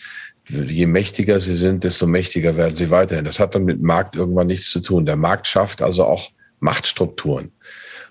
je 0.50 0.86
mächtiger 0.86 1.40
sie 1.40 1.56
sind, 1.56 1.84
desto 1.84 2.08
mächtiger 2.08 2.56
werden 2.56 2.76
sie 2.76 2.90
weiterhin. 2.90 3.26
Das 3.26 3.40
hat 3.40 3.56
dann 3.56 3.66
mit 3.66 3.82
Markt 3.82 4.16
irgendwann 4.16 4.48
nichts 4.48 4.72
zu 4.72 4.80
tun. 4.80 5.06
Der 5.06 5.16
Markt 5.16 5.48
schafft 5.48 5.82
also 5.82 6.06
auch 6.06 6.32
Machtstrukturen. 6.60 7.52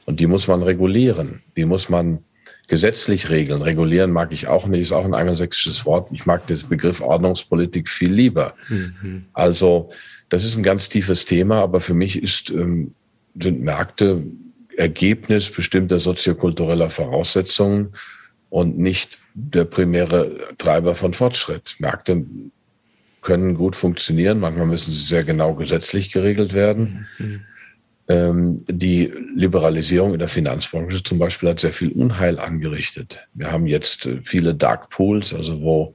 Und 0.04 0.20
die 0.20 0.26
muss 0.26 0.46
man 0.46 0.62
regulieren. 0.62 1.42
Die 1.56 1.64
muss 1.64 1.88
man 1.88 2.20
gesetzlich 2.68 3.30
regeln. 3.30 3.62
Regulieren 3.62 4.10
mag 4.10 4.32
ich 4.32 4.48
auch 4.48 4.66
nicht, 4.66 4.80
ist 4.80 4.92
auch 4.92 5.04
ein 5.04 5.14
angelsächsisches 5.14 5.86
Wort. 5.86 6.10
Ich 6.12 6.26
mag 6.26 6.46
den 6.46 6.58
Begriff 6.68 7.00
Ordnungspolitik 7.00 7.88
viel 7.88 8.12
lieber. 8.12 8.54
Mhm. 8.68 9.26
Also, 9.32 9.90
das 10.28 10.44
ist 10.44 10.56
ein 10.56 10.62
ganz 10.62 10.88
tiefes 10.88 11.24
Thema, 11.24 11.60
aber 11.60 11.80
für 11.80 11.94
mich 11.94 12.20
ist, 12.22 12.50
ähm, 12.50 12.92
sind 13.40 13.62
Märkte 13.62 14.24
Ergebnis 14.76 15.50
bestimmter 15.50 16.00
soziokultureller 16.00 16.90
Voraussetzungen 16.90 17.94
und 18.50 18.78
nicht 18.78 19.18
der 19.34 19.64
primäre 19.64 20.54
Treiber 20.58 20.94
von 20.94 21.14
Fortschritt. 21.14 21.76
Märkte 21.78 22.24
können 23.22 23.54
gut 23.54 23.74
funktionieren, 23.74 24.38
manchmal 24.38 24.66
müssen 24.66 24.92
sie 24.92 25.04
sehr 25.04 25.24
genau 25.24 25.54
gesetzlich 25.54 26.12
geregelt 26.12 26.54
werden. 26.54 27.06
Mhm. 27.18 27.40
Ähm, 28.08 28.64
die 28.68 29.12
Liberalisierung 29.34 30.12
in 30.12 30.20
der 30.20 30.28
Finanzbranche 30.28 31.02
zum 31.02 31.18
Beispiel 31.18 31.48
hat 31.48 31.58
sehr 31.58 31.72
viel 31.72 31.90
Unheil 31.90 32.38
angerichtet. 32.38 33.26
Wir 33.34 33.50
haben 33.50 33.66
jetzt 33.66 34.06
äh, 34.06 34.20
viele 34.22 34.54
Dark 34.54 34.90
Pools, 34.90 35.34
also 35.34 35.60
wo 35.60 35.94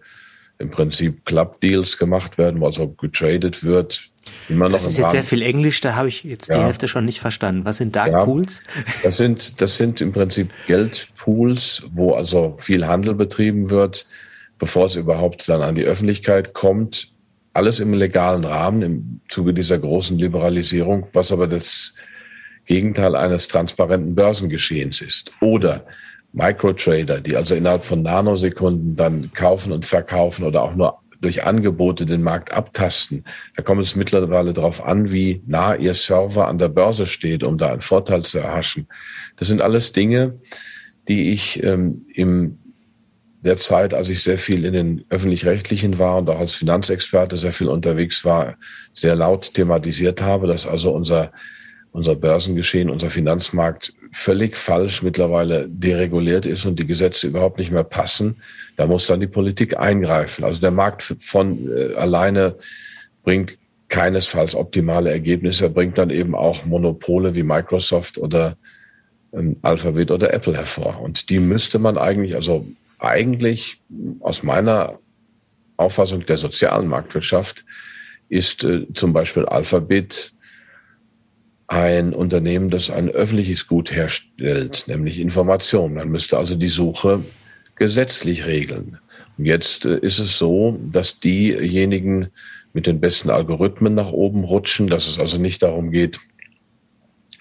im 0.60 0.70
Prinzip 0.70 1.26
Club 1.26 1.62
Deals 1.62 1.98
gemacht 1.98 2.38
werden, 2.38 2.60
wo 2.60 2.66
also 2.66 2.90
getradet 2.90 3.64
wird, 3.64 4.11
das 4.50 4.86
ist 4.86 4.98
jetzt 4.98 5.12
sehr 5.12 5.24
viel 5.24 5.42
Englisch, 5.42 5.82
da 5.82 5.96
habe 5.96 6.08
ich 6.08 6.24
jetzt 6.24 6.50
ja. 6.50 6.58
die 6.58 6.64
Hälfte 6.64 6.88
schon 6.88 7.06
nicht 7.06 7.20
verstanden. 7.20 7.66
Was 7.66 7.78
sind 7.78 7.96
Dark 7.96 8.12
ja, 8.12 8.24
Pools? 8.24 8.62
Das 9.04 9.18
sind, 9.18 9.62
das 9.62 9.78
sind 9.78 10.02
im 10.02 10.12
Prinzip 10.12 10.52
Geldpools, 10.68 11.84
wo 11.94 12.14
also 12.14 12.56
viel 12.60 12.86
Handel 12.86 13.16
betrieben 13.16 13.70
wird, 13.70 14.06
bevor 14.60 14.86
es 14.86 14.96
überhaupt 14.96 15.50
dann 15.50 15.62
an 15.62 15.76
die 15.76 15.84
Öffentlichkeit 15.84 16.54
kommt. 16.54 17.12
Alles 17.54 17.80
im 17.80 17.94
legalen 17.94 18.46
Rahmen 18.46 18.82
im 18.82 19.22
Zuge 19.30 19.54
dieser 19.54 19.80
großen 19.80 20.18
Liberalisierung, 20.18 21.08
was 21.14 21.32
aber 21.32 21.48
das 21.48 21.96
Gegenteil 22.66 23.16
eines 23.16 23.48
transparenten 23.48 24.16
Börsengeschehens 24.16 25.02
ist. 25.02 25.32
Oder 25.42 25.86
Microtrader, 26.34 27.20
die 27.20 27.36
also 27.36 27.56
innerhalb 27.56 27.84
von 27.84 28.04
Nanosekunden 28.04 28.96
dann 28.96 29.32
kaufen 29.34 29.74
und 29.74 29.86
verkaufen 29.86 30.46
oder 30.46 30.64
auch 30.64 30.76
nur 30.76 31.00
durch 31.22 31.44
Angebote 31.46 32.06
den 32.06 32.24
Markt 32.24 32.52
abtasten. 32.52 33.26
Da 33.56 33.64
kommt 33.64 33.82
es 33.82 33.96
mittlerweile 33.96 34.54
darauf 34.54 34.84
an, 34.84 35.12
wie 35.12 35.42
nah 35.46 35.76
Ihr 35.76 35.94
Server 35.94 36.48
an 36.48 36.58
der 36.58 36.70
Börse 36.70 37.06
steht, 37.06 37.44
um 37.44 37.58
da 37.58 37.72
einen 37.72 37.82
Vorteil 37.82 38.24
zu 38.24 38.40
erhaschen. 38.40 38.88
Das 39.38 39.48
sind 39.48 39.62
alles 39.62 39.92
Dinge, 39.92 40.40
die 41.08 41.32
ich 41.32 41.64
ähm, 41.64 42.06
im 42.14 42.58
der 43.44 43.58
Zeit, 43.58 43.94
als 43.94 44.10
ich 44.10 44.22
sehr 44.22 44.38
viel 44.38 44.66
in 44.66 44.74
den 44.74 45.06
öffentlich-rechtlichen 45.10 45.98
war 45.98 46.18
und 46.18 46.30
auch 46.30 46.40
als 46.40 46.54
Finanzexperte 46.54 47.38
sehr 47.38 47.54
viel 47.54 47.70
unterwegs 47.70 48.24
war, 48.24 48.56
sehr 48.94 49.16
laut 49.16 49.54
thematisiert 49.54 50.22
habe, 50.22 50.48
dass 50.48 50.68
also 50.68 50.92
unser, 50.92 51.32
unser 51.92 52.16
Börsengeschehen, 52.16 52.90
unser 52.90 53.10
Finanzmarkt 53.10 53.94
völlig 54.12 54.58
falsch 54.58 55.04
mittlerweile 55.04 55.68
dereguliert 55.68 56.46
ist 56.46 56.66
und 56.66 56.80
die 56.80 56.88
Gesetze 56.88 57.28
überhaupt 57.28 57.58
nicht 57.58 57.72
mehr 57.72 57.84
passen, 57.84 58.38
da 58.78 58.88
muss 58.88 59.08
dann 59.08 59.20
die 59.20 59.28
Politik 59.28 59.78
eingreifen. 59.78 60.44
Also 60.44 60.62
der 60.62 60.72
Markt 60.72 61.04
von 61.20 61.70
äh, 61.70 61.94
alleine 61.96 62.56
bringt 63.24 63.58
keinesfalls 63.90 64.56
optimale 64.56 65.12
Ergebnisse. 65.12 65.66
Er 65.66 65.70
bringt 65.70 65.98
dann 65.98 66.10
eben 66.10 66.34
auch 66.34 66.66
Monopole 66.66 67.36
wie 67.36 67.44
Microsoft 67.44 68.18
oder 68.18 68.56
ähm, 69.34 69.58
Alphabet 69.62 70.12
oder 70.12 70.34
Apple 70.34 70.56
hervor. 70.56 71.00
Und 71.02 71.30
die 71.30 71.40
müsste 71.40 71.78
man 71.78 71.98
eigentlich, 71.98 72.36
also 72.36 72.66
eigentlich 73.00 73.82
aus 74.22 74.44
meiner 74.44 75.00
Auffassung 75.78 76.26
der 76.26 76.38
sozialen 76.38 76.88
Marktwirtschaft 76.88 77.66
ist 78.30 78.64
äh, 78.64 78.88
zum 78.94 79.12
Beispiel 79.12 79.46
Alphabet 79.46 80.34
ein 81.72 82.14
Unternehmen, 82.14 82.70
das 82.70 82.90
ein 82.90 83.10
öffentliches 83.10 83.66
Gut 83.66 83.96
herstellt, 83.96 84.84
nämlich 84.88 85.22
Informationen. 85.22 85.94
Man 85.94 86.10
müsste 86.10 86.38
also 86.38 86.56
die 86.56 86.68
Suche 86.68 87.24
gesetzlich 87.76 88.46
regeln. 88.46 88.98
Und 89.38 89.46
jetzt 89.46 89.86
äh, 89.86 89.98
ist 90.00 90.20
es 90.20 90.38
so, 90.38 90.78
dass 90.92 91.22
diejenigen 91.22 92.28
mit 92.74 92.88
den 92.88 93.00
besten 93.00 93.30
Algorithmen 93.30 93.96
nach 93.96 94.12
oben 94.12 94.44
rutschen, 94.44 94.88
dass 94.88 95.08
es 95.08 95.18
also 95.18 95.38
nicht 95.38 95.64
darum 95.64 95.92
geht, 95.92 96.20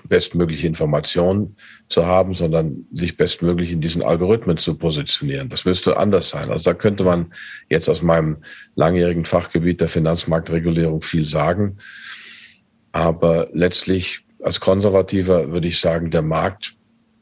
bestmögliche 0.05 0.69
Informationen 0.69 1.57
zu 1.89 2.07
haben, 2.07 2.35
sondern 2.35 2.85
sich 2.93 3.17
bestmöglich 3.17 3.73
in 3.73 3.81
diesen 3.81 4.05
Algorithmen 4.05 4.59
zu 4.59 4.77
positionieren. 4.77 5.49
Das 5.49 5.65
müsste 5.65 5.97
anders 5.97 6.31
sein. 6.31 6.51
Also 6.51 6.71
da 6.71 6.75
könnte 6.75 7.03
man 7.03 7.33
jetzt 7.69 7.89
aus 7.89 8.01
meinem 8.01 8.39
langjährigen 8.77 9.25
Fachgebiet 9.25 9.81
der 9.81 9.89
Finanzmarktregulierung 9.89 11.03
viel 11.03 11.25
sagen. 11.25 11.79
Aber 12.93 13.49
letztlich 13.53 14.25
als 14.43 14.61
Konservativer 14.61 15.53
würde 15.53 15.69
ich 15.69 15.81
sagen, 15.81 16.11
der 16.11 16.23
Markt 16.23 16.75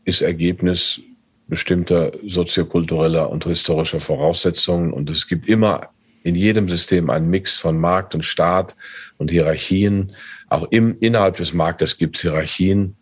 ist 0.04 0.22
Ergebnis 0.22 1.00
bestimmter 1.48 2.12
soziokultureller 2.26 3.30
und 3.30 3.44
historischer 3.44 4.00
Voraussetzungen. 4.00 4.92
Und 4.92 5.10
es 5.10 5.26
gibt 5.26 5.48
immer 5.48 5.88
in 6.22 6.34
jedem 6.34 6.68
System 6.68 7.10
einen 7.10 7.30
Mix 7.30 7.56
von 7.56 7.78
Markt 7.78 8.14
und 8.14 8.24
Staat 8.24 8.74
und 9.16 9.30
Hierarchien. 9.30 10.12
Auch 10.48 10.68
im, 10.70 10.96
innerhalb 11.00 11.36
des 11.36 11.54
Marktes 11.54 11.96
gibt 11.96 12.16
es 12.16 12.22
Hierarchien. 12.22 12.96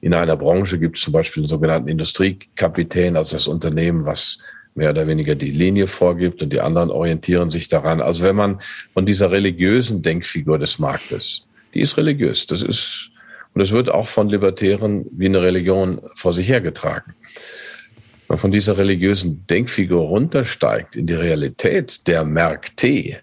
In 0.00 0.14
einer 0.14 0.36
Branche 0.36 0.78
gibt 0.78 0.98
es 0.98 1.04
zum 1.04 1.12
Beispiel 1.12 1.42
den 1.42 1.48
sogenannten 1.48 1.88
Industriekapitän, 1.88 3.16
also 3.16 3.36
das 3.36 3.48
Unternehmen, 3.48 4.04
was 4.04 4.38
mehr 4.78 4.90
oder 4.90 5.06
weniger 5.08 5.34
die 5.34 5.50
Linie 5.50 5.88
vorgibt 5.88 6.40
und 6.40 6.52
die 6.52 6.60
anderen 6.60 6.90
orientieren 6.90 7.50
sich 7.50 7.68
daran. 7.68 8.00
Also 8.00 8.22
wenn 8.22 8.36
man 8.36 8.60
von 8.94 9.04
dieser 9.04 9.30
religiösen 9.30 10.02
Denkfigur 10.02 10.58
des 10.58 10.78
Marktes, 10.78 11.44
die 11.74 11.80
ist 11.80 11.96
religiös, 11.96 12.46
das 12.46 12.62
ist, 12.62 13.10
und 13.54 13.60
es 13.60 13.72
wird 13.72 13.90
auch 13.90 14.06
von 14.06 14.28
Libertären 14.28 15.04
wie 15.10 15.26
eine 15.26 15.42
Religion 15.42 16.00
vor 16.14 16.32
sich 16.32 16.48
hergetragen. 16.48 17.14
Wenn 17.24 18.34
man 18.34 18.38
von 18.38 18.52
dieser 18.52 18.78
religiösen 18.78 19.44
Denkfigur 19.48 20.02
runtersteigt 20.02 20.94
in 20.94 21.06
die 21.06 21.14
Realität 21.14 22.06
der 22.06 22.24
Märkte, 22.24 23.20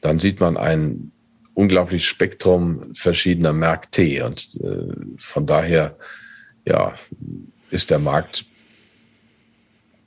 dann 0.00 0.20
sieht 0.20 0.38
man 0.38 0.56
ein 0.56 1.10
unglaubliches 1.54 2.06
Spektrum 2.06 2.94
verschiedener 2.94 3.52
Märkte 3.52 4.24
und 4.24 4.60
äh, 4.62 4.94
von 5.18 5.44
daher, 5.44 5.96
ja, 6.64 6.94
ist 7.70 7.90
der 7.90 7.98
Markt 7.98 8.46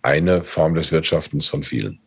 eine 0.07 0.43
Form 0.43 0.73
des 0.73 0.91
Wirtschaftens 0.91 1.47
von 1.49 1.63
vielen. 1.63 1.99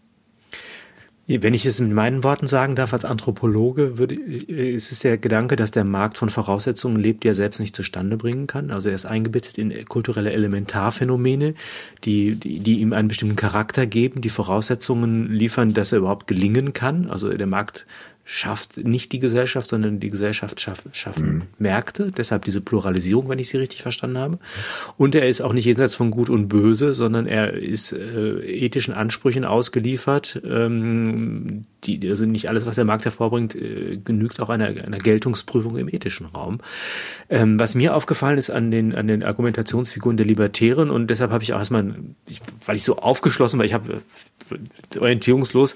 Wenn 1.26 1.54
ich 1.54 1.64
es 1.64 1.78
in 1.78 1.94
meinen 1.94 2.24
Worten 2.24 2.48
sagen 2.48 2.74
darf, 2.74 2.92
als 2.92 3.04
Anthropologe, 3.04 3.98
würde, 3.98 4.16
ist 4.16 4.90
es 4.90 4.98
der 5.00 5.16
Gedanke, 5.16 5.54
dass 5.54 5.70
der 5.70 5.84
Markt 5.84 6.18
von 6.18 6.28
Voraussetzungen 6.28 6.96
lebt, 6.96 7.22
die 7.22 7.28
er 7.28 7.36
selbst 7.36 7.60
nicht 7.60 7.76
zustande 7.76 8.16
bringen 8.16 8.48
kann. 8.48 8.72
Also 8.72 8.88
er 8.88 8.96
ist 8.96 9.04
eingebettet 9.04 9.56
in 9.56 9.84
kulturelle 9.84 10.32
Elementarphänomene, 10.32 11.54
die, 12.02 12.34
die, 12.34 12.58
die 12.58 12.80
ihm 12.80 12.92
einen 12.92 13.06
bestimmten 13.06 13.36
Charakter 13.36 13.86
geben, 13.86 14.22
die 14.22 14.28
Voraussetzungen 14.28 15.30
liefern, 15.30 15.72
dass 15.72 15.92
er 15.92 15.98
überhaupt 15.98 16.26
gelingen 16.26 16.72
kann. 16.72 17.08
Also 17.08 17.28
der 17.28 17.46
Markt 17.46 17.86
schafft 18.32 18.76
nicht 18.76 19.10
die 19.10 19.18
Gesellschaft, 19.18 19.68
sondern 19.68 19.98
die 19.98 20.08
Gesellschaft 20.08 20.60
schaff, 20.60 20.84
schaffen 20.92 21.32
mhm. 21.32 21.42
Märkte. 21.58 22.12
Deshalb 22.12 22.44
diese 22.44 22.60
Pluralisierung, 22.60 23.28
wenn 23.28 23.40
ich 23.40 23.48
sie 23.48 23.56
richtig 23.56 23.82
verstanden 23.82 24.18
habe. 24.18 24.38
Und 24.96 25.16
er 25.16 25.28
ist 25.28 25.40
auch 25.40 25.52
nicht 25.52 25.64
jenseits 25.64 25.96
von 25.96 26.12
Gut 26.12 26.30
und 26.30 26.46
Böse, 26.46 26.94
sondern 26.94 27.26
er 27.26 27.54
ist 27.54 27.92
äh, 27.92 28.38
ethischen 28.38 28.94
Ansprüchen 28.94 29.44
ausgeliefert. 29.44 30.40
Ähm, 30.44 31.64
die, 31.82 32.08
also 32.08 32.24
nicht 32.24 32.48
alles, 32.48 32.66
was 32.66 32.76
der 32.76 32.84
Markt 32.84 33.04
hervorbringt, 33.04 33.56
äh, 33.56 33.96
genügt 33.96 34.38
auch 34.38 34.48
einer, 34.48 34.66
einer 34.66 34.98
Geltungsprüfung 34.98 35.76
im 35.76 35.88
ethischen 35.88 36.26
Raum. 36.26 36.60
Ähm, 37.30 37.58
was 37.58 37.74
mir 37.74 37.96
aufgefallen 37.96 38.38
ist 38.38 38.50
an 38.50 38.70
den, 38.70 38.94
an 38.94 39.08
den 39.08 39.24
Argumentationsfiguren 39.24 40.16
der 40.16 40.26
Libertären 40.26 40.90
und 40.90 41.08
deshalb 41.08 41.32
habe 41.32 41.42
ich 41.42 41.52
auch 41.52 41.58
erstmal, 41.58 41.96
ich, 42.28 42.40
weil 42.64 42.76
ich 42.76 42.84
so 42.84 42.96
aufgeschlossen 42.96 43.58
war, 43.58 43.66
ich 43.66 43.74
habe 43.74 44.02
äh, 44.52 44.98
orientierungslos 45.00 45.74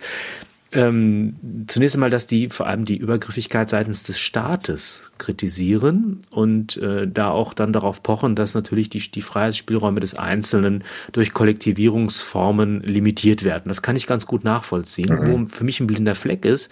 ähm, 0.74 1.36
zunächst 1.68 1.94
einmal, 1.94 2.10
dass 2.10 2.26
die 2.26 2.48
vor 2.48 2.66
allem 2.66 2.84
die 2.84 2.96
Übergriffigkeit 2.96 3.70
seitens 3.70 4.02
des 4.02 4.18
Staates 4.18 5.08
kritisieren 5.18 6.22
und 6.30 6.76
äh, 6.78 7.06
da 7.06 7.30
auch 7.30 7.54
dann 7.54 7.72
darauf 7.72 8.02
pochen, 8.02 8.34
dass 8.34 8.54
natürlich 8.54 8.90
die, 8.90 8.98
die 8.98 9.22
Freiheitsspielräume 9.22 10.00
des 10.00 10.16
Einzelnen 10.16 10.82
durch 11.12 11.32
Kollektivierungsformen 11.32 12.82
limitiert 12.82 13.44
werden. 13.44 13.68
Das 13.68 13.82
kann 13.82 13.94
ich 13.94 14.08
ganz 14.08 14.26
gut 14.26 14.42
nachvollziehen. 14.42 15.14
Mhm. 15.14 15.26
Wo 15.26 15.46
für 15.46 15.62
mich 15.62 15.78
ein 15.78 15.86
blinder 15.86 16.16
Fleck 16.16 16.44
ist, 16.44 16.68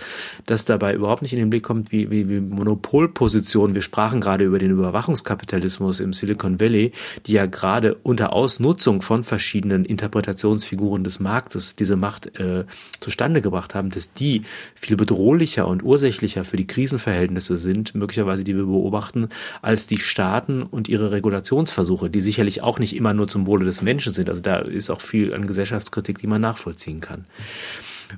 dass 0.46 0.64
dabei 0.64 0.94
überhaupt 0.94 1.22
nicht 1.22 1.32
in 1.32 1.38
den 1.38 1.50
Blick 1.50 1.62
kommt, 1.62 1.92
wie, 1.92 2.10
wie, 2.10 2.28
wie 2.28 2.40
Monopolpositionen. 2.40 3.76
Wir 3.76 3.82
sprachen 3.82 4.20
gerade 4.20 4.44
über 4.44 4.58
den 4.58 4.72
Überwachungskapitalismus 4.72 6.00
im 6.00 6.12
Silicon 6.12 6.60
Valley, 6.60 6.90
die 7.26 7.34
ja 7.34 7.46
gerade 7.46 7.94
unter 8.02 8.32
Ausnutzung 8.32 9.00
von 9.00 9.22
verschiedenen 9.22 9.84
Interpretationsfiguren 9.84 11.04
des 11.04 11.20
Marktes 11.20 11.76
diese 11.76 11.94
Macht 11.94 12.36
äh, 12.40 12.64
zustande 12.98 13.40
gebracht 13.40 13.76
haben 13.76 13.91
dass 13.96 14.12
die 14.12 14.42
viel 14.74 14.96
bedrohlicher 14.96 15.66
und 15.66 15.82
ursächlicher 15.82 16.44
für 16.44 16.56
die 16.56 16.66
Krisenverhältnisse 16.66 17.56
sind, 17.56 17.94
möglicherweise 17.94 18.44
die 18.44 18.56
wir 18.56 18.64
beobachten, 18.64 19.28
als 19.60 19.86
die 19.86 19.98
Staaten 19.98 20.62
und 20.62 20.88
ihre 20.88 21.10
Regulationsversuche, 21.10 22.10
die 22.10 22.20
sicherlich 22.20 22.62
auch 22.62 22.78
nicht 22.78 22.96
immer 22.96 23.14
nur 23.14 23.28
zum 23.28 23.46
Wohle 23.46 23.64
des 23.64 23.82
Menschen 23.82 24.12
sind. 24.12 24.28
Also 24.28 24.40
da 24.40 24.58
ist 24.58 24.90
auch 24.90 25.00
viel 25.00 25.34
an 25.34 25.46
Gesellschaftskritik, 25.46 26.18
die 26.18 26.26
man 26.26 26.40
nachvollziehen 26.40 27.00
kann. 27.00 27.26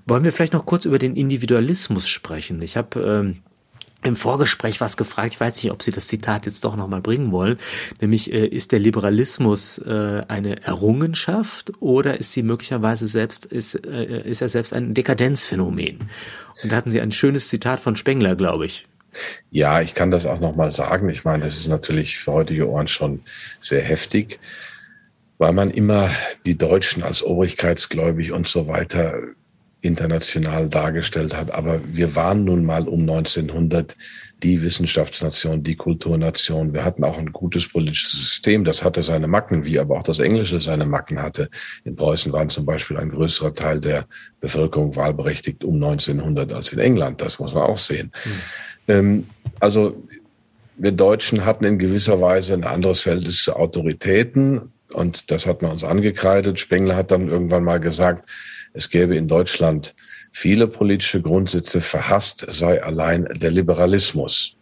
Wollen 0.07 0.25
wir 0.25 0.33
vielleicht 0.33 0.53
noch 0.53 0.67
kurz 0.67 0.85
über 0.85 0.99
den 0.99 1.17
Individualismus 1.17 2.09
sprechen? 2.09 2.61
Ich 2.63 2.77
habe 2.77 3.01
ähm, 3.01 3.37
im 4.05 4.17
Vorgespräch 4.17 4.81
was 4.81 4.97
gefragt, 4.97 5.35
ich 5.35 5.41
weiß 5.41 5.63
nicht, 5.63 5.73
ob 5.73 5.83
Sie 5.83 5.91
das 5.91 6.07
Zitat 6.07 6.47
jetzt 6.47 6.65
doch 6.65 6.77
nochmal 6.77 7.01
bringen 7.01 7.33
wollen, 7.33 7.57
nämlich 8.01 8.33
äh, 8.33 8.47
ist 8.47 8.73
der 8.73 8.79
Liberalismus 8.79 9.79
äh, 9.79 10.23
eine 10.29 10.63
Errungenschaft 10.63 11.73
oder 11.81 12.19
ist 12.19 12.33
sie 12.33 12.43
möglicherweise 12.43 13.09
selbst, 13.09 13.47
ist, 13.47 13.75
äh, 13.87 14.23
ist 14.23 14.43
er 14.43 14.49
selbst 14.49 14.75
ein 14.75 14.95
Dekadenzphänomen? 14.95 15.99
Und 16.63 16.73
da 16.73 16.77
hatten 16.77 16.91
Sie 16.91 17.01
ein 17.01 17.13
schönes 17.13 17.49
Zitat 17.49 17.81
von 17.81 17.97
Spengler, 17.97 18.37
glaube 18.37 18.67
ich. 18.67 18.87
Ja, 19.51 19.81
ich 19.81 19.95
kann 19.95 20.11
das 20.11 20.27
auch 20.27 20.41
nochmal 20.41 20.73
sagen. 20.73 21.09
Ich 21.09 21.25
meine, 21.25 21.45
das 21.45 21.57
ist 21.57 21.69
natürlich 21.69 22.19
für 22.19 22.33
heutige 22.33 22.69
Ohren 22.69 22.89
schon 22.89 23.21
sehr 23.61 23.83
heftig, 23.83 24.41
weil 25.39 25.53
man 25.53 25.71
immer 25.71 26.11
die 26.47 26.59
Deutschen 26.59 27.03
als 27.03 27.23
obrigkeitsgläubig 27.23 28.33
und 28.33 28.49
so 28.49 28.67
weiter 28.67 29.15
international 29.85 30.69
dargestellt 30.69 31.37
hat. 31.37 31.51
Aber 31.51 31.81
wir 31.87 32.17
waren 32.17 32.45
nun 32.45 32.65
mal 32.65 32.89
um 32.89 33.01
1900 33.01 33.97
die 34.43 34.63
Wissenschaftsnation, 34.63 35.63
die 35.63 35.77
Kulturnation. 35.77 36.73
Wir 36.73 36.85
hatten 36.85 37.05
auch 37.05 37.19
ein 37.19 37.33
gutes 37.33 37.69
politisches 37.69 38.13
System. 38.13 38.65
Das 38.65 38.83
hatte 38.83 39.03
seine 39.03 39.27
Macken, 39.27 39.65
wie 39.65 39.79
aber 39.79 39.99
auch 39.99 40.03
das 40.03 40.19
Englische 40.19 40.61
seine 40.61 40.87
Macken 40.87 41.21
hatte. 41.21 41.49
In 41.85 41.97
Preußen 41.97 42.33
waren 42.33 42.51
zum 42.51 42.67
Beispiel 42.67 42.97
ein 42.97 43.11
größerer 43.11 43.55
Teil 43.55 43.81
der 43.81 44.07
Bevölkerung 44.41 44.97
wahlberechtigt 44.97 45.65
um 45.65 45.77
1900 45.77 46.53
als 46.53 46.73
in 46.73 46.79
England. 46.79 47.21
Das 47.21 47.39
muss 47.39 47.55
man 47.55 47.65
auch 47.65 47.79
sehen. 47.79 48.13
Mhm. 48.87 49.27
also 49.61 50.03
wir 50.77 50.93
Deutschen 50.93 51.45
hatten 51.45 51.65
in 51.65 51.79
gewisser 51.79 52.21
Weise 52.21 52.53
ein 52.55 52.65
anderes 52.65 53.03
Verhältnis 53.03 53.43
zu 53.43 53.55
Autoritäten. 53.55 54.73
Und 54.93 55.31
das 55.31 55.47
hat 55.47 55.63
man 55.63 55.71
uns 55.71 55.85
angekreidet. 55.85 56.59
Spengler 56.59 56.97
hat 56.97 57.11
dann 57.11 57.29
irgendwann 57.29 57.65
mal 57.65 57.79
gesagt, 57.79 58.29
es 58.75 58.91
gäbe 58.91 59.17
in 59.17 59.29
Deutschland 59.29 59.95
viele 60.33 60.67
politische 60.67 61.23
Grundsätze, 61.23 61.81
verhasst 61.81 62.45
sei 62.49 62.83
allein 62.83 63.27
der 63.37 63.53
Liberalismus. 63.53 64.57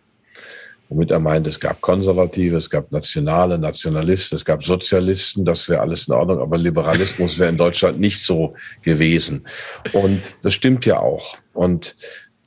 Womit 0.91 1.11
er 1.11 1.21
meint, 1.21 1.47
es 1.47 1.59
gab 1.59 1.81
Konservative, 1.81 2.59
es 2.59 2.69
gab 2.69 2.93
Nationale, 2.93 3.59
Nationalisten, 3.59 4.37
es 4.37 4.45
gab 4.45 4.63
Sozialisten, 4.63 5.47
das 5.47 5.67
wäre 5.71 5.81
alles 5.81 6.07
in 6.07 6.13
Ordnung, 6.13 6.41
aber 6.41 6.59
Liberalismus 6.59 7.39
wäre 7.39 7.49
in 7.49 7.57
Deutschland 7.57 7.99
nicht 7.99 8.23
so 8.23 8.55
gewesen. 8.83 9.47
Und 9.95 10.21
das 10.43 10.53
stimmt 10.53 10.85
ja 10.85 10.99
auch. 11.01 11.39
Und 11.55 11.97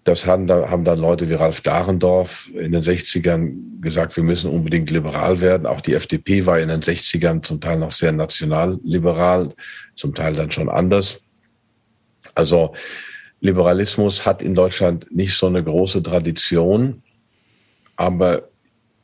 das 0.04 0.28
haben, 0.28 0.46
da, 0.46 0.70
haben 0.70 0.86
dann 0.86 1.00
Leute 1.00 1.28
wie 1.28 1.34
Ralf 1.34 1.62
Dahrendorf 1.62 2.48
in 2.54 2.74
den 2.74 2.84
60ern 2.84 3.82
gesagt, 3.82 4.16
wir 4.16 4.24
müssen 4.24 4.52
unbedingt 4.52 4.92
liberal 4.92 5.42
werden. 5.42 5.66
Auch 5.66 5.82
die 5.82 5.96
FDP 5.96 6.46
war 6.46 6.60
in 6.60 6.70
den 6.70 6.82
60ern 6.82 7.42
zum 7.42 7.60
Teil 7.60 7.80
noch 7.80 7.92
sehr 7.92 8.12
nationalliberal, 8.12 9.56
zum 9.96 10.14
Teil 10.14 10.36
dann 10.36 10.52
schon 10.52 10.70
anders. 10.70 11.25
Also 12.36 12.74
Liberalismus 13.42 14.26
hat 14.26 14.42
in 14.42 14.56
Deutschland 14.56 15.08
nicht 15.12 15.36
so 15.36 15.48
eine 15.48 15.64
große 15.64 16.04
Tradition, 16.04 17.02
aber 17.96 18.50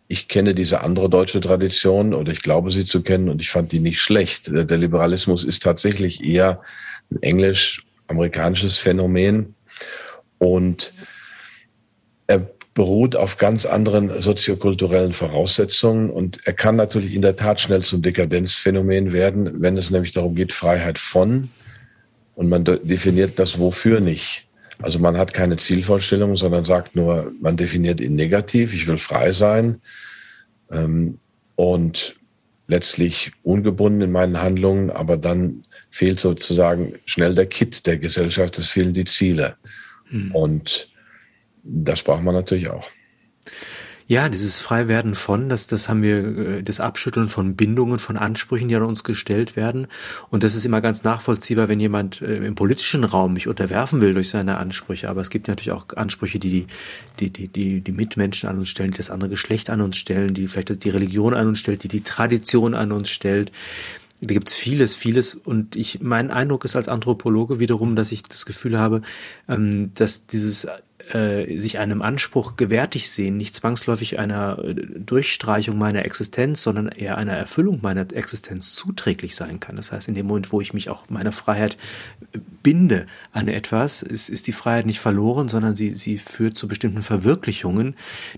ich 0.07 0.27
kenne 0.27 0.53
diese 0.53 0.81
andere 0.81 1.09
deutsche 1.09 1.39
Tradition 1.39 2.13
oder 2.13 2.33
ich 2.33 2.41
glaube 2.41 2.69
sie 2.69 2.83
zu 2.83 3.01
kennen 3.01 3.29
und 3.29 3.41
ich 3.41 3.49
fand 3.49 3.71
die 3.71 3.79
nicht 3.79 4.01
schlecht. 4.01 4.49
Der 4.51 4.77
Liberalismus 4.77 5.45
ist 5.45 5.63
tatsächlich 5.63 6.21
eher 6.21 6.61
ein 7.09 7.21
englisch-amerikanisches 7.21 8.77
Phänomen 8.77 9.55
und 10.37 10.93
er 12.27 12.49
beruht 12.73 13.15
auf 13.15 13.37
ganz 13.37 13.65
anderen 13.65 14.21
soziokulturellen 14.21 15.13
Voraussetzungen 15.13 16.09
und 16.09 16.39
er 16.45 16.53
kann 16.53 16.75
natürlich 16.75 17.13
in 17.13 17.21
der 17.21 17.35
Tat 17.37 17.61
schnell 17.61 17.83
zum 17.83 18.01
Dekadenzphänomen 18.01 19.13
werden, 19.13 19.61
wenn 19.61 19.77
es 19.77 19.91
nämlich 19.91 20.11
darum 20.11 20.35
geht, 20.35 20.51
Freiheit 20.51 20.99
von 20.99 21.49
und 22.41 22.49
man 22.49 22.63
definiert 22.63 23.37
das 23.37 23.59
wofür 23.59 23.99
nicht. 23.99 24.47
Also 24.81 24.97
man 24.97 25.15
hat 25.15 25.31
keine 25.31 25.57
Zielvorstellung, 25.57 26.35
sondern 26.35 26.65
sagt 26.65 26.95
nur, 26.95 27.31
man 27.39 27.55
definiert 27.55 28.01
ihn 28.01 28.15
negativ, 28.15 28.73
ich 28.73 28.87
will 28.87 28.97
frei 28.97 29.31
sein 29.31 29.79
ähm, 30.71 31.19
und 31.55 32.15
letztlich 32.65 33.31
ungebunden 33.43 34.01
in 34.01 34.11
meinen 34.11 34.41
Handlungen, 34.41 34.89
aber 34.89 35.17
dann 35.17 35.65
fehlt 35.91 36.19
sozusagen 36.19 36.95
schnell 37.05 37.35
der 37.35 37.45
Kit 37.45 37.85
der 37.85 37.99
Gesellschaft, 37.99 38.57
es 38.57 38.71
fehlen 38.71 38.95
die 38.95 39.05
Ziele. 39.05 39.57
Mhm. 40.09 40.31
Und 40.33 40.87
das 41.61 42.01
braucht 42.01 42.23
man 42.23 42.33
natürlich 42.33 42.69
auch. 42.69 42.87
Ja, 44.11 44.27
dieses 44.27 44.59
Freiwerden 44.59 45.15
von, 45.15 45.47
das, 45.47 45.67
das 45.67 45.87
haben 45.87 46.01
wir, 46.01 46.17
äh, 46.17 46.63
das 46.63 46.81
Abschütteln 46.81 47.29
von 47.29 47.55
Bindungen, 47.55 47.97
von 47.97 48.17
Ansprüchen, 48.17 48.67
die 48.67 48.75
an 48.75 48.83
uns 48.83 49.05
gestellt 49.05 49.55
werden. 49.55 49.87
Und 50.29 50.43
das 50.43 50.53
ist 50.53 50.65
immer 50.65 50.81
ganz 50.81 51.05
nachvollziehbar, 51.05 51.69
wenn 51.69 51.79
jemand 51.79 52.21
äh, 52.21 52.45
im 52.45 52.55
politischen 52.55 53.05
Raum 53.05 53.31
mich 53.31 53.47
unterwerfen 53.47 54.01
will 54.01 54.13
durch 54.13 54.27
seine 54.27 54.57
Ansprüche. 54.57 55.07
Aber 55.07 55.21
es 55.21 55.29
gibt 55.29 55.47
natürlich 55.47 55.71
auch 55.71 55.85
Ansprüche, 55.95 56.39
die 56.39 56.67
die, 57.21 57.29
die, 57.29 57.47
die, 57.47 57.79
die 57.79 57.91
Mitmenschen 57.93 58.49
an 58.49 58.57
uns 58.57 58.67
stellen, 58.67 58.91
die 58.91 58.97
das 58.97 59.11
andere 59.11 59.29
Geschlecht 59.29 59.69
an 59.69 59.79
uns 59.79 59.95
stellen, 59.95 60.33
die 60.33 60.49
vielleicht 60.49 60.83
die 60.83 60.89
Religion 60.89 61.33
an 61.33 61.47
uns 61.47 61.59
stellt, 61.59 61.83
die 61.83 61.87
die 61.87 62.03
Tradition 62.03 62.73
an 62.73 62.91
uns 62.91 63.09
stellt. 63.09 63.53
Da 64.19 64.33
gibt's 64.33 64.55
vieles, 64.55 64.93
vieles. 64.93 65.35
Und 65.35 65.77
ich, 65.77 66.01
mein 66.01 66.31
Eindruck 66.31 66.65
ist 66.65 66.75
als 66.75 66.89
Anthropologe 66.89 67.59
wiederum, 67.59 67.95
dass 67.95 68.11
ich 68.11 68.23
das 68.23 68.45
Gefühl 68.45 68.77
habe, 68.77 69.03
ähm, 69.47 69.93
dass 69.95 70.27
dieses 70.27 70.67
äh, 71.13 71.59
sich 71.59 71.79
einem 71.79 72.01
Anspruch 72.01 72.55
gewärtig 72.55 73.09
sehen, 73.09 73.37
nicht 73.37 73.55
zwangsläufig 73.55 74.19
einer 74.19 74.59
äh, 74.63 74.73
Durchstreichung 74.73 75.77
meiner 75.77 76.05
Existenz, 76.05 76.63
sondern 76.63 76.87
eher 76.87 77.17
einer 77.17 77.33
Erfüllung 77.33 77.79
meiner 77.81 78.11
Existenz 78.13 78.73
zuträglich 78.73 79.35
sein 79.35 79.59
kann. 79.59 79.75
Das 79.75 79.91
heißt, 79.91 80.07
in 80.07 80.15
dem 80.15 80.27
Moment, 80.27 80.51
wo 80.51 80.61
ich 80.61 80.73
mich 80.73 80.89
auch 80.89 81.09
meiner 81.09 81.31
Freiheit 81.31 81.77
binde 82.63 83.07
an 83.31 83.47
etwas, 83.47 84.01
ist, 84.01 84.29
ist 84.29 84.47
die 84.47 84.51
Freiheit 84.51 84.85
nicht 84.85 84.99
verloren, 84.99 85.49
sondern 85.49 85.75
sie, 85.75 85.95
sie 85.95 86.17
führt 86.17 86.57
zu 86.57 86.67
bestimmten 86.67 87.01
Verwirklichungen, 87.01 87.95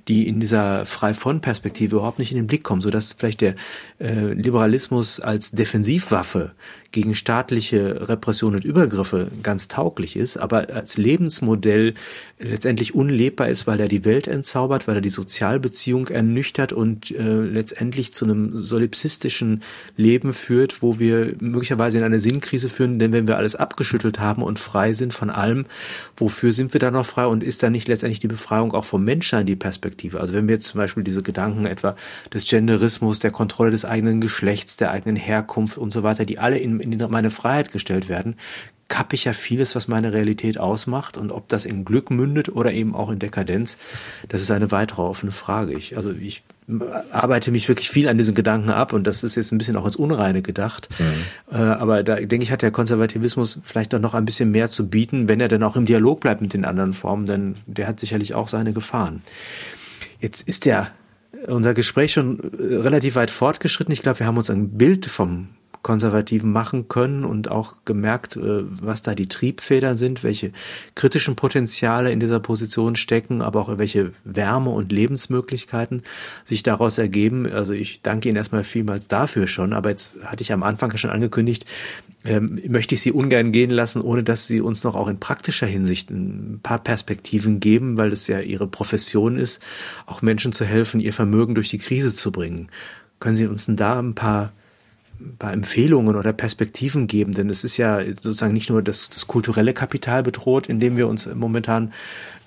die 0.08 0.28
in 0.28 0.40
dieser 0.40 0.86
frei 0.86 1.14
von 1.14 1.42
Perspektive 1.42 1.98
überhaupt 1.98 2.20
nicht 2.20 2.32
in 2.32 2.38
den 2.38 2.48
Blick 2.48 2.64
kommen, 2.64 2.82
sodass 2.82 3.14
vielleicht 3.14 3.42
der 3.42 3.56
äh, 4.00 4.34
Liberalismus 4.34 5.20
als 5.20 5.52
Defensivwaffe 5.52 6.54
gegen 6.94 7.16
staatliche 7.16 8.08
Repression 8.08 8.54
und 8.54 8.64
Übergriffe 8.64 9.28
ganz 9.42 9.68
tauglich 9.68 10.16
ist, 10.16 10.38
aber 10.38 10.70
als 10.70 10.96
Lebensmodell 10.96 11.96
letztendlich 12.40 12.94
unlebbar 12.94 13.50
ist, 13.50 13.66
weil 13.66 13.80
er 13.80 13.88
die 13.88 14.06
Welt 14.06 14.28
entzaubert, 14.28 14.88
weil 14.88 14.96
er 14.96 15.02
die 15.02 15.10
Sozialbeziehung 15.10 16.08
ernüchtert 16.10 16.72
und 16.72 17.10
äh, 17.12 17.42
letztendlich 17.42 18.14
zu 18.14 18.26
einem 18.26 18.62
solipsistischen 18.62 19.64
Leben 19.98 20.34
führt, 20.34 20.84
wo 20.84 21.00
wir 21.00 21.36
möglicherweise 21.40 21.98
in 21.98 22.04
eine 22.04 22.20
Sinnkrise 22.20 22.70
führen, 22.70 23.00
denn 23.00 23.12
wenn 23.12 23.28
wir 23.28 23.38
alles 23.38 23.56
abgeschüttelt 23.56 24.20
haben 24.20 24.44
und 24.44 24.60
frei 24.60 24.94
sind 24.94 25.16
von 25.16 25.32
allem, 25.32 25.66
wofür 26.16 26.54
sind 26.54 26.74
wir 26.74 26.80
dann 26.80 26.94
noch 26.94 27.08
frei 27.08 27.26
und 27.26 27.44
ist 27.44 27.64
da 27.64 27.72
nicht 27.72 27.88
letztendlich 27.88 28.20
die 28.20 28.28
Befreiung 28.28 28.72
auch 28.74 28.86
vom 28.86 29.04
Menschsein 29.04 29.48
die 29.48 29.56
Perspektive? 29.56 30.20
Also 30.20 30.34
wenn 30.34 30.48
wir 30.48 30.56
jetzt 30.56 30.68
zum 30.68 30.78
Beispiel 30.78 31.04
diese 31.04 31.24
Gedanken 31.24 31.66
etwa 31.66 31.96
des 32.32 32.46
Genderismus, 32.48 33.18
der 33.18 33.32
Kontrolle 33.32 33.72
des 33.72 33.84
eigenen 33.84 34.22
Geschlechts, 34.22 34.78
der 34.78 34.92
eigenen 34.92 35.16
Herkunft 35.16 35.80
und 35.80 35.92
so 35.92 36.04
weiter, 36.04 36.26
die 36.26 36.38
alle 36.38 36.60
in 36.60 36.83
in 36.84 36.98
meine 37.10 37.32
Freiheit 37.32 37.72
gestellt 37.72 38.10
werden, 38.10 38.36
kappe 38.90 39.16
ich 39.16 39.24
ja 39.26 39.34
vieles, 39.34 39.76
was 39.76 39.88
meine 39.88 40.14
Realität 40.14 40.60
ausmacht. 40.60 41.18
Und 41.18 41.32
ob 41.32 41.48
das 41.48 41.66
in 41.66 41.84
Glück 41.84 42.12
mündet 42.12 42.50
oder 42.50 42.72
eben 42.72 42.94
auch 42.94 43.10
in 43.10 43.18
Dekadenz, 43.18 43.78
das 44.30 44.42
ist 44.42 44.52
eine 44.52 44.70
weitere 44.72 45.02
offene 45.02 45.32
Frage. 45.32 45.74
Ich, 45.74 45.98
also 45.98 46.12
ich 46.12 46.44
arbeite 47.12 47.52
mich 47.52 47.68
wirklich 47.68 47.90
viel 47.90 48.08
an 48.08 48.18
diesen 48.18 48.36
Gedanken 48.36 48.70
ab 48.70 48.94
und 48.94 49.06
das 49.06 49.24
ist 49.24 49.36
jetzt 49.36 49.52
ein 49.52 49.58
bisschen 49.58 49.76
auch 49.78 49.86
ins 49.86 49.96
Unreine 49.96 50.42
gedacht. 50.42 50.90
Mhm. 51.00 51.58
Äh, 51.58 51.62
aber 51.62 52.04
da 52.04 52.16
denke 52.18 52.44
ich, 52.44 52.52
hat 52.52 52.62
der 52.62 52.72
Konservativismus 52.72 53.60
vielleicht 53.64 53.94
doch 53.94 54.00
noch 54.00 54.14
ein 54.14 54.26
bisschen 54.26 54.52
mehr 54.52 54.70
zu 54.70 54.88
bieten, 54.88 55.28
wenn 55.28 55.40
er 55.40 55.48
dann 55.48 55.64
auch 55.64 55.76
im 55.76 55.86
Dialog 55.86 56.20
bleibt 56.20 56.42
mit 56.42 56.54
den 56.54 56.64
anderen 56.64 56.94
Formen, 56.94 57.26
denn 57.26 57.56
der 57.66 57.88
hat 57.88 58.00
sicherlich 58.00 58.34
auch 58.34 58.48
seine 58.48 58.74
Gefahren. 58.74 59.24
Jetzt 60.20 60.48
ist 60.48 60.66
der 60.66 60.92
unser 61.48 61.74
Gespräch 61.74 62.14
schon 62.14 62.40
relativ 62.60 63.16
weit 63.16 63.32
fortgeschritten. 63.32 63.92
Ich 63.92 64.02
glaube, 64.02 64.20
wir 64.20 64.28
haben 64.28 64.38
uns 64.38 64.50
ein 64.50 64.78
Bild 64.78 65.08
vom 65.08 65.50
Konservativen 65.84 66.50
machen 66.52 66.88
können 66.88 67.26
und 67.26 67.52
auch 67.52 67.76
gemerkt, 67.84 68.38
äh, 68.38 68.64
was 68.82 69.02
da 69.02 69.14
die 69.14 69.28
Triebfedern 69.28 69.98
sind, 69.98 70.24
welche 70.24 70.54
kritischen 70.96 71.36
Potenziale 71.36 72.12
in 72.12 72.22
dieser 72.22 72.40
Position 72.40 72.96
stecken, 72.96 73.42
aber 73.42 73.60
auch 73.60 73.78
welche 73.78 74.14
Wärme 74.24 74.70
und 74.70 74.94
Lebensmöglichkeiten 74.94 76.02
sich 76.46 76.64
daraus 76.64 76.98
ergeben. 76.98 77.46
Also 77.52 77.74
ich 77.74 78.02
danke 78.02 78.30
Ihnen 78.30 78.38
erstmal 78.38 78.64
vielmals 78.64 79.10
dafür 79.10 79.46
schon, 79.46 79.74
aber 79.74 79.90
jetzt 79.90 80.16
hatte 80.24 80.42
ich 80.42 80.54
am 80.54 80.64
Anfang 80.64 80.98
schon 80.98 81.10
angekündigt, 81.12 81.66
ähm, 82.24 82.62
möchte 82.70 82.96
ich 82.96 83.02
Sie 83.02 83.12
ungern 83.12 83.52
gehen 83.52 83.70
lassen, 83.70 84.02
ohne 84.02 84.24
dass 84.24 84.48
Sie 84.48 84.62
uns 84.62 84.86
noch 84.86 84.96
auch 84.96 85.10
in 85.10 85.20
praktischer 85.20 85.68
Hinsicht 85.68 86.10
ein 86.10 86.62
paar 86.64 86.80
Perspektiven 86.80 87.60
geben, 87.60 87.98
weil 87.98 88.14
es 88.14 88.28
ja 88.28 88.40
Ihre 88.40 88.68
Profession 88.68 89.38
ist, 89.38 89.60
auch 90.06 90.22
Menschen 90.22 90.54
zu 90.54 90.64
helfen, 90.64 91.02
ihr 91.02 91.12
Vermögen 91.12 91.56
durch 91.56 91.70
die 91.70 91.78
Krise 91.78 92.14
zu 92.14 92.32
bringen. 92.32 92.70
Können 93.20 93.36
Sie 93.36 93.48
uns 93.48 93.66
denn 93.66 93.76
da 93.76 94.00
ein 94.00 94.16
paar 94.16 94.54
paar 95.38 95.54
Empfehlungen 95.54 96.16
oder 96.16 96.34
Perspektiven 96.34 97.08
geben, 97.08 97.34
denn 97.34 97.50
es 97.50 97.64
ist 97.64 97.78
ja 97.78 98.02
sozusagen 98.06 98.54
nicht 98.54 98.70
nur 98.70 98.82
das, 98.82 99.10
das 99.10 99.28
kulturelle 99.28 99.74
Kapital 99.74 100.24
bedroht, 100.24 100.68
in 100.68 100.80
dem 100.80 100.98
wir 100.98 101.08
uns 101.08 101.28
momentan 101.34 101.94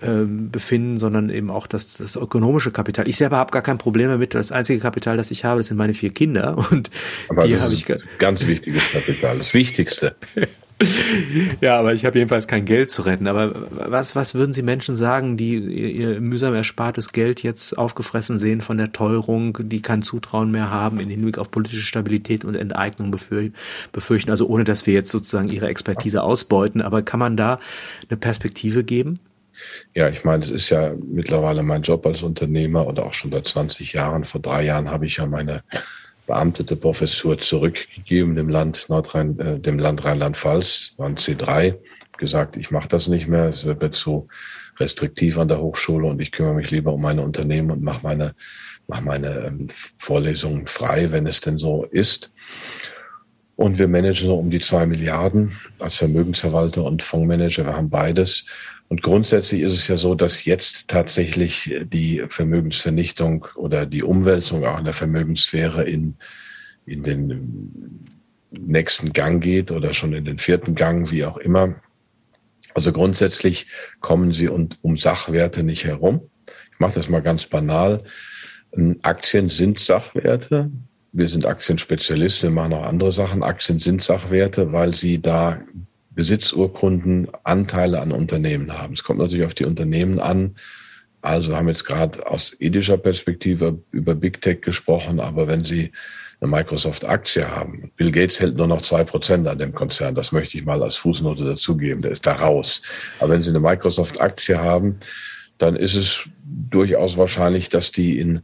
äh, 0.01 0.25
befinden, 0.27 0.99
sondern 0.99 1.31
eben 1.31 1.51
auch 1.51 1.67
das, 1.67 1.97
das 1.97 2.17
ökonomische 2.17 2.71
Kapital. 2.71 3.09
Ich 3.09 3.17
selber 3.17 3.39
habe 3.39 3.51
gar 3.51 3.63
kein 3.63 3.79
Problem 3.79 4.09
damit. 4.09 4.35
Das 4.35 4.53
einzige 4.53 4.81
Kapital, 4.81 5.17
das 5.17 5.31
ich 5.31 5.45
habe, 5.45 5.61
das 5.61 5.69
sind 5.69 5.77
meine 5.77 5.95
vier 5.95 6.11
Kinder 6.13 6.57
und 6.71 6.91
Aber 7.29 7.47
die 7.47 7.59
habe 7.59 7.73
ich 7.73 7.87
ganz 8.19 8.47
wichtiges 8.47 8.91
Kapital, 8.91 9.39
das 9.39 9.55
Wichtigste. 9.55 10.17
ja, 11.63 11.79
aber 11.79 11.95
ich 11.95 12.05
habe 12.05 12.19
jedenfalls 12.19 12.47
kein 12.47 12.67
Geld 12.67 12.91
zu 12.91 13.03
retten. 13.03 13.29
Aber 13.29 13.67
was, 13.71 14.15
was 14.15 14.35
würden 14.35 14.53
Sie 14.53 14.63
Menschen 14.63 14.95
sagen, 14.95 15.39
die 15.39 15.55
ihr 15.57 16.21
mühsam 16.21 16.55
erspartes 16.55 17.13
Geld 17.13 17.43
jetzt 17.43 17.79
aufgefressen 17.79 18.39
sehen 18.39 18.61
von 18.61 18.77
der 18.77 18.93
Teuerung, 18.93 19.57
die 19.63 19.81
kein 19.81 20.03
Zutrauen 20.03 20.51
mehr 20.51 20.71
haben 20.71 21.01
in 21.01 21.09
Hinblick 21.09 21.39
auf 21.39 21.51
politische 21.51 21.83
Stabilität 21.83 22.45
und 22.45 22.57
Enteignung 22.57 23.11
befürchten? 23.11 24.31
Also 24.31 24.47
ohne, 24.47 24.65
dass 24.65 24.87
wir 24.87 24.93
jetzt 24.93 25.11
sozusagen 25.11 25.49
ihre 25.49 25.69
Expertise 25.69 26.23
ausbeuten. 26.23 26.83
Aber 26.83 27.01
kann 27.03 27.21
man 27.21 27.39
da 27.39 27.59
eine 28.11 28.19
Perspektive 28.19 28.85
geben? 28.85 29.19
Ja, 29.95 30.11
ich 30.11 30.25
meine, 30.25 30.45
es 30.45 30.51
ist 30.51 30.69
ja 30.69 30.93
mittlerweile 31.09 31.63
mein 31.63 31.81
Job 31.81 32.05
als 32.05 32.23
Unternehmer 32.23 32.87
oder 32.87 33.07
auch 33.07 33.15
schon 33.15 33.33
seit 33.33 33.49
20 33.49 33.95
Jahren. 33.95 34.25
Vor 34.25 34.43
drei 34.43 34.63
Jahren 34.63 34.91
habe 34.91 35.07
ich 35.07 35.17
ja 35.17 35.25
meine 35.25 35.63
beamtete 36.27 36.77
Professur 36.77 37.39
zurückgegeben 37.39 38.35
dem 38.35 38.49
Land 38.49 38.89
Nordrhein, 38.89 39.39
äh, 39.39 39.61
dem 39.61 39.79
Land 39.79 40.05
Rheinland-Pfalz, 40.05 40.95
waren 40.97 41.17
C3, 41.17 41.77
gesagt, 42.19 42.57
ich 42.57 42.71
mache 42.71 42.89
das 42.89 43.09
nicht 43.09 43.29
mehr, 43.29 43.45
es 43.45 43.65
wird 43.65 43.83
mir 43.83 43.91
zu 43.91 44.29
restriktiv 44.79 45.39
an 45.39 45.49
der 45.49 45.61
Hochschule 45.61 46.07
und 46.07 46.21
ich 46.21 46.33
kümmere 46.33 46.55
mich 46.55 46.71
lieber 46.71 46.93
um 46.93 47.01
meine 47.01 47.23
Unternehmen 47.23 47.71
und 47.71 47.83
mache 47.83 48.01
meine, 48.03 48.35
mach 48.89 49.01
meine 49.01 49.47
ähm, 49.47 49.69
Vorlesungen 49.99 50.67
frei, 50.67 51.13
wenn 51.13 51.27
es 51.27 51.41
denn 51.41 51.59
so 51.59 51.85
ist. 51.85 52.33
Und 53.55 53.79
wir 53.79 53.89
managen 53.89 54.27
so 54.27 54.37
um 54.37 54.51
die 54.51 54.61
zwei 54.61 54.85
Milliarden 54.85 55.57
als 55.81 55.95
Vermögensverwalter 55.95 56.85
und 56.85 57.03
Fondsmanager. 57.03 57.65
Wir 57.65 57.77
haben 57.77 57.89
beides. 57.89 58.45
Und 58.89 59.03
grundsätzlich 59.03 59.63
ist 59.63 59.75
es 59.75 59.89
ja 59.89 59.97
so, 59.97 60.15
dass 60.15 60.45
jetzt 60.45 60.89
tatsächlich 60.89 61.75
die 61.85 62.25
Vermögensvernichtung 62.29 63.47
oder 63.57 63.85
die 63.85 64.05
Umwälzung 64.05 64.65
auch 64.65 64.79
in 64.79 64.85
der 64.85 64.95
Vermögenssphäre 64.95 65.85
in, 65.85 66.17
in 66.87 67.03
den 67.03 68.07
nächsten 68.51 69.13
Gang 69.13 69.43
geht 69.43 69.73
oder 69.73 69.93
schon 69.93 70.13
in 70.13 70.25
den 70.25 70.39
vierten 70.39 70.75
Gang, 70.77 71.11
wie 71.11 71.25
auch 71.25 71.37
immer. 71.37 71.75
Also 72.75 72.93
grundsätzlich 72.93 73.67
kommen 74.01 74.33
sie 74.33 74.49
und 74.49 74.79
um 74.83 74.97
Sachwerte 74.97 75.63
nicht 75.63 75.85
herum. 75.85 76.31
Ich 76.73 76.79
mache 76.79 76.95
das 76.95 77.09
mal 77.09 77.23
ganz 77.23 77.47
banal. 77.47 78.05
Aktien 79.03 79.49
sind 79.49 79.79
Sachwerte. 79.79 80.71
Wir 81.13 81.29
sind 81.29 81.47
Aktienspezialisten, 81.47 82.51
wir 82.51 82.55
machen 82.55 82.75
auch 82.75 82.85
andere 82.85 83.11
Sachen. 83.11 83.43
Aktien 83.43 83.79
sind 83.79 84.03
Sachwerte, 84.03 84.73
weil 84.73 84.95
sie 84.95 85.21
da 85.21 85.63
Besitzurkunden 86.17 87.29
Anteile 87.45 88.01
an 88.01 88.11
Unternehmen 88.11 88.77
haben. 88.77 88.95
Es 88.95 89.05
kommt 89.05 89.21
natürlich 89.21 89.47
auf 89.47 89.55
die 89.55 89.67
Unternehmen 89.67 90.19
an. 90.19 90.57
Also 91.21 91.55
haben 91.55 91.69
jetzt 91.69 91.85
gerade 91.85 92.27
aus 92.27 92.57
ethischer 92.59 92.97
Perspektive 92.97 93.79
über 93.91 94.15
Big 94.15 94.41
Tech 94.41 94.63
gesprochen, 94.63 95.21
aber 95.21 95.47
wenn 95.47 95.63
Sie 95.63 95.93
eine 96.41 96.51
Microsoft-Aktie 96.51 97.51
haben, 97.51 97.93
Bill 97.97 98.13
Gates 98.13 98.41
hält 98.41 98.57
nur 98.57 98.67
noch 98.67 98.83
zwei 98.83 99.05
Prozent 99.05 99.47
an 99.47 99.59
dem 99.59 99.75
Konzern, 99.75 100.15
das 100.15 100.33
möchte 100.33 100.59
ich 100.59 100.65
mal 100.65 100.83
als 100.83 100.97
Fußnote 100.97 101.45
dazugeben, 101.45 102.03
der 102.03 102.13
ist 102.13 102.27
da 102.27 102.33
raus. 102.33 102.83
Aber 103.19 103.31
wenn 103.31 103.43
Sie 103.43 103.51
eine 103.51 103.61
Microsoft-Aktie 103.61 104.59
haben, 104.59 104.97
dann 105.59 105.77
ist 105.77 105.95
es 105.95 106.23
durchaus 106.45 107.17
wahrscheinlich, 107.17 107.69
dass 107.69 107.93
die 107.93 108.19
in 108.19 108.41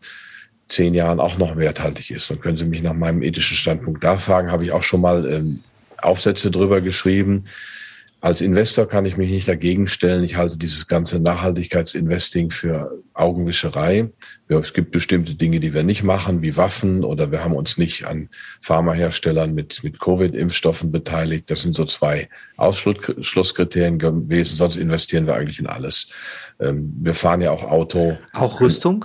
zehn 0.68 0.94
Jahren 0.94 1.20
auch 1.20 1.38
noch 1.38 1.56
werthaltig 1.56 2.10
ist. 2.10 2.30
Und 2.30 2.40
können 2.40 2.56
Sie 2.56 2.64
mich 2.64 2.82
nach 2.82 2.94
meinem 2.94 3.22
ethischen 3.22 3.56
Standpunkt 3.56 4.02
da 4.02 4.18
fragen, 4.18 4.50
habe 4.50 4.64
ich 4.64 4.72
auch 4.72 4.82
schon 4.82 5.02
mal 5.02 5.30
ähm, 5.30 5.62
Aufsätze 6.02 6.50
drüber 6.50 6.80
geschrieben. 6.80 7.44
Als 8.22 8.40
Investor 8.40 8.86
kann 8.86 9.04
ich 9.04 9.16
mich 9.16 9.32
nicht 9.32 9.48
dagegen 9.48 9.88
stellen. 9.88 10.22
Ich 10.22 10.36
halte 10.36 10.56
dieses 10.56 10.86
ganze 10.86 11.18
Nachhaltigkeitsinvesting 11.18 12.52
für 12.52 13.02
Augenwischerei. 13.14 14.10
Es 14.46 14.72
gibt 14.74 14.92
bestimmte 14.92 15.34
Dinge, 15.34 15.58
die 15.58 15.74
wir 15.74 15.82
nicht 15.82 16.04
machen, 16.04 16.40
wie 16.40 16.56
Waffen 16.56 17.02
oder 17.02 17.32
wir 17.32 17.42
haben 17.42 17.54
uns 17.56 17.78
nicht 17.78 18.06
an 18.06 18.28
Pharmaherstellern 18.60 19.54
mit, 19.54 19.82
mit 19.82 19.98
Covid-Impfstoffen 19.98 20.92
beteiligt. 20.92 21.50
Das 21.50 21.62
sind 21.62 21.74
so 21.74 21.84
zwei 21.84 22.28
Ausschlusskriterien 22.56 23.98
gewesen. 23.98 24.56
Sonst 24.56 24.76
investieren 24.76 25.26
wir 25.26 25.34
eigentlich 25.34 25.58
in 25.58 25.66
alles. 25.66 26.06
Ähm, 26.60 26.94
wir 27.00 27.14
fahren 27.14 27.40
ja 27.40 27.50
auch 27.50 27.64
Auto. 27.64 28.16
Auch 28.34 28.60
Rüstung? 28.60 29.04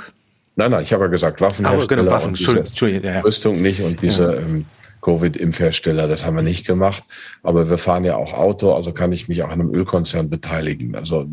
Nein, 0.58 0.70
nein, 0.70 0.84
ich 0.84 0.94
habe 0.94 1.06
ja 1.06 1.10
gesagt 1.10 1.42
Waffenhersteller. 1.42 2.02
Oh, 2.02 2.04
genau, 2.04 2.12
Waffen. 2.12 2.30
Entschuldigung, 2.30 2.68
Entschuldigung, 2.68 3.04
ja, 3.04 3.16
ja. 3.16 3.22
Rüstung 3.22 3.62
nicht 3.64 3.82
und 3.82 4.00
diese 4.00 4.24
ja. 4.24 4.34
ähm, 4.42 4.66
Covid-Impfhersteller. 5.08 6.10
Das 6.10 6.26
haben 6.26 6.36
wir 6.36 6.44
nicht 6.44 6.68
gemacht. 6.68 7.04
Aber 7.42 7.70
wir 7.70 7.78
fahren 7.78 8.04
ja 8.04 8.18
auch 8.18 8.34
Auto, 8.34 8.74
also 8.74 8.92
kann 8.92 9.14
ich 9.14 9.30
mich 9.30 9.42
auch 9.44 9.50
an 9.50 9.62
einem 9.62 9.74
Ölkonzern 9.74 10.30
beteiligen. 10.30 10.96
Also 10.96 11.26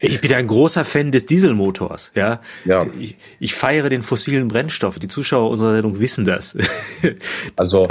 ich 0.00 0.20
bin 0.20 0.34
ein 0.34 0.48
großer 0.48 0.84
Fan 0.84 1.12
des 1.12 1.26
Dieselmotors. 1.26 2.10
Ja, 2.16 2.40
ja. 2.64 2.84
Ich, 2.98 3.16
ich 3.38 3.54
feiere 3.54 3.88
den 3.88 4.02
fossilen 4.02 4.48
Brennstoff. 4.48 4.98
Die 4.98 5.06
Zuschauer 5.06 5.48
unserer 5.50 5.74
Sendung 5.74 6.00
wissen 6.00 6.24
das. 6.24 6.56
also 7.56 7.88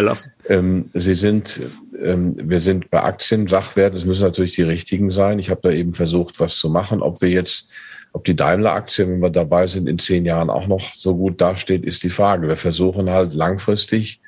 ähm, 0.49 0.89
Sie 0.93 1.15
sind, 1.15 1.61
ähm, 2.03 2.35
wir 2.37 2.59
sind 2.59 2.89
bei 2.89 3.01
Aktien 3.01 3.47
Sachwerten. 3.47 3.95
Es 3.95 4.03
müssen 4.03 4.23
natürlich 4.23 4.55
die 4.55 4.63
richtigen 4.63 5.09
sein. 5.11 5.39
Ich 5.39 5.49
habe 5.49 5.61
da 5.63 5.71
eben 5.71 5.93
versucht, 5.93 6.41
was 6.41 6.57
zu 6.57 6.69
machen. 6.69 7.01
Ob 7.01 7.21
wir 7.21 7.29
jetzt 7.29 7.71
ob 8.11 8.25
die 8.25 8.35
Daimler-Aktie, 8.35 9.07
wenn 9.07 9.19
wir 9.19 9.29
dabei 9.29 9.67
sind, 9.67 9.87
in 9.87 9.99
zehn 9.99 10.25
Jahren 10.25 10.49
auch 10.49 10.65
noch 10.65 10.95
so 10.95 11.15
gut 11.15 11.39
dasteht, 11.39 11.85
ist 11.85 12.01
die 12.03 12.09
Frage. 12.09 12.47
Wir 12.47 12.57
versuchen 12.57 13.09
halt 13.09 13.33
langfristig 13.33 14.19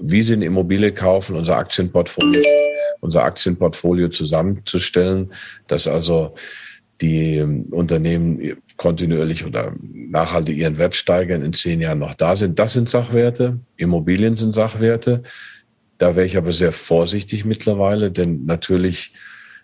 wie 0.00 0.22
sie 0.22 0.34
eine 0.34 0.44
Immobilie 0.44 0.92
kaufen, 0.92 1.36
unser 1.36 1.56
Aktienportfolio, 1.56 2.42
unser 3.00 3.24
Aktienportfolio 3.24 4.08
zusammenzustellen, 4.08 5.32
dass 5.66 5.88
also 5.88 6.34
die 7.00 7.36
ähm, 7.36 7.66
Unternehmen 7.70 8.56
kontinuierlich 8.76 9.44
oder 9.44 9.72
nachhaltig 9.80 10.56
ihren 10.56 10.78
Wert 10.78 10.96
steigern, 10.96 11.42
in 11.42 11.52
zehn 11.52 11.80
Jahren 11.80 11.98
noch 11.98 12.14
da 12.14 12.36
sind. 12.36 12.58
Das 12.58 12.74
sind 12.74 12.90
Sachwerte. 12.90 13.58
Immobilien 13.76 14.36
sind 14.36 14.54
Sachwerte. 14.54 15.22
Da 15.98 16.14
wäre 16.14 16.26
ich 16.26 16.36
aber 16.36 16.52
sehr 16.52 16.72
vorsichtig 16.72 17.44
mittlerweile, 17.44 18.10
denn 18.10 18.44
natürlich 18.44 19.12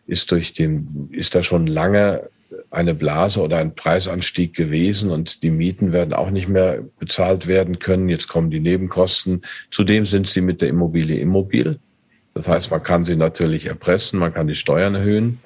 ist 0.07 0.31
durch 0.33 0.53
den, 0.53 1.09
ist 1.13 1.35
da 1.35 1.43
schon 1.43 1.67
lange 1.67 2.29
eine 2.71 2.95
Blase 2.95 3.41
oder 3.41 3.59
ein 3.59 3.75
Preisanstieg 3.75 4.55
gewesen 4.55 5.11
und 5.11 5.43
die 5.43 5.51
Mieten 5.51 5.93
werden 5.93 6.13
auch 6.13 6.31
nicht 6.31 6.49
mehr 6.49 6.83
bezahlt 6.99 7.47
werden 7.47 7.79
können. 7.79 8.09
Jetzt 8.09 8.29
kommen 8.29 8.51
die 8.51 8.61
Nebenkosten. 8.61 9.43
Zudem 9.71 10.07
sind 10.07 10.29
sie 10.29 10.41
mit 10.41 10.61
der 10.61 10.69
Immobilie 10.69 11.19
immobil. 11.19 11.79
Das 12.35 12.49
heißt, 12.49 12.71
man 12.71 12.83
kann 12.83 13.05
sie 13.05 13.17
natürlich 13.17 13.67
erpressen, 13.67 14.19
man 14.19 14.33
kann 14.33 14.47
die 14.47 14.55
Steuern 14.55 14.95
erhöhen. 14.95 15.39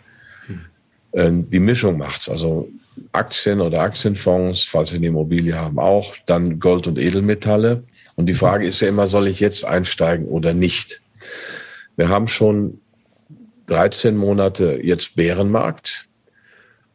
Hm. 1.13 1.51
Die 1.51 1.61
Mischung 1.61 1.99
macht's. 1.99 2.29
Also 2.29 2.69
Aktien 3.13 3.61
oder 3.61 3.81
Aktienfonds, 3.81 4.65
falls 4.65 4.91
Sie 4.91 4.97
eine 4.97 5.07
Immobilie 5.07 5.55
haben, 5.55 5.79
auch. 5.79 6.15
Dann 6.27 6.61
Gold 6.61 6.87
und 6.87 6.99
Edelmetalle. 6.99 7.83
Und 8.15 8.27
die 8.27 8.35
Frage 8.35 8.67
ist 8.67 8.81
ja 8.81 8.89
immer, 8.89 9.09
soll 9.09 9.29
ich 9.29 9.41
jetzt 9.41 9.65
einsteigen 9.65 10.27
oder 10.27 10.55
nicht? 10.55 11.01
Wir 11.97 12.09
haben 12.09 12.29
schon 12.29 12.81
13 13.67 14.17
Monate 14.17 14.81
jetzt 14.83 15.17
Bärenmarkt. 15.17 16.06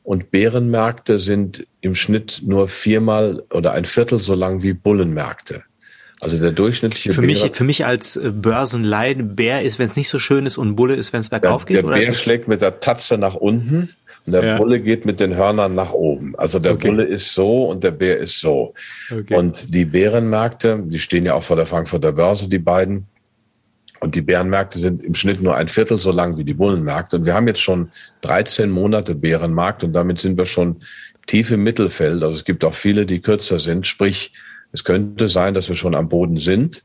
Und 0.03 0.32
Bärenmärkte 0.32 1.19
sind 1.19 1.68
im 1.82 1.95
Schnitt 1.95 2.41
nur 2.44 2.68
viermal 2.68 3.44
oder 3.52 3.73
ein 3.73 3.86
Viertel 3.86 4.19
so 4.19 4.34
lang 4.34 4.64
wie 4.64 4.73
Bullenmärkte. 4.73 5.64
Also 6.22 6.38
der 6.38 6.52
durchschnittliche 6.52 7.14
für 7.14 7.23
mich 7.23 7.49
für 7.52 7.64
mich 7.64 7.86
als 7.86 8.15
äh, 8.15 8.32
Börsenlein 8.32 9.36
Bär 9.36 9.64
ist, 9.64 9.80
wenn 9.80 9.90
es 9.90 9.95
nicht 9.95 10.10
so 10.10 10.19
schön 10.19 10.45
ist 10.45 10.60
und 10.60 10.76
Bulle 10.76 10.95
ist, 10.95 11.14
wenn 11.14 11.22
es 11.22 11.30
bergauf 11.30 11.65
der, 11.65 11.78
geht. 11.78 11.90
Der 11.90 11.95
Bär 11.95 12.14
schlägt 12.14 12.48
mit 12.48 12.61
der 12.61 12.80
Tatze 12.80 13.18
nach 13.18 13.34
unten 13.34 13.90
und 14.28 14.34
der 14.34 14.44
ja. 14.44 14.57
Bulle 14.57 14.80
geht 14.80 15.03
mit 15.06 15.19
den 15.19 15.36
Hörnern 15.36 15.73
nach 15.73 15.94
oben. 15.94 16.36
Also 16.36 16.60
der 16.60 16.73
okay. 16.73 16.90
Bulle 16.90 17.06
ist 17.06 17.34
so 17.34 17.65
und 17.65 17.84
der 17.84 17.90
Bär 17.90 18.19
ist 18.19 18.40
so. 18.40 18.76
Okay. 19.11 19.36
Und 19.36 19.73
die 19.73 19.86
Bärenmärkte, 19.86 20.84
die 20.86 20.99
stehen 20.99 21.26
ja 21.26 21.34
auch 21.34 21.44
vor 21.44 21.56
der 21.56 21.65
Frankfurter 21.65 22.11
Börse, 22.11 22.48
die 22.48 22.60
beiden. 22.60 23.07
Und 24.02 24.15
die 24.15 24.22
Bärenmärkte 24.22 24.80
sind 24.80 25.03
im 25.03 25.14
Schnitt 25.14 25.41
nur 25.41 25.56
ein 25.56 25.68
Viertel 25.68 25.98
so 25.98 26.11
lang 26.11 26.38
wie 26.38 26.44
die 26.44 26.53
Bullenmärkte. 26.53 27.18
Und 27.18 27.26
wir 27.26 27.34
haben 27.34 27.48
jetzt 27.48 27.61
schon 27.61 27.91
13 28.22 28.69
Monate 28.69 29.15
Bärenmarkt 29.15 29.84
und 29.84 29.94
damit 29.94 30.19
sind 30.19 30.38
wir 30.38 30.45
schon 30.45 30.82
tief 31.28 31.52
im 31.52 31.64
Mittelfeld. 31.64 32.23
Also 32.23 32.40
es 32.40 32.44
gibt 32.44 32.65
auch 32.65 32.73
viele, 32.73 33.06
die 33.06 33.22
kürzer 33.22 33.60
sind. 33.60 33.88
Sprich, 33.88 34.34
es 34.73 34.84
könnte 34.84 35.28
sein, 35.28 35.53
dass 35.53 35.69
wir 35.69 35.76
schon 35.76 35.95
am 35.95 36.10
Boden 36.10 36.38
sind. 36.38 36.84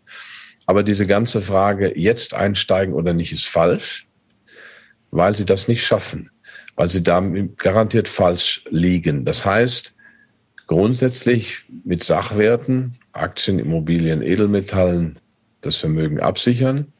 Aber 0.67 0.83
diese 0.83 1.07
ganze 1.07 1.41
Frage, 1.41 1.99
jetzt 1.99 2.35
einsteigen 2.35 2.95
oder 2.95 3.15
nicht, 3.15 3.33
ist 3.33 3.49
falsch, 3.49 4.07
weil 5.11 5.35
sie 5.35 5.45
das 5.45 5.69
nicht 5.69 5.85
schaffen 5.85 6.31
weil 6.77 6.91
sie 6.91 7.03
da 7.03 7.21
garantiert 7.57 8.07
falsch 8.07 8.63
liegen. 8.71 9.25
Das 9.25 9.45
heißt, 9.45 9.97
grundsätzlich 10.67 11.65
mit 11.85 12.05
Sachwerten, 12.05 12.99
Aktien, 13.13 13.59
Immobilien, 13.59 14.23
Edelmetallen 14.23 15.19
das 15.63 15.77
Vermögen 15.77 16.21
absichern, 16.21 16.93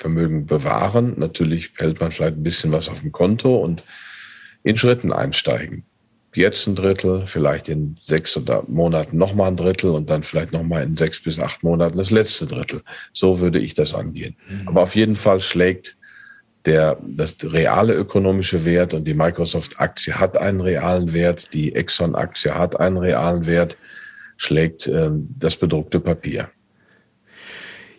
Vermögen 0.00 0.46
bewahren. 0.46 1.14
Natürlich 1.18 1.72
hält 1.76 2.00
man 2.00 2.10
vielleicht 2.10 2.36
ein 2.36 2.42
bisschen 2.42 2.72
was 2.72 2.88
auf 2.88 3.02
dem 3.02 3.12
Konto 3.12 3.56
und 3.56 3.84
in 4.62 4.76
Schritten 4.76 5.12
einsteigen. 5.12 5.84
Jetzt 6.34 6.66
ein 6.66 6.74
Drittel, 6.74 7.26
vielleicht 7.26 7.68
in 7.68 7.98
sechs 8.02 8.36
oder 8.36 8.64
Monaten 8.68 9.18
nochmal 9.18 9.48
ein 9.48 9.56
Drittel 9.56 9.90
und 9.90 10.08
dann 10.08 10.22
vielleicht 10.22 10.52
nochmal 10.52 10.84
in 10.84 10.96
sechs 10.96 11.22
bis 11.22 11.38
acht 11.38 11.62
Monaten 11.62 11.98
das 11.98 12.10
letzte 12.10 12.46
Drittel. 12.46 12.82
So 13.12 13.40
würde 13.40 13.58
ich 13.58 13.74
das 13.74 13.94
angehen. 13.94 14.36
Mhm. 14.48 14.68
Aber 14.68 14.82
auf 14.82 14.94
jeden 14.94 15.16
Fall 15.16 15.40
schlägt 15.40 15.96
der, 16.64 16.98
das 17.02 17.36
reale 17.42 17.94
ökonomische 17.94 18.64
Wert 18.64 18.94
und 18.94 19.04
die 19.04 19.14
Microsoft-Aktie 19.14 20.14
hat 20.14 20.36
einen 20.36 20.60
realen 20.60 21.12
Wert, 21.12 21.52
die 21.52 21.74
Exxon-Aktie 21.74 22.54
hat 22.54 22.78
einen 22.78 22.98
realen 22.98 23.46
Wert, 23.46 23.76
schlägt 24.36 24.86
äh, 24.86 25.10
das 25.38 25.56
bedruckte 25.56 26.00
Papier. 26.00 26.50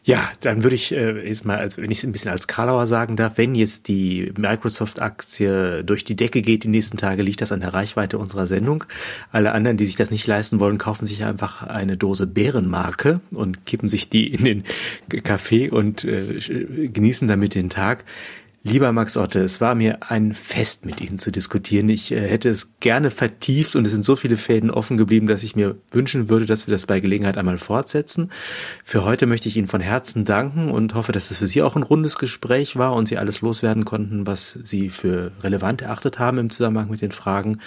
Ja, 0.04 0.32
dann 0.40 0.64
würde 0.64 0.76
ich 0.76 0.92
äh, 0.94 1.28
jetzt 1.28 1.46
mal, 1.46 1.60
als, 1.60 1.78
wenn 1.78 1.92
ich 1.92 2.00
es 2.00 2.04
ein 2.04 2.12
bisschen 2.12 2.32
als 2.32 2.48
Karlauer 2.48 2.88
sagen 2.88 3.16
darf, 3.18 3.34
wenn 3.36 3.54
jetzt 3.54 3.88
die 3.88 4.34
Microsoft-Aktie 4.36 5.84
durch 5.84 6.04
die 6.04 6.16
Decke 6.16 6.42
geht 6.42 6.64
die 6.64 6.70
nächsten 6.70 6.98
Tage, 6.98 7.22
liegt 7.22 7.40
das 7.42 7.52
an 7.52 7.62
der 7.62 7.76
Reichweite 7.76 8.18
unserer 8.18 8.48
Sendung. 8.48 8.84
Alle 9.32 9.52
anderen, 9.52 9.78
die 9.78 9.86
sich 9.86 9.98
das 9.98 10.10
nicht 10.10 10.26
leisten 10.26 10.60
wollen, 10.60 10.80
kaufen 10.80 11.06
sich 11.06 11.24
einfach 11.24 11.62
eine 11.68 11.98
Dose 11.98 12.26
Bärenmarke 12.26 13.22
und 13.32 13.68
kippen 13.68 13.90
sich 13.90 14.10
die 14.10 14.34
in 14.34 14.44
den 14.44 14.64
Kaffee 15.24 15.70
und 15.70 16.04
äh, 16.04 16.40
genießen 16.92 17.28
damit 17.28 17.54
den 17.54 17.70
Tag. 17.70 18.04
Lieber 18.64 18.92
Max 18.92 19.18
Otte, 19.18 19.40
es 19.40 19.60
war 19.60 19.74
mir 19.74 20.12
ein 20.12 20.36
Fest, 20.36 20.86
mit 20.86 21.02
Ihnen 21.02 21.18
zu 21.18 21.32
diskutieren. 21.32 21.90
Ich 21.90 22.12
äh, 22.12 22.30
hätte 22.30 22.48
es 22.48 22.74
gerne 22.80 23.10
vertieft 23.10 23.76
und 23.76 23.86
es 23.86 23.92
sind 23.92 24.06
so 24.06 24.16
viele 24.16 24.38
Fäden 24.38 24.70
offen 24.70 24.98
geblieben, 24.98 25.26
dass 25.26 25.42
ich 25.42 25.56
mir 25.56 25.78
wünschen 25.90 26.30
würde, 26.30 26.46
dass 26.46 26.68
wir 26.68 26.72
das 26.72 26.86
bei 26.86 27.00
Gelegenheit 27.00 27.40
einmal 27.40 27.58
fortsetzen. 27.58 28.30
Für 28.84 29.04
heute 29.04 29.26
möchte 29.26 29.50
ich 29.50 29.58
Ihnen 29.58 29.68
von 29.68 29.82
Herzen 29.82 30.26
danken 30.26 30.70
und 30.70 30.94
hoffe, 30.94 31.12
dass 31.12 31.32
es 31.32 31.40
für 31.40 31.48
Sie 31.48 31.64
auch 31.64 31.76
ein 31.76 31.82
rundes 31.82 32.20
Gespräch 32.20 32.76
war 32.76 32.94
und 32.94 33.08
Sie 33.08 33.18
alles 33.18 33.42
loswerden 33.42 33.84
konnten, 33.84 34.28
was 34.28 34.60
Sie 34.64 34.90
für 34.90 35.32
relevant 35.42 35.82
erachtet 35.82 36.20
haben 36.20 36.38
im 36.38 36.52
Zusammenhang 36.52 36.92
mit 36.92 37.02
den 37.02 37.12
Fragen. 37.12 37.58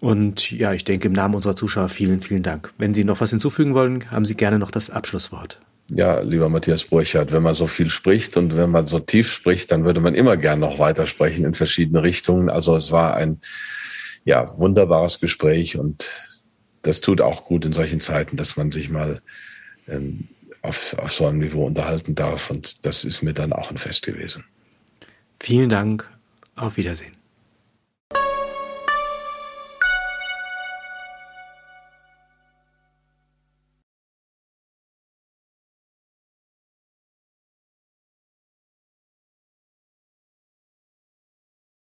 Und 0.00 0.50
ja, 0.50 0.72
ich 0.72 0.84
denke 0.84 1.08
im 1.08 1.12
Namen 1.12 1.34
unserer 1.34 1.54
Zuschauer 1.54 1.90
vielen, 1.90 2.22
vielen 2.22 2.42
Dank. 2.42 2.72
Wenn 2.78 2.94
Sie 2.94 3.04
noch 3.04 3.20
was 3.20 3.28
hinzufügen 3.28 3.74
wollen, 3.74 4.10
haben 4.10 4.24
Sie 4.24 4.36
gerne 4.36 4.58
noch 4.58 4.70
das 4.70 4.88
Abschlusswort. 4.88 5.60
Ja, 5.88 6.20
lieber 6.20 6.48
Matthias 6.48 6.84
Burchardt, 6.84 7.32
wenn 7.32 7.42
man 7.42 7.54
so 7.54 7.66
viel 7.66 7.90
spricht 7.90 8.36
und 8.36 8.56
wenn 8.56 8.70
man 8.70 8.86
so 8.86 9.00
tief 9.00 9.30
spricht, 9.30 9.70
dann 9.70 9.84
würde 9.84 10.00
man 10.00 10.14
immer 10.14 10.36
gern 10.36 10.60
noch 10.60 10.78
weitersprechen 10.78 11.44
in 11.44 11.54
verschiedene 11.54 12.02
Richtungen. 12.02 12.48
Also 12.48 12.74
es 12.76 12.90
war 12.90 13.14
ein 13.14 13.40
ja, 14.24 14.58
wunderbares 14.58 15.20
Gespräch 15.20 15.76
und 15.76 16.08
das 16.82 17.00
tut 17.00 17.20
auch 17.20 17.44
gut 17.44 17.64
in 17.64 17.72
solchen 17.72 18.00
Zeiten, 18.00 18.36
dass 18.36 18.56
man 18.56 18.72
sich 18.72 18.90
mal 18.90 19.20
ähm, 19.86 20.28
auf, 20.62 20.96
auf 20.98 21.12
so 21.12 21.26
einem 21.26 21.38
Niveau 21.38 21.66
unterhalten 21.66 22.14
darf. 22.14 22.50
Und 22.50 22.86
das 22.86 23.04
ist 23.04 23.22
mir 23.22 23.34
dann 23.34 23.52
auch 23.52 23.70
ein 23.70 23.78
Fest 23.78 24.02
gewesen. 24.02 24.44
Vielen 25.38 25.68
Dank. 25.68 26.10
Auf 26.56 26.76
Wiedersehen. 26.76 27.13